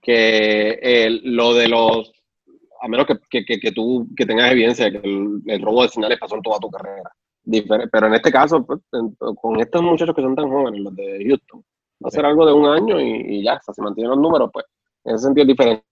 que 0.00 1.20
lo 1.22 1.54
de 1.54 1.68
los 1.68 2.12
a 2.80 2.88
menos 2.88 3.06
que, 3.06 3.44
que, 3.44 3.60
que, 3.60 3.72
tú 3.72 4.08
que 4.16 4.26
tengas 4.26 4.50
evidencia 4.50 4.86
de 4.86 4.92
que 5.00 5.08
el, 5.08 5.40
el, 5.46 5.62
robo 5.62 5.82
de 5.82 5.88
señales 5.88 6.18
pasó 6.18 6.34
en 6.34 6.42
toda 6.42 6.58
tu 6.58 6.68
carrera. 6.68 7.12
Pero 7.92 8.06
en 8.06 8.14
este 8.14 8.32
caso, 8.32 8.64
pues, 8.66 8.80
con 9.40 9.60
estos 9.60 9.82
muchachos 9.82 10.14
que 10.14 10.22
son 10.22 10.34
tan 10.34 10.48
jóvenes, 10.48 10.80
los 10.80 10.94
de 10.96 11.24
Houston, 11.26 11.64
va 12.04 12.08
a 12.08 12.10
ser 12.10 12.24
algo 12.26 12.44
de 12.44 12.52
un 12.52 12.66
año 12.66 13.00
y, 13.00 13.44
ya, 13.44 13.54
hasta 13.54 13.72
se 13.72 13.82
mantienen 13.82 14.10
los 14.10 14.20
números, 14.20 14.50
pues 14.52 14.66
en 15.04 15.14
ese 15.14 15.24
sentido 15.24 15.42
es 15.42 15.48
diferente. 15.48 15.84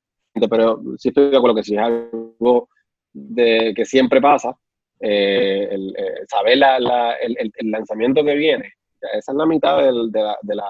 Pero 0.49 0.81
sí 0.99 1.09
estoy 1.09 1.31
de 1.31 1.37
acuerdo 1.37 1.57
que 1.57 1.63
si 1.63 1.75
es 1.75 1.81
algo 1.81 2.69
de, 3.13 3.73
que 3.75 3.85
siempre 3.85 4.21
pasa, 4.21 4.57
eh, 5.01 5.69
el, 5.71 5.95
eh, 5.97 6.25
saber 6.29 6.59
la, 6.59 6.79
la, 6.79 7.15
el, 7.15 7.37
el, 7.39 7.71
lanzamiento 7.71 8.25
que 8.25 8.35
viene, 8.35 8.73
esa 9.15 9.33
es 9.33 9.37
la 9.37 9.47
mitad 9.47 9.79
del, 9.79 10.11
de 10.11 10.23
la, 10.23 10.37
de 10.43 10.55
la, 10.55 10.67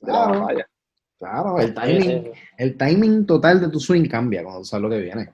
de 0.00 0.12
la 0.12 0.26
batalla. 0.26 0.66
Claro, 1.18 1.58
el 1.58 1.74
timing, 1.74 2.32
el 2.58 2.76
timing 2.76 3.26
total 3.26 3.60
de 3.60 3.68
tu 3.68 3.80
swing 3.80 4.08
cambia 4.08 4.42
cuando 4.42 4.64
sabes 4.64 4.82
lo 4.82 4.90
que 4.90 5.00
viene. 5.00 5.32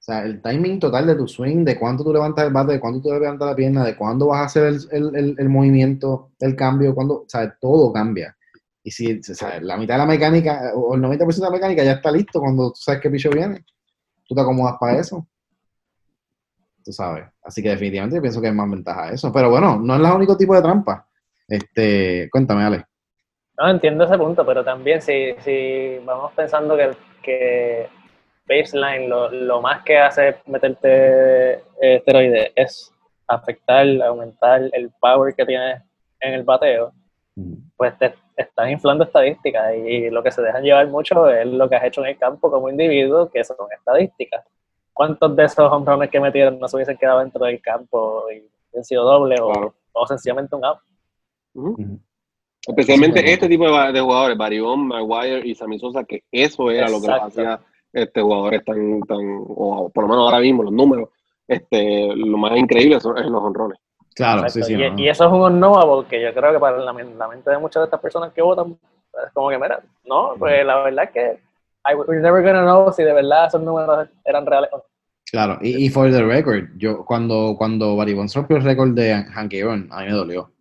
O 0.00 0.02
sea, 0.02 0.24
el 0.24 0.40
timing 0.40 0.80
total 0.80 1.06
de 1.06 1.14
tu 1.14 1.28
swing, 1.28 1.62
de 1.62 1.78
cuánto 1.78 2.02
tú 2.02 2.10
levantas 2.10 2.46
el 2.46 2.52
bate, 2.52 2.72
de 2.72 2.80
cuánto 2.80 3.02
tú 3.02 3.10
levantas 3.10 3.48
la 3.48 3.54
pierna, 3.54 3.84
de 3.84 3.94
cuándo 3.94 4.28
vas 4.28 4.40
a 4.40 4.44
hacer 4.44 4.64
el, 4.92 5.14
el, 5.14 5.36
el, 5.38 5.48
movimiento, 5.50 6.30
el 6.40 6.56
cambio, 6.56 6.94
cuando, 6.94 7.16
o 7.16 7.28
sea, 7.28 7.54
todo 7.60 7.92
cambia. 7.92 8.34
Y 8.82 8.90
si 8.90 9.18
o 9.18 9.22
sea, 9.22 9.60
la 9.60 9.76
mitad 9.76 9.94
de 9.94 9.98
la 9.98 10.06
mecánica, 10.06 10.72
o 10.74 10.94
el 10.94 11.02
90% 11.02 11.34
de 11.34 11.40
la 11.42 11.50
mecánica 11.50 11.84
ya 11.84 11.92
está 11.92 12.10
listo 12.10 12.40
cuando 12.40 12.70
tú 12.70 12.80
sabes 12.80 13.02
qué 13.02 13.10
picho 13.10 13.28
viene, 13.28 13.62
tú 14.26 14.34
te 14.34 14.40
acomodas 14.40 14.76
para 14.80 14.98
eso. 14.98 15.26
Tú 16.82 16.92
sabes. 16.92 17.26
Así 17.42 17.62
que 17.62 17.68
definitivamente 17.68 18.16
yo 18.16 18.22
pienso 18.22 18.40
que 18.40 18.48
es 18.48 18.54
más 18.54 18.70
ventaja 18.70 19.12
eso. 19.12 19.30
Pero 19.30 19.50
bueno, 19.50 19.78
no 19.78 19.94
es 19.96 20.00
el 20.00 20.16
único 20.16 20.34
tipo 20.34 20.54
de 20.54 20.62
trampa. 20.62 21.06
Este, 21.50 22.30
cuéntame, 22.30 22.64
Ale. 22.64 22.84
No, 23.58 23.68
entiendo 23.68 24.04
ese 24.04 24.16
punto, 24.16 24.46
pero 24.46 24.64
también 24.64 25.02
si, 25.02 25.34
si 25.40 25.98
vamos 26.04 26.32
pensando 26.32 26.76
que, 26.76 26.92
que 27.22 27.88
baseline, 28.48 29.08
lo, 29.08 29.60
más 29.60 29.82
que 29.84 29.98
hace 29.98 30.36
meterte 30.46 31.62
esteroides 31.80 32.52
es 32.56 32.92
afectar, 33.26 33.86
aumentar 34.02 34.62
el 34.72 34.90
power 35.00 35.34
que 35.34 35.44
tienes 35.44 35.82
en 36.20 36.34
el 36.34 36.42
bateo, 36.42 36.92
pues 37.76 37.98
te 37.98 38.14
estás 38.36 38.70
inflando 38.70 39.04
estadísticas 39.04 39.74
y 39.74 40.10
lo 40.10 40.22
que 40.22 40.30
se 40.30 40.42
dejan 40.42 40.62
llevar 40.62 40.86
mucho 40.88 41.28
es 41.28 41.46
lo 41.46 41.68
que 41.68 41.76
has 41.76 41.84
hecho 41.84 42.02
en 42.02 42.08
el 42.08 42.18
campo 42.18 42.50
como 42.50 42.68
individuo, 42.68 43.30
que 43.30 43.44
son 43.44 43.56
estadísticas. 43.76 44.44
¿Cuántos 44.92 45.34
de 45.34 45.44
esos 45.44 45.72
hombrones 45.72 46.10
que 46.10 46.20
metieron 46.20 46.58
no 46.58 46.68
se 46.68 46.76
hubiesen 46.76 46.96
quedado 46.96 47.20
dentro 47.20 47.44
del 47.44 47.60
campo 47.60 48.24
y 48.30 48.48
han 48.76 48.84
sido 48.84 49.04
doble 49.04 49.36
o, 49.40 50.06
sencillamente 50.06 50.54
un 50.56 50.64
out? 50.64 50.78
Especialmente 52.66 53.32
este 53.32 53.48
tipo 53.48 53.64
de, 53.64 54.00
jugadores, 54.00 54.36
Baribón, 54.36 54.86
Maguire 54.86 55.46
y 55.46 55.54
Sammy 55.54 55.78
Sosa, 55.78 56.04
que 56.04 56.24
eso 56.30 56.70
era 56.70 56.88
lo 56.88 57.00
que 57.00 57.10
hacía 57.10 57.60
este, 57.92 58.20
jugadores 58.20 58.64
tan, 58.64 59.00
tan, 59.02 59.18
o 59.48 59.90
por 59.92 60.04
lo 60.04 60.08
menos 60.08 60.24
ahora 60.24 60.40
mismo 60.40 60.62
los 60.62 60.72
números 60.72 61.08
este, 61.50 62.14
lo 62.14 62.38
más 62.38 62.56
increíble 62.56 63.00
son, 63.00 63.18
es 63.18 63.26
los 63.26 63.42
honrones. 63.42 63.78
Claro, 64.14 64.48
sí, 64.48 64.62
sí. 64.62 64.74
Y, 64.74 65.08
eso 65.08 65.26
es 65.26 65.32
un 65.32 65.40
unknowable 65.40 66.06
que 66.08 66.22
yo 66.22 66.32
creo 66.32 66.52
que 66.52 66.58
para 66.60 66.78
la, 66.78 66.92
mente 66.92 67.50
de 67.50 67.58
muchas 67.58 67.80
de 67.80 67.84
estas 67.86 68.00
personas 68.00 68.32
que 68.32 68.42
votan, 68.42 68.78
es 69.26 69.32
como 69.32 69.50
que, 69.50 69.58
mira, 69.58 69.80
no, 70.04 70.34
pues 70.38 70.64
la 70.64 70.82
verdad 70.82 71.04
es 71.06 71.10
que 71.10 71.40
I, 71.90 71.94
we're 71.94 72.20
never 72.20 72.42
gonna 72.42 72.62
know 72.62 72.92
si 72.92 73.02
de 73.02 73.12
verdad 73.12 73.46
esos 73.46 73.62
números 73.62 74.08
eran 74.24 74.46
reales 74.46 74.70
o 74.72 74.76
no. 74.76 74.84
Claro, 75.30 75.58
y, 75.60 75.86
y 75.86 75.88
for 75.88 76.10
the 76.10 76.22
record, 76.22 76.68
yo 76.76 77.04
cuando, 77.04 77.54
cuando 77.56 77.96
Barry 77.96 78.14
Bonds 78.14 78.34
rompió 78.34 78.56
el 78.56 78.64
récord 78.64 78.90
de 78.90 79.14
Hank 79.14 79.54
Aaron, 79.54 79.88
a 79.90 80.00
mí 80.00 80.06
me 80.06 80.12
dolió. 80.12 80.52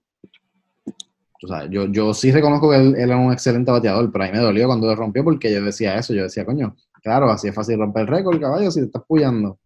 O 1.42 1.48
sea, 1.48 1.70
yo, 1.70 1.86
yo 1.88 2.14
sí 2.14 2.32
reconozco 2.32 2.70
que 2.70 2.78
él, 2.78 2.96
era 2.98 3.18
un 3.18 3.32
excelente 3.32 3.72
bateador, 3.72 4.12
pero 4.12 4.26
a 4.26 4.28
mí 4.28 4.34
me 4.34 4.44
dolió 4.44 4.68
cuando 4.68 4.88
lo 4.88 4.96
rompió 4.96 5.24
porque 5.24 5.52
yo 5.52 5.64
decía 5.64 5.96
eso, 5.96 6.14
yo 6.14 6.24
decía, 6.24 6.46
coño, 6.46 6.76
claro, 7.02 7.32
así 7.32 7.48
es 7.48 7.56
fácil 7.56 7.80
romper 7.80 8.02
el 8.02 8.08
récord, 8.08 8.40
caballo, 8.42 8.70
si 8.72 8.82
te 8.82 8.88
estás 8.88 9.04
puyando. 9.08 9.60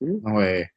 No, 0.00 0.34
pues, 0.34 0.68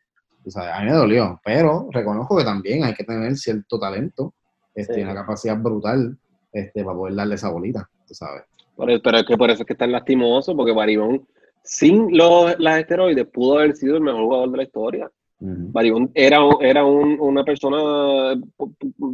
o 0.45 0.49
sea, 0.51 0.77
a 0.77 0.81
mí 0.81 0.85
me 0.85 0.95
dolió, 0.95 1.41
pero 1.43 1.89
reconozco 1.91 2.37
que 2.37 2.43
también 2.43 2.83
hay 2.83 2.93
que 2.93 3.03
tener 3.03 3.35
cierto 3.35 3.79
talento, 3.79 4.33
este, 4.75 5.03
una 5.03 5.15
capacidad 5.15 5.57
brutal 5.57 6.17
este, 6.53 6.83
para 6.83 6.95
poder 6.95 7.15
darle 7.15 7.35
esa 7.35 7.49
bolita, 7.49 7.89
tú 8.07 8.13
sabes. 8.13 8.43
Pero 8.77 9.17
es 9.17 9.25
que 9.25 9.37
por 9.37 9.49
eso 9.49 9.63
es 9.63 9.67
que 9.67 9.73
está 9.73 9.87
lastimoso, 9.87 10.55
porque 10.55 10.71
Baribón, 10.71 11.27
sin 11.63 12.15
los, 12.15 12.57
las 12.59 12.79
esteroides, 12.79 13.27
pudo 13.27 13.57
haber 13.57 13.75
sido 13.75 13.95
el 13.95 14.03
mejor 14.03 14.21
jugador 14.21 14.51
de 14.51 14.57
la 14.57 14.63
historia. 14.63 15.11
Baribón 15.39 16.09
era, 16.15 16.39
era 16.61 16.83
una 16.83 17.43
persona, 17.43 18.39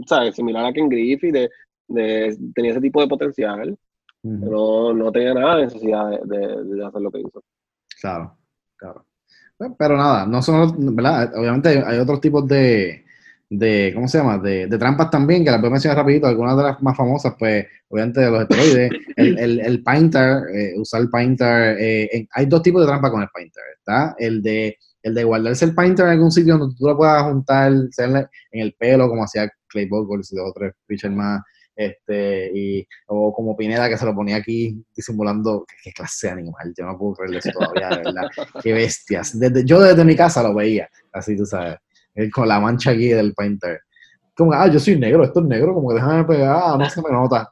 ¿sabes? 0.07 0.35
Similar 0.35 0.65
a 0.65 0.73
Ken 0.73 0.87
Griffey, 0.87 1.31
de, 1.31 1.49
de, 1.87 2.37
tenía 2.55 2.71
ese 2.71 2.81
tipo 2.81 3.01
de 3.01 3.07
potencial. 3.07 3.77
pero 4.21 4.93
no 4.93 5.11
tenía 5.11 5.33
nada 5.33 5.57
de 5.57 5.65
necesidad 5.65 6.21
de, 6.21 6.63
de, 6.63 6.85
hacer 6.85 7.01
lo 7.01 7.11
que 7.11 7.19
hizo. 7.19 7.43
Claro, 7.99 8.37
claro. 8.77 9.05
Pero 9.77 9.97
nada, 9.97 10.25
no 10.25 10.41
son, 10.41 10.95
¿verdad? 10.95 11.33
Obviamente 11.37 11.83
hay 11.85 11.99
otros 11.99 12.19
tipos 12.21 12.47
de, 12.47 13.03
de 13.49 13.91
¿cómo 13.93 14.07
se 14.07 14.17
llama? 14.17 14.37
De, 14.37 14.67
de, 14.67 14.77
trampas 14.77 15.09
también, 15.09 15.43
que 15.43 15.51
las 15.51 15.59
voy 15.59 15.67
a 15.67 15.71
mencionar 15.71 15.97
rapidito, 15.97 16.27
algunas 16.27 16.57
de 16.57 16.63
las 16.63 16.81
más 16.81 16.97
famosas, 16.97 17.35
pues, 17.37 17.65
obviamente 17.89 18.21
de 18.21 18.31
los 18.31 18.41
esteroides, 18.41 18.91
el, 19.15 19.39
el, 19.39 19.59
el 19.59 19.83
Painter, 19.83 20.43
eh, 20.53 20.73
usar 20.77 21.01
el 21.01 21.09
Painter, 21.09 21.77
eh, 21.79 22.27
hay 22.31 22.45
dos 22.45 22.61
tipos 22.61 22.81
de 22.81 22.87
trampas 22.87 23.11
con 23.11 23.21
el 23.21 23.29
Painter, 23.33 23.63
¿está? 23.77 24.15
El 24.17 24.41
de, 24.41 24.77
el 25.03 25.13
de 25.13 25.23
guardarse 25.23 25.65
el 25.65 25.75
Painter 25.75 26.05
en 26.05 26.11
algún 26.13 26.31
sitio 26.31 26.57
donde 26.57 26.75
tú 26.75 26.87
lo 26.87 26.97
puedas 26.97 27.23
juntar, 27.23 27.71
en, 27.71 28.27
el 28.51 28.73
pelo, 28.73 29.07
como 29.09 29.23
hacía 29.23 29.51
Clay 29.67 29.87
Buckles 29.87 30.33
y 30.33 30.39
otros 30.39 30.71
pitchers 30.87 31.13
más, 31.13 31.41
este, 31.75 32.51
y, 32.53 32.87
o 33.07 33.33
como 33.33 33.55
Pineda 33.55 33.89
que 33.89 33.97
se 33.97 34.05
lo 34.05 34.15
ponía 34.15 34.37
aquí 34.37 34.83
disimulando, 34.95 35.65
qué, 35.83 35.91
clase 35.91 36.27
de 36.27 36.33
animal, 36.33 36.73
yo 36.77 36.85
no 36.85 36.97
puedo 36.97 37.15
creerle 37.15 37.41
todavía, 37.41 37.89
de 37.89 37.97
verdad, 37.97 38.29
qué 38.61 38.73
bestias. 38.73 39.37
Yo 39.65 39.81
desde 39.81 40.05
mi 40.05 40.15
casa 40.15 40.41
lo 40.41 40.55
veía, 40.55 40.89
así 41.11 41.35
tú 41.35 41.45
sabes 41.45 41.77
con 42.31 42.47
la 42.47 42.59
mancha 42.59 42.91
aquí 42.91 43.09
del 43.09 43.33
painter. 43.33 43.81
Como, 44.35 44.53
ah, 44.53 44.67
yo 44.67 44.79
soy 44.79 44.97
negro, 44.97 45.23
esto 45.23 45.39
es 45.39 45.45
negro, 45.45 45.73
como 45.73 45.89
que 45.89 45.95
déjame 45.95 46.23
pegar, 46.23 46.59
ah, 46.63 46.75
no 46.77 46.89
se 46.89 47.01
me 47.01 47.09
nota. 47.11 47.51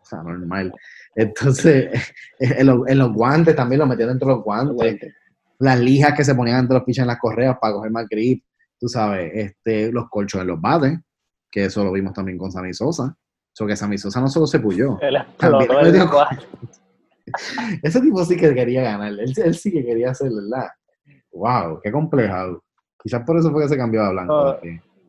O 0.00 0.04
sea, 0.04 0.22
normal. 0.22 0.72
Entonces, 1.14 1.90
en, 2.38 2.98
los 2.98 3.12
guantes 3.12 3.54
también 3.54 3.80
lo 3.80 3.86
metían 3.86 4.10
dentro 4.10 4.28
de 4.28 4.34
los 4.34 4.44
guantes. 4.44 5.14
Las 5.58 5.78
lijas 5.78 6.14
que 6.16 6.24
se 6.24 6.34
ponían 6.34 6.60
entre 6.60 6.74
los 6.74 6.84
pichos 6.84 7.02
en 7.02 7.08
las 7.08 7.18
correas 7.18 7.56
para 7.60 7.74
coger 7.74 7.90
más 7.90 8.08
grip. 8.08 8.42
Tú 8.78 8.88
sabes, 8.88 9.30
este, 9.34 9.92
los 9.92 10.08
colchos 10.08 10.40
en 10.40 10.48
los 10.48 10.60
bates, 10.60 10.98
que 11.50 11.66
eso 11.66 11.84
lo 11.84 11.92
vimos 11.92 12.12
también 12.12 12.38
con 12.38 12.50
Sammy 12.50 12.74
Sosa. 12.74 13.16
So 13.52 13.66
que 13.66 13.76
Sammy 13.76 13.98
Sosa 13.98 14.20
no 14.20 14.28
solo 14.28 14.46
se 14.46 14.58
puyó. 14.58 14.98
Ese 17.82 18.00
tipo 18.00 18.24
sí 18.24 18.36
que 18.36 18.54
quería 18.54 18.82
ganar. 18.82 19.12
Él, 19.12 19.32
él 19.36 19.54
sí 19.54 19.70
que 19.70 19.84
quería 19.84 20.10
hacer, 20.10 20.30
¿verdad? 20.30 20.68
Wow, 21.32 21.80
qué 21.82 21.92
complejo. 21.92 22.62
Quizás 23.02 23.22
por 23.24 23.38
eso 23.38 23.50
fue 23.50 23.62
que 23.62 23.68
se 23.68 23.76
cambió 23.76 24.02
a 24.02 24.10
blanco. 24.10 24.58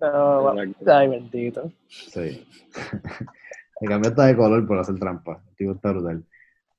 No, 0.02 0.54
ay, 0.88 1.08
bendito. 1.08 1.72
Sí. 1.88 2.46
se 3.80 3.86
cambió 3.86 4.10
hasta 4.10 4.26
de 4.26 4.36
color 4.36 4.68
por 4.68 4.80
hacer 4.80 5.00
trampa. 5.00 5.41
tipo 5.56 5.74
está 5.74 5.91
brutal. 5.91 6.26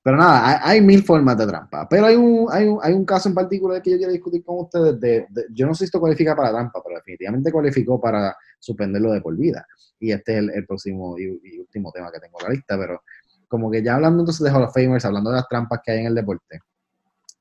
Pero 0.05 0.19
nada, 0.19 0.61
hay, 0.63 0.83
mil 0.83 1.03
formas 1.03 1.39
de 1.39 1.47
trampa. 1.47 1.89
Pero 1.89 2.05
hay 2.05 2.15
un, 2.15 2.47
hay, 2.53 2.67
un, 2.67 2.79
hay 2.83 2.93
un 2.93 3.07
caso 3.07 3.31
en 3.31 3.35
particular 3.35 3.81
que 3.81 3.93
yo 3.93 3.97
quiero 3.97 4.13
discutir 4.13 4.45
con 4.45 4.59
ustedes. 4.59 5.01
De, 5.01 5.27
yo 5.51 5.67
no 5.67 5.73
sé 5.73 5.79
si 5.79 5.85
esto 5.87 5.99
cualifica 5.99 6.37
para 6.37 6.51
trampa, 6.51 6.83
pero 6.85 6.97
definitivamente 6.97 7.51
cualificó 7.51 7.99
para 7.99 8.37
suspenderlo 8.59 9.13
de 9.13 9.23
por 9.23 9.35
vida. 9.35 9.67
Y 9.99 10.13
este 10.13 10.37
es 10.37 10.45
el, 10.55 10.67
próximo 10.67 11.19
y, 11.19 11.59
último 11.59 11.91
tema 11.91 12.13
que 12.13 12.21
tengo 12.21 12.39
en 12.39 12.49
la 12.49 12.53
lista. 12.53 12.77
Pero 12.77 13.03
como 13.49 13.71
que 13.71 13.83
ya 13.83 13.95
hablando 13.95 14.21
entonces 14.21 14.45
de 14.45 14.51
Hall 14.51 14.65
of 14.65 14.75
Famers, 14.75 15.07
hablando 15.07 15.31
de 15.31 15.37
las 15.37 15.49
trampas 15.49 15.81
que 15.83 15.93
hay 15.93 16.01
en 16.01 16.07
el 16.09 16.15
deporte 16.15 16.61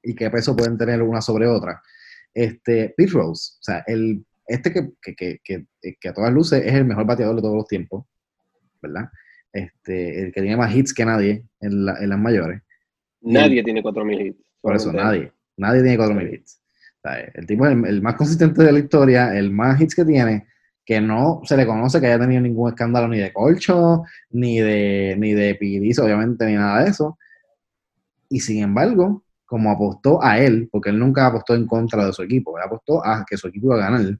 y 0.02 0.16
qué 0.16 0.30
peso 0.30 0.56
pueden 0.56 0.78
tener 0.78 1.02
una 1.02 1.22
sobre 1.22 1.48
otra, 1.48 1.82
este, 2.34 2.94
Pete 2.96 3.12
Rose, 3.12 3.56
o 3.60 3.64
sea, 3.64 3.84
el, 3.88 4.26
este 4.48 4.72
que, 4.72 4.94
que, 5.02 5.40
que, 5.44 5.68
que, 6.00 6.10
a 6.10 6.14
todas 6.14 6.32
luces 6.32 6.64
es 6.66 6.74
el 6.74 6.86
mejor 6.86 7.06
bateador 7.06 7.36
de 7.36 7.42
todos 7.42 7.56
los 7.56 7.68
tiempos, 7.68 8.06
¿verdad? 8.82 9.10
Este, 9.54 10.24
el 10.24 10.34
que 10.34 10.42
tiene 10.42 10.58
más 10.58 10.76
hits 10.76 10.94
que 10.94 11.06
nadie 11.06 11.46
en, 11.62 11.86
la, 11.86 11.98
en 12.00 12.10
las 12.10 12.20
mayores. 12.20 12.62
Nadie 13.22 13.64
tiene 13.64 13.84
4.000 13.84 14.28
hits. 14.28 14.44
Por 14.60 14.76
eso, 14.76 14.92
nadie. 14.92 15.32
Nadie 15.56 15.84
tiene 15.84 15.98
4.000 15.98 16.34
hits. 16.34 16.62
O 16.98 17.10
sea, 17.10 17.20
el 17.20 17.46
tipo 17.46 17.66
es 17.68 17.72
el, 17.72 18.02
más 18.02 18.16
consistente 18.16 18.64
de 18.64 18.72
la 18.72 18.80
historia, 18.80 19.38
el 19.38 19.52
más 19.52 19.80
hits 19.80 19.96
que 19.96 20.06
tiene, 20.06 20.48
que 20.86 21.00
no 21.00 21.42
se 21.44 21.56
le 21.56 21.66
conoce 21.66 22.00
que 22.00 22.08
haya 22.08 22.20
tenido 22.20 22.42
ningún 22.42 22.70
escándalo 22.70 23.08
ni 23.08 23.20
de 23.20 23.32
colcho, 23.32 24.04
ni 24.32 24.60
de, 24.60 25.16
ni 25.18 25.34
de 25.34 25.56
pidizo, 25.56 26.04
obviamente, 26.04 26.46
ni 26.46 26.56
nada 26.56 26.84
de 26.84 26.90
eso. 26.90 27.18
Y 28.30 28.40
sin 28.40 28.64
embargo, 28.64 29.24
como 29.46 29.70
apostó 29.70 30.24
a 30.24 30.40
él, 30.40 30.68
porque 30.72 30.90
él 30.90 30.98
nunca 30.98 31.28
apostó 31.28 31.54
en 31.54 31.68
contra 31.68 32.06
de 32.06 32.14
su 32.14 32.24
equipo, 32.24 32.58
él 32.58 32.64
apostó 32.66 33.06
a 33.06 33.24
que 33.30 33.38
su 33.38 33.48
equipo 33.48 33.68
iba 33.68 33.76
a 33.76 33.92
ganar. 33.92 34.18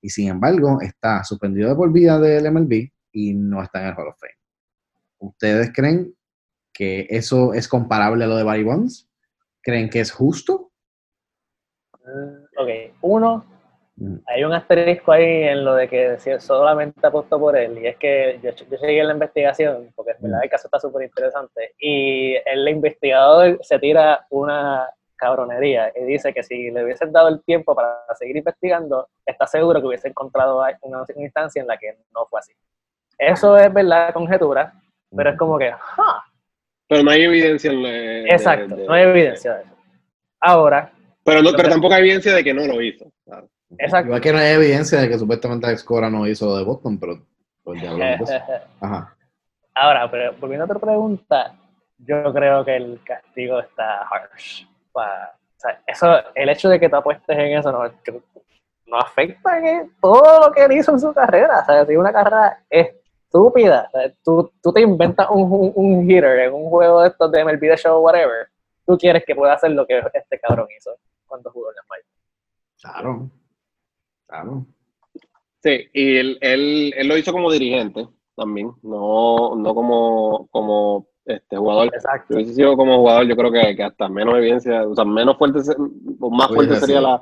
Y 0.00 0.08
sin 0.10 0.28
embargo, 0.28 0.80
está 0.80 1.24
suspendido 1.24 1.68
de 1.68 1.74
por 1.74 1.92
vida 1.92 2.20
del 2.20 2.52
MLB 2.52 2.90
y 3.12 3.34
no 3.34 3.62
está 3.62 3.80
en 3.80 3.88
el 3.88 3.94
Hall 3.94 4.08
of 4.08 4.16
Fame. 4.20 4.37
¿Ustedes 5.18 5.72
creen 5.74 6.14
que 6.72 7.06
eso 7.10 7.54
es 7.54 7.68
comparable 7.68 8.24
a 8.24 8.26
lo 8.28 8.36
de 8.36 8.44
Barry 8.44 8.64
Bonds? 8.64 9.08
¿Creen 9.62 9.90
que 9.90 10.00
es 10.00 10.10
justo? 10.10 10.70
Mm, 12.04 12.44
ok, 12.56 12.68
uno, 13.02 13.44
hay 14.26 14.44
un 14.44 14.52
asterisco 14.52 15.12
ahí 15.12 15.42
en 15.42 15.64
lo 15.64 15.74
de 15.74 15.88
que 15.88 16.18
solamente 16.38 17.04
apostó 17.04 17.38
por 17.38 17.56
él, 17.56 17.78
y 17.78 17.88
es 17.88 17.96
que 17.96 18.38
yo, 18.42 18.50
yo 18.50 18.78
seguí 18.78 18.98
en 18.98 19.08
la 19.08 19.12
investigación, 19.14 19.92
porque 19.94 20.12
el 20.20 20.50
caso 20.50 20.68
está 20.68 20.78
súper 20.78 21.04
interesante, 21.04 21.74
y 21.78 22.36
el 22.46 22.68
investigador 22.68 23.58
se 23.62 23.78
tira 23.78 24.24
una 24.30 24.88
cabronería 25.16 25.92
y 25.96 26.04
dice 26.04 26.32
que 26.32 26.44
si 26.44 26.70
le 26.70 26.84
hubiesen 26.84 27.10
dado 27.10 27.28
el 27.28 27.42
tiempo 27.42 27.74
para 27.74 28.04
seguir 28.16 28.36
investigando, 28.36 29.08
está 29.26 29.48
seguro 29.48 29.80
que 29.80 29.88
hubiese 29.88 30.08
encontrado 30.08 30.62
una 30.82 31.04
instancia 31.16 31.60
en 31.60 31.66
la 31.66 31.76
que 31.76 31.98
no 32.14 32.24
fue 32.26 32.38
así. 32.38 32.52
Eso 33.18 33.58
es 33.58 33.72
verdad 33.74 34.14
conjetura, 34.14 34.72
pero 35.14 35.30
es 35.30 35.38
como 35.38 35.58
que, 35.58 35.72
Pero 36.88 37.02
no 37.02 37.10
hay 37.10 37.22
evidencia. 37.22 37.72
Exacto, 38.26 38.76
no 38.76 38.92
hay 38.92 39.04
evidencia 39.04 39.54
de 39.54 39.62
eso. 39.62 39.76
Ahora. 40.40 40.92
Pero, 41.24 41.40
pero 41.56 41.68
tampoco 41.68 41.94
hay 41.94 42.00
evidencia 42.00 42.34
de 42.34 42.44
que 42.44 42.54
no 42.54 42.66
lo 42.66 42.80
hizo. 42.80 43.10
Exacto. 43.76 44.06
Igual 44.06 44.20
que 44.20 44.32
no 44.32 44.38
hay 44.38 44.52
evidencia 44.52 45.00
de 45.00 45.08
que 45.08 45.18
supuestamente 45.18 45.66
Alex 45.66 45.84
Cora 45.84 46.08
no 46.08 46.26
hizo 46.26 46.56
de 46.56 46.64
Boston, 46.64 46.98
pero 46.98 47.20
pues 47.62 47.82
ya 47.82 47.90
hablamos 47.90 48.30
Ajá. 48.80 49.14
Ahora, 49.74 50.10
pero 50.10 50.32
volviendo 50.40 50.64
a 50.64 50.66
otra 50.66 50.78
pregunta, 50.78 51.54
yo 51.98 52.32
creo 52.32 52.64
que 52.64 52.76
el 52.76 53.00
castigo 53.04 53.60
está 53.60 54.02
harsh. 54.02 54.64
o 54.92 55.00
sea, 55.56 55.80
eso, 55.86 56.34
el 56.34 56.48
hecho 56.48 56.68
de 56.68 56.80
que 56.80 56.88
te 56.88 56.96
apuestes 56.96 57.38
en 57.38 57.58
eso 57.58 57.70
no, 57.70 57.84
no 58.86 58.98
afecta 58.98 59.58
en 59.58 59.92
todo 60.00 60.46
lo 60.46 60.52
que 60.52 60.64
él 60.64 60.72
hizo 60.72 60.92
en 60.92 61.00
su 61.00 61.12
carrera. 61.12 61.60
O 61.60 61.64
sea, 61.64 61.84
si 61.84 61.96
una 61.96 62.12
carrera 62.12 62.62
estúpida, 63.28 63.90
tú, 64.24 64.50
tú, 64.62 64.72
te 64.72 64.80
inventas 64.80 65.28
un, 65.30 65.72
un, 65.74 66.10
hitter 66.10 66.40
en 66.40 66.54
un 66.54 66.70
juego 66.70 67.02
de 67.02 67.08
estos 67.08 67.30
de 67.30 67.44
MLB 67.44 67.60
The 67.60 67.76
Show 67.76 67.96
o 67.96 68.00
whatever, 68.00 68.48
tú 68.86 68.96
quieres 68.96 69.22
que 69.26 69.34
pueda 69.34 69.52
hacer 69.52 69.70
lo 69.72 69.86
que 69.86 69.98
este 69.98 70.40
cabrón 70.40 70.66
hizo 70.76 70.90
cuando 71.26 71.50
jugó 71.50 71.70
en 71.70 71.76
la 71.76 71.82
Major. 71.88 72.04
Claro. 72.80 73.30
Claro. 74.26 74.66
Sí, 75.62 75.88
y 75.92 76.16
él, 76.16 76.38
él, 76.40 76.94
él, 76.96 77.08
lo 77.08 77.16
hizo 77.16 77.32
como 77.32 77.50
dirigente 77.50 78.06
también, 78.36 78.70
no, 78.82 79.56
no 79.56 79.74
como, 79.74 80.48
como 80.50 81.08
este 81.24 81.56
jugador. 81.56 81.88
Exacto. 81.88 82.26
Si 82.28 82.34
hubiese 82.34 82.54
sido 82.54 82.76
como 82.76 82.98
jugador, 82.98 83.26
yo 83.26 83.36
creo 83.36 83.50
que, 83.50 83.76
que, 83.76 83.82
hasta 83.82 84.08
menos 84.08 84.36
evidencia, 84.36 84.86
o 84.86 84.94
sea, 84.94 85.04
menos 85.04 85.36
fuerte, 85.36 85.60
o 86.20 86.30
más 86.30 86.48
fuerte 86.48 86.76
sería 86.76 87.00
la, 87.00 87.20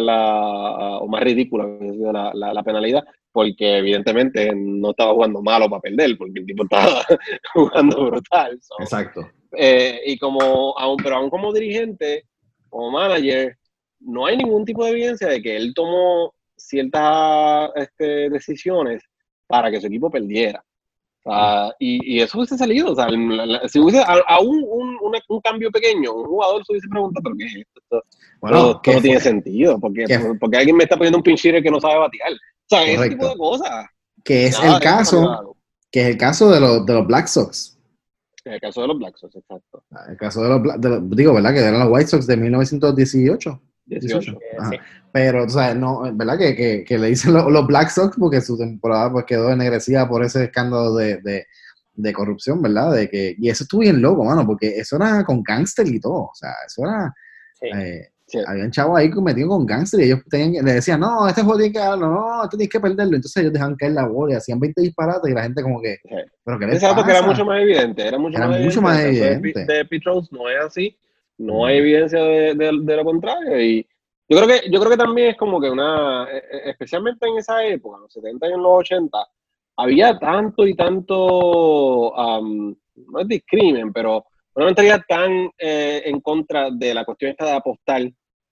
la, 0.00 0.98
o 0.98 1.08
más 1.08 1.22
ridícula 1.22 1.66
la, 1.66 2.30
la, 2.34 2.52
la, 2.52 2.62
penalidad, 2.62 3.04
porque 3.36 3.76
evidentemente 3.76 4.50
no 4.56 4.92
estaba 4.92 5.12
jugando 5.12 5.42
malo 5.42 5.68
para 5.68 5.82
perder, 5.82 6.16
porque 6.16 6.40
el 6.40 6.46
tipo 6.46 6.62
estaba 6.62 7.04
jugando 7.52 8.06
brutal. 8.06 8.58
Exacto. 8.78 9.28
Eh, 9.52 10.00
y 10.06 10.18
como, 10.18 10.74
aún, 10.78 10.96
pero 10.96 11.16
aún 11.16 11.28
como 11.28 11.52
dirigente, 11.52 12.24
como 12.70 12.92
manager, 12.92 13.54
no 14.00 14.24
hay 14.24 14.38
ningún 14.38 14.64
tipo 14.64 14.86
de 14.86 14.92
evidencia 14.92 15.28
de 15.28 15.42
que 15.42 15.54
él 15.54 15.74
tomó 15.74 16.32
ciertas 16.56 17.72
este, 17.74 18.30
decisiones 18.30 19.02
para 19.46 19.70
que 19.70 19.82
su 19.82 19.88
equipo 19.88 20.10
perdiera. 20.10 20.64
y, 21.78 22.16
y, 22.16 22.22
eso 22.22 22.38
hubiese 22.38 22.56
salido, 22.56 22.92
o 22.92 22.94
sea, 22.94 23.08
si 23.68 23.78
hubiese 23.80 24.02
aún 24.28 24.64
un, 24.66 24.98
un, 25.28 25.40
cambio 25.42 25.70
pequeño, 25.70 26.10
un 26.10 26.24
jugador 26.24 26.64
se 26.64 26.72
hubiese 26.72 26.88
preguntado, 26.88 27.22
¿pero 27.22 27.36
qué 27.36 27.44
es 27.44 27.56
esto? 27.56 28.02
Bueno, 28.40 28.80
no 28.82 29.00
tiene 29.02 29.20
sentido, 29.20 29.78
porque, 29.78 30.06
porque 30.40 30.56
alguien 30.56 30.76
me 30.76 30.84
está 30.84 30.96
poniendo 30.96 31.18
un 31.18 31.22
pinchire 31.22 31.62
que 31.62 31.70
no 31.70 31.80
sabe 31.80 31.98
batear. 31.98 32.32
O 32.70 32.76
sea, 32.76 32.84
ese 32.84 33.08
tipo 33.10 33.28
de 33.28 33.36
cosas. 33.36 33.86
Que 34.24 34.46
es 34.46 34.58
el 34.60 34.80
caso, 34.80 35.56
que 35.90 36.02
es 36.02 36.08
el 36.08 36.16
caso 36.16 36.50
de, 36.50 36.60
los, 36.60 36.84
de 36.84 36.94
los 36.94 37.06
Black 37.06 37.26
Sox. 37.28 37.78
El 38.44 38.60
caso 38.60 38.82
de 38.82 38.88
los 38.88 38.98
Black 38.98 39.16
Sox, 39.16 39.34
exacto. 39.36 39.84
Ah, 39.92 40.06
el 40.08 40.16
caso 40.16 40.42
de 40.42 40.48
los, 40.48 40.80
de 40.80 41.16
digo, 41.16 41.34
¿verdad? 41.34 41.52
Que 41.52 41.60
eran 41.60 41.80
los 41.80 41.88
White 41.90 42.08
Sox 42.08 42.26
de 42.26 42.36
1918. 42.36 43.62
18. 43.86 44.38
Pero, 45.12 45.44
o 45.44 45.48
sea, 45.48 45.74
no, 45.74 46.02
¿verdad? 46.14 46.38
Que, 46.38 46.56
que, 46.56 46.84
que 46.84 46.98
le 46.98 47.08
dicen 47.08 47.32
los, 47.32 47.66
Black 47.66 47.88
Sox 47.90 48.16
porque 48.18 48.40
su 48.40 48.58
temporada 48.58 49.10
pues 49.12 49.24
quedó 49.24 49.50
ennegrecida 49.50 50.08
por 50.08 50.24
ese 50.24 50.44
escándalo 50.44 50.94
de, 50.94 51.18
de, 51.22 51.46
de, 51.94 52.12
corrupción, 52.12 52.60
¿verdad? 52.60 52.92
De 52.92 53.08
que, 53.08 53.34
y 53.38 53.48
eso 53.48 53.64
estuvo 53.64 53.80
bien 53.80 54.02
loco, 54.02 54.24
mano, 54.24 54.44
porque 54.44 54.76
eso 54.76 54.96
era 54.96 55.24
con 55.24 55.42
gangster 55.42 55.86
y 55.86 56.00
todo. 56.00 56.24
O 56.24 56.34
sea, 56.34 56.52
eso 56.66 56.82
era. 56.84 57.14
Eh, 57.62 58.10
había 58.46 58.64
un 58.64 58.70
chavo 58.70 58.96
ahí 58.96 59.10
metido 59.10 59.48
con 59.48 59.66
gangster 59.66 60.00
y 60.00 60.04
ellos 60.04 60.20
tenían, 60.28 60.64
le 60.64 60.74
decían, 60.74 61.00
no, 61.00 61.28
este 61.28 61.42
juego 61.42 61.58
tiene 61.58 61.72
que 61.72 61.78
darlo, 61.78 62.08
no, 62.08 62.44
este 62.44 62.56
tienes 62.56 62.72
que 62.72 62.80
perderlo. 62.80 63.16
Entonces 63.16 63.36
ellos 63.36 63.52
dejaban 63.52 63.76
caer 63.76 63.92
la 63.92 64.06
bola 64.06 64.34
y 64.34 64.36
hacían 64.36 64.60
20 64.60 64.80
disparates 64.80 65.30
y 65.30 65.34
la 65.34 65.42
gente 65.42 65.62
como 65.62 65.80
que, 65.80 65.98
¿pero 66.44 66.58
que 66.58 66.64
era 66.64 67.22
mucho 67.22 67.44
más 67.44 67.60
evidente, 67.60 68.06
era 68.06 68.18
mucho 68.18 68.38
más 68.38 68.60
mucho 68.60 68.82
Más 68.82 69.00
evidente. 69.00 69.64
De, 69.64 69.84
de 69.84 70.00
no 70.30 70.48
es 70.48 70.64
así, 70.64 70.98
no 71.38 71.66
hay 71.66 71.78
evidencia 71.78 72.22
de, 72.22 72.54
de, 72.54 72.96
lo 72.96 73.04
contrario 73.04 73.60
y 73.60 73.86
yo 74.28 74.38
creo 74.38 74.48
que 74.48 74.70
yo 74.70 74.80
creo 74.80 74.90
que 74.90 74.96
también 74.96 75.28
es 75.28 75.36
como 75.36 75.60
que 75.60 75.70
una, 75.70 76.26
e, 76.30 76.36
e, 76.38 76.70
especialmente 76.70 77.28
en 77.28 77.38
esa 77.38 77.64
época, 77.64 77.98
los 78.00 78.12
70 78.12 78.48
y 78.48 78.52
en 78.52 78.62
los 78.62 78.72
80, 78.80 79.18
había 79.76 80.18
tanto 80.18 80.66
y 80.66 80.74
tanto, 80.74 82.12
no 82.16 83.20
es 83.20 83.28
discrimen, 83.28 83.92
pero 83.92 84.24
una 84.56 84.66
mentalidad 84.66 85.02
tan 85.06 85.50
eh, 85.58 86.02
en 86.06 86.20
contra 86.20 86.70
de 86.70 86.94
la 86.94 87.04
cuestión 87.04 87.30
esta 87.30 87.44
de 87.44 87.52
apostar. 87.52 88.02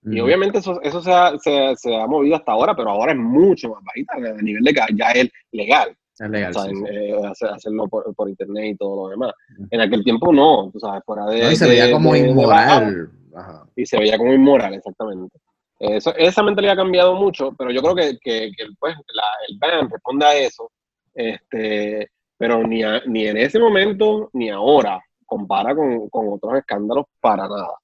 Y 0.06 0.20
obviamente 0.20 0.58
eso, 0.58 0.80
eso 0.82 1.00
se, 1.00 1.12
ha, 1.12 1.38
se, 1.38 1.74
se, 1.76 1.96
ha 1.96 2.06
movido 2.06 2.36
hasta 2.36 2.52
ahora, 2.52 2.74
pero 2.76 2.90
ahora 2.90 3.12
es 3.12 3.18
mucho 3.18 3.70
más 3.70 3.82
bajita 3.84 4.14
a 4.16 4.42
nivel 4.42 4.62
de 4.62 4.74
que 4.74 4.80
ya 4.94 5.10
es 5.12 5.30
legal. 5.52 5.96
Es 6.18 6.30
legal. 6.30 6.52
O 6.54 7.34
sea, 7.34 7.50
eh, 7.50 7.52
hacerlo 7.54 7.88
por, 7.88 8.14
por, 8.14 8.28
internet 8.28 8.74
y 8.74 8.76
todo 8.76 9.04
lo 9.04 9.10
demás. 9.10 9.32
En 9.70 9.80
aquel 9.80 10.04
tiempo 10.04 10.32
no, 10.32 10.70
tú 10.70 10.78
sabes, 10.78 11.02
fuera 11.04 11.26
de. 11.26 11.52
y 11.52 11.56
se 11.56 11.68
veía 11.68 11.90
como 11.90 12.14
inmoral. 12.14 13.10
Y 13.74 13.86
se 13.86 13.98
veía 13.98 14.18
como 14.18 14.32
inmoral, 14.32 14.74
exactamente. 14.74 15.38
Eso, 15.78 16.14
esa 16.16 16.42
mentalidad 16.42 16.74
ha 16.74 16.82
cambiado 16.82 17.14
mucho, 17.14 17.52
pero 17.58 17.70
yo 17.70 17.82
creo 17.82 17.94
que, 17.94 18.18
que, 18.20 18.52
que 18.56 18.64
pues, 18.78 18.94
la, 19.12 19.22
el 19.48 19.58
BAN 19.58 19.90
responde 19.90 20.24
a 20.24 20.36
eso. 20.36 20.70
Este, 21.14 22.10
pero 22.36 22.66
ni, 22.66 22.82
ni 23.06 23.26
en 23.26 23.36
ese 23.36 23.58
momento 23.58 24.30
ni 24.34 24.50
ahora 24.50 25.00
compara 25.26 25.74
con, 25.74 26.08
con, 26.08 26.28
otros 26.32 26.58
escándalos 26.58 27.06
para 27.20 27.48
nada. 27.48 27.74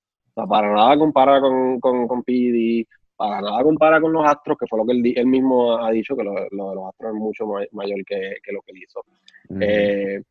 Para 0.46 0.72
nada 0.72 0.98
compara 0.98 1.40
con, 1.40 1.80
con, 1.80 2.08
con 2.08 2.22
PD, 2.22 2.86
para 3.16 3.40
nada 3.40 3.62
compara 3.62 4.00
con 4.00 4.12
los 4.12 4.26
Astros, 4.26 4.56
que 4.58 4.66
fue 4.66 4.78
lo 4.78 4.86
que 4.86 4.92
él, 4.92 5.12
él 5.16 5.26
mismo 5.26 5.76
ha 5.76 5.90
dicho, 5.90 6.16
que 6.16 6.24
lo, 6.24 6.34
de 6.34 6.48
los 6.50 6.88
Astros 6.88 7.14
es 7.14 7.20
mucho 7.20 7.46
mayor 7.72 8.04
que, 8.04 8.36
que 8.42 8.52
lo 8.52 8.62
que 8.62 8.72
él 8.72 8.82
hizo. 8.82 9.04
Eh, 9.60 10.22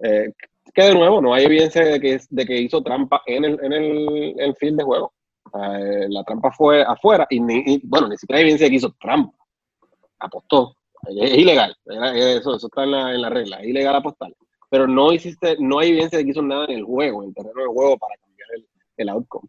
eh, 0.00 0.32
que 0.74 0.82
de 0.82 0.94
nuevo, 0.94 1.20
no 1.20 1.32
hay 1.32 1.44
evidencia 1.44 1.84
de 1.84 2.00
que, 2.00 2.20
de 2.28 2.46
que 2.46 2.60
hizo 2.60 2.82
trampa 2.82 3.22
en 3.26 3.44
el, 3.44 3.64
en 3.64 3.72
el, 3.72 4.34
el 4.38 4.56
field 4.56 4.78
de 4.78 4.84
juego. 4.84 5.12
Eh, 5.54 6.06
la 6.08 6.24
trampa 6.24 6.50
fue 6.50 6.82
afuera 6.82 7.26
y, 7.30 7.38
ni, 7.40 7.80
bueno, 7.84 8.08
ni 8.08 8.16
siquiera 8.16 8.38
hay 8.38 8.42
evidencia 8.42 8.66
de 8.66 8.70
que 8.70 8.76
hizo 8.76 8.94
trampa. 9.00 9.36
Apostó. 10.18 10.76
Es, 11.08 11.36
ilegal. 11.36 11.76
Eso, 11.86 12.56
eso 12.56 12.66
está 12.66 12.84
en 12.84 12.90
la, 12.90 13.14
en 13.14 13.22
la 13.22 13.30
regla. 13.30 13.58
Es 13.60 13.68
ilegal 13.68 13.96
apostar 13.96 14.32
pero 14.74 14.88
no 14.88 15.12
hiciste, 15.12 15.56
no 15.60 15.78
hay 15.78 15.90
evidencia 15.90 16.18
de 16.18 16.24
que 16.24 16.32
hizo 16.32 16.42
nada 16.42 16.64
en 16.64 16.78
el 16.78 16.82
juego, 16.82 17.22
en 17.22 17.28
el 17.28 17.34
terreno 17.36 17.60
del 17.60 17.68
juego 17.68 17.96
para 17.96 18.16
cambiar 18.16 18.33
el, 18.96 19.08
outcome. 19.08 19.48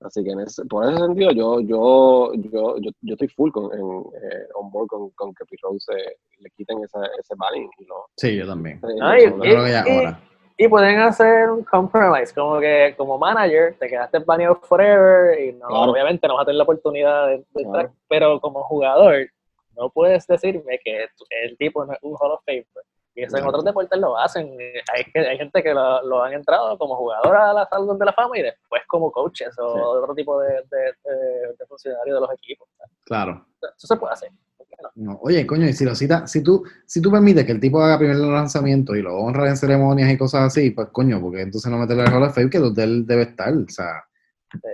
Así 0.00 0.22
que 0.22 0.30
en 0.30 0.40
ese, 0.40 0.64
por 0.66 0.84
ese 0.84 0.96
sentido 0.96 1.32
yo, 1.32 1.60
yo, 1.60 2.32
yo, 2.34 2.76
yo, 2.78 2.90
yo 3.00 3.14
estoy 3.14 3.28
full 3.28 3.50
con, 3.50 3.64
en, 3.72 3.80
eh, 3.80 4.46
on 4.54 4.70
board 4.70 4.86
con, 4.86 5.10
con 5.10 5.34
que 5.34 5.44
Rose 5.60 5.92
le 6.38 6.50
quiten 6.50 6.78
ese, 6.84 6.98
ese 7.18 7.34
banning. 7.36 7.68
Y 7.78 7.84
lo, 7.84 8.06
sí, 8.16 8.36
yo 8.36 8.46
también. 8.46 8.80
y, 10.56 10.68
pueden 10.68 11.00
hacer 11.00 11.50
un 11.50 11.64
compromise, 11.64 12.32
como 12.32 12.60
que 12.60 12.94
como 12.96 13.18
manager 13.18 13.76
te 13.78 13.88
quedaste 13.88 14.20
baneado 14.20 14.56
forever 14.62 15.40
y 15.40 15.52
no, 15.54 15.66
obviamente 15.66 16.28
no 16.28 16.34
vas 16.34 16.42
a 16.42 16.46
tener 16.46 16.58
la 16.58 16.64
oportunidad 16.64 17.28
de, 17.28 17.44
estar, 17.56 17.90
pero 18.08 18.40
como 18.40 18.62
jugador 18.62 19.28
no 19.76 19.90
puedes 19.90 20.26
decirme 20.26 20.78
que 20.84 21.06
el 21.42 21.56
tipo 21.58 21.84
no 21.84 21.92
es 21.92 21.98
un 22.02 22.14
Hall 22.18 22.32
of 22.32 22.42
Famer 22.44 22.66
y 23.18 23.24
eso 23.24 23.36
en 23.36 23.46
otros 23.46 23.64
deportes 23.64 23.98
lo 23.98 24.16
hacen. 24.16 24.56
Hay, 24.94 25.04
hay 25.20 25.36
gente 25.36 25.60
que 25.60 25.74
lo, 25.74 26.22
han 26.22 26.34
entrado 26.34 26.78
como 26.78 26.94
jugador 26.94 27.34
a 27.34 27.52
la 27.52 27.66
salud 27.66 27.98
de 27.98 28.04
la 28.04 28.12
fama 28.12 28.38
y 28.38 28.42
después 28.42 28.82
como 28.86 29.10
coaches 29.10 29.58
o 29.58 29.66
otro 30.00 30.14
tipo 30.14 30.40
de, 30.40 30.48
de, 30.70 31.66
funcionarios 31.66 32.14
de 32.14 32.20
los 32.20 32.32
equipos. 32.32 32.68
Claro. 33.04 33.44
Eso 33.76 33.88
se 33.88 33.96
puede 33.96 34.12
hacer. 34.12 34.30
Oye, 35.20 35.44
coño, 35.44 35.66
y 35.66 35.72
si 35.72 35.84
lo 35.84 35.96
cita, 35.96 36.28
si 36.28 36.44
tú, 36.44 36.62
si 36.86 37.02
tú 37.02 37.10
permites 37.10 37.44
que 37.44 37.50
el 37.50 37.60
tipo 37.60 37.82
haga 37.82 37.98
primer 37.98 38.18
lanzamiento 38.18 38.94
y 38.94 39.02
lo 39.02 39.16
honra 39.16 39.48
en 39.48 39.56
ceremonias 39.56 40.12
y 40.12 40.16
cosas 40.16 40.42
así, 40.42 40.70
pues 40.70 40.88
coño, 40.92 41.20
porque 41.20 41.40
entonces 41.40 41.68
no 41.72 41.78
meterle 41.78 42.04
el 42.04 42.12
Hall 42.12 42.22
of 42.22 42.34
Fame 42.36 42.50
que 42.50 42.60
donde 42.60 42.84
él 42.84 43.04
debe 43.04 43.22
estar, 43.22 43.52
o 43.52 43.68
sea, 43.68 44.04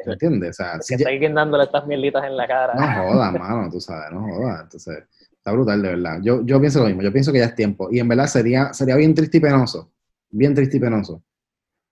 ¿me 0.07 0.13
entiendes? 0.13 0.51
O 0.51 0.65
sea, 0.65 0.81
si 0.81 0.95
está 0.95 1.09
alguien 1.09 1.35
dándole 1.35 1.65
estas 1.65 1.87
mielitas 1.87 2.25
en 2.25 2.37
la 2.37 2.47
cara. 2.47 2.75
No 2.75 2.81
jodas, 3.13 3.33
mano, 3.33 3.71
tú 3.71 3.81
sabes, 3.81 4.11
no 4.13 4.23
jodas, 4.23 4.63
entonces 4.63 5.05
Está 5.45 5.53
brutal, 5.53 5.83
de 5.83 5.89
verdad. 5.91 6.21
Yo, 6.23 6.41
yo 6.47 6.59
pienso 6.59 6.81
lo 6.81 6.87
mismo, 6.87 7.03
yo 7.03 7.13
pienso 7.13 7.31
que 7.31 7.37
ya 7.41 7.45
es 7.45 7.55
tiempo. 7.55 7.89
Y 7.91 7.99
en 7.99 8.09
verdad 8.09 8.25
sería, 8.25 8.73
sería 8.73 8.97
bien 8.97 9.15
triste 9.15 9.37
y 9.37 9.41
penoso, 9.41 9.93
bien 10.31 10.55
triste 10.55 10.79
y 10.79 10.81
penoso, 10.81 11.23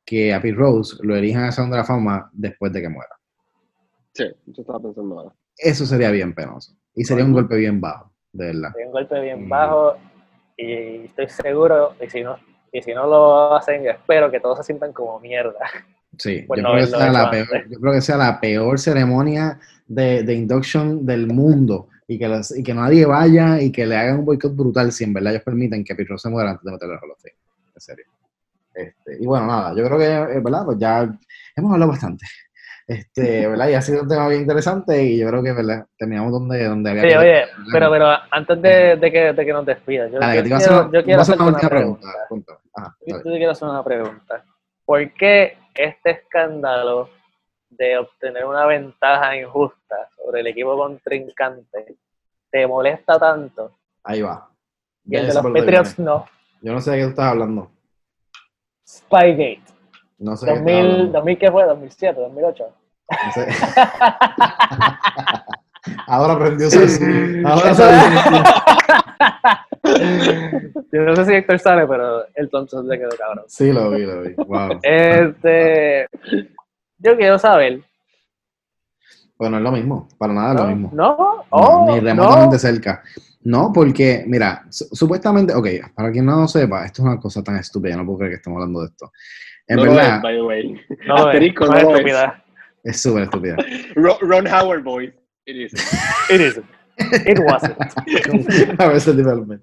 que 0.07 0.33
a 0.33 0.41
Pete 0.41 0.57
Rose 0.57 0.97
lo 1.03 1.15
elijan 1.15 1.45
a 1.45 1.53
Salón 1.53 1.71
de 1.71 1.77
la 1.77 1.85
Fama 1.85 2.31
después 2.33 2.73
de 2.73 2.81
que 2.81 2.89
muera. 2.89 3.15
Sí, 4.15 4.25
yo 4.47 4.63
estaba 4.63 4.81
pensando 4.81 5.19
ahora. 5.19 5.35
Eso 5.55 5.85
sería 5.85 6.11
bien 6.11 6.35
penoso. 6.35 6.75
Y 6.95 7.05
sería 7.05 7.27
un 7.27 7.35
golpe 7.35 7.57
bien 7.57 7.79
bajo, 7.79 8.11
de 8.33 8.47
verdad. 8.47 8.73
Sería 8.73 8.87
un 8.87 8.93
golpe 8.93 9.21
bien 9.21 9.47
bajo 9.47 9.99
y 10.57 11.05
estoy 11.05 11.29
seguro, 11.29 11.95
y 12.01 12.09
si 12.09 12.23
no, 12.23 12.39
y 12.73 12.81
si 12.81 12.95
no 12.95 13.07
lo 13.07 13.55
hacen, 13.55 13.85
yo 13.85 13.91
espero 13.91 14.31
que 14.31 14.41
todos 14.41 14.57
se 14.57 14.65
sientan 14.65 14.95
como 14.95 15.21
mierda. 15.21 15.59
Sí, 16.19 16.43
yo, 16.43 16.55
creo 16.55 16.77
que 16.77 16.87
sea 16.87 17.11
la 17.11 17.31
peor, 17.31 17.69
yo 17.71 17.81
creo 17.81 17.93
que 17.93 18.01
sea 18.01 18.17
la 18.17 18.41
peor 18.41 18.79
ceremonia 18.79 19.59
de, 19.87 20.23
de 20.23 20.35
induction 20.35 21.07
del 21.07 21.27
mundo 21.27 21.89
y 22.07 22.19
que, 22.19 22.41
y 22.57 22.63
que 22.63 22.75
nadie 22.75 23.07
vaya 23.07 23.61
y 23.61 23.73
que 23.73 23.87
le 23.87 23.97
hagan 23.97 24.21
un 24.21 24.25
boicot 24.25 24.55
brutal 24.55 24.93
si 24.93 25.05
en 25.05 25.13
verdad 25.13 25.33
ellos 25.33 25.45
permiten 25.45 25.85
que 25.85 25.95
Pitro 25.95 26.19
se 26.19 26.29
muera 26.29 26.51
antes 26.51 26.65
de 26.65 26.73
meterle 26.73 26.95
a 26.95 26.99
Hall 26.99 27.15
En 27.75 27.81
serio. 27.81 28.05
Este, 28.75 29.19
y 29.21 29.27
bueno, 29.27 29.47
nada, 29.47 29.75
yo 29.75 29.85
creo 29.85 29.99
que, 29.99 30.37
eh, 30.37 30.41
¿verdad? 30.41 30.65
Pues 30.65 30.79
ya 30.79 31.03
hemos 31.57 31.73
hablado 31.73 31.91
bastante. 31.91 32.27
Este, 32.87 33.47
¿verdad? 33.49 33.69
Y 33.69 33.75
ha 33.75 33.83
sido 33.83 34.03
un 34.03 34.09
tema 34.09 34.29
bien 34.29 34.43
interesante 34.43 35.03
y 35.03 35.19
yo 35.19 35.29
creo 35.29 35.43
que, 35.43 35.53
¿verdad? 35.53 35.87
Terminamos 35.99 36.33
donde, 36.33 36.65
donde 36.65 36.91
había 36.91 37.03
Sí, 37.03 37.17
oye, 37.17 37.45
pero, 37.71 37.91
pero 37.91 38.07
antes 38.31 38.63
de, 38.63 38.97
de, 38.97 39.13
que, 39.13 39.33
de 39.33 39.47
que 39.47 39.53
nos 39.53 39.67
despidas, 39.67 40.11
yo, 40.11 40.19
yo, 40.21 40.57
quiero, 40.59 40.93
yo 40.93 41.05
quiero 41.05 41.21
hacer 41.21 41.41
una 41.41 41.59
pregunta. 41.59 42.09
pregunta. 42.29 42.59
yo 43.07 43.23
te 43.23 43.31
quiero 43.31 43.53
hacer 43.53 43.69
una 43.69 43.85
pregunta. 43.85 44.45
¿Por 44.85 45.13
qué 45.15 45.57
este 45.75 46.11
escándalo 46.11 47.09
de 47.71 47.99
obtener 47.99 48.45
una 48.45 48.67
ventaja 48.67 49.37
injusta 49.37 50.09
sobre 50.17 50.41
el 50.41 50.49
equipo 50.49 50.77
contrincante 50.77 51.97
te 52.51 52.67
molesta 52.67 53.19
tanto. 53.19 53.79
Ahí 54.05 54.21
va. 54.21 54.51
Y 55.05 55.17
el 55.17 55.29
de 55.29 55.35
los 55.35 55.43
Patriots 55.43 55.99
no. 55.99 56.27
Yo 56.61 56.73
no 56.73 56.81
sé 56.81 56.93
de 56.93 56.99
qué 56.99 57.05
tú 57.05 57.11
estás 57.11 57.27
hablando. 57.27 57.71
Spygate. 58.87 59.63
No 60.19 60.37
sé. 60.37 60.47
2000, 60.47 61.13
2000 61.13 61.39
¿qué 61.39 61.51
fue? 61.51 61.65
2007, 61.65 62.21
2008. 62.21 62.75
No 63.09 63.33
sé. 63.33 63.49
Ahora 66.07 66.35
aprendió 66.35 66.69
eso. 66.69 67.05
Ahora 67.47 67.75
Yo 70.93 71.03
no 71.03 71.17
sé 71.17 71.25
si 71.25 71.33
Héctor 71.33 71.59
sale, 71.59 71.87
pero 71.87 72.25
el 72.35 72.51
tonto 72.51 72.83
se 72.87 72.99
quedó 72.99 73.11
cabrón. 73.19 73.45
Sí, 73.49 73.73
lo 73.73 73.91
vi, 73.91 74.05
lo 74.05 74.23
vi. 74.23 74.35
Wow. 74.35 74.81
Este, 74.83 76.07
yo 76.99 77.17
quiero 77.17 77.39
saber. 77.39 77.81
Bueno, 79.37 79.57
es 79.57 79.63
lo 79.63 79.73
mismo, 79.73 80.09
para 80.19 80.33
nada 80.33 80.55
es 80.55 80.61
lo 80.61 80.67
mismo. 80.67 80.91
No, 80.93 81.45
oh, 81.51 81.91
ni 81.91 82.01
remotamente 82.01 82.59
cerca. 82.59 83.03
No, 83.45 83.73
porque, 83.75 84.23
mira, 84.27 84.65
supuestamente, 84.71 85.53
ok, 85.53 85.67
para 85.95 86.13
quien 86.13 86.27
no 86.27 86.43
lo 86.43 86.49
sepa, 86.49 86.85
esto 86.85 87.03
es 87.03 87.09
una 87.09 87.19
cosa 87.19 87.43
tan 87.43 87.57
estúpida, 87.57 87.97
no 87.97 88.07
puedo 88.07 88.19
creer 88.19 88.33
que 88.33 88.37
estamos 88.37 88.59
hablando 88.59 88.81
de 88.81 88.87
esto. 88.87 89.11
En 89.67 89.77
verdad. 89.79 90.17
Es, 90.17 90.23
by 90.23 90.35
the 90.37 90.43
way. 90.43 90.81
No, 91.07 91.31
es, 91.31 91.55
no 91.55 91.77
es 91.77 91.83
estúpida. 91.83 92.45
Es 92.85 93.01
súper 93.01 93.23
estúpida. 93.25 93.57
Ron 93.95 94.47
Howard, 94.47 94.83
boys. 94.83 95.13
It 95.47 95.57
is. 95.57 95.73
It 96.31 96.41
is. 96.41 96.61
It 96.99 97.39
wasn't. 97.41 97.77
A 98.81 98.87
veces 98.89 99.17
development. 99.17 99.63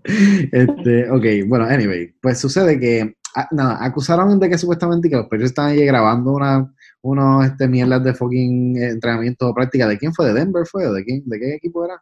Este, 0.51 1.09
ok, 1.09 1.47
bueno, 1.47 1.65
anyway, 1.65 2.13
pues 2.21 2.39
sucede 2.39 2.80
que, 2.80 3.15
ah, 3.36 3.47
nada, 3.51 3.77
acusaron 3.84 4.39
de 4.39 4.49
que 4.49 4.57
supuestamente 4.57 5.09
que 5.09 5.15
los 5.15 5.27
periodistas 5.27 5.65
estaban 5.65 5.71
ahí 5.71 5.86
grabando 5.86 6.32
una 6.34 6.73
unos 7.01 7.45
este, 7.45 7.65
mierdas 7.67 8.03
de 8.03 8.13
fucking 8.13 8.75
entrenamiento 8.82 9.47
o 9.47 9.53
práctica. 9.53 9.88
¿De 9.88 9.97
quién 9.97 10.13
fue? 10.13 10.25
¿De 10.27 10.34
Denver 10.34 10.65
fue? 10.65 10.86
¿O 10.86 10.91
de 10.93 11.05
quién? 11.05 11.21
¿De 11.25 11.39
qué 11.39 11.53
equipo 11.55 11.86
era? 11.86 12.01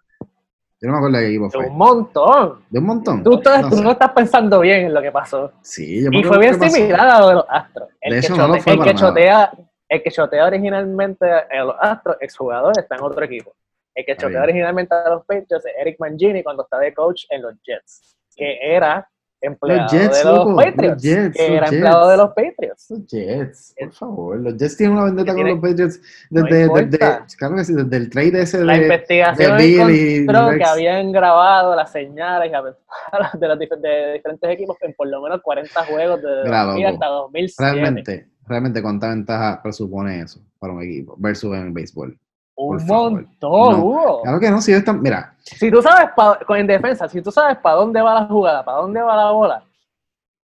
Yo 0.80 0.88
no 0.88 0.94
me 0.94 0.98
acuerdo 0.98 1.18
de 1.18 1.24
qué 1.24 1.30
equipo 1.30 1.46
De 1.46 1.52
fue. 1.52 1.68
un 1.68 1.78
montón. 1.78 2.54
¿De 2.70 2.80
un 2.80 2.86
montón? 2.86 3.24
Tú, 3.24 3.36
estás- 3.36 3.62
No 3.62 3.70
tú 3.70 3.76
sé. 3.78 3.84
no 3.84 3.92
estás 3.92 4.12
pensando 4.14 4.60
bien 4.60 4.86
en 4.86 4.94
lo 4.96 5.02
que 5.02 5.12
pasó. 5.12 5.52
Sí, 5.62 6.04
yo 6.04 6.10
me 6.10 6.20
Y 6.20 6.24
fue 6.24 6.40
bien 6.40 6.60
similar 6.60 7.00
a 7.10 7.20
lo 7.20 7.28
de 7.30 7.36
los 7.36 7.46
Astros. 7.48 7.90
El, 8.02 8.14
De 8.16 8.20
que, 8.22 8.26
hecho, 8.26 8.36
no 8.38 8.48
lo 8.48 8.54
chote- 8.56 8.62
fue 8.64 8.74
el 8.74 8.84
que 8.84 8.94
chotea, 8.96 9.52
el 9.90 10.04
que 10.04 10.12
chotea 10.12 10.46
originalmente 10.46 11.26
a 11.32 11.64
los 11.64 11.76
Astros, 11.80 12.18
exjugador, 12.20 12.74
está 12.80 12.96
en 12.96 13.02
otro 13.04 13.24
equipo. 13.24 13.54
El 13.98 14.06
que 14.06 14.28
bien. 14.28 14.42
originalmente 14.42 14.94
a 14.94 15.10
los 15.10 15.26
Patriots 15.26 15.66
es 15.66 15.74
Eric 15.80 15.98
Mangini 16.00 16.44
cuando 16.44 16.64
estaba 16.64 16.84
de 16.84 16.94
coach 16.94 17.24
en 17.32 17.42
los 17.42 17.56
Jets, 17.64 18.16
que 18.36 18.60
era 18.62 19.10
empleado 19.42 19.88
Jets, 19.90 20.18
de 20.18 20.24
los 20.24 20.36
loco, 20.36 20.52
los 20.52 20.66
Patriots. 20.66 21.02
Jets, 21.02 21.36
que 21.36 21.48
los 21.48 21.58
era 21.58 21.68
empleado 21.68 22.10
de 22.10 22.18
los 22.18 22.30
Patriots. 22.30 22.86
Los 22.92 23.08
Jets, 23.08 23.76
por 23.80 23.92
favor. 23.94 24.40
Los 24.40 24.58
Jets 24.58 24.78
tienen 24.78 24.98
una 24.98 25.06
vendetta 25.06 25.34
con 25.34 25.48
los 25.48 25.60
Patriots 25.60 26.02
No 26.30 26.44
desde, 26.44 26.68
desde, 26.68 26.98
claro 27.40 27.56
que 27.56 27.66
sí, 27.66 27.74
desde 27.74 27.98
el 27.98 28.10
trade 28.12 28.42
ese 28.42 28.64
La 28.64 28.74
de, 28.74 28.84
investigación 28.84 29.58
de 29.58 30.18
encontró 30.18 30.58
que 30.58 30.64
habían 30.64 31.12
grabado 31.12 31.76
las 31.76 31.92
señales 31.92 32.52
de 32.52 33.48
los 33.48 33.60
de 33.60 34.14
diferentes 34.14 34.50
equipos 34.52 34.78
en 34.82 34.94
por 34.94 35.08
lo 35.08 35.24
menos 35.24 35.42
40 35.42 35.86
juegos 35.86 36.22
de 36.22 36.44
Mira, 36.44 36.66
2000 36.66 36.84
loco. 36.84 36.94
hasta 36.94 37.08
2007. 37.08 37.74
Realmente, 37.74 38.28
realmente 38.46 38.82
cuánta 38.84 39.10
ventaja 39.10 39.60
presupone 39.64 40.22
eso 40.22 40.40
para 40.60 40.74
un 40.74 40.84
equipo 40.84 41.16
versus 41.18 41.56
en 41.56 41.68
el 41.68 41.72
béisbol. 41.72 42.16
Un 42.60 42.80
favor. 42.80 43.12
montón, 43.12 43.72
No. 43.72 43.86
Hugo. 43.86 44.22
Claro 44.24 44.40
que 44.40 44.50
no, 44.52 44.62
si 44.62 44.72
ellos 44.72 44.80
están, 44.80 45.02
mira, 45.02 45.34
Si 45.44 45.70
tú 45.72 45.82
sabes, 45.82 46.10
pa- 46.16 46.40
en 46.58 46.68
defensa, 46.68 47.08
si 47.08 47.22
tú 47.22 47.32
sabes 47.32 47.58
para 47.58 47.76
dónde 47.76 48.02
va 48.02 48.16
la 48.22 48.26
jugada, 48.26 48.66
para 48.66 48.80
dónde 48.80 49.02
va 49.02 49.16
la 49.16 49.32
bola, 49.32 49.64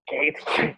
¿qué, 0.05 0.33
qué- 0.57 0.77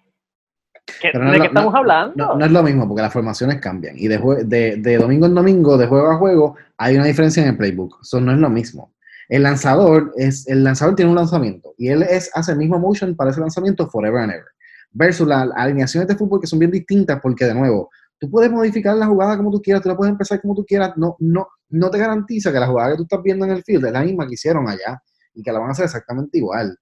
Pero 1.12 1.24
no 1.24 1.32
¿de 1.32 1.38
es 1.38 1.42
qué 1.42 1.48
lo- 1.48 1.50
estamos 1.50 1.74
no- 1.74 1.80
hablando? 1.80 2.36
no, 2.36 2.46
es 2.46 2.52
lo 2.52 2.62
mismo 2.64 2.88
porque 2.88 3.02
las 3.02 3.12
formaciones 3.14 3.60
cambian 3.60 3.96
y 3.98 4.08
de, 4.08 4.18
de, 4.46 4.76
de 4.78 4.98
domingo 4.98 5.26
en 5.26 5.34
domingo, 5.34 5.78
de 5.78 5.88
juego 5.88 6.12
a 6.12 6.18
juego, 6.18 6.56
hay 6.78 6.96
una 6.98 7.06
diferencia 7.06 7.42
en 7.42 7.50
el 7.50 7.58
playbook. 7.58 8.00
Eso 8.02 8.22
no 8.22 8.32
es 8.32 8.38
lo 8.38 8.50
mismo. 8.50 8.94
El 9.30 9.44
lanzador 9.44 10.14
es, 10.18 10.48
el 10.48 10.64
lanzador 10.64 10.96
tiene 10.96 11.10
un 11.10 11.16
lanzamiento 11.18 11.74
y 11.78 11.88
él 11.88 12.04
es, 12.04 12.30
hace 12.36 12.52
el 12.52 12.58
mismo 12.60 12.78
motion 12.78 13.16
para 13.16 13.32
ese 13.32 13.40
lanzamiento 13.42 13.88
forever 13.90 14.22
and 14.22 14.34
ever. 14.34 14.46
Versus 14.92 15.28
las 15.28 15.50
alineaciones 15.56 16.08
de 16.08 16.16
fútbol 16.16 16.40
que 16.42 16.46
son 16.48 16.60
bien 16.60 16.70
distintas 16.70 17.20
porque 17.22 17.46
de 17.46 17.56
nuevo, 17.56 17.90
tú 18.24 18.30
puedes 18.30 18.49
modificar 18.49 18.95
la 18.95 19.05
jugada 19.05 19.36
como 19.36 19.51
tú 19.51 19.61
quieras, 19.61 19.84
tú 19.84 19.89
la 19.89 19.97
puedes 19.97 20.13
empezar 20.13 20.39
como 20.39 20.55
tú 20.55 20.63
quieras, 20.65 20.93
no, 20.95 21.17
no, 21.19 21.45
no 21.67 21.89
te 21.89 21.97
garantiza 21.97 22.53
que 22.53 22.59
la 22.59 22.67
jugada 22.67 22.91
que 22.91 22.95
tú 22.95 23.03
estás 23.03 23.21
viendo 23.21 23.43
en 23.43 23.51
el 23.51 23.63
field 23.63 23.86
es 23.86 23.91
la 23.91 24.01
misma 24.01 24.26
que 24.26 24.36
hicieron 24.36 24.65
allá 24.69 24.97
y 25.34 25.43
que 25.43 25.51
la 25.51 25.59
van 25.59 25.67
a 25.67 25.71
hacer 25.74 25.84
exactamente 25.84 26.38
igual. 26.38 26.74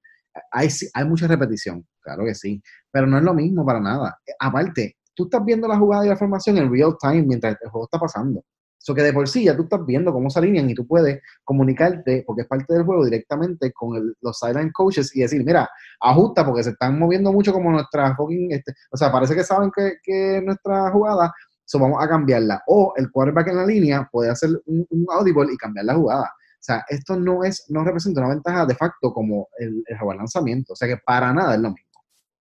Hay, 0.51 0.69
hay 0.93 1.05
mucha 1.05 1.25
repetición, 1.25 1.83
claro 1.99 2.25
que 2.25 2.35
sí, 2.35 2.61
pero 2.91 3.07
no 3.07 3.17
es 3.17 3.23
lo 3.23 3.33
mismo 3.33 3.65
para 3.65 3.79
nada. 3.79 4.19
Aparte, 4.39 4.97
tú 5.15 5.23
estás 5.23 5.43
viendo 5.43 5.67
la 5.67 5.79
jugada 5.79 6.05
y 6.05 6.09
la 6.09 6.15
formación 6.15 6.59
en 6.59 6.71
real 6.71 6.95
time 7.01 7.23
mientras 7.23 7.57
el 7.59 7.69
juego 7.71 7.85
está 7.85 7.97
pasando. 7.97 8.45
Eso 8.82 8.95
que 8.95 9.03
de 9.03 9.13
por 9.13 9.27
sí 9.29 9.43
ya 9.43 9.55
tú 9.55 9.63
estás 9.63 9.86
viendo 9.86 10.11
cómo 10.11 10.29
se 10.29 10.39
alinean 10.39 10.69
y 10.69 10.73
tú 10.73 10.88
puedes 10.88 11.21
comunicarte, 11.43 12.23
porque 12.25 12.41
es 12.41 12.47
parte 12.47 12.73
del 12.73 12.84
juego, 12.84 13.05
directamente 13.05 13.71
con 13.71 14.15
los 14.21 14.39
sideline 14.39 14.71
coaches 14.71 15.15
y 15.15 15.21
decir, 15.21 15.43
mira, 15.45 15.69
ajusta 15.99 16.43
porque 16.43 16.63
se 16.63 16.71
están 16.71 16.97
moviendo 16.97 17.32
mucho 17.32 17.53
como 17.53 17.71
nuestra 17.71 18.15
fucking, 18.15 18.51
este, 18.51 18.73
o 18.89 18.97
sea, 18.97 19.11
parece 19.11 19.36
que 19.36 19.43
saben 19.43 19.69
que, 19.75 19.97
que 20.01 20.41
nuestra 20.43 20.89
jugada, 20.89 21.32
so 21.63 21.77
vamos 21.77 22.03
a 22.03 22.09
cambiarla. 22.09 22.63
O 22.67 22.93
el 22.97 23.11
quarterback 23.11 23.49
en 23.49 23.57
la 23.57 23.65
línea 23.65 24.09
puede 24.11 24.32
hacer 24.32 24.49
un, 24.65 24.88
un 24.89 25.05
audible 25.11 25.53
y 25.53 25.57
cambiar 25.57 25.86
la 25.86 25.95
jugada. 25.95 26.25
O 26.25 26.63
sea, 26.63 26.84
esto 26.89 27.15
no 27.15 27.43
es, 27.43 27.65
no 27.69 27.84
representa 27.84 28.21
una 28.21 28.29
ventaja 28.29 28.65
de 28.65 28.75
facto 28.75 29.13
como 29.13 29.47
el, 29.57 29.84
el 29.88 30.17
lanzamiento. 30.17 30.73
O 30.73 30.75
sea 30.75 30.88
que 30.88 30.97
para 30.97 31.34
nada 31.34 31.55
es 31.55 31.61
lo 31.61 31.69
mismo. 31.69 31.89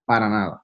Para 0.04 0.28
nada. 0.28 0.62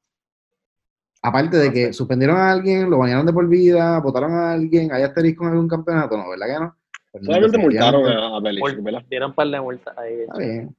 Aparte 1.26 1.56
de 1.56 1.72
que 1.72 1.92
suspendieron 1.92 2.36
a 2.36 2.52
alguien, 2.52 2.88
lo 2.88 2.98
bañaron 2.98 3.26
de 3.26 3.32
por 3.32 3.48
vida, 3.48 3.98
votaron 3.98 4.32
a 4.32 4.52
alguien, 4.52 4.92
hay 4.92 5.02
asterisco 5.02 5.42
en 5.42 5.50
algún 5.50 5.66
campeonato, 5.66 6.16
¿no? 6.16 6.30
¿Verdad 6.30 6.46
que 6.46 6.60
no? 6.60 6.76
Solamente 7.24 7.58
multaron 7.58 8.06
a, 8.06 8.36
a 8.36 8.40
Belichick, 8.40 8.80
¿verdad? 8.80 9.02
Dieron 9.10 9.30
un 9.30 9.34
par 9.34 9.48
de 9.48 9.60
multas 9.60 9.98
ahí. 9.98 10.20
Está 10.20 10.38
bien. 10.38 10.76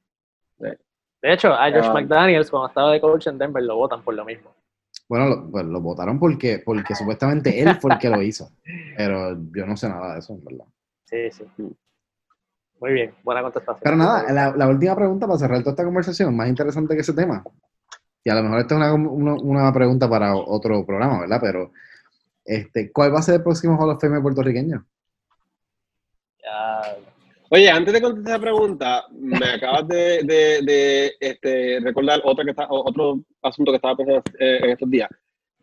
De 0.58 1.34
hecho, 1.34 1.52
a 1.52 1.70
Josh. 1.70 1.92
McDaniels, 1.92 2.50
cuando 2.50 2.70
estaba 2.70 2.94
de 2.94 3.02
coach 3.02 3.28
en 3.28 3.38
Denver, 3.38 3.62
lo 3.62 3.76
votan 3.76 4.02
por 4.04 4.14
lo 4.14 4.24
mismo. 4.24 4.56
Bueno, 5.10 5.28
lo, 5.28 5.52
pues 5.52 5.66
lo 5.66 5.82
votaron 5.82 6.18
porque, 6.18 6.62
porque 6.64 6.96
supuestamente 6.96 7.60
él 7.60 7.76
fue 7.82 7.92
el 7.92 8.00
que 8.00 8.10
lo 8.10 8.22
hizo. 8.22 8.50
Pero 8.96 9.38
yo 9.54 9.66
no 9.66 9.76
sé 9.76 9.90
nada 9.90 10.14
de 10.14 10.20
eso, 10.20 10.32
en 10.32 10.46
verdad. 10.46 10.66
Sí, 11.04 11.30
sí. 11.30 11.44
Muy 12.80 12.94
bien, 12.94 13.14
buena 13.22 13.42
contestación. 13.42 13.82
Pero 13.84 13.98
nada, 13.98 14.32
la, 14.32 14.56
la 14.56 14.68
última 14.70 14.96
pregunta 14.96 15.28
para 15.28 15.40
cerrar 15.40 15.60
toda 15.60 15.72
esta 15.72 15.84
conversación, 15.84 16.38
más 16.38 16.48
interesante 16.48 16.96
que 16.96 17.02
ese 17.02 17.12
tema. 17.12 17.44
Y 18.24 18.30
a 18.30 18.36
lo 18.36 18.44
mejor 18.44 18.60
esta 18.60 18.76
es 18.76 18.94
una, 18.94 18.94
una, 18.94 19.34
una 19.36 19.74
pregunta 19.74 20.10
para 20.10 20.36
otro 20.36 20.86
programa, 20.86 21.22
¿verdad? 21.22 21.40
Pero, 21.42 21.72
este, 22.44 22.92
¿cuál 22.92 23.14
va 23.14 23.20
a 23.20 23.22
ser 23.22 23.36
el 23.36 23.44
próximo 23.44 23.78
Hall 23.78 23.92
of 23.92 24.02
Fame 24.02 24.22
puertorriqueño? 24.22 24.86
Oye, 27.50 27.70
antes 27.70 27.94
de 27.94 28.02
contestar 28.02 28.34
esa 28.34 28.42
pregunta, 28.42 29.06
me 29.12 29.38
acabas 29.56 29.88
de, 29.88 30.22
de, 30.24 30.62
de, 30.64 31.14
este, 31.20 31.80
recordar 31.80 32.22
otra 32.24 32.44
que 32.44 32.52
está, 32.52 32.68
otro 32.70 33.22
asunto 33.42 33.72
que 33.72 33.78
estaba 33.78 33.96
pensando 33.96 34.24
eh, 34.40 34.60
en 34.64 34.70
estos 34.70 34.90
días. 34.90 35.10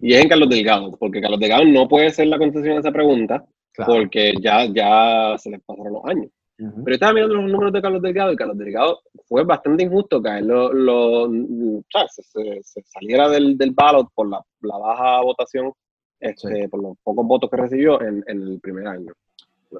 Y 0.01 0.15
es 0.15 0.23
en 0.23 0.29
Carlos 0.29 0.49
Delgado, 0.49 0.97
porque 0.97 1.21
Carlos 1.21 1.41
Delgado 1.41 1.65
no 1.65 1.87
puede 1.89 2.11
ser 2.11 2.29
la 2.29 2.39
contestación 2.39 2.75
de 2.75 2.81
esa 2.81 2.93
pregunta, 2.93 3.45
porque 3.87 4.35
ya, 4.41 4.65
ya 4.67 5.37
se 5.39 5.51
les 5.51 5.61
pasaron 5.63 5.93
los 5.93 6.05
años. 6.05 6.29
Pero 6.57 6.95
estaba 6.95 7.13
mirando 7.13 7.35
los 7.35 7.51
números 7.51 7.73
de 7.73 7.83
Carlos 7.83 8.01
Delgado 8.03 8.33
y 8.33 8.37
Carlos 8.37 8.57
Delgado 8.59 9.01
fue 9.27 9.43
bastante 9.45 9.83
injusto 9.83 10.23
que 10.23 10.39
él 10.39 10.47
lo, 10.47 10.73
lo- 10.73 11.25
o 11.25 11.85
sea, 11.91 12.07
se, 12.09 12.23
se- 12.23 12.63
se 12.63 12.83
saliera 12.83 13.29
del, 13.29 13.59
del 13.59 13.73
ballot 13.73 14.09
por 14.15 14.29
la, 14.29 14.41
la 14.61 14.79
baja 14.79 15.21
votación, 15.23 15.73
este, 16.21 16.69
por 16.69 16.81
los 16.83 16.97
pocos 17.03 17.27
votos 17.27 17.51
que 17.51 17.57
recibió 17.57 18.01
en, 18.01 18.23
en 18.29 18.43
el 18.43 18.61
primer 18.61 18.87
año. 18.87 19.13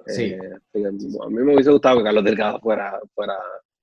Sí. 0.07 0.25
Eh, 0.33 0.41
que 0.73 0.85
a 0.87 0.91
mí 0.91 1.37
me 1.37 1.55
hubiese 1.55 1.71
gustado 1.71 1.99
que 1.99 2.05
Carlos 2.05 2.25
Delgado 2.25 2.59
fuera, 2.59 2.99
fuera 3.15 3.35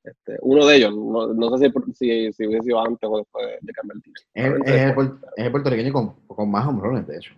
este, 0.03 0.37
uno 0.41 0.65
de 0.65 0.75
ellos. 0.75 0.93
No, 0.93 1.27
no 1.33 1.57
sé 1.57 1.69
si, 1.69 1.93
si, 1.93 2.33
si 2.33 2.47
hubiese 2.47 2.65
sido 2.65 2.81
antes 2.85 3.09
o 3.09 3.19
después 3.19 3.47
de, 3.47 3.57
de 3.61 3.71
cambiar 3.73 3.95
el 3.95 4.03
título. 4.03 4.27
Es, 4.33 4.45
el- 4.45 4.61
es 4.75 4.81
el, 4.81 4.95
puer- 4.95 5.19
es 5.37 5.45
el 5.45 5.51
puertorriqueño 5.51 5.93
con, 5.93 6.15
con 6.27 6.51
más 6.51 6.67
hombrones, 6.67 7.07
de 7.07 7.15
hecho. 7.15 7.33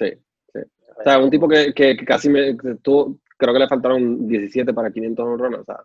Sí, 0.00 0.10
sí. 0.52 0.60
O 0.98 1.02
sea, 1.04 1.18
un 1.20 1.30
tipo 1.30 1.46
que, 1.48 1.72
que, 1.72 1.96
que 1.96 2.04
casi 2.04 2.28
me 2.28 2.56
que 2.56 2.74
tuvo, 2.82 3.16
creo 3.38 3.54
que 3.54 3.60
le 3.60 3.68
faltaron 3.68 4.28
17 4.28 4.74
para 4.74 4.90
500 4.90 5.24
honrones. 5.24 5.60
O 5.60 5.64
sea, 5.64 5.82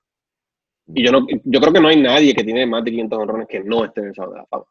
y 0.88 1.06
yo 1.06 1.12
no, 1.12 1.26
yo 1.46 1.62
creo 1.62 1.72
que 1.72 1.80
no 1.80 1.88
hay 1.88 2.02
nadie 2.02 2.36
que 2.36 2.44
tiene 2.44 2.66
más 2.66 2.84
de 2.84 2.92
500 2.92 3.20
honrones 3.20 3.48
que 3.48 3.62
no 3.62 3.86
esté 3.86 4.02
en 4.02 4.08
el 4.08 4.16
Salón 4.16 4.34
de 4.34 4.40
la 4.40 4.46
Fama. 4.48 4.66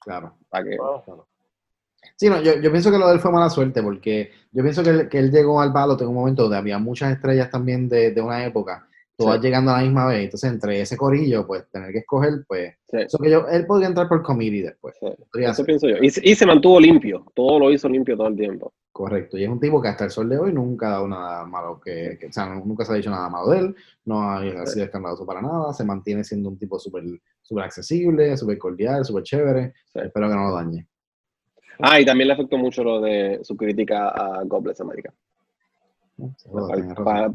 Claro. 0.00 0.36
Que, 0.52 0.76
wow. 0.76 1.24
Sí, 2.16 2.28
no, 2.28 2.42
yo, 2.42 2.60
yo 2.60 2.70
pienso 2.70 2.90
que 2.90 2.98
lo 2.98 3.08
de 3.08 3.14
él 3.14 3.20
fue 3.20 3.32
mala 3.32 3.48
suerte, 3.48 3.82
porque 3.82 4.30
yo 4.52 4.62
pienso 4.62 4.82
que 4.82 4.90
él, 4.90 5.08
que 5.08 5.18
él 5.18 5.30
llegó 5.30 5.60
al 5.60 5.72
balo 5.72 5.96
en 5.98 6.08
un 6.08 6.14
momento 6.14 6.42
donde 6.42 6.58
había 6.58 6.78
muchas 6.78 7.12
estrellas 7.12 7.50
también 7.50 7.88
de, 7.88 8.10
de 8.10 8.20
una 8.20 8.44
época, 8.44 8.86
todas 9.16 9.36
Sí. 9.36 9.42
llegando 9.42 9.70
a 9.70 9.76
la 9.78 9.82
misma 9.84 10.06
vez. 10.06 10.24
Entonces, 10.24 10.50
entre 10.52 10.80
ese 10.80 10.96
corillo, 10.96 11.46
pues 11.46 11.68
tener 11.70 11.92
que 11.92 11.98
escoger, 11.98 12.44
pues. 12.48 12.74
sí, 12.90 12.96
Eso 12.98 13.18
que 13.18 13.30
yo, 13.30 13.46
él 13.48 13.66
podría 13.66 13.88
entrar 13.88 14.08
por 14.08 14.22
committee 14.22 14.62
después. 14.62 14.96
sí. 14.98 15.06
Eso 15.40 15.54
ser. 15.54 15.66
pienso 15.66 15.88
yo. 15.88 15.96
Y, 16.00 16.10
se- 16.10 16.20
y 16.28 16.34
se 16.34 16.46
mantuvo 16.46 16.80
limpio. 16.80 17.24
Todo 17.34 17.58
lo 17.58 17.70
hizo 17.72 17.88
limpio 17.88 18.16
todo 18.16 18.28
el 18.28 18.36
tiempo. 18.36 18.72
Correcto. 18.92 19.36
Y 19.36 19.42
es 19.44 19.48
un 19.48 19.58
tipo 19.58 19.80
que 19.82 19.88
hasta 19.88 20.04
el 20.04 20.10
sol 20.10 20.28
de 20.28 20.38
hoy 20.38 20.52
nunca 20.52 20.86
ha 20.88 20.90
dado 20.92 21.08
nada 21.08 21.44
malo, 21.44 21.80
que, 21.80 22.16
que- 22.20 22.26
o 22.28 22.32
sea, 22.32 22.46
nunca 22.54 22.84
se 22.84 22.92
ha 22.92 22.96
dicho 22.96 23.10
nada 23.10 23.28
malo 23.28 23.50
de 23.50 23.58
él, 23.58 23.76
no 24.04 24.22
ha, 24.22 24.38
ha 24.40 24.66
sido 24.66 24.84
escandaloso 24.84 25.26
para 25.26 25.42
nada, 25.42 25.72
se 25.72 25.84
mantiene 25.84 26.22
siendo 26.24 26.48
un 26.48 26.58
tipo 26.58 26.78
súper 26.78 27.02
súper 27.42 27.64
accesible, 27.64 28.36
súper 28.36 28.56
cordial, 28.58 29.04
súper 29.04 29.22
chévere. 29.24 29.74
Espero 29.92 30.28
que 30.28 30.34
no 30.34 30.48
lo 30.48 30.54
dañe. 30.54 30.86
Ah, 31.80 32.00
y 32.00 32.04
también 32.06 32.28
le 32.28 32.34
afectó 32.34 32.56
mucho 32.56 32.82
lo 32.84 33.00
de 33.00 33.40
su 33.42 33.56
crítica 33.56 34.08
a 34.10 34.42
God 34.44 34.62
Bless 34.62 34.80
America. 34.80 35.12
Para- 36.52 36.94
para- 36.94 37.34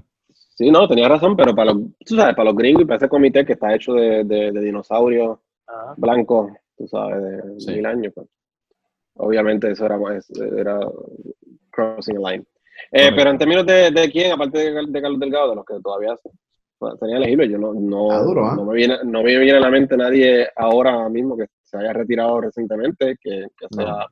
sí, 0.60 0.69
no, 0.72 0.88
tenía 0.90 1.07
razón, 1.07 1.36
pero 1.38 1.56
para 1.56 1.72
los, 1.73 1.84
tú 2.06 2.15
sabes, 2.18 2.36
para 2.36 2.49
los 2.49 2.56
gringos 2.56 2.84
y 2.84 2.86
para 2.86 2.98
ese 2.98 3.07
comité 3.10 3.45
que 3.45 3.53
está 3.53 3.73
hecho 3.73 3.94
de, 3.94 4.26
de, 4.26 4.52
de 4.52 4.61
dinosaurios 4.61 5.40
Ajá. 5.65 5.94
blancos, 5.98 6.52
tú 6.77 6.86
sabes, 6.88 7.22
de 7.23 7.60
Sí. 7.61 7.72
mil 7.76 7.86
años, 7.86 8.11
pues. 8.14 8.27
Obviamente 9.15 9.72
eso 9.72 9.86
era, 9.86 9.98
más- 9.98 10.30
era 10.57 10.80
crossing 11.72 12.18
a 12.26 12.31
line. 12.31 12.45
Eh, 12.91 13.11
pero 13.15 13.31
en 13.31 13.38
términos 13.38 13.65
de, 13.65 13.91
de 13.91 14.10
quién, 14.11 14.31
aparte 14.31 14.72
de, 14.72 15.02
Carlos 15.02 15.19
Delgado, 15.19 15.49
de 15.49 15.56
los 15.57 15.65
que 15.65 15.80
todavía 15.81 16.15
pues, 16.77 16.98
serían 16.99 17.18
elegibles, 17.18 17.49
yo 17.52 17.57
no, 17.57 17.73
no, 17.73 18.11
Ah, 18.11 18.22
duro, 18.22 18.56
no, 18.56 18.64
me 18.65 18.76
viene, 18.76 18.95
no 19.03 19.22
me 19.23 19.38
viene 19.38 19.57
a 19.57 19.61
la 19.61 19.69
mente 19.69 19.98
nadie 19.98 20.48
ahora 20.56 21.07
mismo 21.10 21.36
que 21.38 21.45
se 21.64 21.77
haya 21.77 21.91
retirado 21.94 22.40
recientemente, 22.41 23.18
que, 23.22 23.45
que, 23.57 23.68
sea, 23.72 23.86
No. 23.86 24.06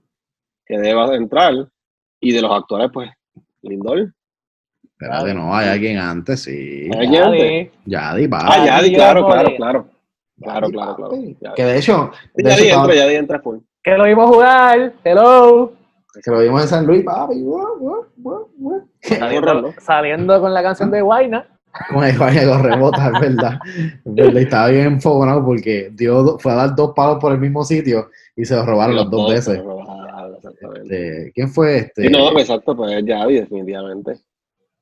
que 0.66 0.78
deba 0.78 1.14
entrar. 1.16 1.54
Y 2.20 2.32
de 2.34 2.42
los 2.42 2.52
actuales, 2.52 2.90
pues, 2.94 3.10
Lindor. 3.62 4.12
Espérate, 5.00 5.34
no, 5.36 5.56
hay 5.56 5.68
alguien 5.70 5.98
antes, 6.00 6.42
sí. 6.42 6.90
Hay 6.98 7.12
Ya, 7.12 7.24
gente. 7.26 7.38
de- 7.38 7.72
Yadi, 7.86 8.26
va. 8.28 8.40
Ah, 8.42 8.66
Yadi, 8.66 8.96
claro, 8.96 9.28
claro, 9.28 9.56
claro. 9.56 9.88
Claro, 10.42 10.62
Yadi, 10.68 10.74
claro, 10.74 10.96
claro. 10.96 11.12
Yadi. 11.16 11.38
Que 11.56 11.66
de 11.66 11.78
hecho, 11.78 12.12
de 12.34 12.44
Yadi 12.50 12.68
hecho, 12.68 12.80
entra, 12.80 12.96
Yadi 12.96 13.16
entra 13.16 13.40
full. 13.40 13.58
Que 13.84 13.92
lo 13.92 14.06
vimos 14.06 14.28
jugar. 14.28 14.94
Hello. 15.04 15.72
que 16.24 16.32
lo 16.32 16.40
vimos 16.40 16.64
en 16.64 16.68
San 16.68 16.86
Luis, 16.88 17.04
papi. 17.04 17.46
Saliendo, 19.80 20.42
con 20.42 20.54
la 20.54 20.64
canción 20.64 20.90
de 20.90 21.02
Guayna. 21.02 21.46
Con 21.94 22.04
el 22.04 22.18
de 22.18 22.46
los 22.46 22.62
rebotes, 22.62 23.04
es 23.06 23.20
verdad. 23.22 23.60
Es 24.04 24.16
verdad, 24.16 24.40
y 24.40 24.44
estaba 24.44 24.68
bien 24.70 24.86
enfogonado 24.88 25.46
porque 25.46 25.92
dio, 25.94 26.40
fue 26.40 26.52
a 26.54 26.56
dar 26.56 26.76
dos 26.76 26.94
palos 26.96 27.20
por 27.22 27.34
el 27.34 27.40
mismo 27.40 27.64
sitio 27.64 28.10
y 28.36 28.46
se 28.46 28.56
los 28.56 28.66
robaron 28.66 28.96
las 28.96 29.10
dos 29.12 29.30
veces. 29.32 29.62
Ah, 29.88 30.28
exactamente. 30.36 30.82
Este, 31.18 31.32
¿Quién 31.36 31.50
fue 31.50 31.78
este? 31.78 32.04
Sí, 32.04 32.10
no, 32.10 32.32
exacto, 32.40 32.76
pues 32.76 32.94
es 32.94 33.06
Yadi, 33.06 33.36
definitivamente. 33.42 34.14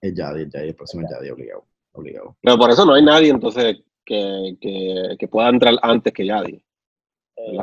Es 0.07 0.13
Yadi, 0.15 0.43
es 0.43 0.49
Yadi, 0.49 0.67
el 0.69 0.75
próximo 0.75 1.03
es 1.05 1.09
Yadi, 1.11 1.29
obligado. 1.29 1.65
obligado. 1.93 2.35
Pero 2.41 2.57
por 2.57 2.69
eso 2.71 2.85
no 2.85 2.93
hay 2.93 3.03
nadie, 3.03 3.29
entonces, 3.29 3.77
que, 4.05 4.57
que, 4.61 5.15
que 5.17 5.27
pueda 5.27 5.49
entrar 5.49 5.73
antes 5.81 6.13
que 6.13 6.25
Yadi. 6.25 6.63
Eh, 7.37 7.57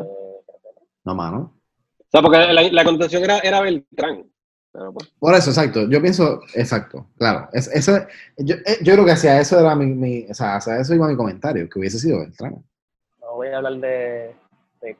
No, 1.04 1.14
mano. 1.14 1.58
O 1.98 2.04
sea, 2.10 2.20
porque 2.22 2.38
la, 2.38 2.62
la 2.70 2.84
contestación 2.84 3.24
era, 3.24 3.38
era 3.38 3.60
Beltrán. 3.60 4.24
Pero, 4.72 4.92
pues, 4.92 5.08
Por 5.18 5.34
eso, 5.34 5.50
exacto. 5.50 5.88
Yo 5.88 6.00
pienso, 6.00 6.40
exacto, 6.54 7.10
claro. 7.18 7.48
Es, 7.52 7.68
eso, 7.68 7.92
yo, 8.38 8.56
eh, 8.64 8.78
yo 8.82 8.94
creo 8.94 9.04
que 9.04 9.12
hacia 9.12 9.38
eso 9.40 9.60
era 9.60 9.74
mi, 9.74 9.86
mi- 9.86 10.26
o 10.30 10.34
sea, 10.34 10.56
hacia 10.56 10.78
eso 10.80 10.94
iba 10.94 11.08
mi 11.08 11.16
comentario, 11.16 11.68
que 11.68 11.78
hubiese 11.78 11.98
sido 11.98 12.20
Beltrán. 12.20 12.54
no 13.20 13.34
voy 13.34 13.48
a 13.48 13.58
hablar 13.58 13.74
de, 13.74 14.34
de, 14.80 14.88
de 14.88 14.94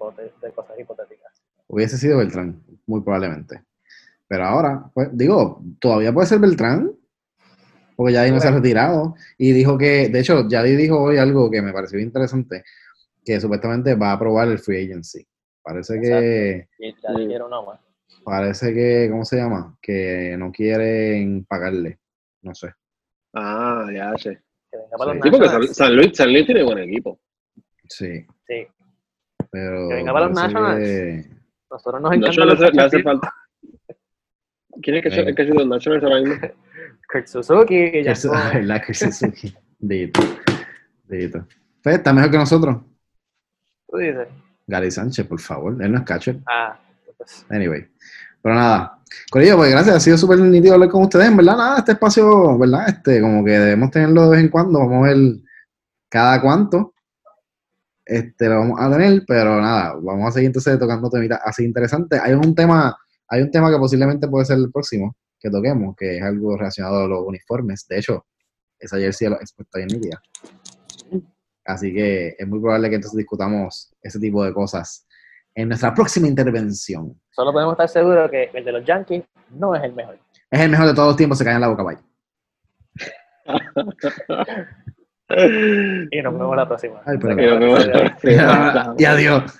cosas 0.52 0.78
hipotéticas. 0.78 1.32
Hubiese 1.69 1.97
sido 1.97 2.19
Beltrán, 2.19 2.62
muy 2.86 3.01
probablemente. 3.01 3.62
Pero 4.28 4.44
ahora, 4.44 4.90
pues, 4.94 5.09
digo, 5.12 5.62
todavía 5.81 6.12
puede 6.12 6.27
ser 6.27 6.39
Beltrán, 6.39 6.93
porque 7.97 8.12
Yadi 8.14 8.31
no 8.31 8.40
se 8.40 8.48
ha 8.48 8.52
retirado. 8.52 9.14
Y 9.39 9.52
dijo 9.52 9.77
que, 9.78 10.09
de 10.09 10.20
hecho, 10.20 10.48
Yadi 10.48 10.77
dijo 10.77 11.01
hoy 11.02 11.19
algo 11.19 11.51
que 11.51 11.62
me 11.62 11.73
pareció 11.73 11.98
interesante, 11.98 12.64
que 13.24 13.40
supuestamente 13.40 13.94
va 13.94 14.10
a 14.10 14.14
aprobar 14.14 14.48
el 14.48 14.59
free 14.59 14.85
agency. 14.85 15.27
Parece 15.62 16.01
que, 16.01 16.66
más. 17.64 17.81
parece 18.24 18.74
que, 18.74 19.09
¿cómo 19.10 19.24
se 19.24 19.36
llama? 19.36 19.77
Que 19.81 20.35
no 20.39 20.51
quieren 20.51 21.44
pagarle. 21.44 21.98
No 22.43 22.55
sé. 22.55 22.73
ah, 23.35 23.89
ya 23.94 24.12
sé. 24.19 24.43
Que 24.70 24.78
venga 24.78 24.97
para 24.98 25.12
Sí. 25.12 25.19
los 25.19 25.24
Sí, 25.24 25.31
porque 25.31 25.48
San, 25.74 25.97
Luis, 25.97 26.16
San 26.16 26.32
Luis 26.32 26.47
tiene 26.47 26.62
buen 26.64 26.78
equipo. 26.78 27.20
Sí, 27.89 28.27
Sí, 28.48 28.66
pero. 29.51 29.89
Que 29.89 29.94
venga 29.94 30.12
para 30.12 30.27
los 30.27 30.35
Nationals. 30.35 30.78
que- 30.81 31.24
nosotros 31.70 32.02
nos 32.02 32.10
No, 32.10 32.16
encanta 32.16 32.85
hace, 32.85 33.02
falta. 33.02 33.35
¿Quién 34.82 34.97
es 34.97 35.02
que 35.02 35.09
Venga. 35.10 35.28
el 35.31 35.35
que 35.36 35.43
ha 35.43 35.47
sido 35.47 35.64
Nationals 35.66 36.05
ahora 36.05 36.20
mismo? 36.20 36.35
Kurt 37.12 37.26
Suzuki, 37.26 37.90
¿verdad? 38.55 38.82
Que 38.84 38.94
Suzuki. 38.94 39.55
Dito. 39.78 40.20
Dito. 41.06 41.47
Pues 41.82 41.97
está 41.97 42.12
mejor 42.12 42.30
que 42.30 42.39
nosotros. 42.39 42.78
tú 43.89 43.98
dices. 43.98 44.28
Gary 44.66 44.90
Sánchez, 44.90 45.26
por 45.26 45.40
favor. 45.40 45.76
Él 45.82 45.93
no 45.93 45.98
es 45.98 46.05
catcher. 46.05 46.39
Ah, 46.47 46.80
pues, 47.18 47.44
Anyway. 47.51 47.86
Pero 48.40 48.55
nada. 48.55 48.98
Corillo, 49.30 49.56
pues 49.56 49.70
gracias. 49.70 49.97
Ha 49.97 50.01
sido 50.01 50.16
súper 50.16 50.39
nítido 50.39 50.74
hablar 50.74 50.89
con 50.89 51.02
ustedes. 51.02 51.26
En 51.26 51.36
verdad, 51.36 51.56
nada, 51.56 51.78
este 51.78 51.93
espacio, 51.93 52.59
¿verdad? 52.59 52.89
Este, 52.89 53.20
como 53.20 53.44
que 53.44 53.51
debemos 53.51 53.90
tenerlo 53.90 54.24
de 54.24 54.30
vez 54.30 54.40
en 54.40 54.48
cuando. 54.48 54.78
Vamos 54.78 55.05
a 55.05 55.12
ver 55.12 55.18
cada 56.09 56.40
cuánto. 56.40 56.94
Este, 58.05 58.48
lo 58.48 58.60
vamos 58.60 58.80
a 58.80 58.90
tener, 58.90 59.22
pero 59.26 59.60
nada, 59.60 59.94
vamos 60.01 60.28
a 60.28 60.32
seguir 60.32 60.47
entonces 60.47 60.78
tocando 60.78 61.10
temitas 61.10 61.40
así 61.44 61.64
interesantes. 61.64 62.20
Hay 62.20 62.32
un 62.32 62.55
tema, 62.55 62.97
hay 63.28 63.43
un 63.43 63.51
tema 63.51 63.70
que 63.70 63.78
posiblemente 63.78 64.26
puede 64.28 64.44
ser 64.44 64.59
el 64.59 64.70
próximo 64.72 65.14
que 65.43 65.51
toquemos, 65.51 65.97
que 65.97 66.16
es 66.19 66.23
algo 66.23 66.56
relacionado 66.56 67.05
a 67.05 67.09
los 67.09 67.20
uniformes. 67.27 67.86
De 67.89 67.98
hecho, 67.98 68.24
esa 68.78 68.97
jersey 68.98 69.28
los 69.28 69.40
Expos 69.40 69.66
está 69.66 69.78
bien 69.78 69.89
nítida. 69.89 70.23
Así 71.64 71.93
que 71.93 72.35
es 72.39 72.48
muy 72.48 72.60
probable 72.60 72.89
que 72.89 72.97
entonces 72.97 73.16
discutamos 73.19 73.93
ese 74.02 74.19
tipo 74.19 74.44
de 74.44 74.52
cosas 74.52 75.06
en 75.55 75.69
nuestra 75.69 75.93
próxima 75.94 76.27
intervención. 76.27 77.20
solo 77.31 77.52
podemos 77.52 77.73
estar 77.74 77.89
seguros 77.89 78.31
que 78.31 78.51
el 78.55 78.64
de 78.64 78.73
los 78.73 78.85
Yankees 78.85 79.23
no 79.51 79.74
es 79.74 79.82
el 79.85 79.93
mejor. 79.93 80.19
Es 80.51 80.60
el 80.60 80.70
mejor 80.70 80.86
de 80.86 80.94
todos 80.94 81.09
los 81.09 81.16
tiempos, 81.16 81.39
se 81.39 81.44
cae 81.44 81.55
en 81.55 81.60
la 81.60 81.69
boca, 81.69 81.82
bye. 81.82 81.98
Y 86.10 86.20
nos 86.20 86.35
vemos 86.35 86.55
la 86.56 86.69
próxima. 86.69 87.01
Ay, 87.06 87.16
pero- 87.19 87.36
Que 87.36 87.47
nos 87.47 87.59
vemos- 87.59 88.94
y 89.01 89.05
adiós. 89.05 89.59